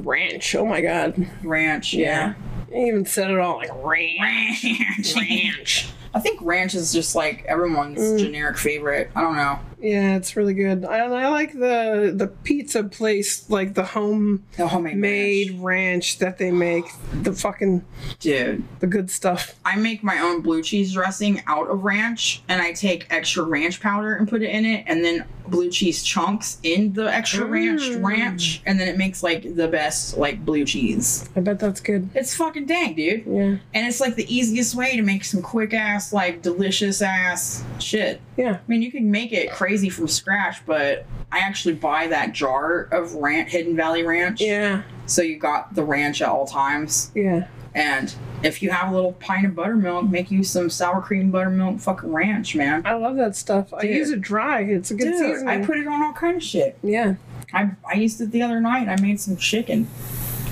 Ranch. 0.03 0.55
Oh 0.55 0.65
my 0.65 0.81
god. 0.81 1.15
ranch? 1.43 1.93
Yeah. 1.95 2.33
He 2.71 2.87
even 2.87 3.05
said 3.05 3.31
it 3.31 3.39
all 3.39 3.57
like 3.57 3.71
ranch. 3.83 4.63
Ranch. 4.63 5.15
Ranch. 5.15 5.87
I 6.13 6.19
think 6.19 6.39
ranch 6.43 6.75
is 6.75 6.93
just 6.93 7.15
like 7.15 7.43
everyone's 7.47 7.99
Mm. 7.99 8.19
generic 8.19 8.57
favorite. 8.59 9.09
I 9.15 9.21
don't 9.21 9.35
know. 9.35 9.57
Yeah, 9.79 10.15
it's 10.15 10.35
really 10.35 10.53
good. 10.53 10.85
I, 10.85 10.99
I 10.99 11.27
like 11.29 11.53
the 11.53 12.13
the 12.15 12.27
pizza 12.43 12.83
place, 12.83 13.49
like 13.49 13.73
the 13.73 13.83
homemade 13.83 14.41
The 14.57 14.67
homemade 14.67 15.49
ranch. 15.59 15.61
ranch 15.61 16.17
that 16.19 16.37
they 16.37 16.51
make. 16.51 16.85
The 17.21 17.33
fucking 17.33 17.83
Dude, 18.19 18.63
the 18.79 18.87
good 18.87 19.11
stuff. 19.11 19.55
I 19.65 19.75
make 19.75 20.03
my 20.03 20.19
own 20.19 20.41
blue 20.41 20.63
cheese 20.63 20.93
dressing 20.93 21.41
out 21.47 21.69
of 21.69 21.83
ranch 21.83 22.41
and 22.47 22.61
I 22.61 22.71
take 22.71 23.07
extra 23.11 23.43
ranch 23.43 23.81
powder 23.81 24.13
and 24.15 24.27
put 24.27 24.41
it 24.41 24.49
in 24.49 24.65
it 24.65 24.85
and 24.87 25.03
then 25.03 25.25
blue 25.47 25.69
cheese 25.69 26.01
chunks 26.01 26.57
in 26.63 26.93
the 26.93 27.03
extra 27.13 27.45
ranch 27.45 27.81
Mm. 27.83 28.03
ranch 28.03 28.61
and 28.65 28.79
then 28.79 28.87
it 28.87 28.97
makes 28.97 29.21
like 29.21 29.55
the 29.55 29.67
best 29.67 30.17
like 30.17 30.43
blue 30.43 30.65
cheese. 30.65 31.29
I 31.35 31.41
bet 31.41 31.59
that's 31.59 31.81
good. 31.81 32.09
It's 32.15 32.35
fucking 32.35 32.65
dang, 32.65 32.95
dude. 32.95 33.25
Yeah. 33.27 33.41
And 33.73 33.87
it's 33.87 33.99
like 33.99 34.15
the 34.15 34.33
easiest 34.33 34.73
way 34.73 34.95
to 34.95 35.03
make 35.03 35.23
some 35.23 35.41
quick 35.43 35.73
ass, 35.73 36.11
like 36.13 36.41
delicious 36.41 37.01
ass 37.01 37.63
shit. 37.79 38.21
Yeah. 38.37 38.53
I 38.55 38.59
mean, 38.67 38.81
you 38.81 38.91
can 38.91 39.11
make 39.11 39.31
it 39.33 39.51
crazy 39.51 39.64
from 39.89 40.07
scratch, 40.07 40.65
but 40.65 41.05
I 41.31 41.39
actually 41.39 41.75
buy 41.75 42.07
that 42.07 42.33
jar 42.33 42.81
of 42.91 43.13
ranch, 43.15 43.49
Hidden 43.51 43.75
Valley 43.75 44.03
Ranch. 44.03 44.41
Yeah. 44.41 44.83
So 45.05 45.21
you 45.21 45.37
got 45.37 45.75
the 45.75 45.83
ranch 45.83 46.21
at 46.21 46.29
all 46.29 46.45
times. 46.47 47.11
Yeah. 47.15 47.47
And 47.73 48.13
if 48.41 48.61
you 48.63 48.69
have 48.71 48.91
a 48.91 48.95
little 48.95 49.13
pint 49.13 49.45
of 49.45 49.53
buttermilk, 49.55 50.09
make 50.09 50.31
you 50.31 50.43
some 50.43 50.69
sour 50.69 51.01
cream 51.01 51.29
buttermilk 51.29 51.79
fucking 51.79 52.11
ranch, 52.11 52.55
man. 52.55 52.83
I 52.85 52.93
love 52.93 53.17
that 53.17 53.35
stuff. 53.35 53.73
I 53.73 53.81
use 53.83 54.11
it 54.11 54.21
dry. 54.21 54.61
It's 54.61 54.91
a 54.91 54.95
good 54.95 55.11
Dude, 55.11 55.17
seasoning. 55.17 55.47
I 55.49 55.65
put 55.65 55.77
it 55.77 55.85
on 55.87 56.01
all 56.01 56.13
kind 56.13 56.37
of 56.37 56.43
shit. 56.43 56.77
yeah. 56.81 57.15
I, 57.53 57.71
I 57.89 57.93
used 57.95 58.19
it 58.21 58.31
the 58.31 58.41
other 58.41 58.59
night. 58.59 58.87
I 58.89 58.99
made 59.01 59.19
some 59.19 59.37
chicken. 59.37 59.87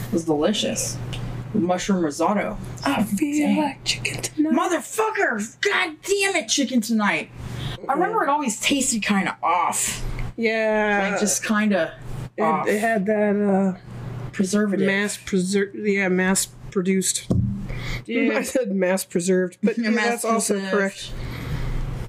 It 0.08 0.14
was 0.14 0.26
delicious. 0.26 0.98
Mushroom 1.54 2.04
risotto. 2.04 2.58
I 2.86 3.04
feel 3.04 3.48
Dang. 3.48 3.58
like 3.58 3.84
chicken 3.84 4.22
tonight. 4.22 4.54
Motherfucker! 4.54 5.62
God 5.62 5.96
damn 6.04 6.36
it, 6.36 6.48
chicken 6.48 6.82
tonight. 6.82 7.30
I 7.88 7.94
remember 7.94 8.24
it 8.24 8.30
always 8.30 8.60
tasted 8.60 9.04
kind 9.04 9.28
of 9.28 9.36
off. 9.44 10.04
yeah. 10.38 11.10
Like 11.12 11.20
just 11.20 11.44
kind 11.44 11.74
of 11.74 11.90
it, 12.38 12.68
it 12.68 12.80
had 12.80 13.06
that 13.08 13.36
uh 13.36 13.78
preservative. 14.32 14.86
mass 14.88 15.18
preserved 15.18 15.76
yeah, 15.76 16.08
mass 16.08 16.48
produced. 16.72 17.32
I 18.10 18.42
said 18.44 18.72
mass 18.72 19.06
preserved, 19.06 19.58
but 19.64 19.78
yeah, 19.78 19.90
mass 19.90 20.06
that's 20.08 20.26
also 20.26 20.60
correct. 20.70 21.14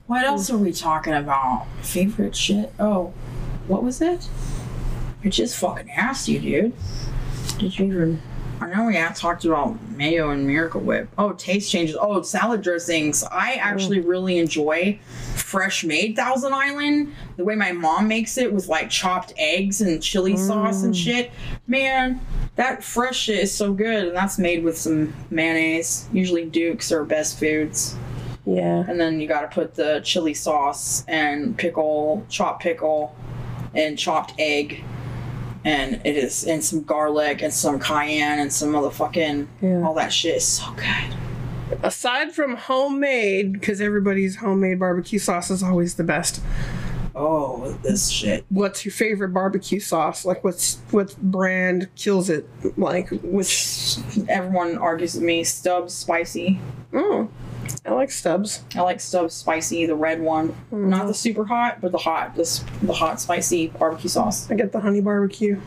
What 0.07 0.25
else 0.25 0.51
are 0.51 0.59
we 0.59 0.73
talking 0.73 1.15
about? 1.15 1.67
Favorite 1.83 2.37
shit? 2.37 2.73
Oh, 2.79 3.13
what 3.69 3.83
was 3.83 4.01
it? 4.01 4.29
I 5.25 5.29
just 5.29 5.57
fucking 5.57 5.91
asked 5.91 6.29
you, 6.29 6.39
dude. 6.39 6.73
Did 7.59 7.79
you 7.79 7.87
even? 7.87 8.23
I 8.61 8.69
know 8.69 8.85
we 8.87 8.97
had 8.97 9.17
talked 9.17 9.45
about 9.45 9.81
mayo 9.91 10.31
and 10.31 10.47
Miracle 10.47 10.81
Whip. 10.81 11.09
Oh, 11.19 11.33
taste 11.33 11.71
changes. 11.71 11.97
Oh, 11.99 12.23
salad 12.23 12.63
dressings. 12.63 13.25
I 13.25 13.55
actually 13.55 14.01
really 14.01 14.39
enjoy 14.39 14.99
fresh 15.55 15.85
made 15.85 16.17
Thousand 16.17 16.53
Island. 16.53 17.15
The 17.37 17.45
way 17.45 17.55
my 17.55 17.71
mom 17.71 18.09
makes 18.09 18.37
it 18.39 18.53
with 18.53 18.67
like 18.67 18.91
chopped 18.91 19.33
eggs 19.39 19.81
and 19.81 20.03
chili 20.03 20.37
sauce 20.37 20.83
and 20.83 20.93
mm. 20.93 21.05
shit. 21.05 21.31
Man, 21.69 22.21
that 22.57 22.83
fresh 22.83 23.17
shit 23.17 23.39
is 23.39 23.55
so 23.55 23.73
good. 23.73 24.09
And 24.09 24.17
that's 24.17 24.37
made 24.37 24.65
with 24.65 24.77
some 24.77 25.15
mayonnaise. 25.31 26.09
Usually 26.13 26.45
Duke's 26.45 26.91
or 26.91 27.05
Best 27.05 27.39
Foods. 27.39 27.97
Yeah. 28.45 28.85
And 28.89 29.01
then 29.01 29.21
you 29.21 29.29
got 29.29 29.43
to 29.43 29.49
put 29.49 29.77
the 29.77 30.01
chili 30.03 30.35
sauce 30.35 31.05
and 31.07 31.57
pickle, 31.57 32.27
chopped 32.29 32.61
pickle, 32.61 33.15
and 33.75 33.97
chopped 33.97 34.35
egg. 34.41 34.83
And 35.65 36.03
it 36.05 36.17
is, 36.17 36.45
and 36.45 36.65
some 36.65 36.83
garlic 36.83 37.43
and 37.43 37.55
some 37.55 37.79
cayenne 37.79 38.41
and 38.41 38.53
some 38.53 38.71
motherfucking, 38.71 39.47
Yeah. 39.63 39.83
all 39.83 39.95
that 39.95 40.13
shit 40.13 40.39
is 40.39 40.49
so 40.49 40.65
good. 40.73 41.17
Aside 41.83 42.33
from 42.33 42.57
homemade, 42.57 43.53
because 43.53 43.81
everybody's 43.81 44.37
homemade 44.37 44.79
barbecue 44.79 45.19
sauce 45.19 45.51
is 45.51 45.63
always 45.63 45.95
the 45.95 46.05
best. 46.05 46.41
Oh, 47.17 47.73
this 47.83 48.09
shit. 48.09 48.45
What's 48.49 48.85
your 48.85 48.93
favorite 48.93 49.29
barbecue 49.29 49.79
sauce? 49.79 50.25
Like, 50.25 50.43
what's 50.43 50.81
what 50.91 51.17
brand 51.19 51.89
kills 51.95 52.29
it? 52.29 52.49
Like, 52.77 53.09
which? 53.23 53.99
Everyone 54.29 54.77
argues 54.79 55.15
with 55.15 55.23
me. 55.23 55.45
Stubb's 55.45 55.95
spicy. 55.95 56.59
Oh, 56.93 57.29
I 57.87 57.93
like 57.93 58.11
Stubb's. 58.11 58.65
I 58.75 58.81
like 58.81 59.01
Stubb's 59.01 59.35
spicy, 59.35 59.87
the 59.87 59.95
red 59.95 60.21
one. 60.21 60.49
Hmm. 60.71 60.89
Not 60.89 61.07
the 61.07 61.15
super 61.15 61.45
hot, 61.45 61.81
but 61.81 61.93
the 61.93 61.99
hot, 61.99 62.35
this 62.35 62.65
the 62.83 62.93
hot 62.93 63.21
spicy 63.21 63.69
barbecue 63.69 64.09
sauce. 64.09 64.51
I 64.51 64.55
get 64.55 64.73
the 64.73 64.81
honey 64.81 65.01
barbecue. 65.01 65.61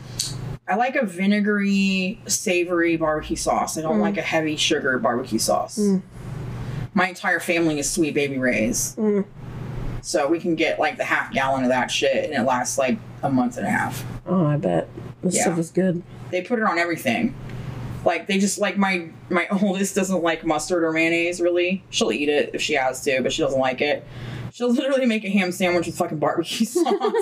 I 0.68 0.74
like 0.76 0.96
a 0.96 1.06
vinegary, 1.06 2.20
savory 2.26 2.96
barbecue 2.96 3.36
sauce. 3.36 3.78
I 3.78 3.82
don't 3.82 4.00
like 4.00 4.18
a 4.18 4.22
heavy 4.22 4.56
sugar 4.56 4.98
barbecue 4.98 5.38
sauce. 5.38 5.80
My 6.94 7.08
entire 7.08 7.40
family 7.40 7.78
is 7.78 7.90
Sweet 7.90 8.14
Baby 8.14 8.38
Ray's. 8.38 8.94
Mm. 8.96 9.24
So 10.02 10.28
we 10.28 10.38
can 10.40 10.54
get 10.54 10.78
like 10.78 10.96
the 10.96 11.04
half 11.04 11.32
gallon 11.32 11.62
of 11.64 11.70
that 11.70 11.90
shit 11.90 12.24
and 12.24 12.34
it 12.34 12.42
lasts 12.46 12.76
like 12.78 12.98
a 13.22 13.30
month 13.30 13.56
and 13.56 13.66
a 13.66 13.70
half. 13.70 14.04
Oh, 14.26 14.46
I 14.46 14.56
bet 14.56 14.88
this 15.22 15.36
Yeah. 15.36 15.42
stuff 15.44 15.58
is 15.58 15.70
good. 15.70 16.02
They 16.30 16.42
put 16.42 16.58
it 16.58 16.64
on 16.64 16.78
everything. 16.78 17.34
Like 18.04 18.26
they 18.26 18.38
just 18.38 18.58
like 18.58 18.76
my 18.76 19.08
my 19.30 19.48
oldest 19.62 19.94
doesn't 19.94 20.22
like 20.22 20.44
mustard 20.44 20.84
or 20.84 20.92
mayonnaise 20.92 21.40
really. 21.40 21.82
She'll 21.90 22.12
eat 22.12 22.28
it 22.28 22.50
if 22.54 22.60
she 22.62 22.74
has 22.74 23.02
to, 23.04 23.22
but 23.22 23.32
she 23.32 23.42
doesn't 23.42 23.58
like 23.60 23.80
it. 23.80 24.04
She'll 24.52 24.72
literally 24.72 25.06
make 25.06 25.24
a 25.24 25.30
ham 25.30 25.52
sandwich 25.52 25.86
with 25.86 25.96
fucking 25.96 26.18
barbecue 26.18 26.66
sauce. 26.66 27.12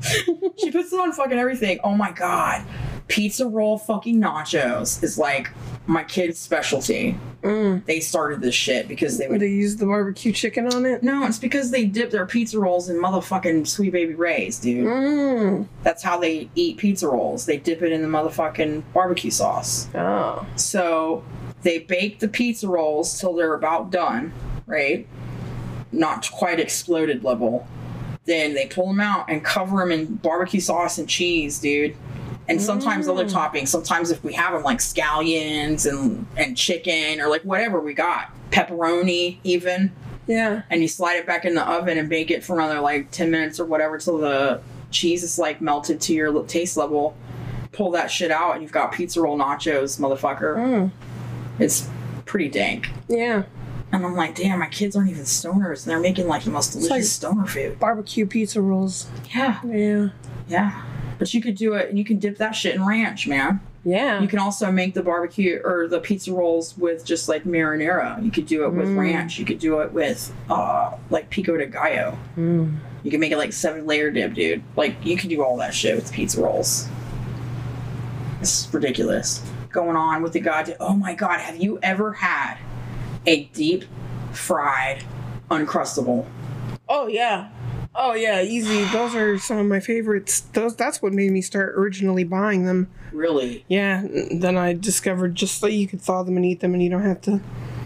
she 0.56 0.70
puts 0.70 0.92
it 0.92 1.00
on 1.00 1.12
fucking 1.12 1.38
everything. 1.38 1.80
Oh 1.84 1.94
my 1.94 2.12
god. 2.12 2.64
Pizza 3.08 3.46
roll 3.46 3.78
fucking 3.78 4.20
nachos 4.20 5.02
is 5.02 5.18
like 5.18 5.50
my 5.86 6.04
kid's 6.04 6.38
specialty. 6.38 7.18
Mm. 7.42 7.84
They 7.86 8.00
started 8.00 8.42
this 8.42 8.54
shit 8.54 8.88
because 8.88 9.16
they 9.16 9.28
Would 9.28 9.40
they 9.40 9.48
use 9.48 9.76
the 9.76 9.86
barbecue 9.86 10.32
chicken 10.32 10.66
on 10.66 10.84
it? 10.84 11.02
No, 11.02 11.24
it's 11.24 11.38
because 11.38 11.70
they 11.70 11.86
dip 11.86 12.10
their 12.10 12.26
pizza 12.26 12.58
rolls 12.58 12.90
in 12.90 12.96
motherfucking 12.96 13.66
Sweet 13.66 13.92
Baby 13.92 14.14
Ray's, 14.14 14.58
dude. 14.58 14.86
Mm. 14.86 15.66
That's 15.82 16.02
how 16.02 16.18
they 16.18 16.50
eat 16.54 16.76
pizza 16.76 17.08
rolls. 17.08 17.46
They 17.46 17.56
dip 17.56 17.80
it 17.80 17.92
in 17.92 18.02
the 18.02 18.08
motherfucking 18.08 18.82
barbecue 18.92 19.30
sauce. 19.30 19.88
Oh. 19.94 20.46
So 20.56 21.24
they 21.62 21.78
bake 21.78 22.18
the 22.18 22.28
pizza 22.28 22.68
rolls 22.68 23.18
till 23.18 23.34
they're 23.34 23.54
about 23.54 23.90
done, 23.90 24.32
right? 24.66 25.06
Not 25.92 26.30
quite 26.32 26.60
exploded 26.60 27.24
level. 27.24 27.66
Then 28.24 28.54
they 28.54 28.66
pull 28.66 28.88
them 28.88 29.00
out 29.00 29.30
and 29.30 29.42
cover 29.44 29.78
them 29.78 29.90
in 29.90 30.16
barbecue 30.16 30.60
sauce 30.60 30.98
and 30.98 31.08
cheese, 31.08 31.58
dude. 31.58 31.96
And 32.46 32.60
sometimes 32.62 33.08
other 33.08 33.26
toppings. 33.26 33.68
Sometimes 33.68 34.10
if 34.10 34.22
we 34.24 34.32
have 34.34 34.52
them 34.54 34.62
like 34.62 34.78
scallions 34.78 35.86
and 35.88 36.26
and 36.36 36.56
chicken 36.56 37.20
or 37.20 37.28
like 37.28 37.42
whatever 37.42 37.78
we 37.80 37.92
got, 37.94 38.32
pepperoni 38.50 39.38
even, 39.44 39.92
Yeah. 40.26 40.62
and 40.70 40.80
you 40.80 40.88
slide 40.88 41.16
it 41.16 41.26
back 41.26 41.44
in 41.44 41.54
the 41.54 41.66
oven 41.66 41.98
and 41.98 42.08
bake 42.08 42.30
it 42.30 42.42
for 42.42 42.58
another 42.58 42.80
like 42.80 43.10
ten 43.10 43.30
minutes 43.30 43.60
or 43.60 43.66
whatever 43.66 43.98
till 43.98 44.16
the 44.18 44.60
cheese 44.90 45.22
is 45.22 45.38
like 45.38 45.60
melted 45.60 46.00
to 46.02 46.14
your 46.14 46.42
taste 46.44 46.76
level. 46.78 47.14
Pull 47.72 47.90
that 47.92 48.10
shit 48.10 48.30
out 48.30 48.52
and 48.54 48.62
you've 48.62 48.72
got 48.72 48.92
pizza 48.92 49.20
roll 49.20 49.38
nachos, 49.38 50.00
motherfucker. 50.00 50.56
Mm. 50.56 50.90
It's 51.58 51.88
pretty 52.24 52.48
dank. 52.48 52.88
Yeah. 53.08 53.42
And 53.90 54.04
I'm 54.04 54.14
like, 54.14 54.34
damn, 54.34 54.58
my 54.58 54.66
kids 54.68 54.94
aren't 54.96 55.10
even 55.10 55.22
stoners, 55.22 55.84
and 55.84 55.90
they're 55.90 56.00
making 56.00 56.28
like 56.28 56.44
the 56.44 56.50
most 56.50 56.72
delicious 56.72 56.90
like- 56.90 57.02
stoner 57.04 57.46
food. 57.46 57.78
Barbecue 57.78 58.26
pizza 58.26 58.60
rolls. 58.60 59.08
Yeah, 59.34 59.60
Yeah. 59.64 60.08
yeah. 60.46 60.82
But 61.18 61.32
you 61.34 61.40
could 61.40 61.56
do 61.56 61.72
it, 61.74 61.88
and 61.88 61.98
you 61.98 62.04
can 62.04 62.18
dip 62.18 62.36
that 62.38 62.52
shit 62.52 62.74
in 62.76 62.84
ranch, 62.86 63.26
man. 63.26 63.60
Yeah. 63.84 64.20
You 64.20 64.28
can 64.28 64.38
also 64.40 64.70
make 64.70 64.92
the 64.92 65.02
barbecue 65.02 65.60
or 65.64 65.88
the 65.88 66.00
pizza 66.00 66.32
rolls 66.32 66.76
with 66.76 67.04
just 67.04 67.28
like 67.28 67.44
marinara. 67.44 68.22
You 68.22 68.30
could 68.30 68.44
do 68.46 68.64
it 68.64 68.70
with 68.72 68.88
Mm. 68.88 68.98
ranch. 68.98 69.38
You 69.38 69.46
could 69.46 69.58
do 69.58 69.80
it 69.80 69.92
with 69.92 70.30
uh 70.50 70.92
like 71.10 71.30
pico 71.30 71.56
de 71.56 71.66
gallo. 71.66 72.18
Mm. 72.36 72.76
You 73.02 73.10
can 73.10 73.20
make 73.20 73.32
it 73.32 73.38
like 73.38 73.52
seven 73.54 73.86
layer 73.86 74.10
dip, 74.10 74.34
dude. 74.34 74.62
Like 74.76 74.96
you 75.06 75.16
can 75.16 75.30
do 75.30 75.42
all 75.42 75.56
that 75.58 75.72
shit 75.74 75.96
with 75.96 76.12
pizza 76.12 76.42
rolls. 76.42 76.88
It's 78.40 78.68
ridiculous. 78.72 79.42
Going 79.70 79.96
on 79.96 80.22
with 80.22 80.32
the 80.32 80.40
god. 80.40 80.76
Oh 80.80 80.94
my 80.94 81.14
god, 81.14 81.40
have 81.40 81.56
you 81.56 81.78
ever 81.82 82.12
had 82.14 82.56
a 83.28 83.44
deep 83.52 83.84
fried 84.32 85.04
uncrustable? 85.50 86.26
Oh 86.88 87.06
yeah. 87.06 87.50
Oh 87.94 88.14
yeah, 88.14 88.42
easy. 88.42 88.84
Those 88.92 89.14
are 89.14 89.38
some 89.38 89.58
of 89.58 89.66
my 89.66 89.80
favorites. 89.80 90.40
Those 90.52 90.76
that's 90.76 91.02
what 91.02 91.12
made 91.12 91.32
me 91.32 91.40
start 91.40 91.74
originally 91.76 92.24
buying 92.24 92.64
them. 92.64 92.88
Really? 93.12 93.64
Yeah, 93.68 94.04
then 94.30 94.56
I 94.56 94.74
discovered 94.74 95.34
just 95.34 95.60
that 95.62 95.72
you 95.72 95.88
could 95.88 96.00
thaw 96.00 96.22
them 96.22 96.36
and 96.36 96.44
eat 96.44 96.60
them 96.60 96.74
and 96.74 96.82
you 96.82 96.90
don't 96.90 97.02
have 97.02 97.20
to 97.22 97.40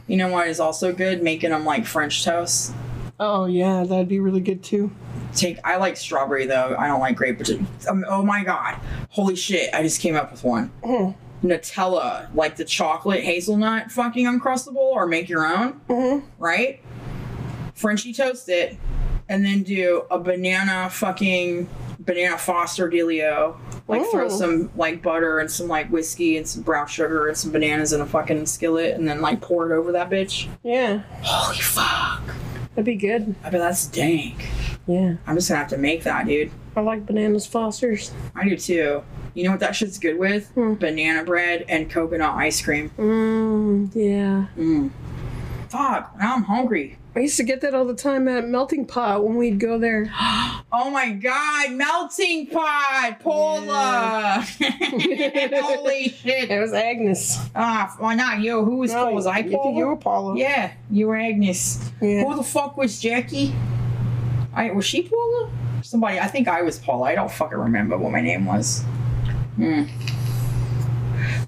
You 0.09 0.17
know 0.17 0.29
what 0.29 0.49
is 0.49 0.59
also 0.61 0.93
good? 0.93 1.23
Making 1.23 1.51
them 1.51 1.65
like 1.65 1.87
French 1.87 2.25
toast. 2.25 2.75
Oh 3.21 3.47
yeah, 3.47 3.85
that'd 3.85 4.09
be 4.09 4.21
really 4.21 4.41
good 4.41 4.63
too. 4.63 4.91
Take. 5.35 5.59
I 5.65 5.77
like 5.77 5.97
strawberry 5.97 6.47
though. 6.47 6.77
I 6.79 6.89
don't 6.89 7.01
like 7.01 7.17
grape. 7.17 7.41
Um, 7.89 8.05
oh 8.09 8.23
my 8.23 8.45
god! 8.45 8.79
Holy 9.11 9.37
shit! 9.37 9.73
I 9.73 9.83
just 9.83 10.01
came 10.01 10.15
up 10.17 10.31
with 10.31 10.45
one. 10.45 10.71
Oh. 10.83 11.15
Nutella, 11.43 12.27
like 12.35 12.57
the 12.57 12.65
chocolate 12.65 13.23
hazelnut 13.25 13.91
fucking 13.91 14.27
uncrustable, 14.27 14.77
or 14.77 15.07
make 15.07 15.29
your 15.29 15.45
own. 15.47 15.81
Mhm. 15.89 16.23
Right? 16.39 16.81
Frenchy 17.75 18.13
toast 18.13 18.49
it, 18.49 18.77
and 19.29 19.45
then 19.45 19.63
do 19.63 20.05
a 20.11 20.19
banana 20.19 20.89
fucking 20.91 21.69
banana 21.99 22.39
Foster 22.39 22.89
dealio. 22.89 23.57
Like 23.89 24.05
throw 24.11 24.27
Oh. 24.27 24.29
some 24.29 24.71
like 24.77 25.03
butter 25.03 25.39
and 25.41 25.51
some 25.51 25.67
like 25.69 25.89
whiskey 25.91 26.37
and 26.37 26.47
some 26.47 26.63
brown 26.63 26.87
sugar 26.87 27.27
and 27.29 27.37
some 27.37 27.51
bananas 27.51 27.93
in 27.93 28.01
a 28.01 28.07
fucking 28.07 28.47
skillet, 28.47 28.95
and 28.95 29.07
then 29.09 29.21
like 29.21 29.41
pour 29.41 29.71
it 29.71 29.77
over 29.77 29.93
that 29.93 30.09
bitch. 30.11 30.47
Yeah, 30.63 31.01
Holy 31.23 31.59
fuck! 31.59 32.23
that'd 32.75 32.85
be 32.85 32.95
good. 32.95 33.35
I 33.45 33.51
bet 33.51 33.61
that's 33.61 33.87
dank. 33.87 34.47
Yeah. 34.87 35.15
I'm 35.27 35.35
just 35.37 35.49
gonna 35.49 35.59
have 35.59 35.69
to 35.71 35.79
make 35.79 36.05
that, 36.05 36.27
dude. 36.27 36.51
I 36.75 36.81
like 36.81 37.07
bananas 37.07 37.47
Fosters. 37.47 38.13
I 38.35 38.49
do 38.49 38.57
too. 38.57 39.03
You 39.35 39.45
know 39.45 39.51
what 39.51 39.61
that 39.61 39.75
shit's 39.77 39.99
good 39.99 40.19
with? 40.19 40.51
Hmm. 40.53 40.75
Banana 40.75 41.25
bread 41.25 41.65
and 41.69 41.91
coconut 41.91 42.35
ice 42.35 42.63
cream. 42.63 42.91
Mmm, 42.99 43.91
yeah. 43.95 44.47
Mm. 44.57 44.91
Fuck, 45.69 46.15
now 46.19 46.35
I'm 46.35 46.43
hungry. 46.45 46.99
I 47.15 47.21
used 47.21 47.37
to 47.37 47.43
get 47.43 47.61
that 47.61 47.75
all 47.75 47.85
the 47.85 47.95
time 47.95 48.27
at 48.27 48.49
Melting 48.49 48.87
Pot 48.87 49.23
when 49.25 49.37
we'd 49.37 49.59
go 49.61 49.79
there. 49.79 50.13
Oh 50.75 50.89
my 50.91 51.11
god, 51.11 51.73
melting 51.73 52.47
pot, 52.47 53.19
Paula! 53.21 54.43
Holy 54.59 56.09
shit. 56.09 56.51
It 56.51 56.59
was 56.59 56.73
Agnes. 56.73 57.37
Ah, 57.55 57.95
why 57.99 58.15
not 58.15 58.41
you? 58.41 58.65
Who 58.65 58.79
was 58.79 58.91
Paula? 58.91 59.13
Was 59.13 59.27
I 59.27 59.43
Paula? 59.43 59.77
you 59.77 59.87
were 59.87 59.97
Paula. 59.97 60.39
Yeah, 60.39 60.73
you 60.91 61.09
were 61.09 61.17
Agnes. 61.19 61.91
Yeah. 62.01 62.25
Who 62.25 62.37
the 62.37 62.43
fuck 62.43 62.79
was 62.79 62.99
Jackie? 62.99 63.55
I 64.55 64.71
was 64.71 64.87
she 64.87 65.03
Paula? 65.03 65.51
Somebody, 65.93 66.19
I 66.19 66.27
think 66.27 66.49
I 66.49 66.63
was 66.63 66.79
Paula. 66.79 67.09
I 67.11 67.15
don't 67.15 67.31
fucking 67.31 67.59
remember 67.59 67.99
what 67.99 68.13
my 68.13 68.23
name 68.23 68.47
was. 68.47 68.81
Hmm. 69.57 69.83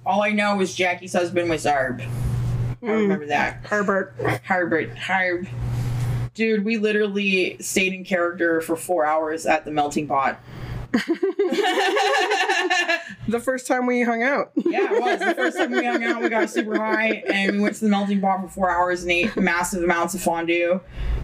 All 0.05 0.23
I 0.23 0.33
know 0.33 0.61
is 0.61 0.75
Jackie's 0.75 1.15
husband 1.15 1.49
was 1.49 1.65
Herb. 1.65 2.03
I 2.03 2.87
Mm. 2.87 2.89
remember 3.01 3.25
that. 3.29 3.61
Herbert. 3.65 4.15
Herbert. 4.43 4.91
Herb. 4.99 5.47
Dude, 6.35 6.63
we 6.63 6.77
literally 6.77 7.57
stayed 7.63 7.95
in 7.95 8.05
character 8.05 8.61
for 8.61 8.77
four 8.77 9.07
hours 9.07 9.47
at 9.47 9.65
the 9.65 9.71
melting 9.71 10.07
pot. 10.09 10.39
The 13.27 13.41
first 13.41 13.67
time 13.67 13.87
we 13.87 14.03
hung 14.03 14.23
out. 14.23 14.53
Yeah, 14.55 14.93
it 14.93 15.01
was. 15.01 15.19
The 15.21 15.35
first 15.35 15.57
time 15.57 15.71
we 15.71 15.83
hung 15.87 16.05
out, 16.05 16.21
we 16.23 16.29
got 16.29 16.51
super 16.51 16.77
high 16.77 17.23
and 17.33 17.53
we 17.53 17.61
went 17.61 17.75
to 17.77 17.81
the 17.81 17.89
melting 17.91 18.21
pot 18.21 18.43
for 18.43 18.49
four 18.49 18.71
hours 18.71 19.01
and 19.03 19.11
ate 19.11 19.35
massive 19.39 19.83
amounts 19.83 20.13
of 20.15 20.21
fondue. 20.21 20.81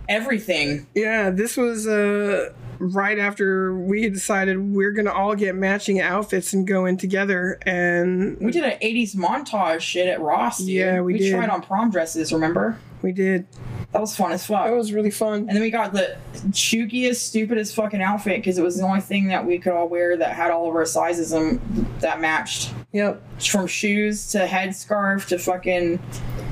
Everything. 0.08 0.86
Yeah, 0.94 1.28
this 1.28 1.58
was 1.58 1.86
uh 1.86 2.52
right 2.82 3.18
after 3.18 3.76
we 3.76 4.08
decided 4.08 4.58
we're 4.72 4.90
gonna 4.92 5.12
all 5.12 5.34
get 5.34 5.54
matching 5.54 6.00
outfits 6.00 6.52
and 6.54 6.66
go 6.66 6.86
in 6.86 6.96
together 6.96 7.58
and 7.66 8.38
We 8.40 8.50
did 8.50 8.64
an 8.64 8.78
80s 8.80 9.14
montage 9.14 9.80
shit 9.80 10.08
at 10.08 10.20
Ross. 10.20 10.58
Dude. 10.58 10.68
Yeah, 10.70 11.00
we 11.02 11.18
did. 11.18 11.30
tried 11.34 11.50
on 11.50 11.60
prom 11.62 11.90
dresses, 11.90 12.32
remember? 12.32 12.78
we 13.02 13.12
did. 13.12 13.46
That 13.92 14.00
was 14.00 14.14
fun 14.14 14.30
as 14.32 14.46
fuck. 14.46 14.66
That 14.66 14.74
was 14.76 14.92
really 14.92 15.10
fun. 15.10 15.40
and 15.40 15.48
then 15.50 15.60
we 15.62 15.70
got 15.70 15.92
the 15.92 16.16
chookiest, 16.50 17.16
stupidest 17.16 17.74
fucking 17.74 18.00
outfit 18.02 18.36
because 18.36 18.56
it 18.58 18.62
was 18.62 18.76
the 18.76 18.84
only 18.84 19.00
thing 19.00 19.28
that 19.28 19.44
we 19.46 19.58
could 19.58 19.72
all 19.72 19.88
wear 19.88 20.16
that 20.16 20.32
had 20.34 20.50
all 20.50 20.68
of 20.68 20.74
our 20.74 20.84
sizes 20.86 21.32
and 21.32 21.60
that 22.00 22.20
matched. 22.20 22.72
Yep. 22.92 23.22
From 23.42 23.66
shoes 23.66 24.28
to 24.32 24.46
headscarf 24.46 25.26
to 25.28 25.38
fucking 25.38 25.98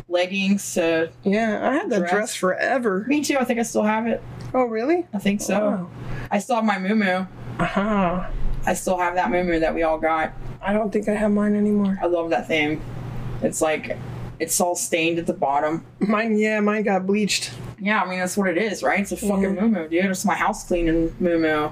leggings 0.09 0.75
to. 0.75 1.11
Yeah, 1.23 1.69
I 1.69 1.75
had 1.75 1.91
that 1.91 1.99
Dress. 2.01 2.11
dress, 2.13 2.35
forever. 2.35 3.05
Me 3.09 3.23
too. 3.23 3.37
I 3.39 3.45
think 3.45 3.61
I 3.61 3.63
still 3.63 3.83
have 3.85 4.07
it. 4.07 4.23
Oh 4.55 4.65
really? 4.65 5.07
I 5.13 5.19
think 5.19 5.41
so. 5.41 5.59
Wow. 5.59 5.91
I 6.31 6.39
still 6.39 6.57
have 6.57 6.65
my 6.65 6.79
moo 6.79 7.27
Uh-huh. 7.59 8.27
I 8.67 8.75
still 8.75 8.99
have 8.99 9.15
that 9.15 9.31
moo 9.31 9.59
that 9.61 9.75
we 9.75 9.83
all 9.83 9.99
got. 9.99 10.33
I 10.61 10.73
don't 10.73 10.93
think 10.93 11.09
I 11.09 11.15
have 11.15 11.31
mine 11.31 11.55
anymore. 11.55 11.99
I 12.03 12.07
love 12.07 12.31
that 12.31 12.49
thing. 12.49 12.81
It's 13.43 13.61
like, 13.61 13.97
it's 14.41 14.61
all 14.61 14.75
stained 14.75 15.19
at 15.19 15.27
the 15.27 15.33
bottom. 15.35 15.85
Mine 16.01 16.37
yeah, 16.39 16.61
mine 16.61 16.83
got 16.83 17.07
bleached. 17.07 17.53
Yeah, 17.79 18.03
I 18.03 18.09
mean 18.09 18.19
that's 18.19 18.37
what 18.37 18.49
it 18.49 18.59
is, 18.59 18.83
right? 18.83 19.01
It's 19.01 19.13
a 19.13 19.17
fucking 19.17 19.55
Yeah. 19.57 19.67
moo 19.67 19.89
dude. 19.89 20.05
It's 20.07 20.25
my 20.25 20.35
house 20.35 20.67
cleaning 20.67 21.15
moo 21.21 21.39
moo 21.39 21.71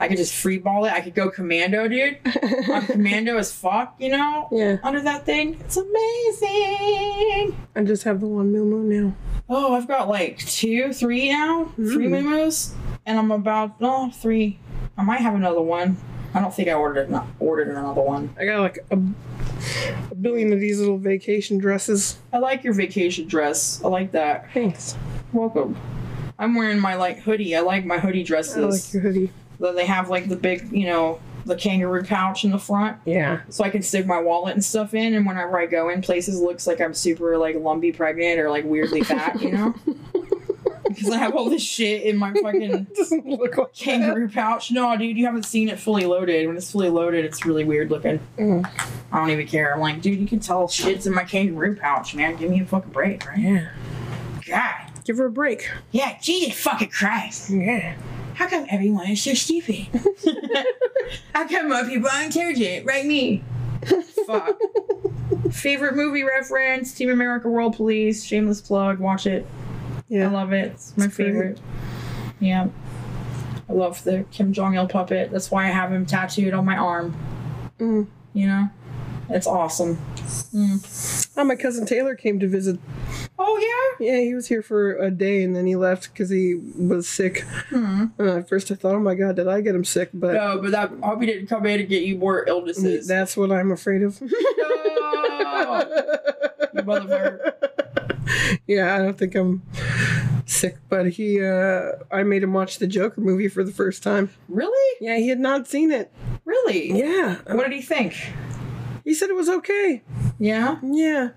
I 0.00 0.06
could 0.06 0.16
just 0.16 0.32
free 0.32 0.58
ball 0.58 0.84
it. 0.84 0.92
I 0.92 1.00
could 1.00 1.14
go 1.16 1.28
commando, 1.28 1.88
dude. 1.88 2.18
I'm 2.72 2.86
commando 2.86 3.36
as 3.36 3.52
fuck, 3.52 3.96
you 3.98 4.10
know? 4.10 4.46
Yeah. 4.52 4.76
Under 4.84 5.00
that 5.00 5.26
thing. 5.26 5.56
It's 5.58 5.76
amazing. 5.76 7.56
I 7.74 7.82
just 7.84 8.04
have 8.04 8.20
the 8.20 8.26
one 8.28 8.52
Moo 8.52 8.64
Moo 8.64 8.84
now. 8.84 9.14
Oh, 9.50 9.74
I've 9.74 9.88
got 9.88 10.08
like 10.08 10.38
two, 10.38 10.92
three 10.92 11.30
now. 11.30 11.72
Three 11.76 12.06
Mm. 12.08 12.74
And 13.06 13.18
I'm 13.18 13.30
about, 13.30 13.76
oh, 13.80 14.10
three. 14.10 14.58
I 14.98 15.02
might 15.02 15.20
have 15.20 15.34
another 15.34 15.62
one. 15.62 15.96
I 16.34 16.40
don't 16.40 16.52
think 16.52 16.68
I 16.68 16.74
ordered 16.74 17.10
not 17.10 17.26
ordered 17.40 17.68
another 17.68 18.02
one. 18.02 18.34
I 18.38 18.44
got 18.44 18.60
like 18.60 18.78
a, 18.90 18.98
a 20.10 20.14
billion 20.14 20.52
of 20.52 20.60
these 20.60 20.78
little 20.78 20.98
vacation 20.98 21.56
dresses. 21.56 22.18
I 22.32 22.38
like 22.38 22.64
your 22.64 22.74
vacation 22.74 23.26
dress. 23.26 23.82
I 23.82 23.88
like 23.88 24.12
that. 24.12 24.52
Thanks. 24.52 24.96
Welcome. 25.32 25.76
I'm 26.38 26.54
wearing 26.54 26.80
my 26.80 26.96
like 26.96 27.20
hoodie. 27.20 27.56
I 27.56 27.60
like 27.60 27.86
my 27.86 27.98
hoodie 27.98 28.24
dresses. 28.24 28.56
I 28.56 28.60
like 28.60 28.92
your 28.92 29.02
hoodie. 29.02 29.30
Then 29.58 29.74
they 29.74 29.86
have 29.86 30.10
like 30.10 30.28
the 30.28 30.36
big, 30.36 30.70
you 30.70 30.86
know, 30.86 31.18
the 31.48 31.56
kangaroo 31.56 32.04
pouch 32.04 32.44
in 32.44 32.50
the 32.52 32.58
front, 32.58 32.98
Yeah. 33.04 33.40
so 33.48 33.64
I 33.64 33.70
can 33.70 33.82
stick 33.82 34.06
my 34.06 34.20
wallet 34.20 34.54
and 34.54 34.64
stuff 34.64 34.94
in. 34.94 35.14
And 35.14 35.26
whenever 35.26 35.58
I 35.58 35.66
go 35.66 35.88
in 35.88 36.00
places, 36.02 36.40
it 36.40 36.44
looks 36.44 36.66
like 36.66 36.80
I'm 36.80 36.94
super 36.94 37.36
like 37.36 37.56
lumpy 37.56 37.90
pregnant 37.92 38.38
or 38.38 38.50
like 38.50 38.64
weirdly 38.64 39.02
fat, 39.02 39.40
you 39.42 39.52
know? 39.52 39.74
Because 40.88 41.10
I 41.10 41.18
have 41.18 41.34
all 41.36 41.50
this 41.50 41.62
shit 41.62 42.02
in 42.04 42.16
my 42.16 42.32
fucking 42.32 42.84
Doesn't 42.96 43.26
look 43.26 43.58
like 43.58 43.74
kangaroo 43.74 44.28
pouch. 44.28 44.72
No, 44.72 44.96
dude, 44.96 45.18
you 45.18 45.26
haven't 45.26 45.44
seen 45.44 45.68
it 45.68 45.78
fully 45.78 46.06
loaded. 46.06 46.46
When 46.46 46.56
it's 46.56 46.72
fully 46.72 46.88
loaded, 46.88 47.26
it's 47.26 47.44
really 47.44 47.62
weird 47.62 47.90
looking. 47.90 48.18
Mm. 48.38 48.68
I 49.12 49.18
don't 49.20 49.28
even 49.30 49.46
care. 49.46 49.72
I'm 49.74 49.80
like, 49.80 50.00
dude, 50.00 50.18
you 50.18 50.26
can 50.26 50.40
tell 50.40 50.66
shit's 50.66 51.06
in 51.06 51.12
my 51.14 51.24
kangaroo 51.24 51.76
pouch, 51.76 52.14
man. 52.14 52.36
Give 52.36 52.50
me 52.50 52.60
a 52.62 52.64
fucking 52.64 52.90
break, 52.90 53.26
right? 53.26 53.38
Yeah. 53.38 53.68
God. 54.46 55.04
Give 55.04 55.18
her 55.18 55.26
a 55.26 55.30
break. 55.30 55.70
Yeah, 55.92 56.18
Jesus 56.22 56.58
fucking 56.58 56.88
Christ. 56.88 57.50
Yeah. 57.50 57.94
How 58.38 58.46
come 58.48 58.66
everyone 58.70 59.08
is 59.08 59.20
so 59.20 59.34
stupid? 59.34 59.86
How 61.34 61.48
come 61.48 61.68
more 61.70 61.84
people 61.84 62.08
are 62.08 62.22
intelligent? 62.22 62.86
Right 62.86 63.04
me. 63.04 63.42
Fuck. 64.26 64.56
Favorite 65.50 65.96
movie 65.96 66.22
reference: 66.22 66.94
Team 66.94 67.10
America: 67.10 67.48
World 67.48 67.74
Police. 67.76 68.22
Shameless 68.24 68.60
plug. 68.60 69.00
Watch 69.00 69.26
it. 69.26 69.44
Yeah, 70.08 70.28
I 70.28 70.30
love 70.30 70.52
it. 70.52 70.72
It's 70.72 70.96
my 70.96 71.06
It's 71.06 71.16
great. 71.16 71.26
favorite. 71.26 71.60
Yeah. 72.38 72.68
I 73.68 73.72
love 73.72 74.02
the 74.04 74.24
Kim 74.30 74.52
Jong 74.52 74.76
Il 74.76 74.86
puppet. 74.86 75.30
That's 75.32 75.50
why 75.50 75.64
I 75.66 75.70
have 75.70 75.92
him 75.92 76.06
tattooed 76.06 76.54
on 76.54 76.64
my 76.64 76.76
arm. 76.76 77.16
Mm. 77.80 78.06
You 78.34 78.46
know, 78.46 78.68
it's 79.30 79.46
awesome. 79.46 79.98
Oh, 81.36 81.44
my 81.44 81.56
cousin 81.56 81.86
Taylor 81.86 82.14
came 82.14 82.40
to 82.40 82.48
visit. 82.48 82.78
Oh 83.38 83.96
Yeah, 84.00 84.06
Yeah, 84.12 84.20
he 84.22 84.34
was 84.34 84.48
here 84.48 84.62
for 84.62 84.96
a 84.96 85.10
day 85.10 85.42
and 85.42 85.54
then 85.54 85.66
he 85.66 85.76
left 85.76 86.12
because 86.12 86.30
he 86.30 86.54
was 86.76 87.08
sick. 87.08 87.42
Hmm. 87.70 88.06
And 88.18 88.28
at 88.28 88.48
first 88.48 88.70
I 88.70 88.74
thought, 88.74 88.94
oh 88.94 89.00
my 89.00 89.14
god, 89.14 89.36
did 89.36 89.46
I 89.48 89.60
get 89.60 89.74
him 89.74 89.84
sick? 89.84 90.10
But 90.12 90.34
No, 90.34 90.58
but 90.60 90.72
that 90.72 90.90
I 91.02 91.06
hope 91.06 91.20
he 91.20 91.26
didn't 91.26 91.46
come 91.48 91.64
in 91.66 91.80
and 91.80 91.88
get 91.88 92.02
you 92.02 92.16
more 92.16 92.44
illnesses. 92.48 93.06
that's 93.06 93.36
what 93.36 93.52
I'm 93.52 93.70
afraid 93.70 94.02
of. 94.02 94.20
no, 94.20 94.28
you 96.74 96.82
motherfucker. 96.82 97.52
yeah, 98.66 98.94
I 98.94 98.98
don't 98.98 99.16
think 99.18 99.34
I'm 99.34 99.62
sick, 100.46 100.76
but 100.88 101.10
he, 101.10 101.44
uh, 101.44 101.92
I 102.10 102.22
made 102.22 102.42
him 102.42 102.52
watch 102.54 102.78
the 102.78 102.86
Joker 102.86 103.20
movie 103.20 103.48
for 103.48 103.62
the 103.62 103.72
first 103.72 104.02
time. 104.02 104.30
Really? 104.48 104.96
Yeah, 105.00 105.16
he 105.18 105.28
had 105.28 105.40
not 105.40 105.66
seen 105.68 105.90
it. 105.90 106.12
Really? 106.44 106.90
Yeah, 106.92 107.36
What 107.46 107.64
did 107.64 107.72
he 107.72 107.82
think? 107.82 108.32
He 109.08 109.14
said 109.14 109.30
it 109.30 109.36
was 109.36 109.48
okay. 109.48 110.02
Yeah. 110.38 110.76
Yeah, 110.82 111.30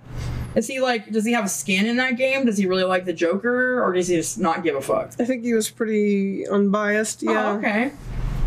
Is 0.56 0.68
he 0.68 0.82
like? 0.82 1.10
Does 1.12 1.26
he 1.26 1.32
have 1.32 1.46
a 1.46 1.50
skin 1.50 1.86
in 1.86 1.96
that 1.96 2.18
game? 2.18 2.46
Does 2.46 2.58
he 2.58 2.66
really 2.68 2.84
like 2.84 3.06
the 3.06 3.14
Joker, 3.14 3.82
or 3.82 3.94
does 3.94 4.10
he 4.10 4.18
just 4.18 4.38
not 4.38 4.62
give 4.64 4.76
a 4.76 4.82
fuck? 4.82 5.14
I 5.18 5.24
think 5.26 5.44
he 5.44 5.54
was 5.54 5.70
pretty 5.70 6.46
unbiased. 6.48 7.24
Yeah. 7.24 7.52
Oh, 7.54 7.58
okay. 7.58 7.94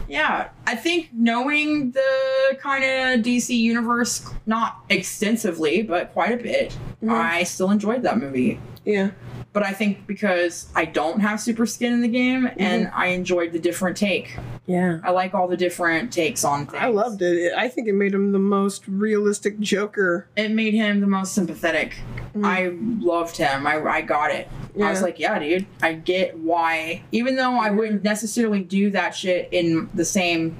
Yeah, 0.06 0.48
I 0.66 0.76
think 0.76 1.08
knowing 1.14 1.92
the 1.92 2.56
kind 2.60 2.84
of 2.84 3.24
DC 3.24 3.56
universe, 3.58 4.28
not 4.44 4.84
extensively, 4.90 5.82
but 5.82 6.12
quite 6.12 6.32
a 6.32 6.36
bit, 6.36 6.76
Mhm. 7.02 7.10
I 7.10 7.42
still 7.44 7.70
enjoyed 7.70 8.02
that 8.02 8.18
movie. 8.18 8.60
Yeah. 8.84 9.10
But 9.54 9.62
I 9.62 9.72
think 9.72 10.06
because 10.06 10.66
I 10.74 10.84
don't 10.84 11.20
have 11.20 11.40
super 11.40 11.64
skin 11.64 11.94
in 11.94 12.00
the 12.02 12.08
game 12.08 12.42
mhm. 12.42 12.54
and 12.58 12.90
I 12.92 13.06
enjoyed 13.06 13.52
the 13.52 13.58
different 13.58 13.96
take. 13.96 14.36
Yeah. 14.66 14.98
I 15.02 15.12
like 15.12 15.32
all 15.32 15.48
the 15.48 15.56
different 15.56 16.12
takes 16.12 16.44
on 16.44 16.66
things. 16.66 16.82
I 16.82 16.88
loved 16.88 17.22
it. 17.22 17.54
I 17.56 17.68
think 17.68 17.88
it 17.88 17.94
made 17.94 18.12
him 18.12 18.32
the 18.32 18.38
most 18.38 18.86
realistic 18.86 19.58
Joker. 19.60 20.28
it 20.36 20.50
made 20.50 20.74
him 20.74 21.00
the 21.00 21.06
most 21.06 21.34
sympathetic. 21.34 21.96
Mm. 22.34 22.44
I 22.44 22.68
loved 23.02 23.36
him. 23.36 23.66
I, 23.66 23.80
I 23.80 24.00
got 24.02 24.30
it. 24.32 24.48
I 24.82 24.90
was 24.90 25.02
like, 25.02 25.20
yeah, 25.20 25.38
dude, 25.38 25.66
I 25.80 25.92
get 25.92 26.36
why. 26.36 27.04
Even 27.12 27.36
though 27.36 27.56
I 27.56 27.70
wouldn't 27.70 28.02
necessarily 28.02 28.60
do 28.60 28.90
that 28.90 29.14
shit 29.14 29.48
in 29.52 29.88
the 29.94 30.04
same 30.04 30.56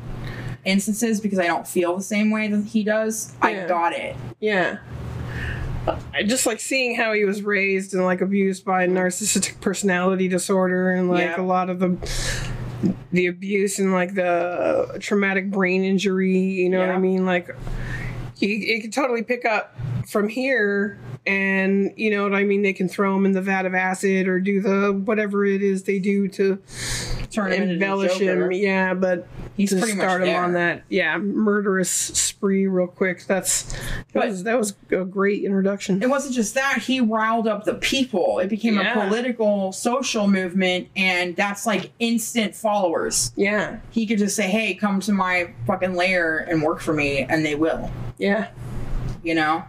instances 0.64 1.20
because 1.20 1.38
I 1.38 1.46
don't 1.46 1.66
feel 1.66 1.96
the 1.96 2.02
same 2.02 2.30
way 2.30 2.48
that 2.48 2.64
he 2.64 2.84
does, 2.84 3.34
I 3.42 3.66
got 3.66 3.92
it. 3.92 4.16
Yeah. 4.40 4.78
I 6.14 6.22
just 6.22 6.46
like 6.46 6.60
seeing 6.60 6.96
how 6.96 7.12
he 7.12 7.24
was 7.24 7.42
raised 7.42 7.94
and 7.94 8.04
like 8.04 8.20
abused 8.20 8.64
by 8.64 8.86
narcissistic 8.86 9.60
personality 9.60 10.28
disorder 10.28 10.90
and 10.90 11.08
like 11.10 11.20
Yeah. 11.24 11.40
a 11.40 11.42
lot 11.42 11.68
of 11.70 11.78
the 11.78 11.96
the 13.12 13.26
abuse 13.26 13.78
and 13.78 13.92
like 13.92 14.14
the 14.14 14.96
traumatic 15.00 15.50
brain 15.50 15.84
injury, 15.84 16.36
you 16.38 16.68
know 16.68 16.80
what 16.80 16.90
I 16.90 16.98
mean? 16.98 17.24
Like 17.24 17.48
he, 18.36 18.58
he 18.66 18.80
could 18.80 18.92
totally 18.92 19.22
pick 19.22 19.44
up 19.44 19.76
from 20.08 20.28
here 20.28 20.98
and 21.26 21.92
you 21.96 22.10
know 22.10 22.22
what 22.22 22.34
I 22.34 22.44
mean? 22.44 22.62
They 22.62 22.72
can 22.72 22.88
throw 22.88 23.16
him 23.16 23.24
in 23.26 23.32
the 23.32 23.40
vat 23.42 23.64
of 23.66 23.74
acid 23.74 24.28
or 24.28 24.40
do 24.40 24.60
the 24.60 24.92
whatever 24.92 25.44
it 25.44 25.62
is 25.62 25.84
they 25.84 25.98
do 25.98 26.28
to 26.28 26.60
Turn 27.30 27.50
him 27.50 27.68
embellish 27.68 28.18
him. 28.18 28.52
Yeah, 28.52 28.94
but 28.94 29.26
He's 29.56 29.70
to 29.70 29.76
pretty 29.78 29.94
much 29.94 30.04
start 30.04 30.22
him 30.22 30.36
on 30.36 30.52
that 30.52 30.82
yeah 30.88 31.16
murderous 31.18 31.90
spree 31.90 32.66
real 32.66 32.86
quick. 32.86 33.24
That's 33.26 33.62
that 33.72 33.78
But- 34.12 34.28
was 34.28 34.42
that 34.44 34.58
was 34.58 34.74
a 34.90 35.04
great 35.04 35.42
introduction. 35.44 36.02
It 36.02 36.08
wasn't 36.10 36.34
just 36.34 36.54
that, 36.54 36.78
he 36.82 37.00
riled 37.00 37.48
up 37.48 37.64
the 37.64 37.74
people. 37.74 38.38
It 38.38 38.48
became 38.48 38.74
Yeah. 38.78 38.92
a 39.00 39.06
political, 39.08 39.72
social 39.72 40.28
movement, 40.28 40.88
and 40.96 41.34
that's 41.34 41.66
like 41.66 41.90
instant 41.98 42.54
followers. 42.54 43.32
Yeah, 43.36 43.78
He 43.90 44.06
could 44.06 44.18
just 44.18 44.36
say, 44.36 44.48
hey, 44.48 44.74
come 44.74 45.00
to 45.00 45.12
my 45.12 45.50
fucking 45.66 45.94
lair 45.94 46.38
and 46.38 46.62
work 46.62 46.80
for 46.80 46.92
me, 46.92 47.20
and 47.28 47.44
they 47.44 47.54
will. 47.54 47.90
yeah, 48.18 48.48
you 49.24 49.34
know 49.34 49.64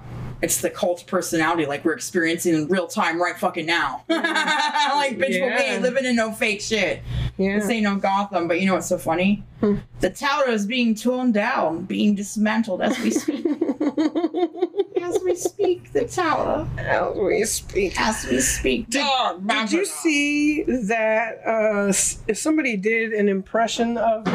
it's 0.45 0.61
the 0.61 0.69
cult 0.69 1.03
personality 1.07 1.65
like 1.65 1.83
we're 1.83 1.93
experiencing 1.93 2.53
in 2.53 2.67
real 2.67 2.87
time 2.87 3.19
right 3.21 3.35
fucking 3.37 3.65
now 3.65 4.03
like 4.09 5.17
bitch 5.17 5.29
Yeah. 5.39 5.57
we 5.57 5.63
ain't 5.63 5.81
living 5.81 6.05
in 6.05 6.15
no 6.15 6.31
fake 6.31 6.61
shit 6.61 7.01
yeah. 7.37 7.57
this 7.59 7.67
ain't 7.69 7.83
no 7.83 7.95
gotham 7.95 8.47
but 8.47 8.59
you 8.61 8.67
know 8.67 8.75
what's 8.75 8.87
so 8.87 8.97
funny 8.99 9.43
Hmm. 9.61 9.75
the 10.01 10.09
tower 10.09 10.49
is 10.49 10.65
being 10.67 10.93
torn 10.95 11.31
down 11.31 11.85
being 11.85 12.13
dismantled 12.13 12.81
as 12.81 12.99
we 12.99 13.09
speak 13.11 13.45
as 15.05 15.21
we 15.23 15.35
speak 15.35 15.91
the 15.93 16.05
tower. 16.05 16.67
As 16.77 17.15
we 17.15 17.43
speak. 17.45 17.99
as 17.99 18.25
we 18.27 18.39
speak. 18.41 18.89
Did, 18.89 18.99
Dog, 18.99 19.47
did 19.47 19.71
you 19.71 19.85
see 19.85 20.63
that 20.63 21.41
uh, 21.45 21.93
if 22.27 22.37
somebody 22.37 22.75
did 22.75 23.13
an 23.13 23.29
impression 23.29 23.97
of 23.97 24.27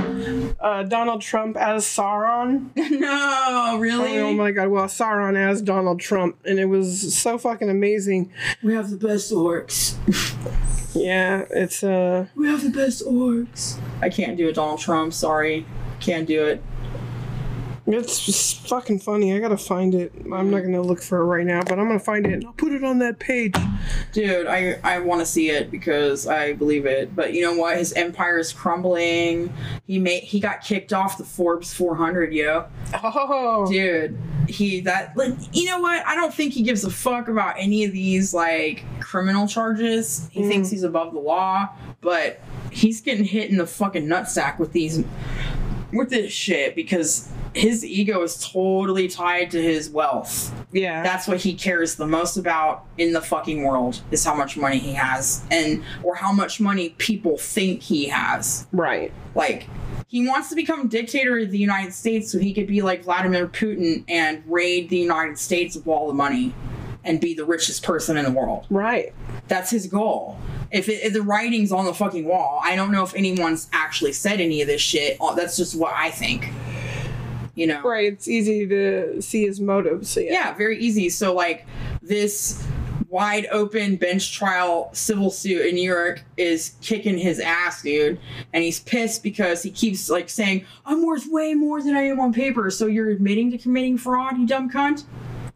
uh, 0.60 0.84
Donald 0.84 1.22
Trump 1.22 1.56
as 1.56 1.84
Sauron? 1.84 2.70
no 2.76 3.78
really? 3.78 4.18
Oh 4.18 4.32
my 4.32 4.52
god, 4.52 4.68
well, 4.68 4.86
Sauron 4.86 5.36
as 5.36 5.60
Donald 5.60 6.00
Trump, 6.00 6.36
and 6.44 6.58
it 6.58 6.66
was 6.66 7.14
so 7.16 7.38
fucking 7.38 7.68
amazing. 7.68 8.32
we 8.62 8.74
have 8.74 8.90
the 8.90 8.96
best 8.96 9.32
orcs. 9.32 9.96
Yeah, 10.92 11.44
it's 11.50 11.84
uh 11.84 12.26
we 12.34 12.48
have 12.48 12.64
the 12.64 12.70
best 12.70 13.06
orcs. 13.06 13.78
I 14.02 14.08
can't 14.08 14.36
do 14.36 14.48
it 14.48 14.54
donald 14.54 14.80
trump. 14.80 15.12
Sorry. 15.12 15.64
Can't 16.00 16.26
do 16.26 16.44
it 16.46 16.62
It's 17.92 18.24
just 18.24 18.68
fucking 18.68 19.00
funny. 19.00 19.34
I 19.34 19.38
gotta 19.38 19.56
find 19.56 19.94
it. 19.94 20.12
I'm 20.32 20.50
not 20.50 20.60
gonna 20.60 20.82
look 20.82 21.02
for 21.02 21.18
it 21.20 21.24
right 21.24 21.46
now, 21.46 21.62
but 21.62 21.78
I'm 21.78 21.86
gonna 21.86 21.98
find 21.98 22.26
it 22.26 22.34
and 22.34 22.46
I'll 22.46 22.52
put 22.52 22.72
it 22.72 22.84
on 22.84 22.98
that 23.00 23.18
page. 23.18 23.54
Dude, 24.12 24.46
I 24.46 24.78
I 24.84 25.00
want 25.00 25.20
to 25.20 25.26
see 25.26 25.50
it 25.50 25.70
because 25.70 26.26
I 26.26 26.52
believe 26.52 26.86
it. 26.86 27.14
But 27.16 27.34
you 27.34 27.42
know 27.42 27.54
what? 27.54 27.76
His 27.76 27.92
empire 27.94 28.38
is 28.38 28.52
crumbling. 28.52 29.52
He 29.86 29.98
made 29.98 30.22
he 30.22 30.40
got 30.40 30.62
kicked 30.62 30.92
off 30.92 31.18
the 31.18 31.24
Forbes 31.24 31.74
400, 31.74 32.32
yo. 32.32 32.66
Oh, 33.02 33.66
Dude, 33.70 34.18
he 34.48 34.80
that 34.82 35.16
like, 35.16 35.34
you 35.52 35.66
know 35.66 35.80
what? 35.80 36.06
I 36.06 36.14
don't 36.14 36.32
think 36.32 36.52
he 36.52 36.62
gives 36.62 36.84
a 36.84 36.90
fuck 36.90 37.28
about 37.28 37.56
any 37.58 37.84
of 37.84 37.92
these 37.92 38.32
like 38.32 38.84
criminal 39.00 39.48
charges. 39.48 40.28
He 40.30 40.46
thinks 40.46 40.68
mm. 40.68 40.72
he's 40.72 40.82
above 40.84 41.12
the 41.12 41.20
law, 41.20 41.68
but 42.00 42.40
he's 42.70 43.00
getting 43.00 43.24
hit 43.24 43.50
in 43.50 43.56
the 43.56 43.66
fucking 43.66 44.06
nutsack 44.06 44.58
with 44.58 44.72
these 44.72 45.04
with 45.92 46.10
this 46.10 46.32
shit 46.32 46.74
because 46.76 47.28
his 47.54 47.84
ego 47.84 48.22
is 48.22 48.48
totally 48.52 49.08
tied 49.08 49.50
to 49.50 49.60
his 49.60 49.90
wealth 49.90 50.54
yeah. 50.72 51.02
that's 51.02 51.26
what 51.26 51.38
he 51.38 51.54
cares 51.54 51.96
the 51.96 52.06
most 52.06 52.36
about 52.36 52.84
in 52.98 53.12
the 53.12 53.20
fucking 53.20 53.64
world 53.64 54.00
is 54.10 54.24
how 54.24 54.34
much 54.34 54.56
money 54.56 54.78
he 54.78 54.92
has 54.92 55.44
and 55.50 55.82
or 56.02 56.14
how 56.14 56.32
much 56.32 56.60
money 56.60 56.90
people 56.98 57.36
think 57.36 57.82
he 57.82 58.06
has 58.08 58.66
right. 58.72 59.12
like 59.34 59.66
he 60.06 60.26
wants 60.26 60.48
to 60.48 60.54
become 60.54 60.88
dictator 60.88 61.38
of 61.38 61.50
the 61.50 61.58
united 61.58 61.92
states 61.92 62.30
so 62.30 62.38
he 62.38 62.54
could 62.54 62.66
be 62.66 62.82
like 62.82 63.02
vladimir 63.04 63.48
putin 63.48 64.04
and 64.08 64.42
raid 64.46 64.88
the 64.88 64.98
united 64.98 65.38
states 65.38 65.74
of 65.74 65.86
all 65.88 66.06
the 66.06 66.14
money 66.14 66.54
and 67.02 67.20
be 67.20 67.34
the 67.34 67.44
richest 67.44 67.82
person 67.82 68.16
in 68.16 68.24
the 68.24 68.30
world 68.30 68.66
Right. 68.70 69.12
that's 69.48 69.70
his 69.70 69.86
goal 69.86 70.38
if, 70.70 70.88
it, 70.88 71.02
if 71.02 71.14
the 71.14 71.22
writing's 71.22 71.72
on 71.72 71.84
the 71.84 71.94
fucking 71.94 72.26
wall 72.26 72.60
i 72.62 72.76
don't 72.76 72.92
know 72.92 73.02
if 73.02 73.14
anyone's 73.14 73.68
actually 73.72 74.12
said 74.12 74.40
any 74.40 74.60
of 74.60 74.68
this 74.68 74.80
shit 74.80 75.18
that's 75.34 75.56
just 75.56 75.76
what 75.76 75.92
i 75.96 76.10
think 76.10 76.48
you 77.60 77.66
know 77.66 77.82
Right. 77.82 78.12
It's 78.12 78.26
easy 78.26 78.66
to 78.66 79.20
see 79.20 79.44
his 79.44 79.60
motives. 79.60 80.16
Yeah. 80.16 80.32
yeah, 80.32 80.54
very 80.54 80.78
easy. 80.78 81.10
So 81.10 81.34
like 81.34 81.66
this 82.00 82.66
wide 83.10 83.46
open 83.50 83.96
bench 83.96 84.32
trial 84.32 84.88
civil 84.94 85.30
suit 85.30 85.66
in 85.66 85.74
New 85.74 85.82
York 85.82 86.22
is 86.38 86.76
kicking 86.80 87.18
his 87.18 87.38
ass, 87.38 87.82
dude. 87.82 88.18
And 88.54 88.64
he's 88.64 88.80
pissed 88.80 89.22
because 89.22 89.62
he 89.62 89.70
keeps 89.70 90.08
like 90.08 90.30
saying, 90.30 90.64
I'm 90.86 91.04
worth 91.04 91.26
way 91.28 91.52
more 91.52 91.82
than 91.82 91.94
I 91.94 92.02
am 92.02 92.18
on 92.18 92.32
paper. 92.32 92.70
So 92.70 92.86
you're 92.86 93.10
admitting 93.10 93.50
to 93.50 93.58
committing 93.58 93.98
fraud, 93.98 94.38
you 94.38 94.46
dumb 94.46 94.70
cunt? 94.70 95.04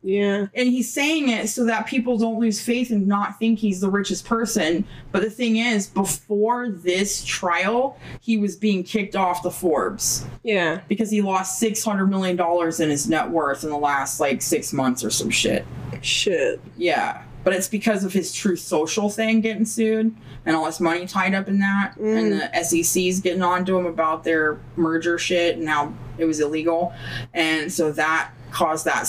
Yeah. 0.04 0.46
And 0.54 0.68
he's 0.68 0.92
saying 0.92 1.30
it 1.30 1.48
so 1.48 1.64
that 1.64 1.86
people 1.86 2.18
don't 2.18 2.38
lose 2.38 2.60
faith 2.60 2.90
and 2.90 3.06
not 3.08 3.38
think 3.38 3.58
he's 3.58 3.80
the 3.80 3.88
richest 3.90 4.26
person. 4.26 4.84
But 5.12 5.22
the 5.22 5.30
thing 5.30 5.56
is, 5.56 5.86
before 5.86 6.68
this 6.68 7.24
trial, 7.24 7.98
he 8.20 8.36
was 8.36 8.54
being 8.54 8.84
kicked 8.84 9.16
off 9.16 9.42
the 9.42 9.50
Forbes 9.50 10.26
Yeah. 10.42 10.82
because 10.88 11.10
he 11.10 11.22
lost 11.22 11.60
$600 11.60 12.08
million 12.08 12.38
in 12.38 12.90
his 12.90 13.08
net 13.08 13.30
worth 13.30 13.64
in 13.64 13.70
the 13.70 13.78
last 13.78 14.20
like 14.20 14.42
six 14.42 14.72
months 14.74 15.02
or 15.02 15.08
some 15.10 15.30
shit. 15.30 15.64
Shit. 16.02 16.60
Yeah. 16.76 17.22
But 17.42 17.54
it's 17.54 17.68
because 17.68 18.04
of 18.04 18.12
his 18.12 18.32
Truth 18.32 18.60
Social 18.60 19.08
thing 19.08 19.40
getting 19.40 19.64
sued 19.64 20.14
and 20.46 20.56
all 20.56 20.66
his 20.66 20.80
money 20.80 21.06
tied 21.06 21.34
up 21.34 21.48
in 21.48 21.58
that. 21.60 21.94
Mm. 21.98 22.18
And 22.18 22.32
the 22.32 22.62
SEC's 22.62 23.20
getting 23.20 23.42
on 23.42 23.64
to 23.64 23.78
him 23.78 23.86
about 23.86 24.24
their 24.24 24.58
merger 24.76 25.18
shit 25.18 25.56
and 25.56 25.66
how 25.68 25.94
it 26.18 26.26
was 26.26 26.40
illegal. 26.40 26.92
And 27.32 27.72
so 27.72 27.90
that 27.92 28.30
caused 28.50 28.84
that 28.84 29.08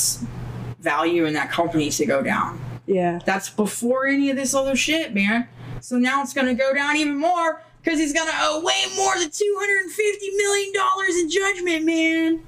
value 0.86 1.26
in 1.26 1.34
that 1.34 1.52
company 1.52 1.90
to 1.90 2.06
go 2.06 2.24
down. 2.24 2.62
Yeah. 2.86 3.20
That's 3.26 3.50
before 3.50 4.08
any 4.08 4.30
of 4.30 4.38
this 4.38 4.54
other 4.54 4.78
shit, 4.78 5.14
man. 5.14 5.50
So 5.82 5.98
now 5.98 6.22
it's 6.22 6.34
going 6.34 6.48
to 6.48 6.54
go 6.54 6.74
down 6.74 6.96
even 6.96 7.18
more 7.18 7.62
because 7.84 8.00
he's 8.00 8.14
going 8.14 8.30
to 8.30 8.38
owe 8.40 8.64
way 8.64 8.86
more 8.96 9.16
than 9.20 9.30
$250 9.30 10.38
million 10.38 10.74
in 11.20 11.30
judgment, 11.30 11.86
man. 11.86 12.44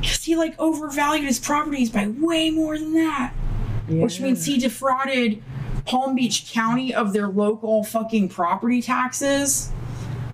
Because 0.00 0.24
he 0.24 0.34
like 0.34 0.58
overvalued 0.58 1.24
his 1.24 1.38
properties 1.38 1.90
by 1.90 2.08
way 2.08 2.50
more 2.50 2.76
than 2.76 2.94
that 2.94 3.32
which 3.88 4.20
means 4.20 4.44
he 4.44 4.58
defrauded 4.58 5.42
Palm 5.86 6.14
Beach 6.14 6.50
County 6.52 6.94
of 6.94 7.12
their 7.12 7.28
local 7.28 7.84
fucking 7.84 8.28
property 8.28 8.82
taxes. 8.82 9.70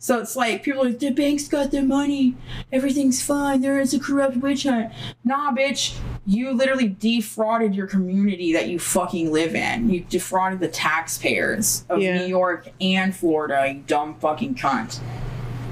So 0.04 0.18
it's 0.18 0.36
like 0.36 0.62
people 0.62 0.82
are 0.82 0.90
like 0.90 0.98
the 0.98 1.08
banks 1.08 1.48
got 1.48 1.70
their 1.70 1.82
money, 1.82 2.36
everything's 2.70 3.22
fine. 3.22 3.62
There 3.62 3.80
is 3.80 3.94
a 3.94 3.98
corrupt 3.98 4.36
witch 4.36 4.64
hunt. 4.64 4.92
Nah, 5.24 5.50
bitch, 5.50 5.96
you 6.26 6.52
literally 6.52 6.88
defrauded 6.88 7.74
your 7.74 7.86
community 7.86 8.52
that 8.52 8.68
you 8.68 8.78
fucking 8.78 9.32
live 9.32 9.54
in. 9.54 9.88
You 9.88 10.00
defrauded 10.00 10.60
the 10.60 10.68
taxpayers 10.68 11.86
of 11.88 12.02
Yeah. 12.02 12.18
New 12.18 12.26
York 12.26 12.68
and 12.82 13.16
Florida. 13.16 13.66
You 13.66 13.82
dumb 13.86 14.16
fucking 14.16 14.56
cunt. 14.56 15.00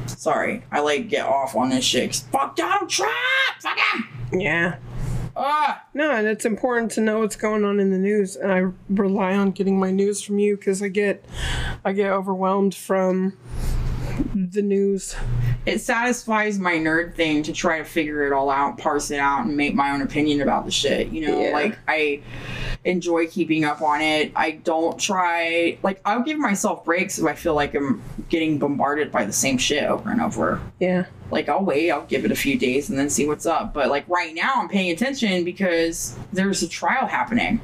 Sorry, 0.06 0.64
I 0.72 0.80
like 0.80 1.10
get 1.10 1.26
off 1.26 1.54
on 1.54 1.68
this 1.68 1.84
shit. 1.84 2.14
Fuck 2.32 2.56
Donald 2.56 2.88
Trump. 2.88 3.12
Fuck 3.60 3.76
him. 3.78 4.40
Yeah. 4.40 4.76
Ah. 5.36 5.84
No, 5.92 6.10
and 6.10 6.26
it's 6.26 6.46
important 6.46 6.90
to 6.92 7.02
know 7.02 7.20
what's 7.20 7.36
going 7.36 7.66
on 7.66 7.78
in 7.78 7.90
the 7.90 7.98
news, 7.98 8.36
and 8.36 8.50
I 8.50 8.64
rely 8.88 9.34
on 9.36 9.50
getting 9.50 9.78
my 9.78 9.90
news 9.90 10.22
from 10.22 10.38
you 10.38 10.56
because 10.56 10.82
I 10.82 10.88
get, 10.88 11.22
I 11.84 11.92
get 11.92 12.10
overwhelmed 12.10 12.74
from 12.74 13.34
the 14.34 14.62
news. 14.62 15.14
it 15.64 15.80
satisfies 15.80 16.58
my 16.58 16.74
nerd 16.74 17.14
thing 17.14 17.42
to 17.44 17.52
try 17.52 17.78
to 17.78 17.84
figure 17.84 18.26
it 18.26 18.32
all 18.32 18.50
out, 18.50 18.76
parse 18.78 19.10
it 19.12 19.18
out, 19.20 19.46
and 19.46 19.56
make 19.56 19.74
my 19.74 19.90
own 19.92 20.02
opinion 20.02 20.40
about 20.40 20.64
the 20.64 20.70
shit. 20.72 21.08
You 21.08 21.28
know, 21.28 21.40
Yeah. 21.40 21.52
like 21.52 21.78
I 21.86 22.20
enjoy 22.84 23.28
keeping 23.28 23.64
up 23.64 23.80
on 23.80 24.00
it. 24.00 24.32
I 24.34 24.52
don't 24.52 24.98
try 24.98 25.78
like 25.84 26.00
I'll 26.04 26.22
give 26.22 26.38
myself 26.38 26.84
breaks 26.84 27.18
if 27.18 27.24
I 27.26 27.34
feel 27.34 27.54
like 27.54 27.74
I'm 27.74 28.02
getting 28.28 28.58
bombarded 28.58 29.12
by 29.12 29.24
the 29.24 29.32
same 29.32 29.56
shit 29.58 29.84
over 29.84 30.10
and 30.10 30.20
over. 30.20 30.60
Yeah. 30.80 31.04
Like 31.30 31.48
I'll 31.48 31.64
wait, 31.64 31.90
I'll 31.92 32.06
give 32.06 32.24
it 32.24 32.32
a 32.32 32.36
few 32.36 32.58
days 32.58 32.90
and 32.90 32.98
then 32.98 33.08
see 33.08 33.26
what's 33.28 33.46
up. 33.46 33.72
But 33.72 33.88
like 33.88 34.08
right 34.08 34.34
now 34.34 34.54
I'm 34.56 34.68
paying 34.68 34.90
attention 34.90 35.44
because 35.44 36.16
there's 36.32 36.62
a 36.62 36.68
trial 36.68 37.06
happening. 37.06 37.60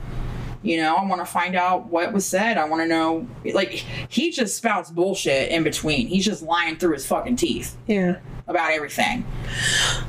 You 0.62 0.78
know, 0.78 0.96
I 0.96 1.04
want 1.04 1.20
to 1.20 1.26
find 1.26 1.54
out 1.54 1.86
what 1.86 2.12
was 2.12 2.26
said. 2.26 2.58
I 2.58 2.64
want 2.68 2.82
to 2.82 2.88
know, 2.88 3.28
like, 3.54 3.84
he 4.08 4.30
just 4.32 4.56
spouts 4.56 4.90
bullshit 4.90 5.50
in 5.52 5.62
between. 5.62 6.08
He's 6.08 6.24
just 6.24 6.42
lying 6.42 6.76
through 6.76 6.94
his 6.94 7.06
fucking 7.06 7.36
teeth 7.36 7.76
Yeah. 7.86 8.16
about 8.48 8.72
everything. 8.72 9.24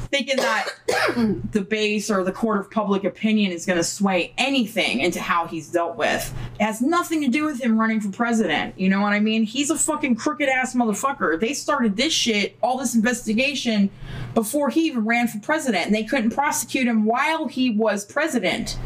Thinking 0.09 0.37
that 0.37 0.69
the 1.51 1.61
base 1.61 2.09
or 2.09 2.23
the 2.23 2.31
court 2.31 2.59
of 2.61 2.71
public 2.71 3.03
opinion 3.03 3.51
is 3.51 3.63
going 3.67 3.77
to 3.77 3.83
sway 3.83 4.33
anything 4.39 5.01
into 5.01 5.19
how 5.19 5.45
he's 5.45 5.67
dealt 5.69 5.97
with. 5.97 6.33
It 6.59 6.63
has 6.63 6.81
nothing 6.81 7.21
to 7.21 7.27
do 7.27 7.45
with 7.45 7.61
him 7.61 7.79
running 7.79 8.01
for 8.01 8.09
president. 8.09 8.79
You 8.79 8.89
know 8.89 9.01
what 9.01 9.13
I 9.13 9.19
mean? 9.19 9.43
He's 9.43 9.69
a 9.69 9.77
fucking 9.77 10.15
crooked 10.15 10.49
ass 10.49 10.73
motherfucker. 10.73 11.39
They 11.39 11.53
started 11.53 11.95
this 11.95 12.11
shit, 12.11 12.57
all 12.63 12.79
this 12.79 12.95
investigation, 12.95 13.91
before 14.33 14.69
he 14.69 14.87
even 14.87 15.05
ran 15.05 15.27
for 15.27 15.37
president, 15.39 15.85
and 15.85 15.93
they 15.93 16.05
couldn't 16.05 16.31
prosecute 16.31 16.87
him 16.87 17.05
while 17.05 17.47
he 17.47 17.69
was 17.69 18.03
president. 18.03 18.79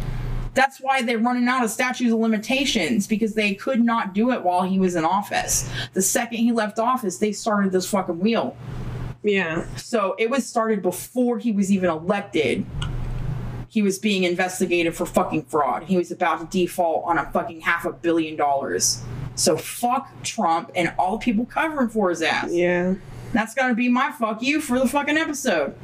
That's 0.53 0.79
why 0.79 1.01
they're 1.01 1.19
running 1.19 1.47
out 1.47 1.63
of 1.63 1.71
statutes 1.71 2.11
of 2.11 2.19
limitations 2.19 3.07
because 3.07 3.33
they 3.33 3.55
could 3.55 3.83
not 3.83 4.13
do 4.13 4.31
it 4.31 4.43
while 4.43 4.63
he 4.63 4.79
was 4.79 4.95
in 4.95 5.03
office. 5.03 5.69
The 5.93 6.01
second 6.01 6.37
he 6.37 6.51
left 6.51 6.77
office, 6.77 7.17
they 7.17 7.31
started 7.31 7.71
this 7.71 7.89
fucking 7.89 8.19
wheel. 8.19 8.55
Yeah. 9.23 9.65
So 9.77 10.15
it 10.19 10.29
was 10.29 10.45
started 10.45 10.81
before 10.81 11.39
he 11.39 11.51
was 11.51 11.71
even 11.71 11.89
elected. 11.89 12.65
He 13.67 13.81
was 13.81 13.97
being 13.97 14.23
investigated 14.23 14.95
for 14.95 15.05
fucking 15.07 15.45
fraud. 15.45 15.83
He 15.83 15.97
was 15.97 16.11
about 16.11 16.39
to 16.41 16.45
default 16.45 17.05
on 17.05 17.17
a 17.17 17.25
fucking 17.31 17.61
half 17.61 17.85
a 17.85 17.91
billion 17.91 18.35
dollars. 18.35 19.01
So 19.35 19.57
fuck 19.57 20.11
Trump 20.21 20.71
and 20.75 20.93
all 20.99 21.17
the 21.17 21.23
people 21.23 21.45
covering 21.45 21.89
for 21.89 22.09
his 22.11 22.21
ass. 22.21 22.51
Yeah. 22.51 22.93
That's 23.31 23.55
gonna 23.55 23.73
be 23.73 23.89
my 23.89 24.11
fuck 24.11 24.43
you 24.43 24.61
for 24.61 24.77
the 24.77 24.87
fucking 24.87 25.17
episode. 25.17 25.75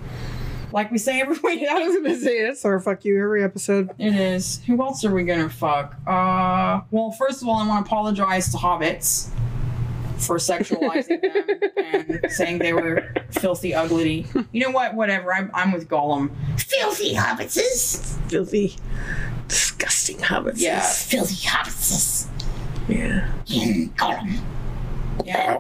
Like 0.71 0.91
we 0.91 0.97
say 0.97 1.21
every 1.21 1.37
week. 1.43 1.67
I 1.67 1.87
was 1.87 1.95
gonna 1.97 2.15
say 2.19 2.37
it's 2.39 2.63
our 2.65 2.79
fuck 2.79 3.05
you 3.05 3.21
every 3.21 3.43
episode. 3.43 3.89
It 3.97 4.15
is. 4.15 4.61
Who 4.67 4.81
else 4.81 5.03
are 5.05 5.13
we 5.13 5.23
gonna 5.23 5.49
fuck? 5.49 5.95
Uh, 6.05 6.81
well, 6.91 7.11
first 7.11 7.41
of 7.41 7.47
all, 7.47 7.55
I 7.57 7.67
want 7.67 7.85
to 7.85 7.89
apologize 7.89 8.51
to 8.51 8.57
hobbits 8.57 9.29
for 10.17 10.37
sexualizing 10.37 11.21
them 11.21 12.19
and 12.23 12.31
saying 12.31 12.59
they 12.59 12.73
were 12.73 13.13
filthy, 13.31 13.73
ugly. 13.73 14.25
You 14.51 14.61
know 14.61 14.71
what? 14.71 14.93
Whatever. 14.93 15.33
I'm, 15.33 15.49
I'm 15.53 15.71
with 15.71 15.87
Gollum. 15.87 16.31
Filthy 16.59 17.15
hobbitses. 17.15 18.17
Filthy, 18.29 18.75
disgusting 19.47 20.17
hobbits. 20.17 20.57
Yeah, 20.57 20.81
filthy 20.81 21.47
hobbitses. 21.47 22.27
Yeah. 22.87 23.31
Mm, 23.45 23.95
Gollum. 23.95 24.39
Yeah. 25.25 25.59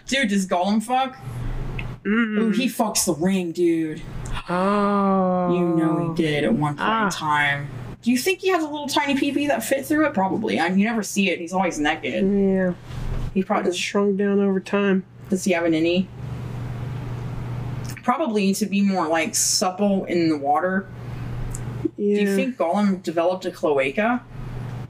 dude, 0.06 0.28
does 0.28 0.46
Gollum 0.46 0.82
fuck? 0.82 1.16
Ooh, 2.06 2.50
he 2.50 2.66
fucks 2.68 3.04
the 3.04 3.14
ring, 3.14 3.52
dude. 3.52 4.00
Oh. 4.48 5.52
You 5.52 5.60
know 5.76 6.08
he 6.14 6.22
did 6.22 6.44
at 6.44 6.52
one 6.52 6.76
point 6.76 6.80
Ah. 6.88 7.04
in 7.06 7.10
time. 7.10 7.68
Do 8.02 8.12
you 8.12 8.18
think 8.18 8.38
he 8.40 8.48
has 8.50 8.62
a 8.62 8.68
little 8.68 8.86
tiny 8.86 9.14
peepee 9.14 9.48
that 9.48 9.64
fit 9.64 9.84
through 9.84 10.06
it? 10.06 10.14
Probably. 10.14 10.60
I 10.60 10.68
mean, 10.68 10.78
you 10.78 10.84
never 10.86 11.02
see 11.02 11.28
it. 11.30 11.40
He's 11.40 11.52
always 11.52 11.80
naked. 11.80 12.24
Yeah. 12.24 12.74
He 13.34 13.42
probably 13.42 13.70
does. 13.70 13.76
shrunk 13.78 14.16
down 14.18 14.38
over 14.38 14.60
time. 14.60 15.04
Does 15.28 15.42
he 15.44 15.52
have 15.52 15.64
an 15.64 15.72
innie? 15.72 16.06
Probably 18.04 18.54
to 18.54 18.66
be 18.66 18.82
more 18.82 19.08
like 19.08 19.34
supple 19.34 20.04
in 20.04 20.28
the 20.28 20.36
water. 20.38 20.86
Yeah. 21.96 22.16
Do 22.16 22.20
you 22.22 22.36
think 22.36 22.56
Gollum 22.56 23.02
developed 23.02 23.44
a 23.46 23.50
cloaca? 23.50 24.22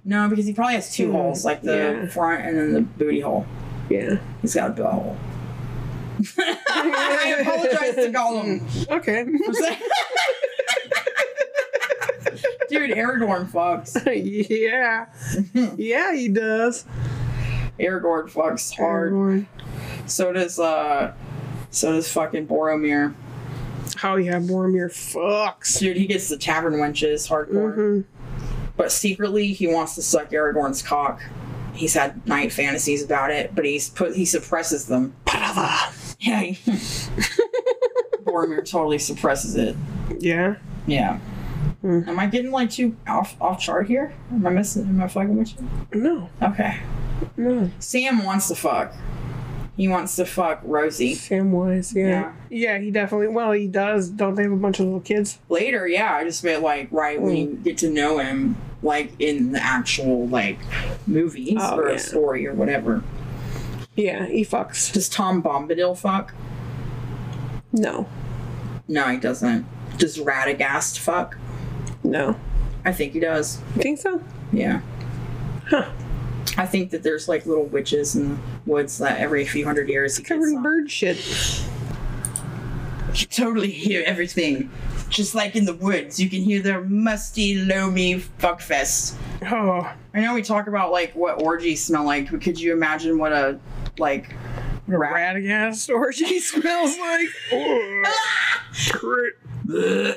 No, 0.04 0.28
because 0.28 0.44
he 0.44 0.52
probably 0.52 0.74
has 0.74 0.94
two 0.94 1.10
holes, 1.12 1.44
like 1.44 1.62
the 1.62 1.76
yeah. 2.02 2.06
front 2.08 2.44
and 2.44 2.56
then 2.58 2.72
the 2.74 2.82
booty 2.82 3.20
hole. 3.20 3.46
Yeah. 3.88 4.18
He's 4.42 4.54
got 4.54 4.70
a 4.70 4.72
butt 4.74 4.92
hole. 4.92 5.16
I 6.18 7.36
apologize 7.40 7.94
to 7.96 8.10
Gollum. 8.12 8.88
Okay. 8.90 9.24
Dude, 12.68 12.90
Aragorn 12.90 13.46
fucks. 13.46 13.96
yeah. 14.50 15.06
yeah, 15.76 16.14
he 16.14 16.28
does. 16.28 16.84
Aragorn 17.78 18.30
fucks 18.30 18.74
hard. 18.76 19.12
Aragorn. 19.12 19.46
So 20.06 20.32
does 20.32 20.58
uh 20.58 21.14
so 21.70 21.92
does 21.92 22.10
fucking 22.10 22.46
Boromir. 22.46 23.14
Oh 24.02 24.16
yeah, 24.16 24.38
Boromir 24.38 24.90
fucks. 24.90 25.78
Dude, 25.78 25.96
he 25.96 26.06
gets 26.06 26.28
the 26.28 26.36
tavern 26.36 26.74
wenches 26.74 27.28
hardcore. 27.28 27.74
hmm 27.74 28.00
But 28.76 28.92
secretly 28.92 29.52
he 29.52 29.66
wants 29.66 29.94
to 29.94 30.02
suck 30.02 30.30
Aragorn's 30.30 30.82
cock. 30.82 31.22
He's 31.74 31.94
had 31.94 32.26
night 32.26 32.52
fantasies 32.52 33.04
about 33.04 33.30
it, 33.30 33.54
but 33.54 33.64
he's 33.64 33.90
put 33.90 34.16
he 34.16 34.24
suppresses 34.24 34.86
them. 34.86 35.14
He- 36.18 36.52
Boromir 38.24 38.68
totally 38.68 38.98
suppresses 38.98 39.54
it. 39.56 39.76
Yeah. 40.18 40.56
Yeah. 40.86 41.18
Hmm. 41.80 42.02
Am 42.08 42.18
I 42.18 42.26
getting 42.26 42.50
like 42.50 42.70
too 42.70 42.96
off 43.06 43.40
off 43.40 43.60
chart 43.60 43.86
here? 43.86 44.12
Am 44.32 44.46
I 44.46 44.50
missing 44.50 44.84
am 44.86 45.02
I 45.02 45.08
fucking 45.08 45.36
with 45.36 45.54
you? 45.60 45.68
No. 46.00 46.28
Okay. 46.42 46.78
No. 47.36 47.70
Sam 47.78 48.24
wants 48.24 48.48
to 48.48 48.54
fuck. 48.54 48.92
He 49.76 49.88
wants 49.88 50.16
to 50.16 50.24
fuck 50.24 50.60
Rosie. 50.64 51.14
Samwise, 51.14 51.94
yeah. 51.94 52.32
yeah. 52.48 52.78
he 52.78 52.90
definitely 52.90 53.28
well 53.28 53.52
he 53.52 53.66
does. 53.68 54.08
Don't 54.08 54.34
they 54.34 54.44
have 54.44 54.52
a 54.52 54.56
bunch 54.56 54.80
of 54.80 54.86
little 54.86 55.00
kids? 55.00 55.38
later, 55.48 55.86
yeah, 55.86 56.14
I 56.14 56.24
just 56.24 56.42
meant 56.42 56.62
like 56.62 56.88
right 56.90 57.20
when 57.20 57.36
you 57.36 57.54
get 57.62 57.78
to 57.78 57.90
know 57.90 58.18
him, 58.18 58.56
like 58.82 59.12
in 59.18 59.52
the 59.52 59.62
actual 59.62 60.26
like 60.28 60.58
movies 61.06 61.58
Oh, 61.60 61.78
or 61.78 61.88
yeah. 61.90 61.94
a 61.96 61.98
story 61.98 62.46
or 62.46 62.54
whatever. 62.54 63.02
Yeah, 63.96 64.26
he 64.26 64.44
fucks. 64.44 64.92
Does 64.92 65.08
Tom 65.08 65.42
Bombadil 65.42 65.96
fuck? 65.98 66.34
No. 67.72 68.06
No, 68.88 69.08
he 69.08 69.16
doesn't. 69.16 69.66
Does 69.98 70.18
Radagast 70.18 70.98
fuck? 70.98 71.36
No. 72.04 72.36
I 72.84 72.92
think 72.92 73.14
he 73.14 73.20
does. 73.20 73.60
You 73.74 73.82
think 73.82 73.98
so? 73.98 74.22
Yeah. 74.52 74.82
Huh. 75.68 75.90
I 76.56 76.66
think 76.66 76.90
that 76.90 77.02
there's 77.02 77.26
like 77.28 77.46
little 77.46 77.64
witches 77.64 78.14
in 78.14 78.34
the 78.34 78.40
woods 78.64 78.98
that 78.98 79.18
every 79.18 79.44
few 79.44 79.64
hundred 79.64 79.88
years 79.88 80.16
he 80.16 80.22
Covered 80.22 80.40
gets 80.42 80.52
in 80.52 80.62
bird 80.62 80.90
shit. 80.90 81.16
You 83.14 83.26
totally 83.26 83.70
hear 83.70 84.04
everything. 84.06 84.70
Just 85.08 85.34
like 85.34 85.56
in 85.56 85.64
the 85.64 85.74
woods, 85.74 86.20
you 86.20 86.28
can 86.28 86.42
hear 86.42 86.60
their 86.60 86.82
musty, 86.82 87.64
loamy 87.64 88.20
fuckfest. 88.38 89.16
Oh. 89.50 89.90
I 90.14 90.20
know 90.20 90.34
we 90.34 90.42
talk 90.42 90.66
about 90.66 90.92
like 90.92 91.14
what 91.14 91.42
orgies 91.42 91.84
smell 91.84 92.04
like, 92.04 92.30
but 92.30 92.42
could 92.42 92.60
you 92.60 92.72
imagine 92.72 93.18
what 93.18 93.32
a 93.32 93.58
like 93.98 94.34
Radagast 94.88 95.94
orgy 95.94 96.40
smells 96.40 96.96
like. 96.98 97.28
Oh. 97.52 98.02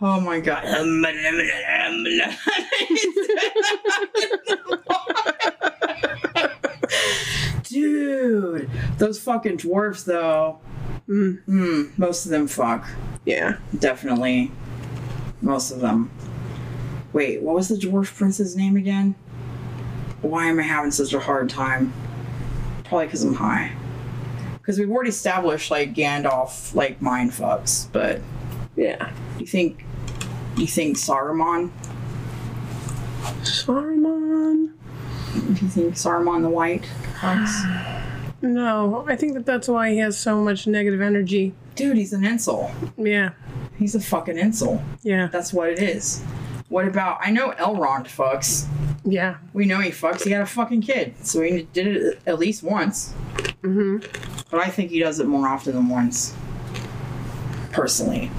Oh 0.00 0.20
my 0.20 0.38
god. 0.38 0.64
Dude, 7.64 8.70
those 8.98 9.18
fucking 9.18 9.56
dwarfs 9.56 10.04
though. 10.04 10.60
Mm. 11.08 11.42
Mm, 11.48 11.98
most 11.98 12.26
of 12.26 12.30
them 12.30 12.46
fuck. 12.46 12.86
Yeah. 13.24 13.56
Definitely. 13.76 14.52
Most 15.40 15.72
of 15.72 15.80
them. 15.80 16.12
Wait, 17.12 17.42
what 17.42 17.56
was 17.56 17.68
the 17.68 17.74
dwarf 17.76 18.16
prince's 18.16 18.54
name 18.54 18.76
again? 18.76 19.16
Why 20.22 20.46
am 20.46 20.58
I 20.58 20.62
having 20.62 20.90
such 20.90 21.12
a 21.12 21.20
hard 21.20 21.48
time? 21.48 21.92
Probably 22.84 23.06
because 23.06 23.22
I'm 23.22 23.34
high. 23.34 23.72
Because 24.54 24.78
we've 24.78 24.90
already 24.90 25.10
established 25.10 25.70
like 25.70 25.94
Gandalf 25.94 26.74
like 26.74 27.00
mind 27.00 27.30
fucks, 27.32 27.86
but 27.92 28.20
Yeah. 28.76 29.10
you 29.38 29.46
think 29.46 29.84
you 30.56 30.66
think 30.66 30.96
Saruman? 30.96 31.70
Saruman. 33.42 34.72
Do 35.34 35.64
you 35.64 35.68
think 35.68 35.94
Saruman 35.94 36.42
the 36.42 36.48
White 36.50 36.88
fucks? 37.20 37.94
No, 38.40 39.04
I 39.08 39.16
think 39.16 39.34
that 39.34 39.44
that's 39.46 39.66
why 39.66 39.90
he 39.90 39.98
has 39.98 40.16
so 40.16 40.40
much 40.40 40.68
negative 40.68 41.00
energy. 41.00 41.54
Dude, 41.74 41.96
he's 41.96 42.12
an 42.12 42.22
incel. 42.22 42.70
Yeah. 42.96 43.30
He's 43.76 43.96
a 43.96 44.00
fucking 44.00 44.36
incel. 44.36 44.80
Yeah. 45.02 45.26
That's 45.26 45.52
what 45.52 45.70
it 45.70 45.80
is. 45.80 46.22
What 46.68 46.86
about 46.86 47.18
I 47.20 47.30
know 47.30 47.50
Elrond 47.52 48.04
fucks. 48.04 48.66
Yeah. 49.04 49.36
We 49.52 49.64
know 49.64 49.80
he 49.80 49.90
fucks. 49.90 50.24
He 50.24 50.30
had 50.30 50.42
a 50.42 50.46
fucking 50.46 50.82
kid, 50.82 51.14
so 51.24 51.40
he 51.40 51.62
did 51.72 51.86
it 51.86 52.20
at 52.26 52.38
least 52.38 52.62
once. 52.62 53.14
Mm-hmm. 53.62 53.98
But 54.50 54.60
I 54.60 54.68
think 54.68 54.90
he 54.90 54.98
does 54.98 55.18
it 55.20 55.26
more 55.26 55.48
often 55.48 55.74
than 55.74 55.88
once. 55.88 56.34
Personally, 57.70 58.30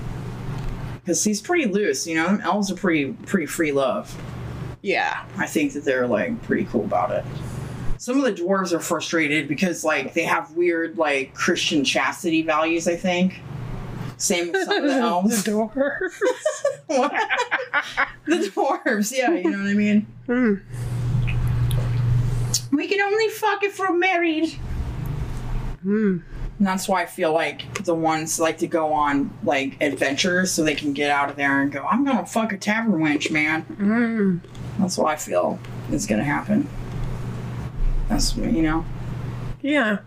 because 0.96 1.24
he's 1.24 1.42
pretty 1.42 1.66
loose. 1.66 2.06
You 2.06 2.16
know, 2.16 2.26
them 2.26 2.42
elves 2.42 2.72
are 2.72 2.76
pretty 2.76 3.14
pretty 3.14 3.46
free 3.46 3.72
love. 3.72 4.16
Yeah. 4.82 5.26
I 5.38 5.46
think 5.46 5.74
that 5.74 5.86
they're 5.86 6.08
like 6.08 6.42
pretty 6.44 6.66
cool 6.66 6.84
about 6.84 7.12
it. 7.12 7.26
Some 7.98 8.18
of 8.18 8.24
the 8.24 8.42
dwarves 8.42 8.72
are 8.72 8.80
frustrated 8.80 9.48
because 9.48 9.84
like 9.84 10.14
they 10.14 10.24
have 10.24 10.52
weird 10.54 10.98
like 10.98 11.34
Christian 11.34 11.84
chastity 11.84 12.42
values. 12.42 12.88
I 12.88 12.96
think. 12.96 13.42
Same 14.20 14.52
with 14.52 14.66
some 14.66 14.84
of 14.84 14.84
the 14.84 14.96
elves. 14.96 15.44
the. 15.44 15.52
What? 16.88 17.12
the 18.26 18.36
dwarves, 18.36 19.16
yeah, 19.16 19.32
you 19.32 19.50
know 19.50 19.60
what 19.60 19.68
I 19.68 19.74
mean. 19.74 20.08
Hmm. 20.26 20.56
We 22.76 22.88
can 22.88 23.00
only 23.00 23.30
fuck 23.30 23.64
if 23.64 23.78
we're 23.78 23.96
married. 23.96 24.50
Hmm. 25.84 26.18
And 26.58 26.68
that's 26.68 26.90
why 26.90 27.04
I 27.04 27.06
feel 27.06 27.32
like 27.32 27.86
the 27.86 27.96
ones 27.96 28.40
like 28.40 28.58
to 28.58 28.68
go 28.68 28.92
on 28.92 29.32
like 29.44 29.82
adventures 29.82 30.52
so 30.52 30.64
they 30.64 30.76
can 30.76 30.92
get 30.92 31.10
out 31.10 31.30
of 31.30 31.38
there 31.38 31.62
and 31.62 31.72
go, 31.72 31.86
I'm 31.86 32.04
gonna 32.04 32.26
fuck 32.26 32.52
a 32.52 32.58
tavern 32.58 33.00
wench, 33.00 33.32
man. 33.32 33.64
Mm. 33.80 34.42
That's 34.78 34.98
what 34.98 35.08
I 35.08 35.16
feel 35.16 35.58
is 35.90 36.06
gonna 36.06 36.26
happen. 36.26 36.68
That's 38.10 38.36
you 38.36 38.62
know. 38.62 38.86
Yeah. 39.62 40.00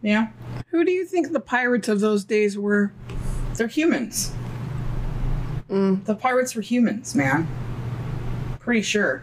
Yeah. 0.00 0.28
Who 0.70 0.84
do 0.84 0.92
you 0.92 1.06
think 1.06 1.32
the 1.32 1.40
pirates 1.40 1.88
of 1.88 2.00
those 2.00 2.24
days 2.24 2.58
were? 2.58 2.92
They're 3.54 3.68
humans. 3.68 4.32
Mm. 5.68 6.04
The 6.04 6.14
pirates 6.14 6.54
were 6.54 6.62
humans, 6.62 7.14
man. 7.14 7.48
Pretty 8.60 8.82
sure. 8.82 9.22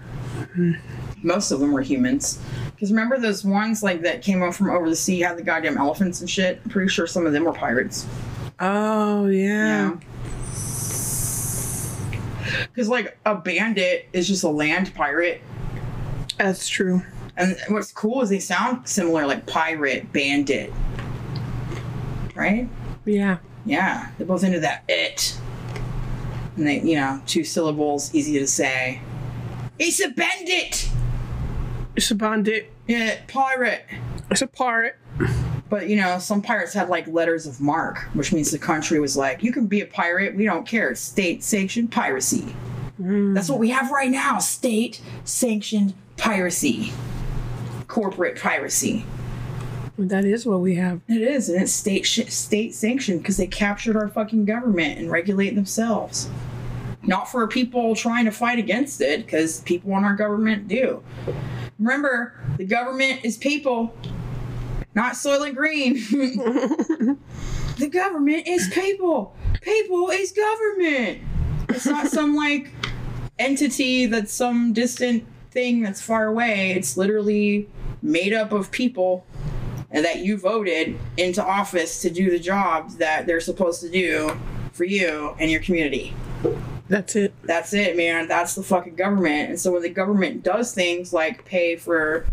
Most 1.22 1.52
of 1.52 1.60
them 1.60 1.72
were 1.72 1.82
humans. 1.82 2.40
Because 2.74 2.90
remember 2.90 3.20
those 3.20 3.46
ones 3.46 3.84
like 3.84 4.02
that 4.02 4.22
came 4.22 4.42
up 4.42 4.54
from 4.54 4.70
over 4.70 4.90
the 4.90 4.96
sea, 4.96 5.20
had 5.20 5.38
the 5.38 5.44
goddamn 5.44 5.78
elephants 5.78 6.20
and 6.20 6.30
shit? 6.30 6.60
I'm 6.64 6.72
pretty 6.72 6.90
sure 6.90 7.08
some 7.08 7.26
of 7.26 7.34
them 7.34 7.44
were 7.44 7.54
pirates. 7.54 8.08
Oh 8.60 9.28
yeah. 9.28 9.96
Because 12.72 12.90
like 12.90 13.18
a 13.26 13.36
bandit 13.36 14.08
is 14.14 14.28
just 14.28 14.44
a 14.44 14.50
land 14.50 14.94
pirate. 14.96 15.42
That's 16.38 16.68
true. 16.68 17.02
And 17.38 17.58
what's 17.70 17.92
cool 17.92 18.22
is 18.22 18.30
they 18.30 18.40
sound 18.40 18.88
similar, 18.88 19.26
like 19.28 19.46
pirate, 19.46 20.12
bandit. 20.12 20.74
Right? 22.36 22.70
Yeah. 23.06 23.38
Yeah. 23.66 24.12
They're 24.18 24.28
both 24.28 24.44
into 24.44 24.60
that 24.60 24.84
it. 24.88 25.38
And 26.56 26.68
they, 26.68 26.82
you 26.82 26.96
know, 26.96 27.22
two 27.26 27.44
syllables, 27.44 28.14
easy 28.14 28.40
to 28.40 28.48
say. 28.48 29.02
It's 29.80 30.00
a 30.00 30.10
bandit! 30.10 30.90
It's 31.96 32.12
a 32.12 32.16
bandit. 32.16 32.72
Yeah, 32.88 33.20
pirate. 33.28 33.86
It's 34.30 34.42
a 34.42 34.48
pirate. 34.48 34.96
But 35.70 35.90
you 35.90 35.96
know, 35.96 36.20
some 36.20 36.42
pirates 36.42 36.74
had 36.74 36.90
like 36.90 37.08
letters 37.08 37.48
of 37.48 37.60
marque, 37.60 38.00
which 38.14 38.32
means 38.32 38.52
the 38.52 38.60
country 38.60 39.00
was 39.00 39.18
like, 39.18 39.44
you 39.44 39.52
can 39.52 39.68
be 39.68 39.82
a 39.82 39.86
pirate, 39.86 40.36
we 40.36 40.46
don't 40.46 40.68
care. 40.68 40.92
It's 40.92 41.02
state 41.02 41.44
sanctioned 41.44 41.92
piracy. 41.92 42.56
Hmm. 42.98 43.34
That's 43.34 43.50
what 43.50 43.60
we 43.60 43.70
have 43.72 43.92
right 43.92 44.12
now 44.12 44.40
state 44.40 45.02
sanctioned 45.24 45.94
piracy, 46.18 46.94
corporate 47.88 48.40
piracy. 48.40 49.06
That 49.98 50.26
is 50.26 50.46
what 50.46 50.60
we 50.60 50.76
have. 50.76 51.02
It 51.08 51.22
is, 51.22 51.48
and 51.48 51.62
it's 51.62 51.72
state 51.72 52.06
sh- 52.06 52.28
state 52.28 52.76
sanctioned 52.76 53.22
because 53.22 53.38
they 53.38 53.48
captured 53.48 53.96
our 53.96 54.10
fucking 54.10 54.46
government 54.46 55.00
and 55.00 55.10
regulate 55.10 55.56
themselves. 55.56 56.30
Not 57.04 57.32
for 57.32 57.48
people 57.48 57.96
trying 57.96 58.26
to 58.26 58.32
fight 58.32 58.60
against 58.60 59.00
it, 59.00 59.26
because 59.26 59.62
people 59.62 59.92
in 59.98 60.04
our 60.04 60.16
government 60.16 60.68
do. 60.68 61.02
Remember, 61.80 62.34
the 62.58 62.66
government 62.66 63.24
is 63.24 63.38
people, 63.38 63.96
not 64.96 65.14
Soylent 65.14 65.56
Green. 65.56 65.94
the 67.78 67.88
government 67.90 68.48
is 68.48 68.70
people. 68.74 69.36
People 69.62 70.10
is 70.10 70.32
government. 70.34 71.22
It's 71.70 71.86
not 71.86 72.08
some 72.08 72.36
like 72.36 72.72
entity 73.40 74.08
that's 74.08 74.34
some 74.34 74.74
distant 74.74 75.26
thing 75.52 75.82
that's 75.82 76.02
far 76.02 76.28
away. 76.28 76.72
It's 76.72 76.98
literally 76.98 77.70
made 78.02 78.34
up 78.34 78.52
of 78.52 78.72
people 78.72 79.26
and 79.96 80.04
that 80.04 80.20
you 80.20 80.38
voted 80.38 81.00
into 81.16 81.44
office 81.44 82.02
to 82.02 82.10
do 82.10 82.30
the 82.30 82.38
jobs 82.38 82.98
that 82.98 83.26
they're 83.26 83.40
supposed 83.40 83.80
to 83.82 83.90
do 83.90 84.38
for 84.74 84.84
you 84.84 85.34
and 85.40 85.50
your 85.50 85.62
community. 85.62 86.14
That's 86.90 87.16
it. 87.16 87.34
That's 87.44 87.74
it, 87.74 87.96
man. 87.96 88.28
That's 88.28 88.56
the 88.56 88.62
fucking 88.62 88.96
government. 88.96 89.50
And 89.50 89.60
so 89.60 89.72
when 89.72 89.82
the 89.82 89.90
government 89.90 90.44
does 90.44 90.74
things 90.74 91.14
like 91.14 91.46
pay 91.46 91.78
for, 91.78 92.28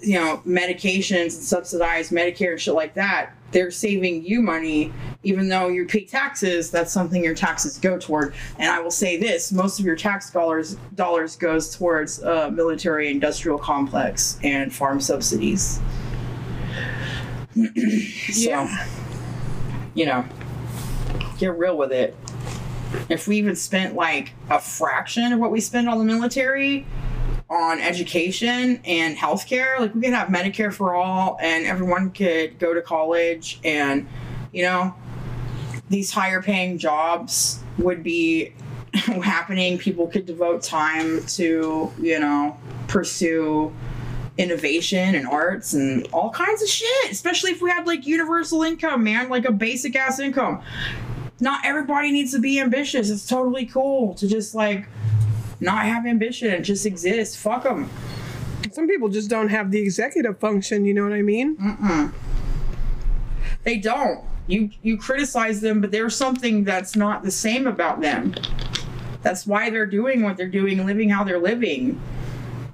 you 0.00 0.20
know, 0.20 0.42
medications 0.46 1.22
and 1.22 1.32
subsidize 1.32 2.10
Medicare 2.10 2.52
and 2.52 2.60
shit 2.60 2.74
like 2.74 2.94
that, 2.94 3.30
they're 3.50 3.70
saving 3.70 4.24
you 4.24 4.42
money, 4.42 4.92
even 5.22 5.48
though 5.48 5.68
you 5.68 5.86
pay 5.86 6.04
taxes. 6.04 6.70
That's 6.70 6.92
something 6.92 7.24
your 7.24 7.34
taxes 7.34 7.78
go 7.78 7.98
toward. 7.98 8.34
And 8.58 8.70
I 8.70 8.80
will 8.80 8.90
say 8.90 9.16
this: 9.16 9.52
most 9.52 9.80
of 9.80 9.86
your 9.86 9.96
tax 9.96 10.30
dollars 10.30 10.76
dollars 10.94 11.34
goes 11.36 11.74
towards 11.74 12.22
uh, 12.22 12.50
military 12.50 13.10
industrial 13.10 13.58
complex 13.58 14.38
and 14.42 14.72
farm 14.72 15.00
subsidies. 15.00 15.80
so, 18.32 18.50
Yeah. 18.50 18.86
you 19.94 20.06
know, 20.06 20.24
get 21.38 21.56
real 21.56 21.76
with 21.76 21.92
it 21.92 22.16
if 23.08 23.26
we 23.28 23.36
even 23.38 23.56
spent 23.56 23.94
like 23.94 24.32
a 24.50 24.58
fraction 24.60 25.32
of 25.32 25.38
what 25.38 25.50
we 25.50 25.60
spend 25.60 25.88
on 25.88 25.98
the 25.98 26.04
military 26.04 26.86
on 27.48 27.78
education 27.80 28.80
and 28.84 29.16
healthcare, 29.16 29.78
like 29.78 29.94
we 29.94 30.00
could 30.00 30.12
have 30.12 30.28
Medicare 30.28 30.72
for 30.72 30.94
all 30.94 31.38
and 31.40 31.66
everyone 31.66 32.10
could 32.10 32.58
go 32.58 32.74
to 32.74 32.82
college 32.82 33.60
and, 33.64 34.06
you 34.52 34.62
know, 34.62 34.94
these 35.88 36.10
higher 36.10 36.42
paying 36.42 36.78
jobs 36.78 37.60
would 37.78 38.02
be 38.02 38.52
happening. 38.94 39.78
People 39.78 40.08
could 40.08 40.26
devote 40.26 40.62
time 40.62 41.24
to, 41.26 41.92
you 42.00 42.18
know, 42.18 42.56
pursue 42.88 43.72
innovation 44.38 45.14
and 45.14 45.26
arts 45.26 45.72
and 45.72 46.06
all 46.12 46.30
kinds 46.30 46.62
of 46.62 46.68
shit, 46.68 47.10
especially 47.10 47.50
if 47.50 47.62
we 47.62 47.70
had 47.70 47.86
like 47.86 48.06
universal 48.06 48.62
income, 48.62 49.04
man, 49.04 49.28
like 49.28 49.44
a 49.44 49.52
basic 49.52 49.96
ass 49.96 50.18
income 50.20 50.62
not 51.40 51.64
everybody 51.64 52.10
needs 52.12 52.32
to 52.32 52.38
be 52.38 52.58
ambitious. 52.58 53.10
It's 53.10 53.26
totally 53.26 53.66
cool 53.66 54.14
to 54.14 54.26
just 54.26 54.54
like 54.54 54.88
not 55.60 55.84
have 55.84 56.06
ambition 56.06 56.50
and 56.50 56.64
just 56.64 56.86
exist. 56.86 57.38
Fuck 57.38 57.64
them. 57.64 57.90
Some 58.72 58.88
people 58.88 59.08
just 59.08 59.30
don't 59.30 59.48
have 59.48 59.70
the 59.70 59.80
executive 59.80 60.38
function. 60.38 60.84
You 60.84 60.94
know 60.94 61.02
what 61.04 61.12
I 61.12 61.22
mean? 61.22 62.12
They 63.64 63.78
don't. 63.78 64.24
You 64.46 64.70
you 64.82 64.96
criticize 64.96 65.60
them, 65.60 65.80
but 65.80 65.90
there's 65.90 66.14
something 66.14 66.64
that's 66.64 66.94
not 66.94 67.22
the 67.22 67.30
same 67.30 67.66
about 67.66 68.00
them. 68.00 68.34
That's 69.22 69.46
why 69.46 69.70
they're 69.70 69.86
doing 69.86 70.22
what 70.22 70.36
they're 70.36 70.46
doing, 70.46 70.86
living 70.86 71.08
how 71.08 71.24
they're 71.24 71.40
living. 71.40 72.00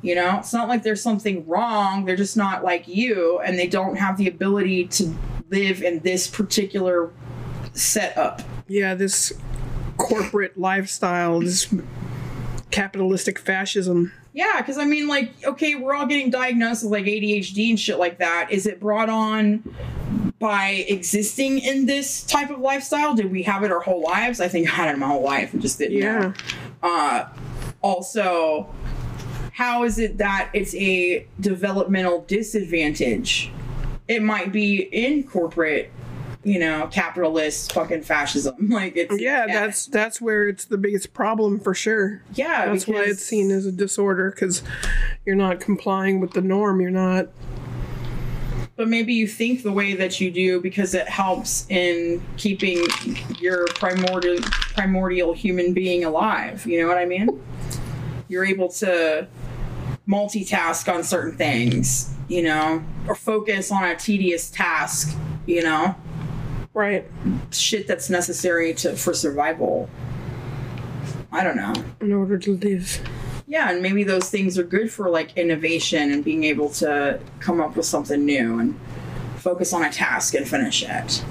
You 0.02 0.16
know, 0.16 0.38
it's 0.38 0.52
not 0.52 0.68
like 0.68 0.82
there's 0.82 1.02
something 1.02 1.46
wrong. 1.46 2.04
They're 2.04 2.16
just 2.16 2.36
not 2.36 2.64
like 2.64 2.88
you, 2.88 3.38
and 3.40 3.58
they 3.58 3.68
don't 3.68 3.96
have 3.96 4.16
the 4.16 4.28
ability 4.28 4.88
to 4.88 5.14
live 5.48 5.82
in 5.82 6.00
this 6.00 6.26
particular 6.28 7.12
setup. 7.72 8.42
Yeah. 8.66 8.94
This 8.94 9.32
corporate 9.96 10.58
lifestyle, 10.58 11.40
this 11.40 11.72
capitalistic 12.70 13.38
fascism. 13.38 14.12
Yeah, 14.34 14.60
because 14.60 14.78
I 14.78 14.86
mean, 14.86 15.08
like, 15.08 15.32
okay, 15.44 15.74
we're 15.74 15.94
all 15.94 16.06
getting 16.06 16.30
diagnosed 16.30 16.82
with 16.82 16.92
like 16.92 17.04
ADHD 17.04 17.70
and 17.70 17.78
shit 17.78 17.98
like 17.98 18.18
that. 18.18 18.48
Is 18.50 18.66
it 18.66 18.80
brought 18.80 19.10
on 19.10 19.62
by 20.38 20.84
existing 20.88 21.58
in 21.58 21.86
this 21.86 22.24
type 22.24 22.50
of 22.50 22.58
lifestyle? 22.58 23.14
Did 23.14 23.30
we 23.30 23.42
have 23.42 23.62
it 23.62 23.70
our 23.70 23.80
whole 23.80 24.02
lives? 24.02 24.40
I 24.40 24.48
think 24.48 24.68
I 24.68 24.72
had 24.72 24.94
it 24.94 24.98
my 24.98 25.06
whole 25.06 25.22
life 25.22 25.52
and 25.52 25.60
just 25.60 25.78
didn't. 25.78 25.98
Yeah. 25.98 26.32
Uh, 26.82 27.28
also, 27.82 28.74
how 29.52 29.84
is 29.84 29.98
it 29.98 30.18
that 30.18 30.50
it's 30.52 30.74
a 30.74 31.26
developmental 31.40 32.22
disadvantage? 32.22 33.50
It 34.08 34.22
might 34.22 34.50
be 34.52 34.80
in 34.80 35.22
corporate, 35.24 35.90
you 36.42 36.58
know, 36.58 36.88
capitalist 36.90 37.72
fucking 37.72 38.02
fascism. 38.02 38.54
Like 38.70 38.96
it's 38.96 39.20
Yeah, 39.20 39.46
that's 39.46 39.86
that's 39.86 40.20
where 40.20 40.48
it's 40.48 40.64
the 40.64 40.78
biggest 40.78 41.12
problem 41.12 41.60
for 41.60 41.74
sure. 41.74 42.22
yeah. 42.34 42.66
That's 42.66 42.86
why 42.88 43.04
it's 43.04 43.22
seen 43.24 43.50
as 43.50 43.66
a 43.66 43.72
disorder 43.72 44.30
because 44.30 44.62
you're 45.26 45.36
not 45.36 45.60
complying 45.60 46.18
with 46.20 46.32
the 46.32 46.40
norm. 46.42 46.80
You're 46.80 46.90
not. 46.90 47.28
but 48.76 48.88
maybe 48.88 49.12
you 49.12 49.28
think 49.28 49.62
the 49.62 49.70
way 49.72 49.94
that 49.94 50.20
you 50.20 50.30
do 50.30 50.60
because 50.60 50.94
it 50.94 51.06
helps 51.08 51.66
in 51.68 52.22
keeping 52.38 52.82
your 53.38 53.66
primordial 53.74 54.38
primordial 54.74 55.32
human 55.34 55.74
being 55.74 56.04
alive 56.04 56.64
you 56.66 56.80
know 56.80 56.88
what 56.88 56.96
i 56.96 57.04
mean 57.04 57.28
you're 58.28 58.44
able 58.46 58.68
to 58.70 59.26
multitask 60.12 60.92
on 60.92 61.02
certain 61.02 61.36
things 61.36 62.12
you 62.28 62.42
know 62.42 62.82
or 63.08 63.14
focus 63.14 63.70
on 63.72 63.82
a 63.84 63.96
tedious 63.96 64.50
task 64.50 65.16
you 65.46 65.62
know 65.62 65.94
Right. 66.74 67.06
shit 67.50 67.86
that's 67.86 68.08
necessary 68.08 68.72
to 68.74 68.96
for 68.96 69.12
survival 69.14 69.88
i 71.30 71.42
don't 71.44 71.56
know 71.56 71.72
In 72.00 72.12
order 72.12 72.38
to 72.38 72.56
live. 72.56 73.00
yeah 73.46 73.70
and 73.70 73.82
maybe 73.82 74.04
those 74.04 74.28
things 74.30 74.58
are 74.58 74.62
good 74.64 74.90
for 74.90 75.10
like 75.10 75.36
innovation 75.36 76.10
and 76.12 76.24
being 76.24 76.44
able 76.44 76.68
to 76.82 77.20
come 77.40 77.60
up 77.60 77.76
with 77.76 77.86
something 77.86 78.24
new 78.24 78.58
and 78.58 78.78
focus 79.36 79.72
on 79.72 79.82
a 79.84 79.90
task 79.92 80.34
and 80.34 80.48
finish 80.48 80.82
it 80.82 81.24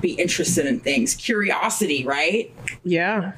be 0.00 0.12
interested 0.12 0.66
in 0.66 0.80
things 0.80 1.14
curiosity 1.14 2.04
right 2.04 2.52
Yeah. 2.84 3.32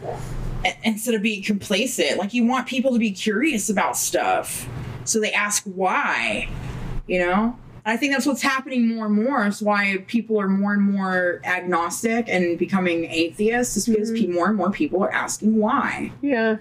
Instead 0.84 1.14
of 1.14 1.22
being 1.22 1.43
complacent 1.43 2.18
like 2.18 2.32
you 2.34 2.47
want 2.47 2.66
people 2.66 2.93
to 2.93 2.98
be 2.98 3.10
curious 3.10 3.68
about 3.68 3.97
stuff 3.97 4.68
so 5.05 5.20
they 5.20 5.32
ask 5.32 5.64
why 5.64 6.48
you 7.06 7.18
know 7.18 7.59
i 7.84 7.97
think 7.97 8.12
that's 8.12 8.26
what's 8.26 8.43
happening 8.43 8.94
more 8.94 9.06
and 9.06 9.14
more 9.14 9.44
it's 9.44 9.60
why 9.60 9.97
people 10.06 10.40
are 10.40 10.48
more 10.48 10.72
and 10.72 10.82
more 10.82 11.40
agnostic 11.44 12.28
and 12.28 12.59
becoming 12.59 13.06
atheists 13.06 13.76
is 13.76 13.86
because 13.86 14.10
mm-hmm. 14.10 14.26
pe- 14.26 14.32
more 14.32 14.47
and 14.48 14.56
more 14.56 14.70
people 14.70 15.02
are 15.02 15.12
asking 15.12 15.56
why 15.56 16.12
Yeah. 16.22 16.59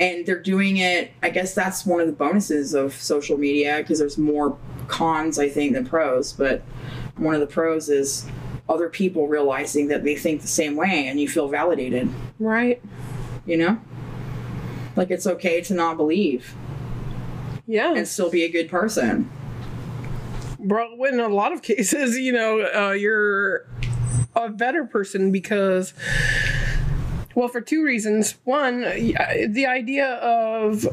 and 0.00 0.24
they're 0.24 0.40
doing 0.42 0.78
it 0.78 1.12
i 1.22 1.28
guess 1.28 1.54
that's 1.54 1.84
one 1.84 2.00
of 2.00 2.06
the 2.06 2.12
bonuses 2.14 2.72
of 2.74 2.94
social 2.94 3.36
media 3.36 3.76
because 3.78 3.98
there's 3.98 4.16
more 4.18 4.56
cons, 4.88 5.38
I 5.38 5.48
think, 5.48 5.72
than 5.74 5.86
pros. 5.86 6.32
But 6.32 6.62
one 7.16 7.34
of 7.34 7.40
the 7.40 7.46
pros 7.46 7.88
is 7.88 8.26
other 8.68 8.88
people 8.88 9.28
realizing 9.28 9.88
that 9.88 10.04
they 10.04 10.16
think 10.16 10.42
the 10.42 10.48
same 10.48 10.76
way 10.76 11.06
and 11.08 11.20
you 11.20 11.28
feel 11.28 11.48
validated, 11.48 12.08
Right. 12.38 12.82
You 13.46 13.56
know? 13.56 13.80
Like 14.96 15.10
it's 15.10 15.26
okay 15.26 15.60
to 15.62 15.74
not 15.74 15.96
believe 15.96 16.54
Yeah. 17.66 17.94
and 17.94 18.06
still 18.08 18.30
be 18.30 18.44
a 18.44 18.50
good 18.50 18.68
person. 18.68 19.30
Bro, 20.58 21.04
in 21.04 21.20
a 21.20 21.28
lot 21.28 21.52
of 21.52 21.62
cases, 21.62 22.16
you 22.18 22.32
know, 22.32 22.60
uh, 22.62 22.92
you're 22.92 23.66
a 24.34 24.48
better 24.48 24.84
person 24.84 25.30
because, 25.30 25.94
well, 27.34 27.48
for 27.48 27.60
two 27.60 27.84
reasons. 27.84 28.36
One, 28.44 28.80
the 28.80 29.66
idea 29.66 30.14
of 30.16 30.86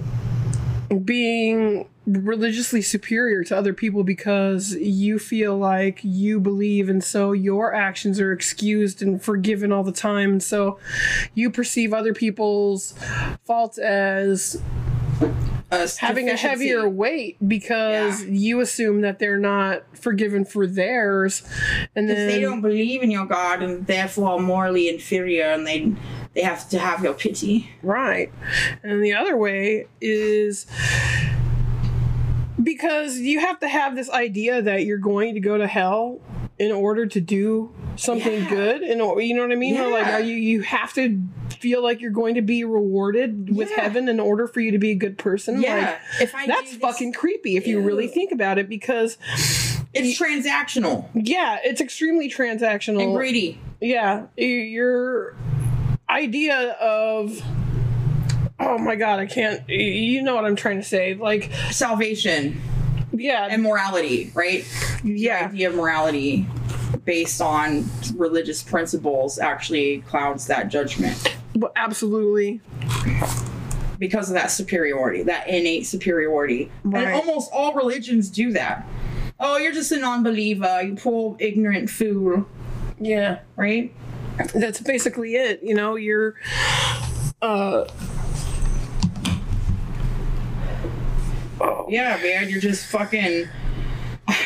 being 1.03 1.87
religiously 2.05 2.81
superior 2.81 3.43
to 3.45 3.57
other 3.57 3.73
people 3.73 4.03
because 4.03 4.75
you 4.75 5.17
feel 5.17 5.57
like 5.57 5.99
you 6.03 6.39
believe 6.39 6.89
and 6.89 7.03
so 7.03 7.31
your 7.31 7.73
actions 7.73 8.19
are 8.19 8.33
excused 8.33 9.01
and 9.01 9.21
forgiven 9.23 9.71
all 9.71 9.83
the 9.83 9.91
time 9.91 10.31
and 10.31 10.43
so 10.43 10.77
you 11.33 11.49
perceive 11.49 11.93
other 11.93 12.13
people's 12.13 12.93
faults 13.45 13.77
as 13.77 14.61
Uh, 15.71 15.87
having 15.97 16.29
a 16.29 16.35
heavier 16.37 16.87
weight 16.87 17.35
because 17.47 18.21
Yeah. 18.23 18.29
you 18.31 18.59
assume 18.59 19.01
that 19.01 19.17
they're 19.17 19.39
not 19.39 19.83
forgiven 19.97 20.45
for 20.45 20.67
theirs 20.67 21.41
and 21.95 22.07
then 22.09 22.27
they 22.27 22.39
don't 22.41 22.61
believe 22.61 23.01
in 23.01 23.09
your 23.09 23.25
God 23.25 23.63
and 23.63 23.87
therefore 23.87 24.39
morally 24.39 24.87
inferior 24.89 25.45
and 25.45 25.65
they 25.65 25.91
they 26.35 26.41
have 26.41 26.67
to 26.69 26.77
have 26.79 27.03
your 27.03 27.13
pity. 27.13 27.69
right 27.81 28.31
and 28.83 29.03
the 29.03 29.13
other 29.13 29.35
way 29.37 29.87
is 30.01 30.67
because 32.61 33.17
you 33.19 33.39
have 33.39 33.59
to 33.61 33.67
have 33.67 33.95
this 33.95 34.09
idea 34.09 34.61
that 34.61 34.85
you're 34.85 34.97
going 34.97 35.33
to 35.33 35.39
go 35.39 35.57
to 35.57 35.67
hell 35.67 36.19
in 36.59 36.71
order 36.71 37.05
to 37.07 37.19
do 37.19 37.73
something 37.95 38.43
Yeah. 38.43 38.49
good 38.49 38.81
and 38.83 38.99
you 39.23 39.33
know 39.35 39.41
what 39.41 39.51
i 39.51 39.55
mean 39.55 39.75
Or 39.77 39.89
like 39.89 40.05
are 40.07 40.19
you 40.21 40.35
you 40.35 40.61
have 40.61 40.93
to 40.93 41.19
feel 41.59 41.81
like 41.81 41.99
you're 41.99 42.11
going 42.11 42.35
to 42.35 42.41
be 42.43 42.63
rewarded 42.63 43.55
with 43.55 43.71
Yeah. 43.71 43.81
heaven 43.81 44.07
in 44.07 44.19
order 44.19 44.47
for 44.47 44.59
you 44.59 44.71
to 44.71 44.77
be 44.77 44.91
a 44.91 44.95
good 44.95 45.17
person 45.17 45.61
Yeah. 45.61 45.75
like 45.75 46.21
if 46.21 46.35
I 46.35 46.45
that's 46.45 46.71
this- 46.71 46.79
fucking 46.79 47.13
creepy 47.13 47.55
if 47.57 47.65
you 47.67 47.81
really 47.81 48.07
think 48.07 48.31
about 48.31 48.57
it 48.59 48.69
because 48.69 49.17
it's 49.93 50.19
transactional 50.19 51.07
yeah 51.15 51.57
it's 51.63 51.81
extremely 51.81 52.29
transactional 52.29 53.01
and 53.03 53.15
greedy. 53.15 53.59
yeah 53.81 54.25
your 54.37 55.35
idea 56.09 56.71
of 56.79 57.41
oh 58.59 58.77
my 58.77 58.95
god 58.95 59.19
i 59.19 59.25
can't 59.25 59.67
you 59.69 60.21
know 60.21 60.35
what 60.35 60.45
i'm 60.45 60.55
trying 60.55 60.77
to 60.77 60.83
say 60.83 61.13
like 61.15 61.51
Salvation 61.71 62.61
yeah 63.11 63.47
and 63.49 63.61
morality, 63.61 64.31
right? 64.33 64.65
yeah 65.03 65.47
idea 65.47 65.69
of 65.69 65.75
morality 65.75 66.47
based 67.05 67.41
on 67.41 67.85
religious 68.15 68.63
principles 68.63 69.37
actually 69.37 69.99
clouds 70.07 70.47
that 70.47 70.69
judgment 70.69 71.35
but 71.55 71.71
absolutely 71.75 72.61
because 73.99 74.29
of 74.29 74.33
that 74.33 74.51
superiority, 74.51 75.23
that 75.23 75.47
innate 75.47 75.85
superiority. 75.85 76.69
Right. 76.83 77.05
And 77.07 77.13
almost 77.13 77.49
all 77.53 77.73
religions 77.73 78.29
do 78.29 78.51
that. 78.51 78.85
Oh, 79.39 79.55
you're 79.57 79.71
just 79.71 79.93
a 79.93 79.97
non-believer, 79.97 80.81
you 80.81 80.95
poor 80.95 81.37
ignorant 81.39 81.89
fool, 81.89 82.45
yeah 82.99 83.39
right? 83.55 83.93
that's 84.55 84.81
basically 84.81 85.35
it 85.35 85.61
you 85.61 85.75
know 85.75 85.95
you're 85.95 86.33
uh 87.43 87.85
Yeah, 91.89 92.17
man, 92.21 92.49
you're 92.49 92.61
just 92.61 92.85
fucking 92.87 93.47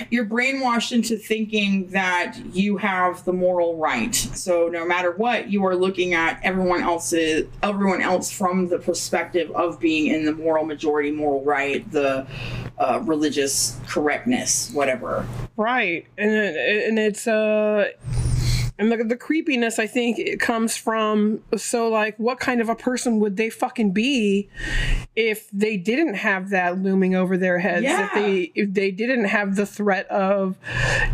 you're 0.10 0.26
brainwashed 0.26 0.92
into 0.92 1.18
thinking 1.18 1.88
that 1.90 2.38
you 2.54 2.78
have 2.78 3.24
the 3.26 3.34
moral 3.34 3.78
right. 3.78 4.16
So 4.16 4.68
no 4.68 4.86
matter 4.86 5.12
what, 5.12 5.50
you 5.50 5.66
are 5.66 5.76
looking 5.76 6.14
at 6.14 6.40
everyone 6.44 6.82
else's 6.82 7.48
everyone 7.62 8.02
else 8.02 8.32
from 8.32 8.68
the 8.70 8.80
perspective 8.80 9.52
of 9.52 9.80
being 9.80 10.08
in 10.08 10.26
the 10.26 10.34
moral 10.34 10.66
majority, 10.66 11.12
moral 11.12 11.44
right, 11.44 11.90
the 11.92 12.26
uh, 12.80 13.02
religious 13.04 13.80
correctness, 13.88 14.72
whatever. 14.72 15.26
right 15.58 16.06
and 16.18 16.32
and 16.32 17.00
it's 17.00 17.28
uh 17.28 17.90
and 18.80 18.92
the, 18.92 19.04
the 19.04 19.18
creepiness 19.18 19.80
i 19.80 19.88
think 19.88 20.20
it 20.20 20.40
comes 20.40 20.76
from 20.76 21.42
so 21.56 21.90
like 21.90 22.18
what 22.18 22.40
kind 22.40 22.62
of 22.62 22.70
a 22.70 22.76
person 22.76 23.20
would 23.20 23.38
they 23.38 23.50
fucking 23.50 23.92
be 23.92 24.50
if 25.16 25.50
they 25.52 25.78
didn't 25.78 26.16
have 26.16 26.50
that 26.50 26.78
looming 26.80 27.16
over 27.16 27.38
their 27.38 27.60
heads 27.60 27.84
yeah. 27.84 28.06
if 28.06 28.14
they 28.14 28.52
if 28.56 28.74
they 28.74 28.92
didn't 28.92 29.26
have 29.26 29.56
the 29.56 29.66
threat 29.66 30.08
of 30.08 30.56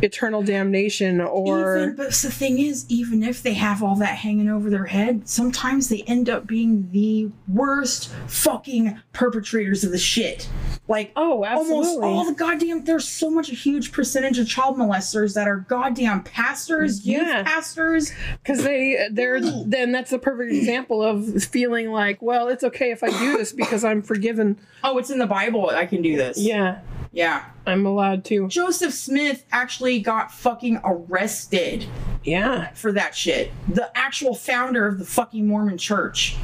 eternal 0.02 0.44
damnation 0.44 1.22
or 1.22 1.77
even, 1.77 1.95
but 1.95 2.11
the 2.11 2.31
thing 2.31 2.60
is, 2.60 2.85
even 2.90 3.23
if 3.23 3.41
they 3.41 3.53
have 3.53 3.81
all 3.81 3.95
that 3.95 4.18
hanging 4.18 4.49
over 4.49 4.69
their 4.69 4.85
head, 4.85 5.27
sometimes 5.27 5.90
they 5.90 6.03
end 6.03 6.30
up 6.30 6.48
being 6.48 6.90
the 6.91 7.31
worst 7.48 8.11
fucking 8.27 8.99
perpetrators 9.14 9.84
of 9.84 9.91
the 9.91 9.98
shit. 9.98 10.49
Like, 10.88 11.14
oh 11.15 11.45
almost 11.45 11.97
all 12.01 12.26
the 12.26 12.34
goddamn 12.34 12.84
there's 12.84 13.07
so 13.07 13.30
much 13.30 13.49
a 13.49 13.55
huge 13.55 13.93
percentage 13.93 14.38
of 14.38 14.47
child 14.49 14.77
molesters 14.77 15.34
that 15.35 15.47
are 15.47 15.60
goddamn 15.69 16.23
pastors 16.23 17.05
Yeah. 17.05 17.38
youth 17.38 17.45
pastors. 17.45 18.11
Because 18.43 18.64
they 18.64 19.07
they're 19.10 19.39
then 19.39 19.93
that's 19.93 20.11
a 20.11 20.19
perfect 20.19 20.51
example 20.51 21.01
of 21.01 21.41
feeling 21.45 21.91
like 21.91 22.22
well 22.22 22.49
it's 22.49 22.65
okay 22.65 22.91
if 22.91 23.01
i 23.01 23.10
do 23.10 23.38
this 23.38 23.53
because 23.53 23.85
i'm 23.85 24.01
forgiven. 24.01 24.60
Oh 24.84 24.97
it's 24.97 25.10
in 25.10 25.19
the 25.19 25.27
bible 25.27 25.69
i 25.69 25.85
can 25.85 26.01
do 26.01 26.18
this. 26.18 26.38
Yeah. 26.38 26.81
Yeah. 27.14 27.45
I'm 27.65 27.85
allowed 27.85 28.26
to. 28.26 28.47
Joseph 28.49 28.93
smith 28.93 29.45
actually 29.53 29.99
got 29.99 30.31
fucking 30.34 30.81
arrested 30.84 31.85
yeah. 32.23 32.72
for 32.73 32.91
that 32.91 33.15
shit. 33.15 33.51
The 33.69 33.95
actual 33.97 34.35
founder 34.35 34.85
of 34.85 34.99
the 34.99 35.05
fucking 35.05 35.47
mormon 35.47 35.77
church 35.77 36.35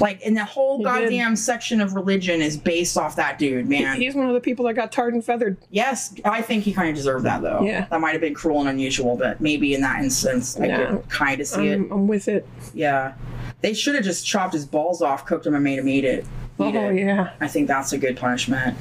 like 0.00 0.20
and 0.24 0.36
the 0.36 0.44
whole 0.44 0.78
He 0.78 0.84
did. 0.84 0.88
goddamn 0.88 1.36
section 1.36 1.80
of 1.80 1.94
religion 1.94 2.40
is 2.42 2.56
based 2.56 2.96
off 2.98 3.16
that 3.16 3.38
dude 3.38 3.68
man 3.68 4.00
he's 4.00 4.14
one 4.14 4.26
of 4.26 4.34
the 4.34 4.40
people 4.40 4.64
that 4.66 4.74
got 4.74 4.90
tarred 4.92 5.14
and 5.14 5.24
feathered 5.24 5.56
yes 5.70 6.14
i 6.24 6.42
think 6.42 6.64
he 6.64 6.72
kind 6.72 6.88
of 6.88 6.94
deserved 6.96 7.24
that 7.24 7.42
though 7.42 7.60
Yeah. 7.62 7.86
that 7.90 8.00
might 8.00 8.12
have 8.12 8.20
been 8.20 8.34
cruel 8.34 8.60
and 8.60 8.68
unusual 8.68 9.16
but 9.16 9.40
maybe 9.40 9.74
in 9.74 9.80
that 9.82 10.02
instance 10.02 10.58
i 10.58 10.66
Yeah. 10.66 10.86
could 10.90 11.08
kind 11.08 11.40
of 11.40 11.46
see 11.46 11.68
it 11.68 11.74
I'm, 11.74 11.92
I'm 11.92 12.08
with 12.08 12.28
it 12.28 12.46
Yeah. 12.74 13.14
They 13.60 13.74
should 13.74 13.96
have 13.96 14.04
just 14.04 14.24
chopped 14.24 14.52
his 14.52 14.64
balls 14.64 15.02
off, 15.02 15.26
cooked 15.26 15.44
him, 15.44 15.52
and 15.54 15.64
made 15.64 15.80
him 15.80 15.88
eat 15.88 16.04
it. 16.04 16.24
Eat 16.60 16.76
oh 16.76 16.90
it. 16.90 16.94
yeah 17.00 17.30
I 17.40 17.48
think 17.48 17.66
that's 17.66 17.92
a 17.92 17.98
good 17.98 18.16
punishment. 18.16 18.76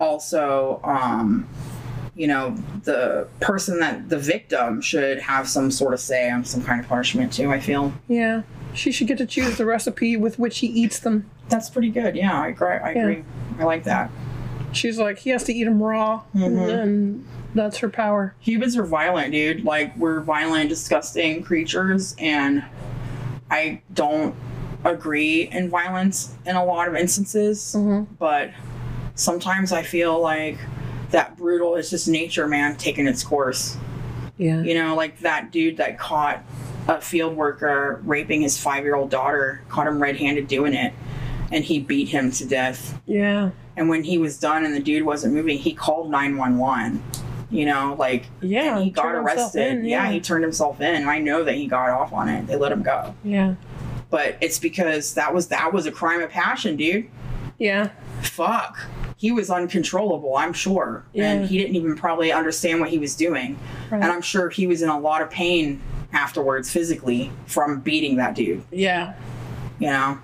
Also, 0.00 0.80
um, 0.82 1.46
you 2.16 2.26
know, 2.26 2.56
the 2.84 3.28
person 3.40 3.78
that 3.80 4.08
the 4.08 4.18
victim 4.18 4.80
should 4.80 5.20
have 5.20 5.48
some 5.48 5.70
sort 5.70 5.94
of 5.94 6.00
say 6.00 6.28
on 6.30 6.44
some 6.44 6.62
kind 6.62 6.80
of 6.80 6.88
punishment 6.88 7.32
too, 7.32 7.52
I 7.52 7.60
feel. 7.60 7.92
yeah 8.08 8.42
she 8.74 8.92
should 8.92 9.06
get 9.06 9.18
to 9.18 9.26
choose 9.26 9.56
the 9.58 9.64
recipe 9.66 10.16
with 10.16 10.38
which 10.38 10.58
he 10.58 10.66
eats 10.68 10.98
them 11.00 11.28
That's 11.48 11.68
pretty 11.70 11.90
good. 11.90 12.14
Yeah, 12.14 12.40
I 12.40 12.48
agree. 12.48 12.68
I 12.68 12.92
Yeah. 12.92 13.02
agree. 13.02 13.24
I 13.58 13.64
like 13.64 13.84
that. 13.84 14.10
she's 14.72 14.98
like 14.98 15.18
he 15.18 15.30
has 15.30 15.42
to 15.44 15.52
eat 15.52 15.64
them 15.64 15.82
raw 15.82 16.22
Mhm. 16.34 16.82
and 16.82 17.24
that's 17.56 17.78
her 17.78 17.88
power 17.88 18.34
Humans 18.40 18.76
are 18.76 18.84
violent, 18.84 19.32
dude. 19.32 19.64
Like 19.64 19.96
we're 19.96 20.20
violent, 20.20 20.68
disgusting 20.68 21.42
creatures, 21.42 22.14
and 22.20 22.62
I 23.50 23.80
don't 23.92 24.34
agree 24.84 25.48
in 25.50 25.68
violence 25.68 26.34
in 26.46 26.54
a 26.56 26.64
lot 26.64 26.86
of 26.88 26.94
instances. 26.94 27.74
Mhm. 27.76 28.06
But 28.20 28.50
sometimes 29.16 29.72
I 29.72 29.82
feel 29.82 30.20
like 30.20 30.56
that 31.10 31.36
brutal 31.36 31.74
is 31.74 31.90
just 31.90 32.06
nature, 32.06 32.46
man, 32.46 32.76
taking 32.76 33.08
its 33.08 33.24
course. 33.24 33.76
yeah 34.38 34.62
You 34.62 34.74
know, 34.74 34.94
like 34.94 35.18
that 35.20 35.50
dude 35.50 35.76
that 35.78 35.98
caught 35.98 36.42
a 36.90 37.00
field 37.00 37.36
worker 37.36 38.00
raping 38.04 38.42
his 38.42 38.58
five 38.58 38.84
year 38.84 38.96
old 38.96 39.10
daughter, 39.10 39.62
caught 39.68 39.86
him 39.86 40.02
red 40.02 40.16
handed 40.16 40.48
doing 40.48 40.74
it, 40.74 40.92
and 41.52 41.64
he 41.64 41.78
beat 41.78 42.08
him 42.08 42.30
to 42.32 42.44
death. 42.46 43.00
yeah 43.06 43.50
And 43.76 43.88
when 43.88 44.04
he 44.04 44.18
was 44.18 44.38
done 44.38 44.64
and 44.64 44.74
the 44.74 44.80
dude 44.80 45.04
wasn't 45.04 45.34
moving, 45.34 45.58
he 45.58 45.72
called 45.72 46.10
911. 46.10 47.02
You 47.52 47.66
know, 47.66 47.96
like 47.98 48.26
yeah 48.40 48.76
and 48.76 48.84
he 48.84 48.90
got 48.90 49.12
arrested. 49.14 49.78
in, 49.78 49.84
yeah. 49.84 50.10
he 50.10 50.20
turned 50.20 50.44
himself 50.44 50.80
in. 50.80 51.08
I 51.08 51.18
know 51.18 51.42
that 51.42 51.54
he 51.54 51.66
got 51.66 51.90
off 51.90 52.12
on 52.12 52.28
it. 52.28 52.46
They 52.46 52.56
let 52.56 52.70
him 52.70 52.82
go. 52.82 53.14
yeah 53.24 53.54
But 54.08 54.36
it's 54.40 54.58
because 54.58 55.14
that 55.14 55.34
was 55.34 55.48
that 55.48 55.72
was 55.72 55.86
a 55.86 55.92
crime 55.92 56.22
of 56.22 56.30
passion, 56.30 56.76
dude. 56.76 57.08
yeah 57.58 57.90
Fuck. 58.22 58.78
He 59.16 59.32
was 59.32 59.50
uncontrollable, 59.50 60.36
I'm 60.36 60.52
sure. 60.52 61.04
Yeah. 61.12 61.32
And 61.32 61.48
he 61.48 61.58
didn't 61.58 61.76
even 61.76 61.96
probably 61.96 62.32
understand 62.32 62.80
what 62.80 62.90
he 62.90 62.98
was 62.98 63.14
doing. 63.16 63.58
Right. 63.90 64.02
And 64.02 64.12
I'm 64.12 64.22
sure 64.22 64.48
he 64.48 64.66
was 64.66 64.82
in 64.82 64.88
a 64.88 64.98
lot 64.98 65.20
of 65.20 65.30
pain 65.30 65.80
afterwards 66.12 66.70
physically 66.70 67.30
from 67.46 67.80
beating 67.80 68.16
that 68.16 68.34
dude, 68.34 68.62
yeah 68.70 69.14
you 69.80 69.88
know? 69.88 70.18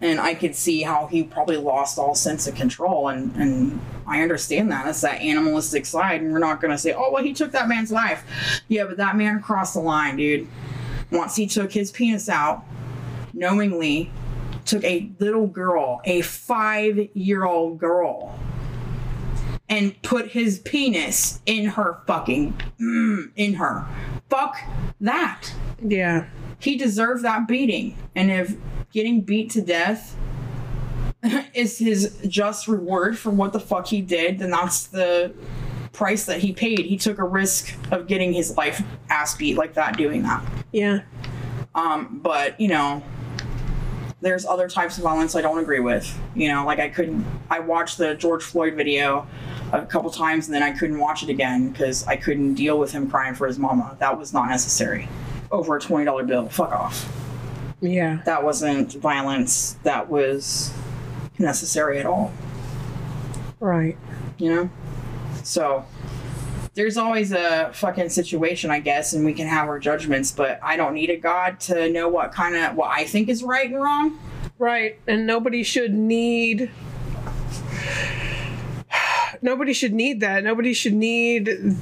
And 0.00 0.20
I 0.20 0.34
could 0.34 0.54
see 0.54 0.82
how 0.82 1.08
he 1.08 1.24
probably 1.24 1.56
lost 1.56 1.98
all 1.98 2.14
sense 2.14 2.46
of 2.46 2.54
control 2.54 3.08
and 3.08 3.34
and 3.36 3.80
I 4.06 4.22
understand 4.22 4.70
that. 4.70 4.84
That's 4.84 5.00
that 5.00 5.20
animalistic 5.20 5.86
side, 5.86 6.20
and 6.20 6.32
we're 6.32 6.38
not 6.38 6.60
gonna 6.60 6.78
say, 6.78 6.92
oh 6.92 7.10
well 7.10 7.22
he 7.22 7.34
took 7.34 7.52
that 7.52 7.68
man's 7.68 7.90
life. 7.90 8.24
Yeah, 8.68 8.84
but 8.84 8.96
that 8.98 9.16
man 9.16 9.42
crossed 9.42 9.74
the 9.74 9.80
line, 9.80 10.16
dude. 10.16 10.46
Once 11.10 11.36
he 11.36 11.46
took 11.46 11.72
his 11.72 11.90
penis 11.90 12.28
out, 12.28 12.64
knowingly 13.32 14.10
took 14.64 14.84
a 14.84 15.10
little 15.18 15.46
girl, 15.46 16.00
a 16.04 16.22
five 16.22 17.08
year 17.14 17.44
old 17.44 17.78
girl, 17.78 18.38
and 19.68 20.00
put 20.02 20.28
his 20.28 20.58
penis 20.58 21.40
in 21.46 21.66
her 21.66 22.00
fucking 22.06 22.54
mm, 22.80 23.30
in 23.36 23.54
her. 23.54 23.86
Fuck 24.28 24.58
that. 25.00 25.52
Yeah. 25.80 26.28
He 26.58 26.76
deserved 26.76 27.24
that 27.24 27.48
beating. 27.48 27.96
And 28.14 28.30
if 28.30 28.56
getting 28.92 29.22
beat 29.22 29.50
to 29.50 29.62
death 29.62 30.16
is 31.54 31.78
his 31.78 32.18
just 32.26 32.68
reward 32.68 33.18
for 33.18 33.30
what 33.30 33.52
the 33.52 33.60
fuck 33.60 33.86
he 33.86 34.00
did, 34.00 34.38
then 34.38 34.50
that's 34.50 34.86
the 34.86 35.34
price 35.92 36.26
that 36.26 36.40
he 36.40 36.52
paid. 36.52 36.80
He 36.80 36.96
took 36.96 37.18
a 37.18 37.24
risk 37.24 37.74
of 37.90 38.06
getting 38.06 38.32
his 38.32 38.56
life 38.56 38.82
ass 39.08 39.36
beat 39.36 39.56
like 39.56 39.74
that 39.74 39.96
doing 39.96 40.22
that. 40.22 40.44
Yeah. 40.72 41.02
Um, 41.74 42.20
but 42.22 42.60
you 42.60 42.68
know, 42.68 43.02
there's 44.24 44.46
other 44.46 44.68
types 44.68 44.96
of 44.96 45.04
violence 45.04 45.36
I 45.36 45.42
don't 45.42 45.58
agree 45.58 45.80
with. 45.80 46.18
You 46.34 46.48
know, 46.48 46.64
like 46.64 46.78
I 46.78 46.88
couldn't. 46.88 47.26
I 47.50 47.60
watched 47.60 47.98
the 47.98 48.14
George 48.14 48.42
Floyd 48.42 48.74
video 48.74 49.26
a 49.70 49.84
couple 49.84 50.10
times 50.10 50.46
and 50.46 50.54
then 50.54 50.62
I 50.62 50.72
couldn't 50.72 50.98
watch 50.98 51.22
it 51.22 51.28
again 51.28 51.68
because 51.68 52.06
I 52.06 52.16
couldn't 52.16 52.54
deal 52.54 52.78
with 52.78 52.90
him 52.90 53.10
crying 53.10 53.34
for 53.34 53.46
his 53.46 53.58
mama. 53.58 53.96
That 54.00 54.18
was 54.18 54.32
not 54.32 54.48
necessary. 54.48 55.08
Over 55.52 55.76
a 55.76 55.80
twenty 55.80 56.06
dollar 56.06 56.24
bill. 56.24 56.48
Fuck 56.48 56.72
off. 56.72 57.06
Yeah. 57.82 58.22
That 58.24 58.42
wasn't 58.42 58.94
violence. 58.94 59.76
That 59.82 60.08
was 60.08 60.72
necessary 61.38 61.98
at 61.98 62.06
all. 62.06 62.32
Right. 63.60 63.98
You 64.38 64.54
know. 64.54 64.70
So 65.42 65.84
there's 66.74 66.96
always 66.96 67.32
a 67.32 67.70
fucking 67.72 68.08
situation, 68.08 68.70
I 68.70 68.80
guess, 68.80 69.12
and 69.12 69.24
we 69.24 69.32
can 69.32 69.46
have 69.46 69.68
our 69.68 69.78
judgments, 69.78 70.32
but 70.32 70.58
I 70.62 70.76
don't 70.76 70.94
need 70.94 71.10
a 71.10 71.16
God 71.16 71.60
to 71.60 71.88
know 71.88 72.08
what 72.08 72.32
kind 72.32 72.56
of 72.56 72.74
what 72.74 72.90
I 72.90 73.04
think 73.04 73.28
is 73.28 73.42
right 73.42 73.66
and 73.70 73.80
wrong. 73.82 74.18
Right. 74.58 74.98
And 75.06 75.26
nobody 75.26 75.62
should 75.62 75.94
need 75.94 76.70
nobody 79.42 79.72
should 79.72 79.92
need 79.92 80.20
that. 80.20 80.42
Nobody 80.44 80.72
should 80.72 80.94
need 80.94 81.76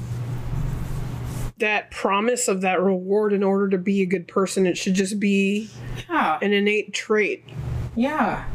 that 1.57 1.91
promise 1.91 2.47
of 2.47 2.61
that 2.61 2.81
reward 2.81 3.31
in 3.31 3.43
order 3.43 3.69
to 3.69 3.77
be 3.77 4.01
a 4.01 4.05
good 4.05 4.27
person. 4.27 4.65
It 4.67 4.77
should 4.77 4.95
just 4.95 5.19
be 5.19 5.69
Yeah. 6.09 6.37
an 6.41 6.51
innate 6.53 6.93
trait. 6.93 7.45
Yeah. 7.95 8.45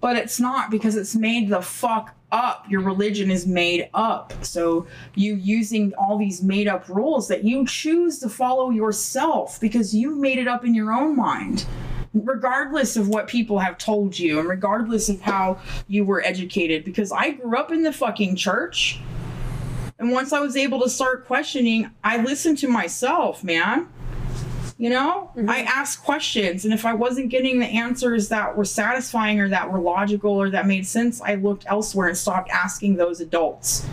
But 0.00 0.16
it's 0.16 0.38
not 0.38 0.70
because 0.70 0.94
it's 0.94 1.16
made 1.16 1.48
the 1.48 1.60
fuck 1.62 2.14
up. 2.32 2.66
Your 2.68 2.80
religion 2.80 3.30
is 3.30 3.46
made 3.46 3.88
up. 3.94 4.32
So 4.44 4.86
you 5.14 5.34
using 5.34 5.92
all 5.94 6.18
these 6.18 6.42
made 6.42 6.68
up 6.68 6.88
rules 6.88 7.28
that 7.28 7.44
you 7.44 7.66
choose 7.66 8.18
to 8.20 8.28
follow 8.28 8.70
yourself 8.70 9.60
because 9.60 9.94
you 9.94 10.14
made 10.14 10.38
it 10.38 10.48
up 10.48 10.64
in 10.64 10.74
your 10.74 10.92
own 10.92 11.16
mind. 11.16 11.66
Regardless 12.14 12.96
of 12.96 13.08
what 13.08 13.28
people 13.28 13.58
have 13.58 13.78
told 13.78 14.18
you 14.18 14.40
and 14.40 14.48
regardless 14.48 15.08
of 15.08 15.20
how 15.20 15.58
you 15.86 16.04
were 16.04 16.22
educated, 16.22 16.84
because 16.84 17.12
I 17.12 17.30
grew 17.30 17.56
up 17.56 17.70
in 17.70 17.82
the 17.82 17.92
fucking 17.92 18.36
church. 18.36 19.00
And 19.98 20.12
once 20.12 20.32
I 20.32 20.40
was 20.40 20.56
able 20.56 20.80
to 20.82 20.88
start 20.88 21.26
questioning, 21.26 21.90
I 22.04 22.22
listened 22.22 22.58
to 22.58 22.68
myself, 22.68 23.42
man. 23.42 23.88
You 24.78 24.90
know, 24.90 25.30
I 25.34 25.40
mm-hmm. 25.40 25.50
asked 25.50 26.04
questions, 26.04 26.64
and 26.64 26.72
if 26.72 26.86
I 26.86 26.94
wasn't 26.94 27.30
getting 27.30 27.58
the 27.58 27.66
answers 27.66 28.28
that 28.28 28.56
were 28.56 28.64
satisfying 28.64 29.40
or 29.40 29.48
that 29.48 29.72
were 29.72 29.80
logical 29.80 30.30
or 30.30 30.50
that 30.50 30.66
made 30.66 30.86
sense, 30.86 31.20
I 31.20 31.34
looked 31.34 31.64
elsewhere 31.66 32.06
and 32.06 32.16
stopped 32.16 32.48
asking 32.50 32.96
those 32.96 33.20
adults 33.20 33.84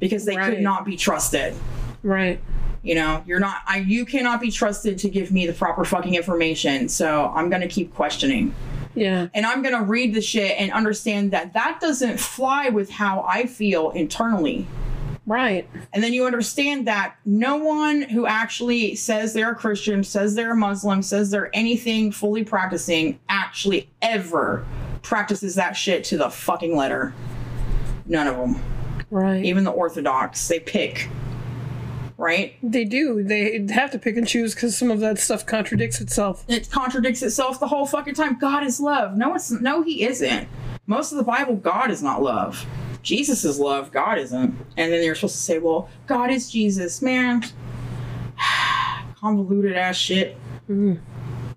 because 0.00 0.24
they 0.24 0.36
Right. 0.36 0.50
could 0.54 0.60
not 0.60 0.84
be 0.84 0.96
trusted. 0.96 1.54
Right. 2.02 2.40
You 2.82 2.96
know, 2.96 3.22
you're 3.24 3.38
not, 3.38 3.58
I, 3.68 3.78
you 3.78 4.04
cannot 4.04 4.40
be 4.40 4.50
trusted 4.50 4.98
to 4.98 5.08
give 5.08 5.30
me 5.30 5.46
the 5.46 5.52
proper 5.52 5.84
fucking 5.84 6.16
information. 6.16 6.88
So 6.88 7.32
I'm 7.34 7.48
to 7.62 7.68
keep 7.68 7.94
questioning. 7.94 8.52
Yeah. 8.94 9.28
And 9.34 9.46
I'm 9.46 9.62
going 9.62 9.74
to 9.74 9.84
read 9.84 10.14
the 10.14 10.20
shit 10.20 10.58
and 10.58 10.72
understand 10.72 11.30
that 11.30 11.52
that 11.52 11.78
doesn't 11.80 12.18
fly 12.18 12.70
with 12.70 12.90
how 12.90 13.24
I 13.26 13.46
feel 13.46 13.90
internally. 13.90 14.66
Right. 15.26 15.68
And 15.92 16.02
then 16.02 16.12
you 16.12 16.26
understand 16.26 16.86
that 16.86 17.16
no 17.24 17.56
one 17.56 18.02
who 18.02 18.26
actually 18.26 18.94
says 18.94 19.32
they're 19.32 19.52
a 19.52 19.54
Christian, 19.54 20.04
says 20.04 20.34
they're 20.34 20.52
a 20.52 20.56
Muslim, 20.56 21.02
says 21.02 21.30
they're 21.30 21.54
anything 21.54 22.12
fully 22.12 22.44
practicing, 22.44 23.18
actually 23.28 23.88
ever 24.02 24.66
practices 25.02 25.54
that 25.54 25.72
shit 25.72 26.04
to 26.04 26.18
the 26.18 26.28
fucking 26.28 26.76
letter. 26.76 27.14
None 28.06 28.26
of 28.26 28.36
them. 28.36 28.62
Right. 29.10 29.44
Even 29.44 29.64
the 29.64 29.70
Orthodox, 29.70 30.46
they 30.48 30.60
pick. 30.60 31.08
Right? 32.16 32.56
They 32.62 32.84
do. 32.84 33.22
They 33.22 33.66
have 33.72 33.90
to 33.92 33.98
pick 33.98 34.16
and 34.16 34.26
choose 34.26 34.54
because 34.54 34.76
some 34.76 34.90
of 34.90 35.00
that 35.00 35.18
stuff 35.18 35.46
contradicts 35.46 36.00
itself. 36.00 36.44
It 36.48 36.70
contradicts 36.70 37.22
itself 37.22 37.60
the 37.60 37.66
whole 37.66 37.86
fucking 37.86 38.14
time. 38.14 38.38
God 38.38 38.62
is 38.64 38.78
love. 38.78 39.16
No, 39.16 39.34
it's 39.34 39.50
no, 39.50 39.82
he 39.82 40.04
isn't. 40.04 40.48
Most 40.86 41.12
of 41.12 41.18
the 41.18 41.24
Bible, 41.24 41.56
God 41.56 41.90
is 41.90 42.02
not 42.02 42.22
love. 42.22 42.64
Jesus 43.04 43.44
is 43.44 43.60
love. 43.60 43.92
God 43.92 44.18
isn't. 44.18 44.56
And 44.76 44.92
then 44.92 45.04
you're 45.04 45.14
supposed 45.14 45.36
to 45.36 45.42
say, 45.42 45.58
well, 45.58 45.88
God 46.06 46.30
is 46.30 46.50
Jesus. 46.50 47.00
Man, 47.02 47.44
convoluted 49.20 49.76
ass 49.76 49.96
shit. 49.96 50.36
Mm. 50.68 50.98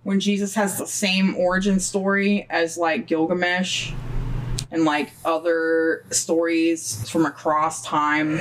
When 0.04 0.20
Jesus 0.20 0.54
has 0.56 0.78
the 0.78 0.86
same 0.86 1.36
origin 1.38 1.80
story 1.80 2.46
as 2.50 2.78
like 2.78 3.08
Gilgamesh 3.08 3.94
and 4.72 4.84
like 4.84 5.12
other 5.26 6.04
stories 6.12 7.10
from 7.10 7.26
across 7.26 7.82
time, 7.82 8.40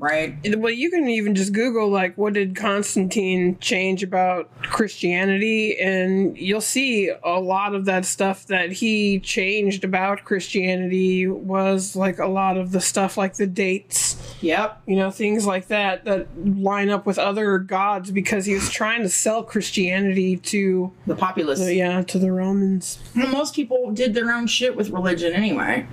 right? 0.00 0.34
Well, 0.58 0.72
you 0.72 0.90
can 0.90 1.08
even 1.08 1.34
just 1.34 1.52
Google 1.52 1.88
like 1.90 2.16
what 2.16 2.32
did 2.32 2.56
Constantine 2.56 3.56
change 3.60 4.02
about 4.02 4.50
Christianity, 4.62 5.78
and 5.78 6.36
you'll 6.36 6.60
see 6.60 7.12
a 7.24 7.38
lot 7.38 7.74
of 7.74 7.84
that 7.84 8.04
stuff 8.04 8.46
that 8.46 8.72
he 8.72 9.20
changed 9.20 9.84
about 9.84 10.24
Christianity 10.24 11.26
was 11.26 11.94
like 11.94 12.18
a 12.18 12.26
lot 12.26 12.56
of 12.56 12.72
the 12.72 12.80
stuff 12.80 13.16
like 13.16 13.34
the 13.34 13.46
dates, 13.46 14.16
Yep. 14.40 14.82
you 14.86 14.96
know, 14.96 15.10
things 15.10 15.46
like 15.46 15.68
that 15.68 16.04
that 16.06 16.26
line 16.58 16.88
up 16.90 17.06
with 17.06 17.18
other 17.18 17.58
gods 17.58 18.10
because 18.10 18.46
he 18.46 18.54
was 18.54 18.70
trying 18.70 19.02
to 19.02 19.08
sell 19.08 19.42
Christianity 19.42 20.36
to 20.38 20.92
The 21.06 21.14
populace. 21.14 21.60
the, 21.60 21.74
yeah 21.74 22.02
to 22.02 22.18
the 22.18 22.32
Romans. 22.32 22.98
Well, 23.14 23.28
most 23.28 23.54
people 23.54 23.90
did 23.92 24.14
their 24.14 24.32
own 24.32 24.46
shit 24.46 24.74
with 24.76 24.90
religion 24.90 25.32
anyway. 25.34 25.86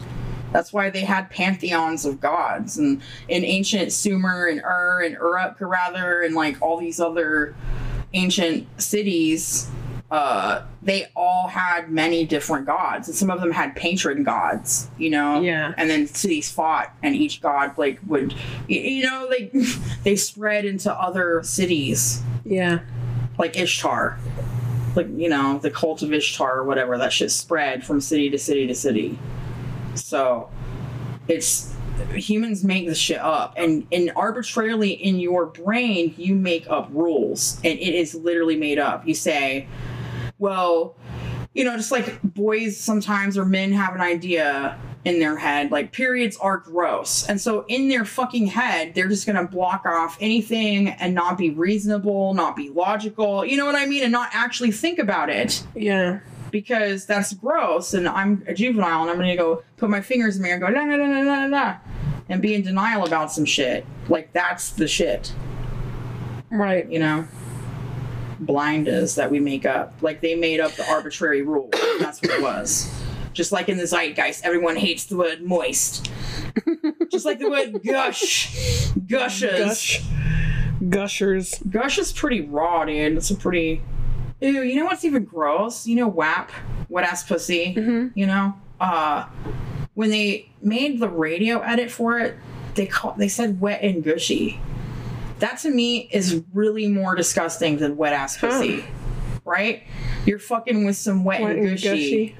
That's 0.51 0.71
why 0.71 0.89
they 0.89 1.01
had 1.01 1.29
pantheons 1.29 2.05
of 2.05 2.19
gods 2.19 2.77
and 2.77 3.01
in 3.27 3.43
ancient 3.43 3.91
Sumer 3.91 4.47
and 4.47 4.61
Ur 4.61 5.01
and 5.03 5.15
Uruk 5.15 5.57
rather 5.59 6.21
and 6.21 6.35
like 6.35 6.61
all 6.61 6.77
these 6.77 6.99
other 6.99 7.55
ancient 8.13 8.67
cities. 8.81 9.69
Uh, 10.09 10.63
they 10.81 11.07
all 11.17 11.49
had 11.49 11.91
many 11.91 12.25
different 12.25 12.65
gods, 12.65 13.09
and 13.09 13.17
some 13.17 13.29
of 13.29 13.41
them 13.41 13.51
had 13.51 13.75
patron 13.75 14.23
gods, 14.23 14.89
you 14.97 15.09
know. 15.09 15.41
Yeah. 15.41 15.73
And 15.75 15.89
then 15.89 16.07
cities 16.07 16.49
fought, 16.49 16.93
and 17.03 17.13
each 17.13 17.41
god 17.41 17.77
like 17.77 17.99
would, 18.07 18.33
you 18.69 19.03
know, 19.03 19.27
like 19.29 19.51
they 20.03 20.15
spread 20.15 20.63
into 20.63 20.93
other 20.93 21.43
cities 21.43 22.23
Yeah, 22.45 22.79
like 23.37 23.57
Ishtar. 23.57 24.17
Like, 24.95 25.09
you 25.15 25.29
know, 25.29 25.59
the 25.59 25.69
cult 25.69 26.01
of 26.01 26.11
Ishtar 26.13 26.59
or 26.59 26.63
whatever, 26.63 26.97
that 26.97 27.11
shit 27.13 27.29
spread 27.29 27.85
from 27.85 28.01
city 28.01 28.29
to 28.29 28.37
city 28.37 28.65
to 28.65 28.73
city. 28.73 29.19
So 29.97 30.49
it's 31.27 31.73
humans 32.13 32.63
make 32.63 32.85
this 32.87 32.97
shit 32.97 33.19
up 33.19 33.53
and 33.57 33.85
and 33.91 34.11
arbitrarily 34.15 34.91
in 34.91 35.19
your 35.19 35.47
brain 35.47 36.13
you 36.15 36.35
make 36.35 36.69
up 36.69 36.87
rules 36.91 37.55
and 37.63 37.79
it 37.79 37.95
is 37.95 38.13
literally 38.15 38.55
made 38.55 38.79
up. 38.79 39.07
You 39.07 39.15
say, 39.15 39.67
well, 40.37 40.95
you 41.53 41.63
know, 41.63 41.75
just 41.75 41.91
like 41.91 42.21
boys 42.21 42.77
sometimes 42.77 43.37
or 43.37 43.45
men 43.45 43.71
have 43.73 43.95
an 43.95 44.01
idea 44.01 44.79
in 45.05 45.19
their 45.19 45.37
head, 45.37 45.71
like 45.71 45.91
periods 45.91 46.37
are 46.37 46.57
gross. 46.57 47.25
And 47.27 47.39
so 47.39 47.65
in 47.67 47.87
their 47.87 48.03
fucking 48.03 48.47
head, 48.47 48.93
they're 48.93 49.07
just 49.07 49.25
gonna 49.25 49.47
block 49.47 49.85
off 49.85 50.17
anything 50.19 50.89
and 50.89 51.15
not 51.15 51.37
be 51.37 51.49
reasonable, 51.49 52.33
not 52.33 52.55
be 52.55 52.69
logical, 52.69 53.45
you 53.45 53.57
know 53.57 53.65
what 53.65 53.75
I 53.75 53.85
mean? 53.85 54.03
And 54.03 54.11
not 54.11 54.29
actually 54.33 54.71
think 54.71 54.99
about 54.99 55.29
it 55.29 55.63
yeah, 55.75 56.19
because 56.51 57.05
that's 57.05 57.33
gross. 57.33 57.93
And 57.93 58.07
I'm 58.07 58.43
a 58.47 58.53
juvenile 58.53 59.01
and 59.01 59.11
I'm 59.11 59.17
gonna 59.17 59.35
go 59.35 59.63
put 59.77 59.89
my 59.89 60.01
fingers 60.01 60.35
in 60.35 60.41
the 60.41 60.47
mirror 60.47 60.65
and 60.65 60.75
go, 60.75 60.79
la 60.79 60.85
la 60.85 60.95
la 60.95 61.19
la 61.19 61.45
la 61.45 61.45
la, 61.45 61.77
and 62.29 62.41
be 62.41 62.55
in 62.55 62.63
denial 62.63 63.05
about 63.05 63.31
some 63.31 63.45
shit. 63.45 63.85
Like 64.09 64.33
that's 64.33 64.71
the 64.71 64.87
shit. 64.87 65.33
Right. 66.49 66.89
you 66.89 66.99
know? 66.99 67.27
Blinders 68.39 69.15
that 69.15 69.31
we 69.31 69.39
make 69.39 69.65
up. 69.65 69.93
Like 70.01 70.21
they 70.21 70.35
made 70.35 70.59
up 70.59 70.71
the 70.73 70.87
arbitrary 70.89 71.41
rule. 71.41 71.69
That's 71.99 72.21
what 72.21 72.31
it 72.31 72.41
was. 72.41 72.91
Just 73.33 73.51
like 73.51 73.69
in 73.69 73.77
the 73.77 73.85
zeitgeist 73.85 74.45
everyone 74.45 74.75
hates 74.75 75.05
the 75.05 75.17
word 75.17 75.41
moist. 75.43 76.09
Just 77.11 77.25
like 77.25 77.39
the 77.39 77.49
word 77.49 77.83
gush. 77.83 78.91
Gushes. 79.07 79.59
Gush, 79.59 80.03
gushers. 80.89 81.59
gush 81.69 81.97
is 81.97 82.11
pretty 82.11 82.41
raw 82.41 82.85
dude. 82.85 83.17
It's 83.17 83.31
a 83.31 83.35
pretty 83.35 83.81
ew 84.41 84.61
you 84.61 84.75
know 84.75 84.85
what's 84.85 85.03
even 85.05 85.23
gross 85.23 85.87
you 85.87 85.95
know 85.95 86.07
wap 86.07 86.51
wet 86.89 87.03
ass 87.05 87.23
pussy 87.23 87.73
you 88.15 88.25
know 88.27 88.53
uh 88.79 89.25
when 89.95 90.09
they 90.09 90.47
made 90.61 90.99
the 90.99 91.09
radio 91.09 91.59
edit 91.59 91.89
for 91.89 92.19
it 92.19 92.35
they 92.75 92.85
call 92.85 93.13
they 93.13 93.27
said 93.27 93.59
wet 93.59 93.81
and 93.81 94.03
gushy 94.03 94.59
that 95.39 95.57
to 95.57 95.69
me 95.69 96.07
is 96.11 96.43
really 96.53 96.87
more 96.87 97.15
disgusting 97.15 97.77
than 97.77 97.97
wet 97.97 98.13
ass 98.13 98.37
pussy 98.37 98.83
right 99.45 99.83
you're 100.25 100.39
fucking 100.39 100.85
with 100.85 100.95
some 100.97 101.23
wet, 101.23 101.41
Wet 101.41 101.55
and 101.55 101.67
and 101.67 101.77
gushy. 101.81 101.87
gushy. 102.27 102.35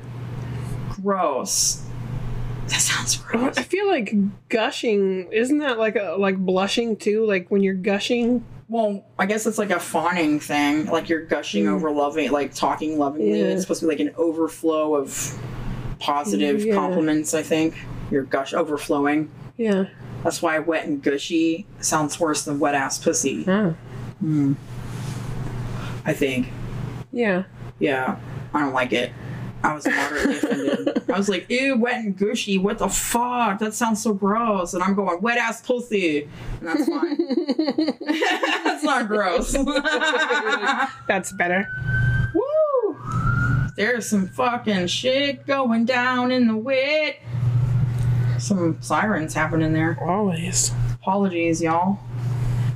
gross 1.02 1.84
That 2.68 2.82
sounds 2.82 3.16
gross. 3.16 3.58
I 3.58 3.64
feel 3.64 3.88
like 3.88 4.14
gushing 4.50 5.32
isn't 5.32 5.60
that 5.60 5.80
like 5.80 5.96
a 5.96 6.16
like 6.20 6.38
blushing 6.38 6.98
too? 6.98 7.26
Like 7.26 7.50
when 7.50 7.64
you're 7.64 7.74
gushing. 7.74 8.44
Well, 8.70 9.06
I 9.18 9.26
guess 9.26 9.46
it's 9.46 9.58
like 9.58 9.70
a 9.72 9.80
fawning 9.80 10.40
thing. 10.40 10.88
Like 10.88 11.08
you're 11.10 11.26
gushing 11.26 11.66
Mm. 11.66 11.74
over 11.74 11.90
loving, 11.92 12.32
like 12.32 12.54
talking 12.54 13.00
lovingly. 13.00 13.40
Yeah. 13.40 13.46
It's 13.48 13.62
supposed 13.62 13.80
to 13.80 13.86
be 13.86 13.92
like 13.92 14.00
an 14.02 14.14
overflow 14.18 14.96
of 14.96 15.40
positive 16.00 16.64
Yeah. 16.66 16.74
compliments, 16.76 17.34
I 17.34 17.44
think. 17.44 17.76
You're 18.12 18.24
gush 18.24 18.54
overflowing. 18.54 19.32
Yeah. 19.58 19.86
That's 20.24 20.42
why 20.42 20.60
wet 20.60 20.86
and 20.86 21.02
gushy 21.02 21.66
sounds 21.80 22.20
worse 22.20 22.44
than 22.44 22.60
wet 22.60 22.76
ass 22.76 22.98
pussy. 23.00 23.46
Oh. 23.48 23.74
I 26.06 26.14
think. 26.14 26.48
Yeah. 27.12 27.44
Yeah. 27.80 28.18
I 28.54 28.60
don't 28.62 28.74
like 28.74 28.92
it. 28.94 29.12
I 29.64 29.74
was 29.74 29.86
moderately 29.88 30.38
offended. 30.38 31.10
I 31.10 31.18
was 31.18 31.30
like, 31.30 31.50
ew, 31.50 31.78
wet 31.78 31.96
and 31.96 32.18
gushy. 32.18 32.58
What 32.58 32.78
the 32.78 32.90
fuck? 32.90 33.60
That 33.60 33.74
sounds 33.74 34.02
so 34.02 34.14
gross. 34.14 34.74
And 34.74 34.84
I'm 34.84 34.94
going, 34.94 35.22
wet 35.22 35.38
ass 35.38 35.62
pussy. 35.62 36.30
And 36.62 36.68
that's 36.68 36.88
fine. 36.88 37.18
that's 38.64 38.84
not 38.84 39.08
gross. 39.08 39.52
That's 41.08 41.32
better. 41.34 41.68
Woo! 42.34 42.98
There's 43.76 44.08
some 44.08 44.28
fucking 44.28 44.88
shit 44.88 45.46
going 45.46 45.86
down 45.86 46.32
in 46.32 46.48
the 46.48 46.56
wit. 46.56 47.18
Some 48.38 48.78
sirens 48.82 49.34
happening 49.34 49.74
there. 49.74 49.98
Always. 50.02 50.72
Apologies, 50.94 51.62
y'all. 51.62 52.00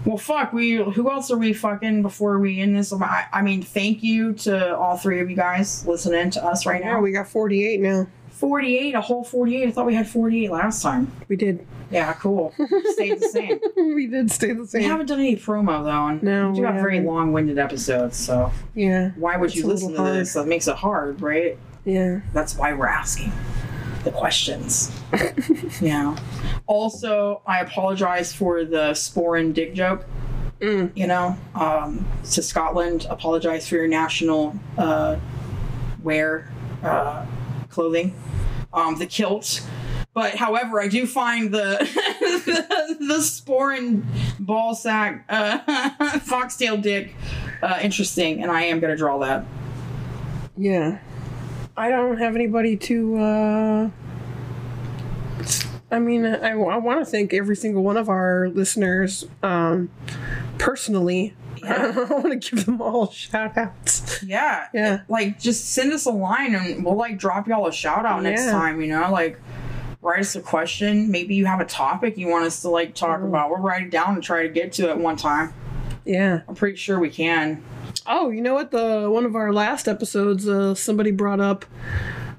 Well, 0.05 0.17
fuck. 0.17 0.51
We 0.53 0.75
who 0.77 1.11
else 1.11 1.29
are 1.31 1.37
we 1.37 1.53
fucking 1.53 2.01
before 2.01 2.39
we 2.39 2.59
end 2.59 2.75
this? 2.75 2.91
I, 2.91 3.25
I 3.31 3.41
mean, 3.41 3.61
thank 3.61 4.01
you 4.01 4.33
to 4.33 4.75
all 4.75 4.97
three 4.97 5.19
of 5.19 5.29
you 5.29 5.35
guys 5.35 5.85
listening 5.85 6.31
to 6.31 6.43
us 6.43 6.65
right 6.65 6.81
now. 6.83 6.95
Yeah, 6.95 6.99
we 7.01 7.11
got 7.11 7.27
48 7.27 7.79
now. 7.81 8.07
Forty-eight, 8.31 8.95
a 8.95 9.01
whole 9.01 9.23
forty-eight. 9.23 9.67
I 9.67 9.71
thought 9.71 9.85
we 9.85 9.93
had 9.93 10.09
forty-eight 10.09 10.49
last 10.49 10.81
time. 10.81 11.11
We 11.27 11.35
did. 11.35 11.63
Yeah, 11.91 12.11
cool. 12.13 12.55
Stayed 12.93 13.19
the 13.19 13.29
same. 13.31 13.59
we 13.95 14.07
did 14.07 14.31
stay 14.31 14.53
the 14.53 14.65
same. 14.65 14.81
We 14.81 14.87
haven't 14.87 15.05
done 15.05 15.19
any 15.19 15.35
promo 15.35 15.83
though, 15.83 16.07
and 16.07 16.23
No, 16.23 16.49
we 16.49 16.55
do 16.55 16.61
we 16.61 16.65
have 16.67 16.75
very 16.77 17.01
long-winded 17.01 17.59
episodes. 17.59 18.17
So 18.17 18.51
Yeah. 18.73 19.11
why 19.15 19.37
would 19.37 19.53
you 19.55 19.67
listen 19.67 19.93
to 19.93 20.01
this? 20.01 20.33
That 20.33 20.47
makes 20.47 20.67
it 20.67 20.75
hard, 20.75 21.21
right? 21.21 21.55
Yeah. 21.85 22.21
That's 22.33 22.55
why 22.57 22.73
we're 22.73 22.87
asking 22.87 23.31
the 24.03 24.11
questions. 24.11 24.91
yeah. 25.81 26.15
Also, 26.67 27.41
I 27.45 27.59
apologize 27.59 28.33
for 28.33 28.63
the 28.63 28.91
sporran 28.91 29.53
dick 29.53 29.73
joke. 29.73 30.05
Mm. 30.59 30.91
You 30.95 31.07
know, 31.07 31.37
um, 31.55 32.05
to 32.31 32.43
Scotland, 32.43 33.07
apologize 33.09 33.67
for 33.67 33.75
your 33.75 33.87
national 33.87 34.55
uh, 34.77 35.17
wear 36.03 36.51
uh, 36.83 37.25
clothing, 37.69 38.13
um, 38.71 38.97
the 38.99 39.07
kilt. 39.07 39.65
But 40.13 40.35
however, 40.35 40.79
I 40.81 40.87
do 40.87 41.07
find 41.07 41.51
the 41.51 41.77
the, 42.45 42.97
the 42.99 43.17
sporran 43.19 44.03
ball 44.39 44.75
sack 44.75 45.25
uh, 45.29 46.19
foxtail 46.19 46.77
dick 46.77 47.15
uh, 47.63 47.79
interesting, 47.81 48.43
and 48.43 48.51
I 48.51 48.63
am 48.63 48.79
gonna 48.79 48.97
draw 48.97 49.17
that. 49.19 49.45
Yeah. 50.57 50.99
I 51.77 51.89
don't 51.89 52.17
have 52.17 52.35
anybody 52.35 52.75
to, 52.77 53.17
uh. 53.17 53.89
I 55.93 55.99
mean, 55.99 56.25
I, 56.25 56.51
I 56.51 56.77
want 56.77 56.99
to 56.99 57.05
thank 57.05 57.33
every 57.33 57.55
single 57.55 57.83
one 57.83 57.97
of 57.97 58.07
our 58.09 58.49
listeners 58.49 59.25
um, 59.43 59.89
personally. 60.57 61.33
I 61.63 61.89
want 61.91 62.41
to 62.41 62.55
give 62.55 62.65
them 62.65 62.81
all 62.81 63.11
shout 63.11 63.57
outs. 63.57 64.23
Yeah. 64.23 64.67
Yeah. 64.73 65.01
Like, 65.09 65.39
just 65.39 65.71
send 65.71 65.91
us 65.93 66.05
a 66.05 66.11
line 66.11 66.55
and 66.55 66.83
we'll, 66.85 66.95
like, 66.95 67.17
drop 67.17 67.47
y'all 67.47 67.67
a 67.67 67.73
shout 67.73 68.05
out 68.05 68.23
next 68.23 68.45
Yeah. 68.45 68.51
time, 68.51 68.81
you 68.81 68.87
know? 68.87 69.11
Like, 69.11 69.39
write 70.01 70.19
us 70.21 70.35
a 70.35 70.41
question. 70.41 71.11
Maybe 71.11 71.35
you 71.35 71.45
have 71.45 71.59
a 71.59 71.65
topic 71.65 72.17
you 72.17 72.27
want 72.27 72.45
us 72.45 72.61
to, 72.61 72.69
like, 72.69 72.95
talk 72.95 73.19
Mm. 73.19 73.27
about. 73.27 73.49
We'll 73.49 73.59
write 73.59 73.83
it 73.83 73.91
down 73.91 74.13
and 74.15 74.23
try 74.23 74.43
to 74.43 74.49
get 74.49 74.71
to 74.73 74.89
it 74.89 74.97
one 74.97 75.17
time. 75.17 75.53
Yeah. 76.05 76.41
I'm 76.47 76.55
pretty 76.55 76.77
sure 76.77 76.99
we 76.99 77.09
can. 77.09 77.61
Oh, 78.05 78.29
you 78.29 78.41
know 78.41 78.53
what? 78.53 78.71
The 78.71 79.09
one 79.09 79.25
of 79.25 79.35
our 79.35 79.53
last 79.53 79.87
episodes, 79.87 80.47
uh, 80.47 80.75
somebody 80.75 81.11
brought 81.11 81.39
up 81.39 81.65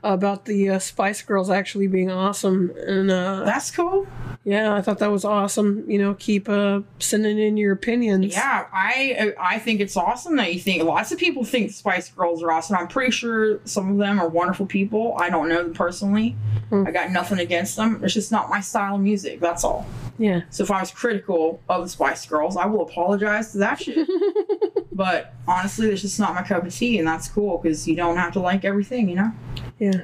about 0.03 0.45
the 0.47 0.71
uh, 0.71 0.79
Spice 0.79 1.23
Girls 1.23 1.51
actually 1.51 1.87
being 1.87 2.11
awesome, 2.11 2.73
and 2.87 3.11
uh, 3.11 3.45
That's 3.45 3.71
cool. 3.71 4.07
Yeah, 4.45 4.75
I 4.75 4.81
thought 4.83 4.99
that 4.99 5.11
was 5.11 5.25
awesome. 5.25 5.89
You 5.89 5.99
know, 5.99 6.15
keep 6.15 6.49
uh, 6.49 6.81
sending 6.99 7.39
in 7.39 7.57
your 7.57 7.73
opinions. 7.73 8.33
Yeah, 8.33 8.67
I 8.73 9.33
I 9.39 9.59
think 9.59 9.81
it's 9.81 9.97
awesome 9.97 10.37
that 10.37 10.53
you 10.53 10.59
think. 10.59 10.83
Lots 10.83 11.13
of 11.13 11.19
people 11.19 11.45
think 11.45 11.71
Spice 11.73 12.09
Girls 12.11 12.43
are 12.43 12.51
awesome. 12.51 12.77
I'm 12.77 12.89
pretty 12.89 13.13
sure 13.13 13.61
some 13.65 13.91
of 13.93 13.99
them 13.99 14.21
are 14.21 14.29
wonderful 14.29 14.67
people. 14.67 15.15
I 15.19 15.31
don't 15.31 15.49
know 15.49 15.63
them 15.63 15.75
personally. 15.75 16.37
Hmm. 16.71 16.87
I 16.87 16.91
got 16.91 17.11
nothing 17.11 17.39
against 17.39 17.77
them. 17.77 18.01
It's 18.03 18.15
just 18.15 18.33
not 18.33 18.51
my 18.51 18.61
style 18.61 18.97
of 18.97 19.01
music. 19.01 19.39
That's 19.39 19.63
all. 19.63 19.87
yeah, 20.19 20.43
So 20.51 20.65
if 20.65 20.71
I 20.71 20.81
was 20.81 20.91
critical 20.91 21.61
of 21.69 21.83
the 21.85 21.89
Spice 21.89 22.27
Girls, 22.27 22.57
I 22.57 22.67
will 22.67 22.83
apologize 22.83 23.53
to 23.53 23.59
that 23.59 23.81
shit. 23.81 24.09
but 24.93 25.35
honestly, 25.47 25.89
it's 25.89 26.03
just 26.03 26.19
not 26.19 26.35
my 26.35 26.43
cup 26.43 26.65
of 26.67 26.75
tea, 26.75 26.99
and 26.99 27.07
that's 27.07 27.29
cool 27.29 27.59
because 27.59 27.87
you 27.87 27.95
don't 27.97 28.17
have 28.17 28.33
to 28.33 28.41
like 28.41 28.65
everything, 28.65 29.09
you 29.09 29.17
know. 29.17 29.33
yeah. 29.79 30.03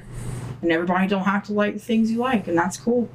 And 0.62 0.72
everybody 0.72 1.06
don't 1.06 1.24
have 1.24 1.44
to 1.46 1.52
like 1.52 1.74
the 1.74 1.80
things 1.80 2.10
you 2.10 2.18
like, 2.18 2.48
and 2.48 2.56
that's 2.58 2.76
cool. 2.76 3.08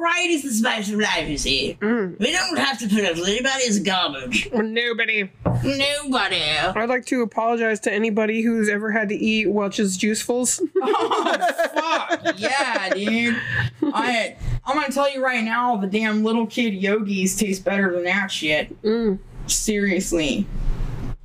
Variety 0.00 0.32
is 0.32 0.42
the 0.44 0.50
spice 0.50 0.90
of 0.90 0.98
life, 0.98 1.28
you 1.28 1.36
see. 1.36 1.76
Mm. 1.82 2.18
We 2.18 2.32
don't 2.32 2.56
have 2.58 2.78
to 2.78 2.88
put 2.88 3.04
up 3.04 3.16
with 3.16 3.28
anybody's 3.28 3.78
garbage. 3.80 4.50
Nobody. 4.50 5.30
Nobody. 5.62 6.42
I'd 6.42 6.88
like 6.88 7.04
to 7.06 7.20
apologize 7.20 7.80
to 7.80 7.92
anybody 7.92 8.40
who's 8.40 8.70
ever 8.70 8.90
had 8.90 9.10
to 9.10 9.14
eat 9.14 9.50
Welch's 9.50 9.98
Juicefuls. 9.98 10.60
Oh 10.82 11.38
fuck 11.74 12.38
yeah, 12.38 12.88
dude! 12.94 13.36
I 13.82 14.36
I'm 14.64 14.74
gonna 14.76 14.92
tell 14.92 15.12
you 15.12 15.22
right 15.22 15.44
now, 15.44 15.76
the 15.76 15.86
damn 15.86 16.24
little 16.24 16.46
kid 16.46 16.72
yogis 16.74 17.36
taste 17.36 17.64
better 17.64 17.92
than 17.92 18.04
that 18.04 18.30
shit. 18.30 18.80
mm. 18.82 19.18
Seriously. 19.46 20.46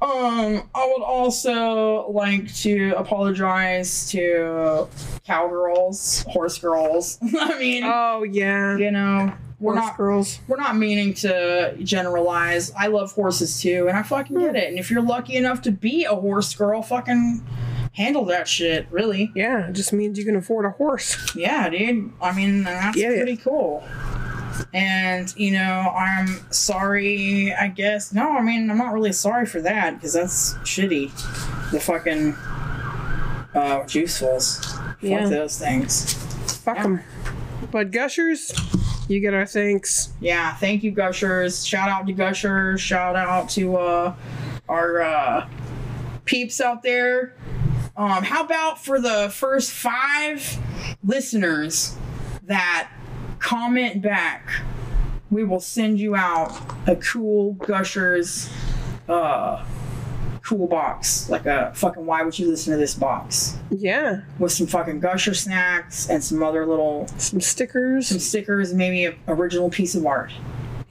Um, 0.02 0.70
I 0.76 0.86
would 0.94 1.04
also 1.04 2.10
like 2.12 2.54
to 2.58 2.94
apologize 2.98 4.10
to 4.12 4.88
cowgirls, 5.26 6.24
horse 6.30 6.58
girls. 6.60 7.18
I 7.40 7.58
mean, 7.60 7.84
Oh 7.86 8.24
yeah, 8.24 8.78
you 8.78 8.92
know, 8.92 9.34
we're 9.60 9.74
Horse 9.74 9.86
not 9.86 9.98
girls. 9.98 10.40
we're 10.48 10.58
not 10.58 10.76
meaning 10.76 11.14
to 11.16 11.76
generalize. 11.84 12.72
I 12.78 12.88
love 12.88 13.12
horses 13.14 13.60
too, 13.62 13.88
and 13.88 13.98
I 13.98 14.04
fucking 14.04 14.38
get 14.38 14.56
it. 14.56 14.70
And 14.70 14.78
if 14.78 14.92
you're 14.92 15.02
lucky 15.02 15.36
enough 15.36 15.62
to 15.64 15.72
be 15.72 16.04
a 16.06 16.16
horse 16.16 16.54
girl, 16.56 16.82
fucking 16.82 17.46
handle 17.94 18.26
that 18.26 18.48
shit, 18.48 18.88
really. 18.92 19.32
Yeah, 19.36 19.68
it 19.70 19.74
just 19.74 19.94
means 19.94 20.20
you 20.20 20.26
can 20.26 20.36
afford 20.36 20.66
a 20.66 20.72
horse. 20.72 21.34
Yeah, 21.36 21.70
dude. 21.70 22.12
I 22.22 22.34
mean, 22.34 22.64
that's 22.64 22.96
Get 22.98 23.14
it. 23.14 23.18
pretty 23.18 23.38
cool. 23.38 23.84
And, 24.74 25.34
you 25.38 25.52
know, 25.52 25.94
I'm 25.98 26.28
sorry, 26.52 27.54
I 27.54 27.68
guess. 27.70 28.14
No, 28.14 28.32
I 28.38 28.42
mean, 28.42 28.70
I'm 28.70 28.78
not 28.78 28.94
really 28.94 29.12
sorry 29.14 29.46
for 29.46 29.62
that 29.62 29.96
because 29.96 30.14
that's 30.14 30.54
shitty. 30.66 31.12
The 31.72 31.80
fucking 31.80 32.34
uh, 33.54 33.84
juicefuls. 33.86 34.64
Fuck 34.76 34.85
Yeah. 35.10 35.28
those 35.28 35.58
things. 35.58 36.14
Fuck 36.64 36.78
them. 36.78 37.02
But 37.72 37.92
Gushers, 37.92 38.54
you 39.08 39.20
get 39.20 39.34
our 39.34 39.46
thanks. 39.46 40.14
Yeah, 40.20 40.54
thank 40.56 40.84
you, 40.84 40.92
Gushers. 40.92 41.66
Shout 41.66 41.90
out 41.90 42.08
to 42.08 42.14
Gushers. 42.14 42.82
Shout 42.82 43.16
out 43.16 43.50
to 43.52 43.78
uh, 43.78 44.16
our 44.68 45.02
uh, 45.02 45.50
peeps 46.26 46.60
out 46.62 46.84
there. 46.84 47.36
Um, 47.98 48.24
how 48.24 48.44
about 48.44 48.84
for 48.84 49.00
the 49.00 49.30
first 49.34 49.72
five 49.72 50.58
listeners 51.04 51.96
that 52.44 52.92
comment 53.40 54.02
back, 54.02 54.50
we 55.32 55.44
will 55.44 55.60
send 55.60 56.00
you 56.00 56.16
out 56.16 56.52
a 56.88 56.96
cool 56.98 57.54
Gushers 57.54 58.50
uh, 59.08 59.64
cool 60.46 60.68
box. 60.68 61.30
Like 61.30 61.46
a 61.46 61.72
fucking 61.76 62.06
why 62.06 62.22
would 62.24 62.38
you 62.38 62.48
listen 62.48 62.72
to 62.74 62.78
this 62.78 62.94
box? 62.94 63.58
Yeah, 63.72 64.22
With 64.40 64.52
some 64.52 64.68
fucking 64.68 65.00
Gusher 65.00 65.34
snacks 65.34 66.08
and 66.10 66.24
some 66.24 66.44
other 66.44 66.66
little 66.66 67.08
some 67.18 67.42
stickers, 67.42 68.08
some 68.08 68.20
stickers. 68.20 68.74
maybe 68.74 69.06
an 69.06 69.16
original 69.28 69.70
piece 69.70 69.96
of 69.96 70.06
art 70.06 70.32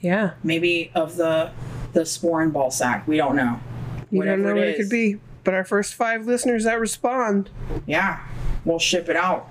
Yeah, 0.01 0.31
maybe 0.43 0.91
of 0.93 1.15
the 1.15 1.51
the 1.93 2.01
sporran 2.01 2.51
ball 2.51 2.71
sack. 2.71 3.07
We 3.07 3.15
don't 3.17 3.35
know. 3.37 3.59
you 4.11 4.17
Whatever 4.19 4.43
don't 4.43 4.45
know 4.45 4.51
it 4.51 4.59
what 4.59 4.67
it 4.67 4.71
is. 4.71 4.85
could 4.85 4.89
be. 4.91 5.19
But 5.45 5.53
our 5.53 5.63
first 5.63 5.93
five 5.93 6.25
listeners 6.25 6.63
that 6.65 6.79
respond, 6.79 7.49
Yeah, 7.85 8.19
we'll 8.65 8.79
ship 8.79 9.07
it 9.09 9.15
out. 9.15 9.47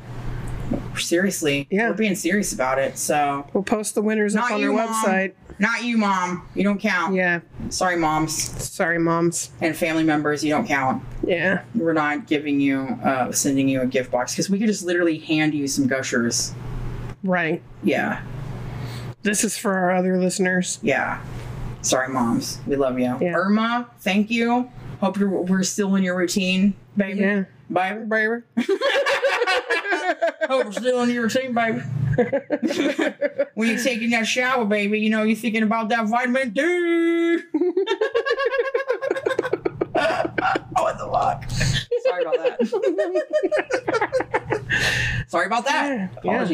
Seriously, 0.96 1.66
Yeah. 1.70 1.88
we're 1.90 1.94
being 1.96 2.14
serious 2.14 2.52
about 2.52 2.78
it. 2.78 2.96
So 2.98 3.46
we'll 3.52 3.62
post 3.64 3.94
the 3.94 4.02
winners 4.02 4.36
up 4.36 4.50
on 4.50 4.62
our 4.62 4.72
Mom. 4.72 4.88
website. 4.88 5.32
not 5.58 5.84
you, 5.84 5.96
mom. 5.98 6.48
You 6.54 6.64
don't 6.64 6.78
count. 6.80 7.14
Yeah, 7.14 7.40
Sorry, 7.68 7.96
moms 7.96 8.32
sorry, 8.64 8.98
moms. 8.98 9.50
and 9.60 9.76
family 9.76 10.02
members. 10.04 10.42
You 10.44 10.50
don't 10.50 10.66
count. 10.66 11.02
Yeah, 11.26 11.62
We're 11.74 11.92
not 11.92 12.26
giving 12.26 12.60
you, 12.60 12.80
uh, 13.04 13.32
sending 13.32 13.68
you 13.68 13.80
a 13.82 13.86
gift 13.86 14.10
box 14.10 14.32
because 14.32 14.48
we 14.50 14.58
could 14.58 14.66
just 14.68 14.84
literally 14.84 15.18
hand 15.18 15.54
you 15.54 15.66
some 15.68 15.86
gushers. 15.86 16.52
right. 17.22 17.62
Yeah, 17.82 18.22
This 19.22 19.42
is 19.44 19.56
for 19.58 19.74
our 19.74 19.90
other 19.92 20.16
listeners. 20.18 20.78
yeah. 20.82 21.20
Sorry, 21.82 22.08
moms. 22.08 22.60
We 22.66 22.76
love 22.76 22.98
you. 22.98 23.16
Yeah. 23.20 23.34
Irma, 23.34 23.88
thank 24.00 24.30
you. 24.30 24.70
Hope 25.00 25.18
you're, 25.18 25.28
we're 25.28 25.62
still 25.64 25.94
in 25.96 26.02
your 26.02 26.16
routine, 26.16 26.74
baby. 26.96 27.20
Yeah. 27.20 27.44
Bye. 27.68 27.92
Braver. 27.92 28.44
Hope 30.48 30.66
we're 30.66 30.72
still 30.72 30.98
on 30.98 31.10
your 31.10 31.28
team, 31.28 31.54
baby. 31.54 31.80
when 33.54 33.68
you're 33.68 33.82
taking 33.82 34.10
that 34.10 34.26
shower, 34.26 34.64
baby, 34.64 35.00
you 35.00 35.10
know 35.10 35.22
you're 35.22 35.36
thinking 35.36 35.62
about 35.62 35.88
that 35.88 36.06
vitamin 36.06 36.50
D. 36.50 36.60
what 39.92 40.98
the 40.98 41.08
fuck? 41.10 41.50
Sorry 42.02 42.22
about 42.22 42.36
that. 42.38 42.58
Sorry 45.28 45.46
about 45.46 45.64
that. 45.64 46.10
Yeah. 46.22 46.44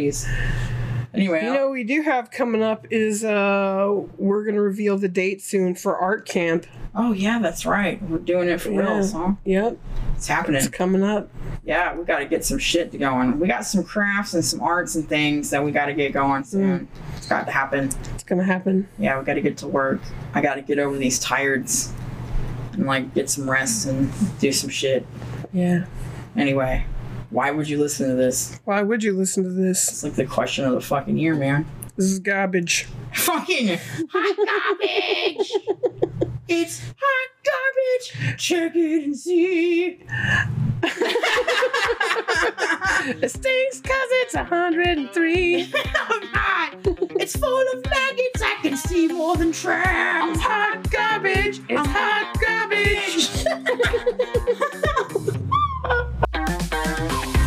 Anyway, 1.12 1.44
You 1.44 1.52
know, 1.52 1.70
we 1.70 1.82
do 1.82 2.02
have 2.02 2.30
coming 2.30 2.62
up 2.62 2.86
is 2.90 3.24
uh 3.24 4.00
we're 4.16 4.44
gonna 4.44 4.60
reveal 4.62 4.96
the 4.96 5.08
date 5.08 5.42
soon 5.42 5.74
for 5.74 5.96
art 5.96 6.24
camp. 6.26 6.66
oh 6.94 7.12
yeah, 7.12 7.38
that's 7.40 7.66
right. 7.66 8.00
We're 8.02 8.18
doing 8.18 8.48
it 8.48 8.60
for 8.60 8.70
Yeah. 8.70 8.78
real, 8.98 9.06
huh? 9.08 9.32
Yep, 9.44 9.76
It's 10.16 10.28
happening. 10.28 10.58
it's 10.58 10.68
coming 10.68 11.02
up. 11.02 11.28
Yeah, 11.64 11.94
we 11.96 12.04
got 12.04 12.20
to 12.20 12.24
get 12.26 12.44
some 12.44 12.58
shit 12.58 12.90
to 12.92 12.98
going. 12.98 13.38
We 13.38 13.46
got 13.48 13.64
some 13.64 13.82
crafts 13.84 14.34
and 14.34 14.44
some 14.44 14.60
arts 14.60 14.94
and 14.94 15.08
things 15.08 15.50
that 15.50 15.62
we 15.64 15.72
got 15.72 15.86
to 15.86 15.94
get 15.94 16.12
going 16.12 16.42
soon. 16.44 16.88
It's 17.16 17.28
got 17.28 17.44
to 17.46 17.52
happen. 17.52 17.90
It's 18.14 18.24
gonna 18.24 18.44
happen. 18.44 18.88
Yeah, 18.98 19.18
we 19.18 19.24
got 19.24 19.34
to 19.34 19.40
get 19.40 19.56
to 19.58 19.68
work. 19.68 20.00
I 20.34 20.40
got 20.40 20.54
to 20.54 20.62
get 20.62 20.78
over 20.78 20.96
these 20.96 21.18
tireds 21.20 21.92
and 22.72 22.86
like 22.86 23.14
get 23.14 23.28
some 23.28 23.50
rest 23.50 23.86
and 23.86 24.10
do 24.38 24.52
some 24.52 24.70
shit. 24.70 25.06
Yeah. 25.52 25.84
Anyway, 26.36 26.84
why 27.30 27.50
would 27.50 27.68
you 27.68 27.78
listen 27.78 28.08
to 28.08 28.14
this? 28.14 28.60
Why 28.64 28.82
would 28.82 29.02
you 29.02 29.12
listen 29.16 29.44
to 29.44 29.50
this? 29.50 29.88
It's 29.88 30.02
like 30.04 30.14
the 30.14 30.26
question 30.26 30.64
of 30.64 30.72
the 30.72 30.80
fucking 30.80 31.16
year, 31.16 31.34
man. 31.34 31.64
This 31.96 32.06
is 32.06 32.18
garbage. 32.18 32.86
Fucking 33.14 33.78
hot 34.10 34.36
garbage. 34.36 35.52
it's 36.48 36.80
hot 36.98 37.30
garbage. 37.44 38.36
Check 38.38 38.72
it 38.74 39.04
and 39.04 39.16
see. 39.16 40.04
It 43.02 43.30
stinks 43.30 43.80
cause 43.80 44.10
it's 44.22 44.34
103. 44.34 45.62
I'm 45.62 46.22
hot. 46.32 46.74
It's 47.18 47.36
full 47.36 47.64
of 47.72 47.84
maggots. 47.84 48.42
I 48.42 48.56
can 48.62 48.76
see 48.76 49.08
more 49.08 49.36
than 49.36 49.52
trash. 49.52 50.36
hot 50.38 50.90
garbage. 50.90 51.60
It's 51.68 51.86
hot 51.86 52.36
garbage. 55.86 56.26
Thank 56.70 57.34
you. 57.34 57.39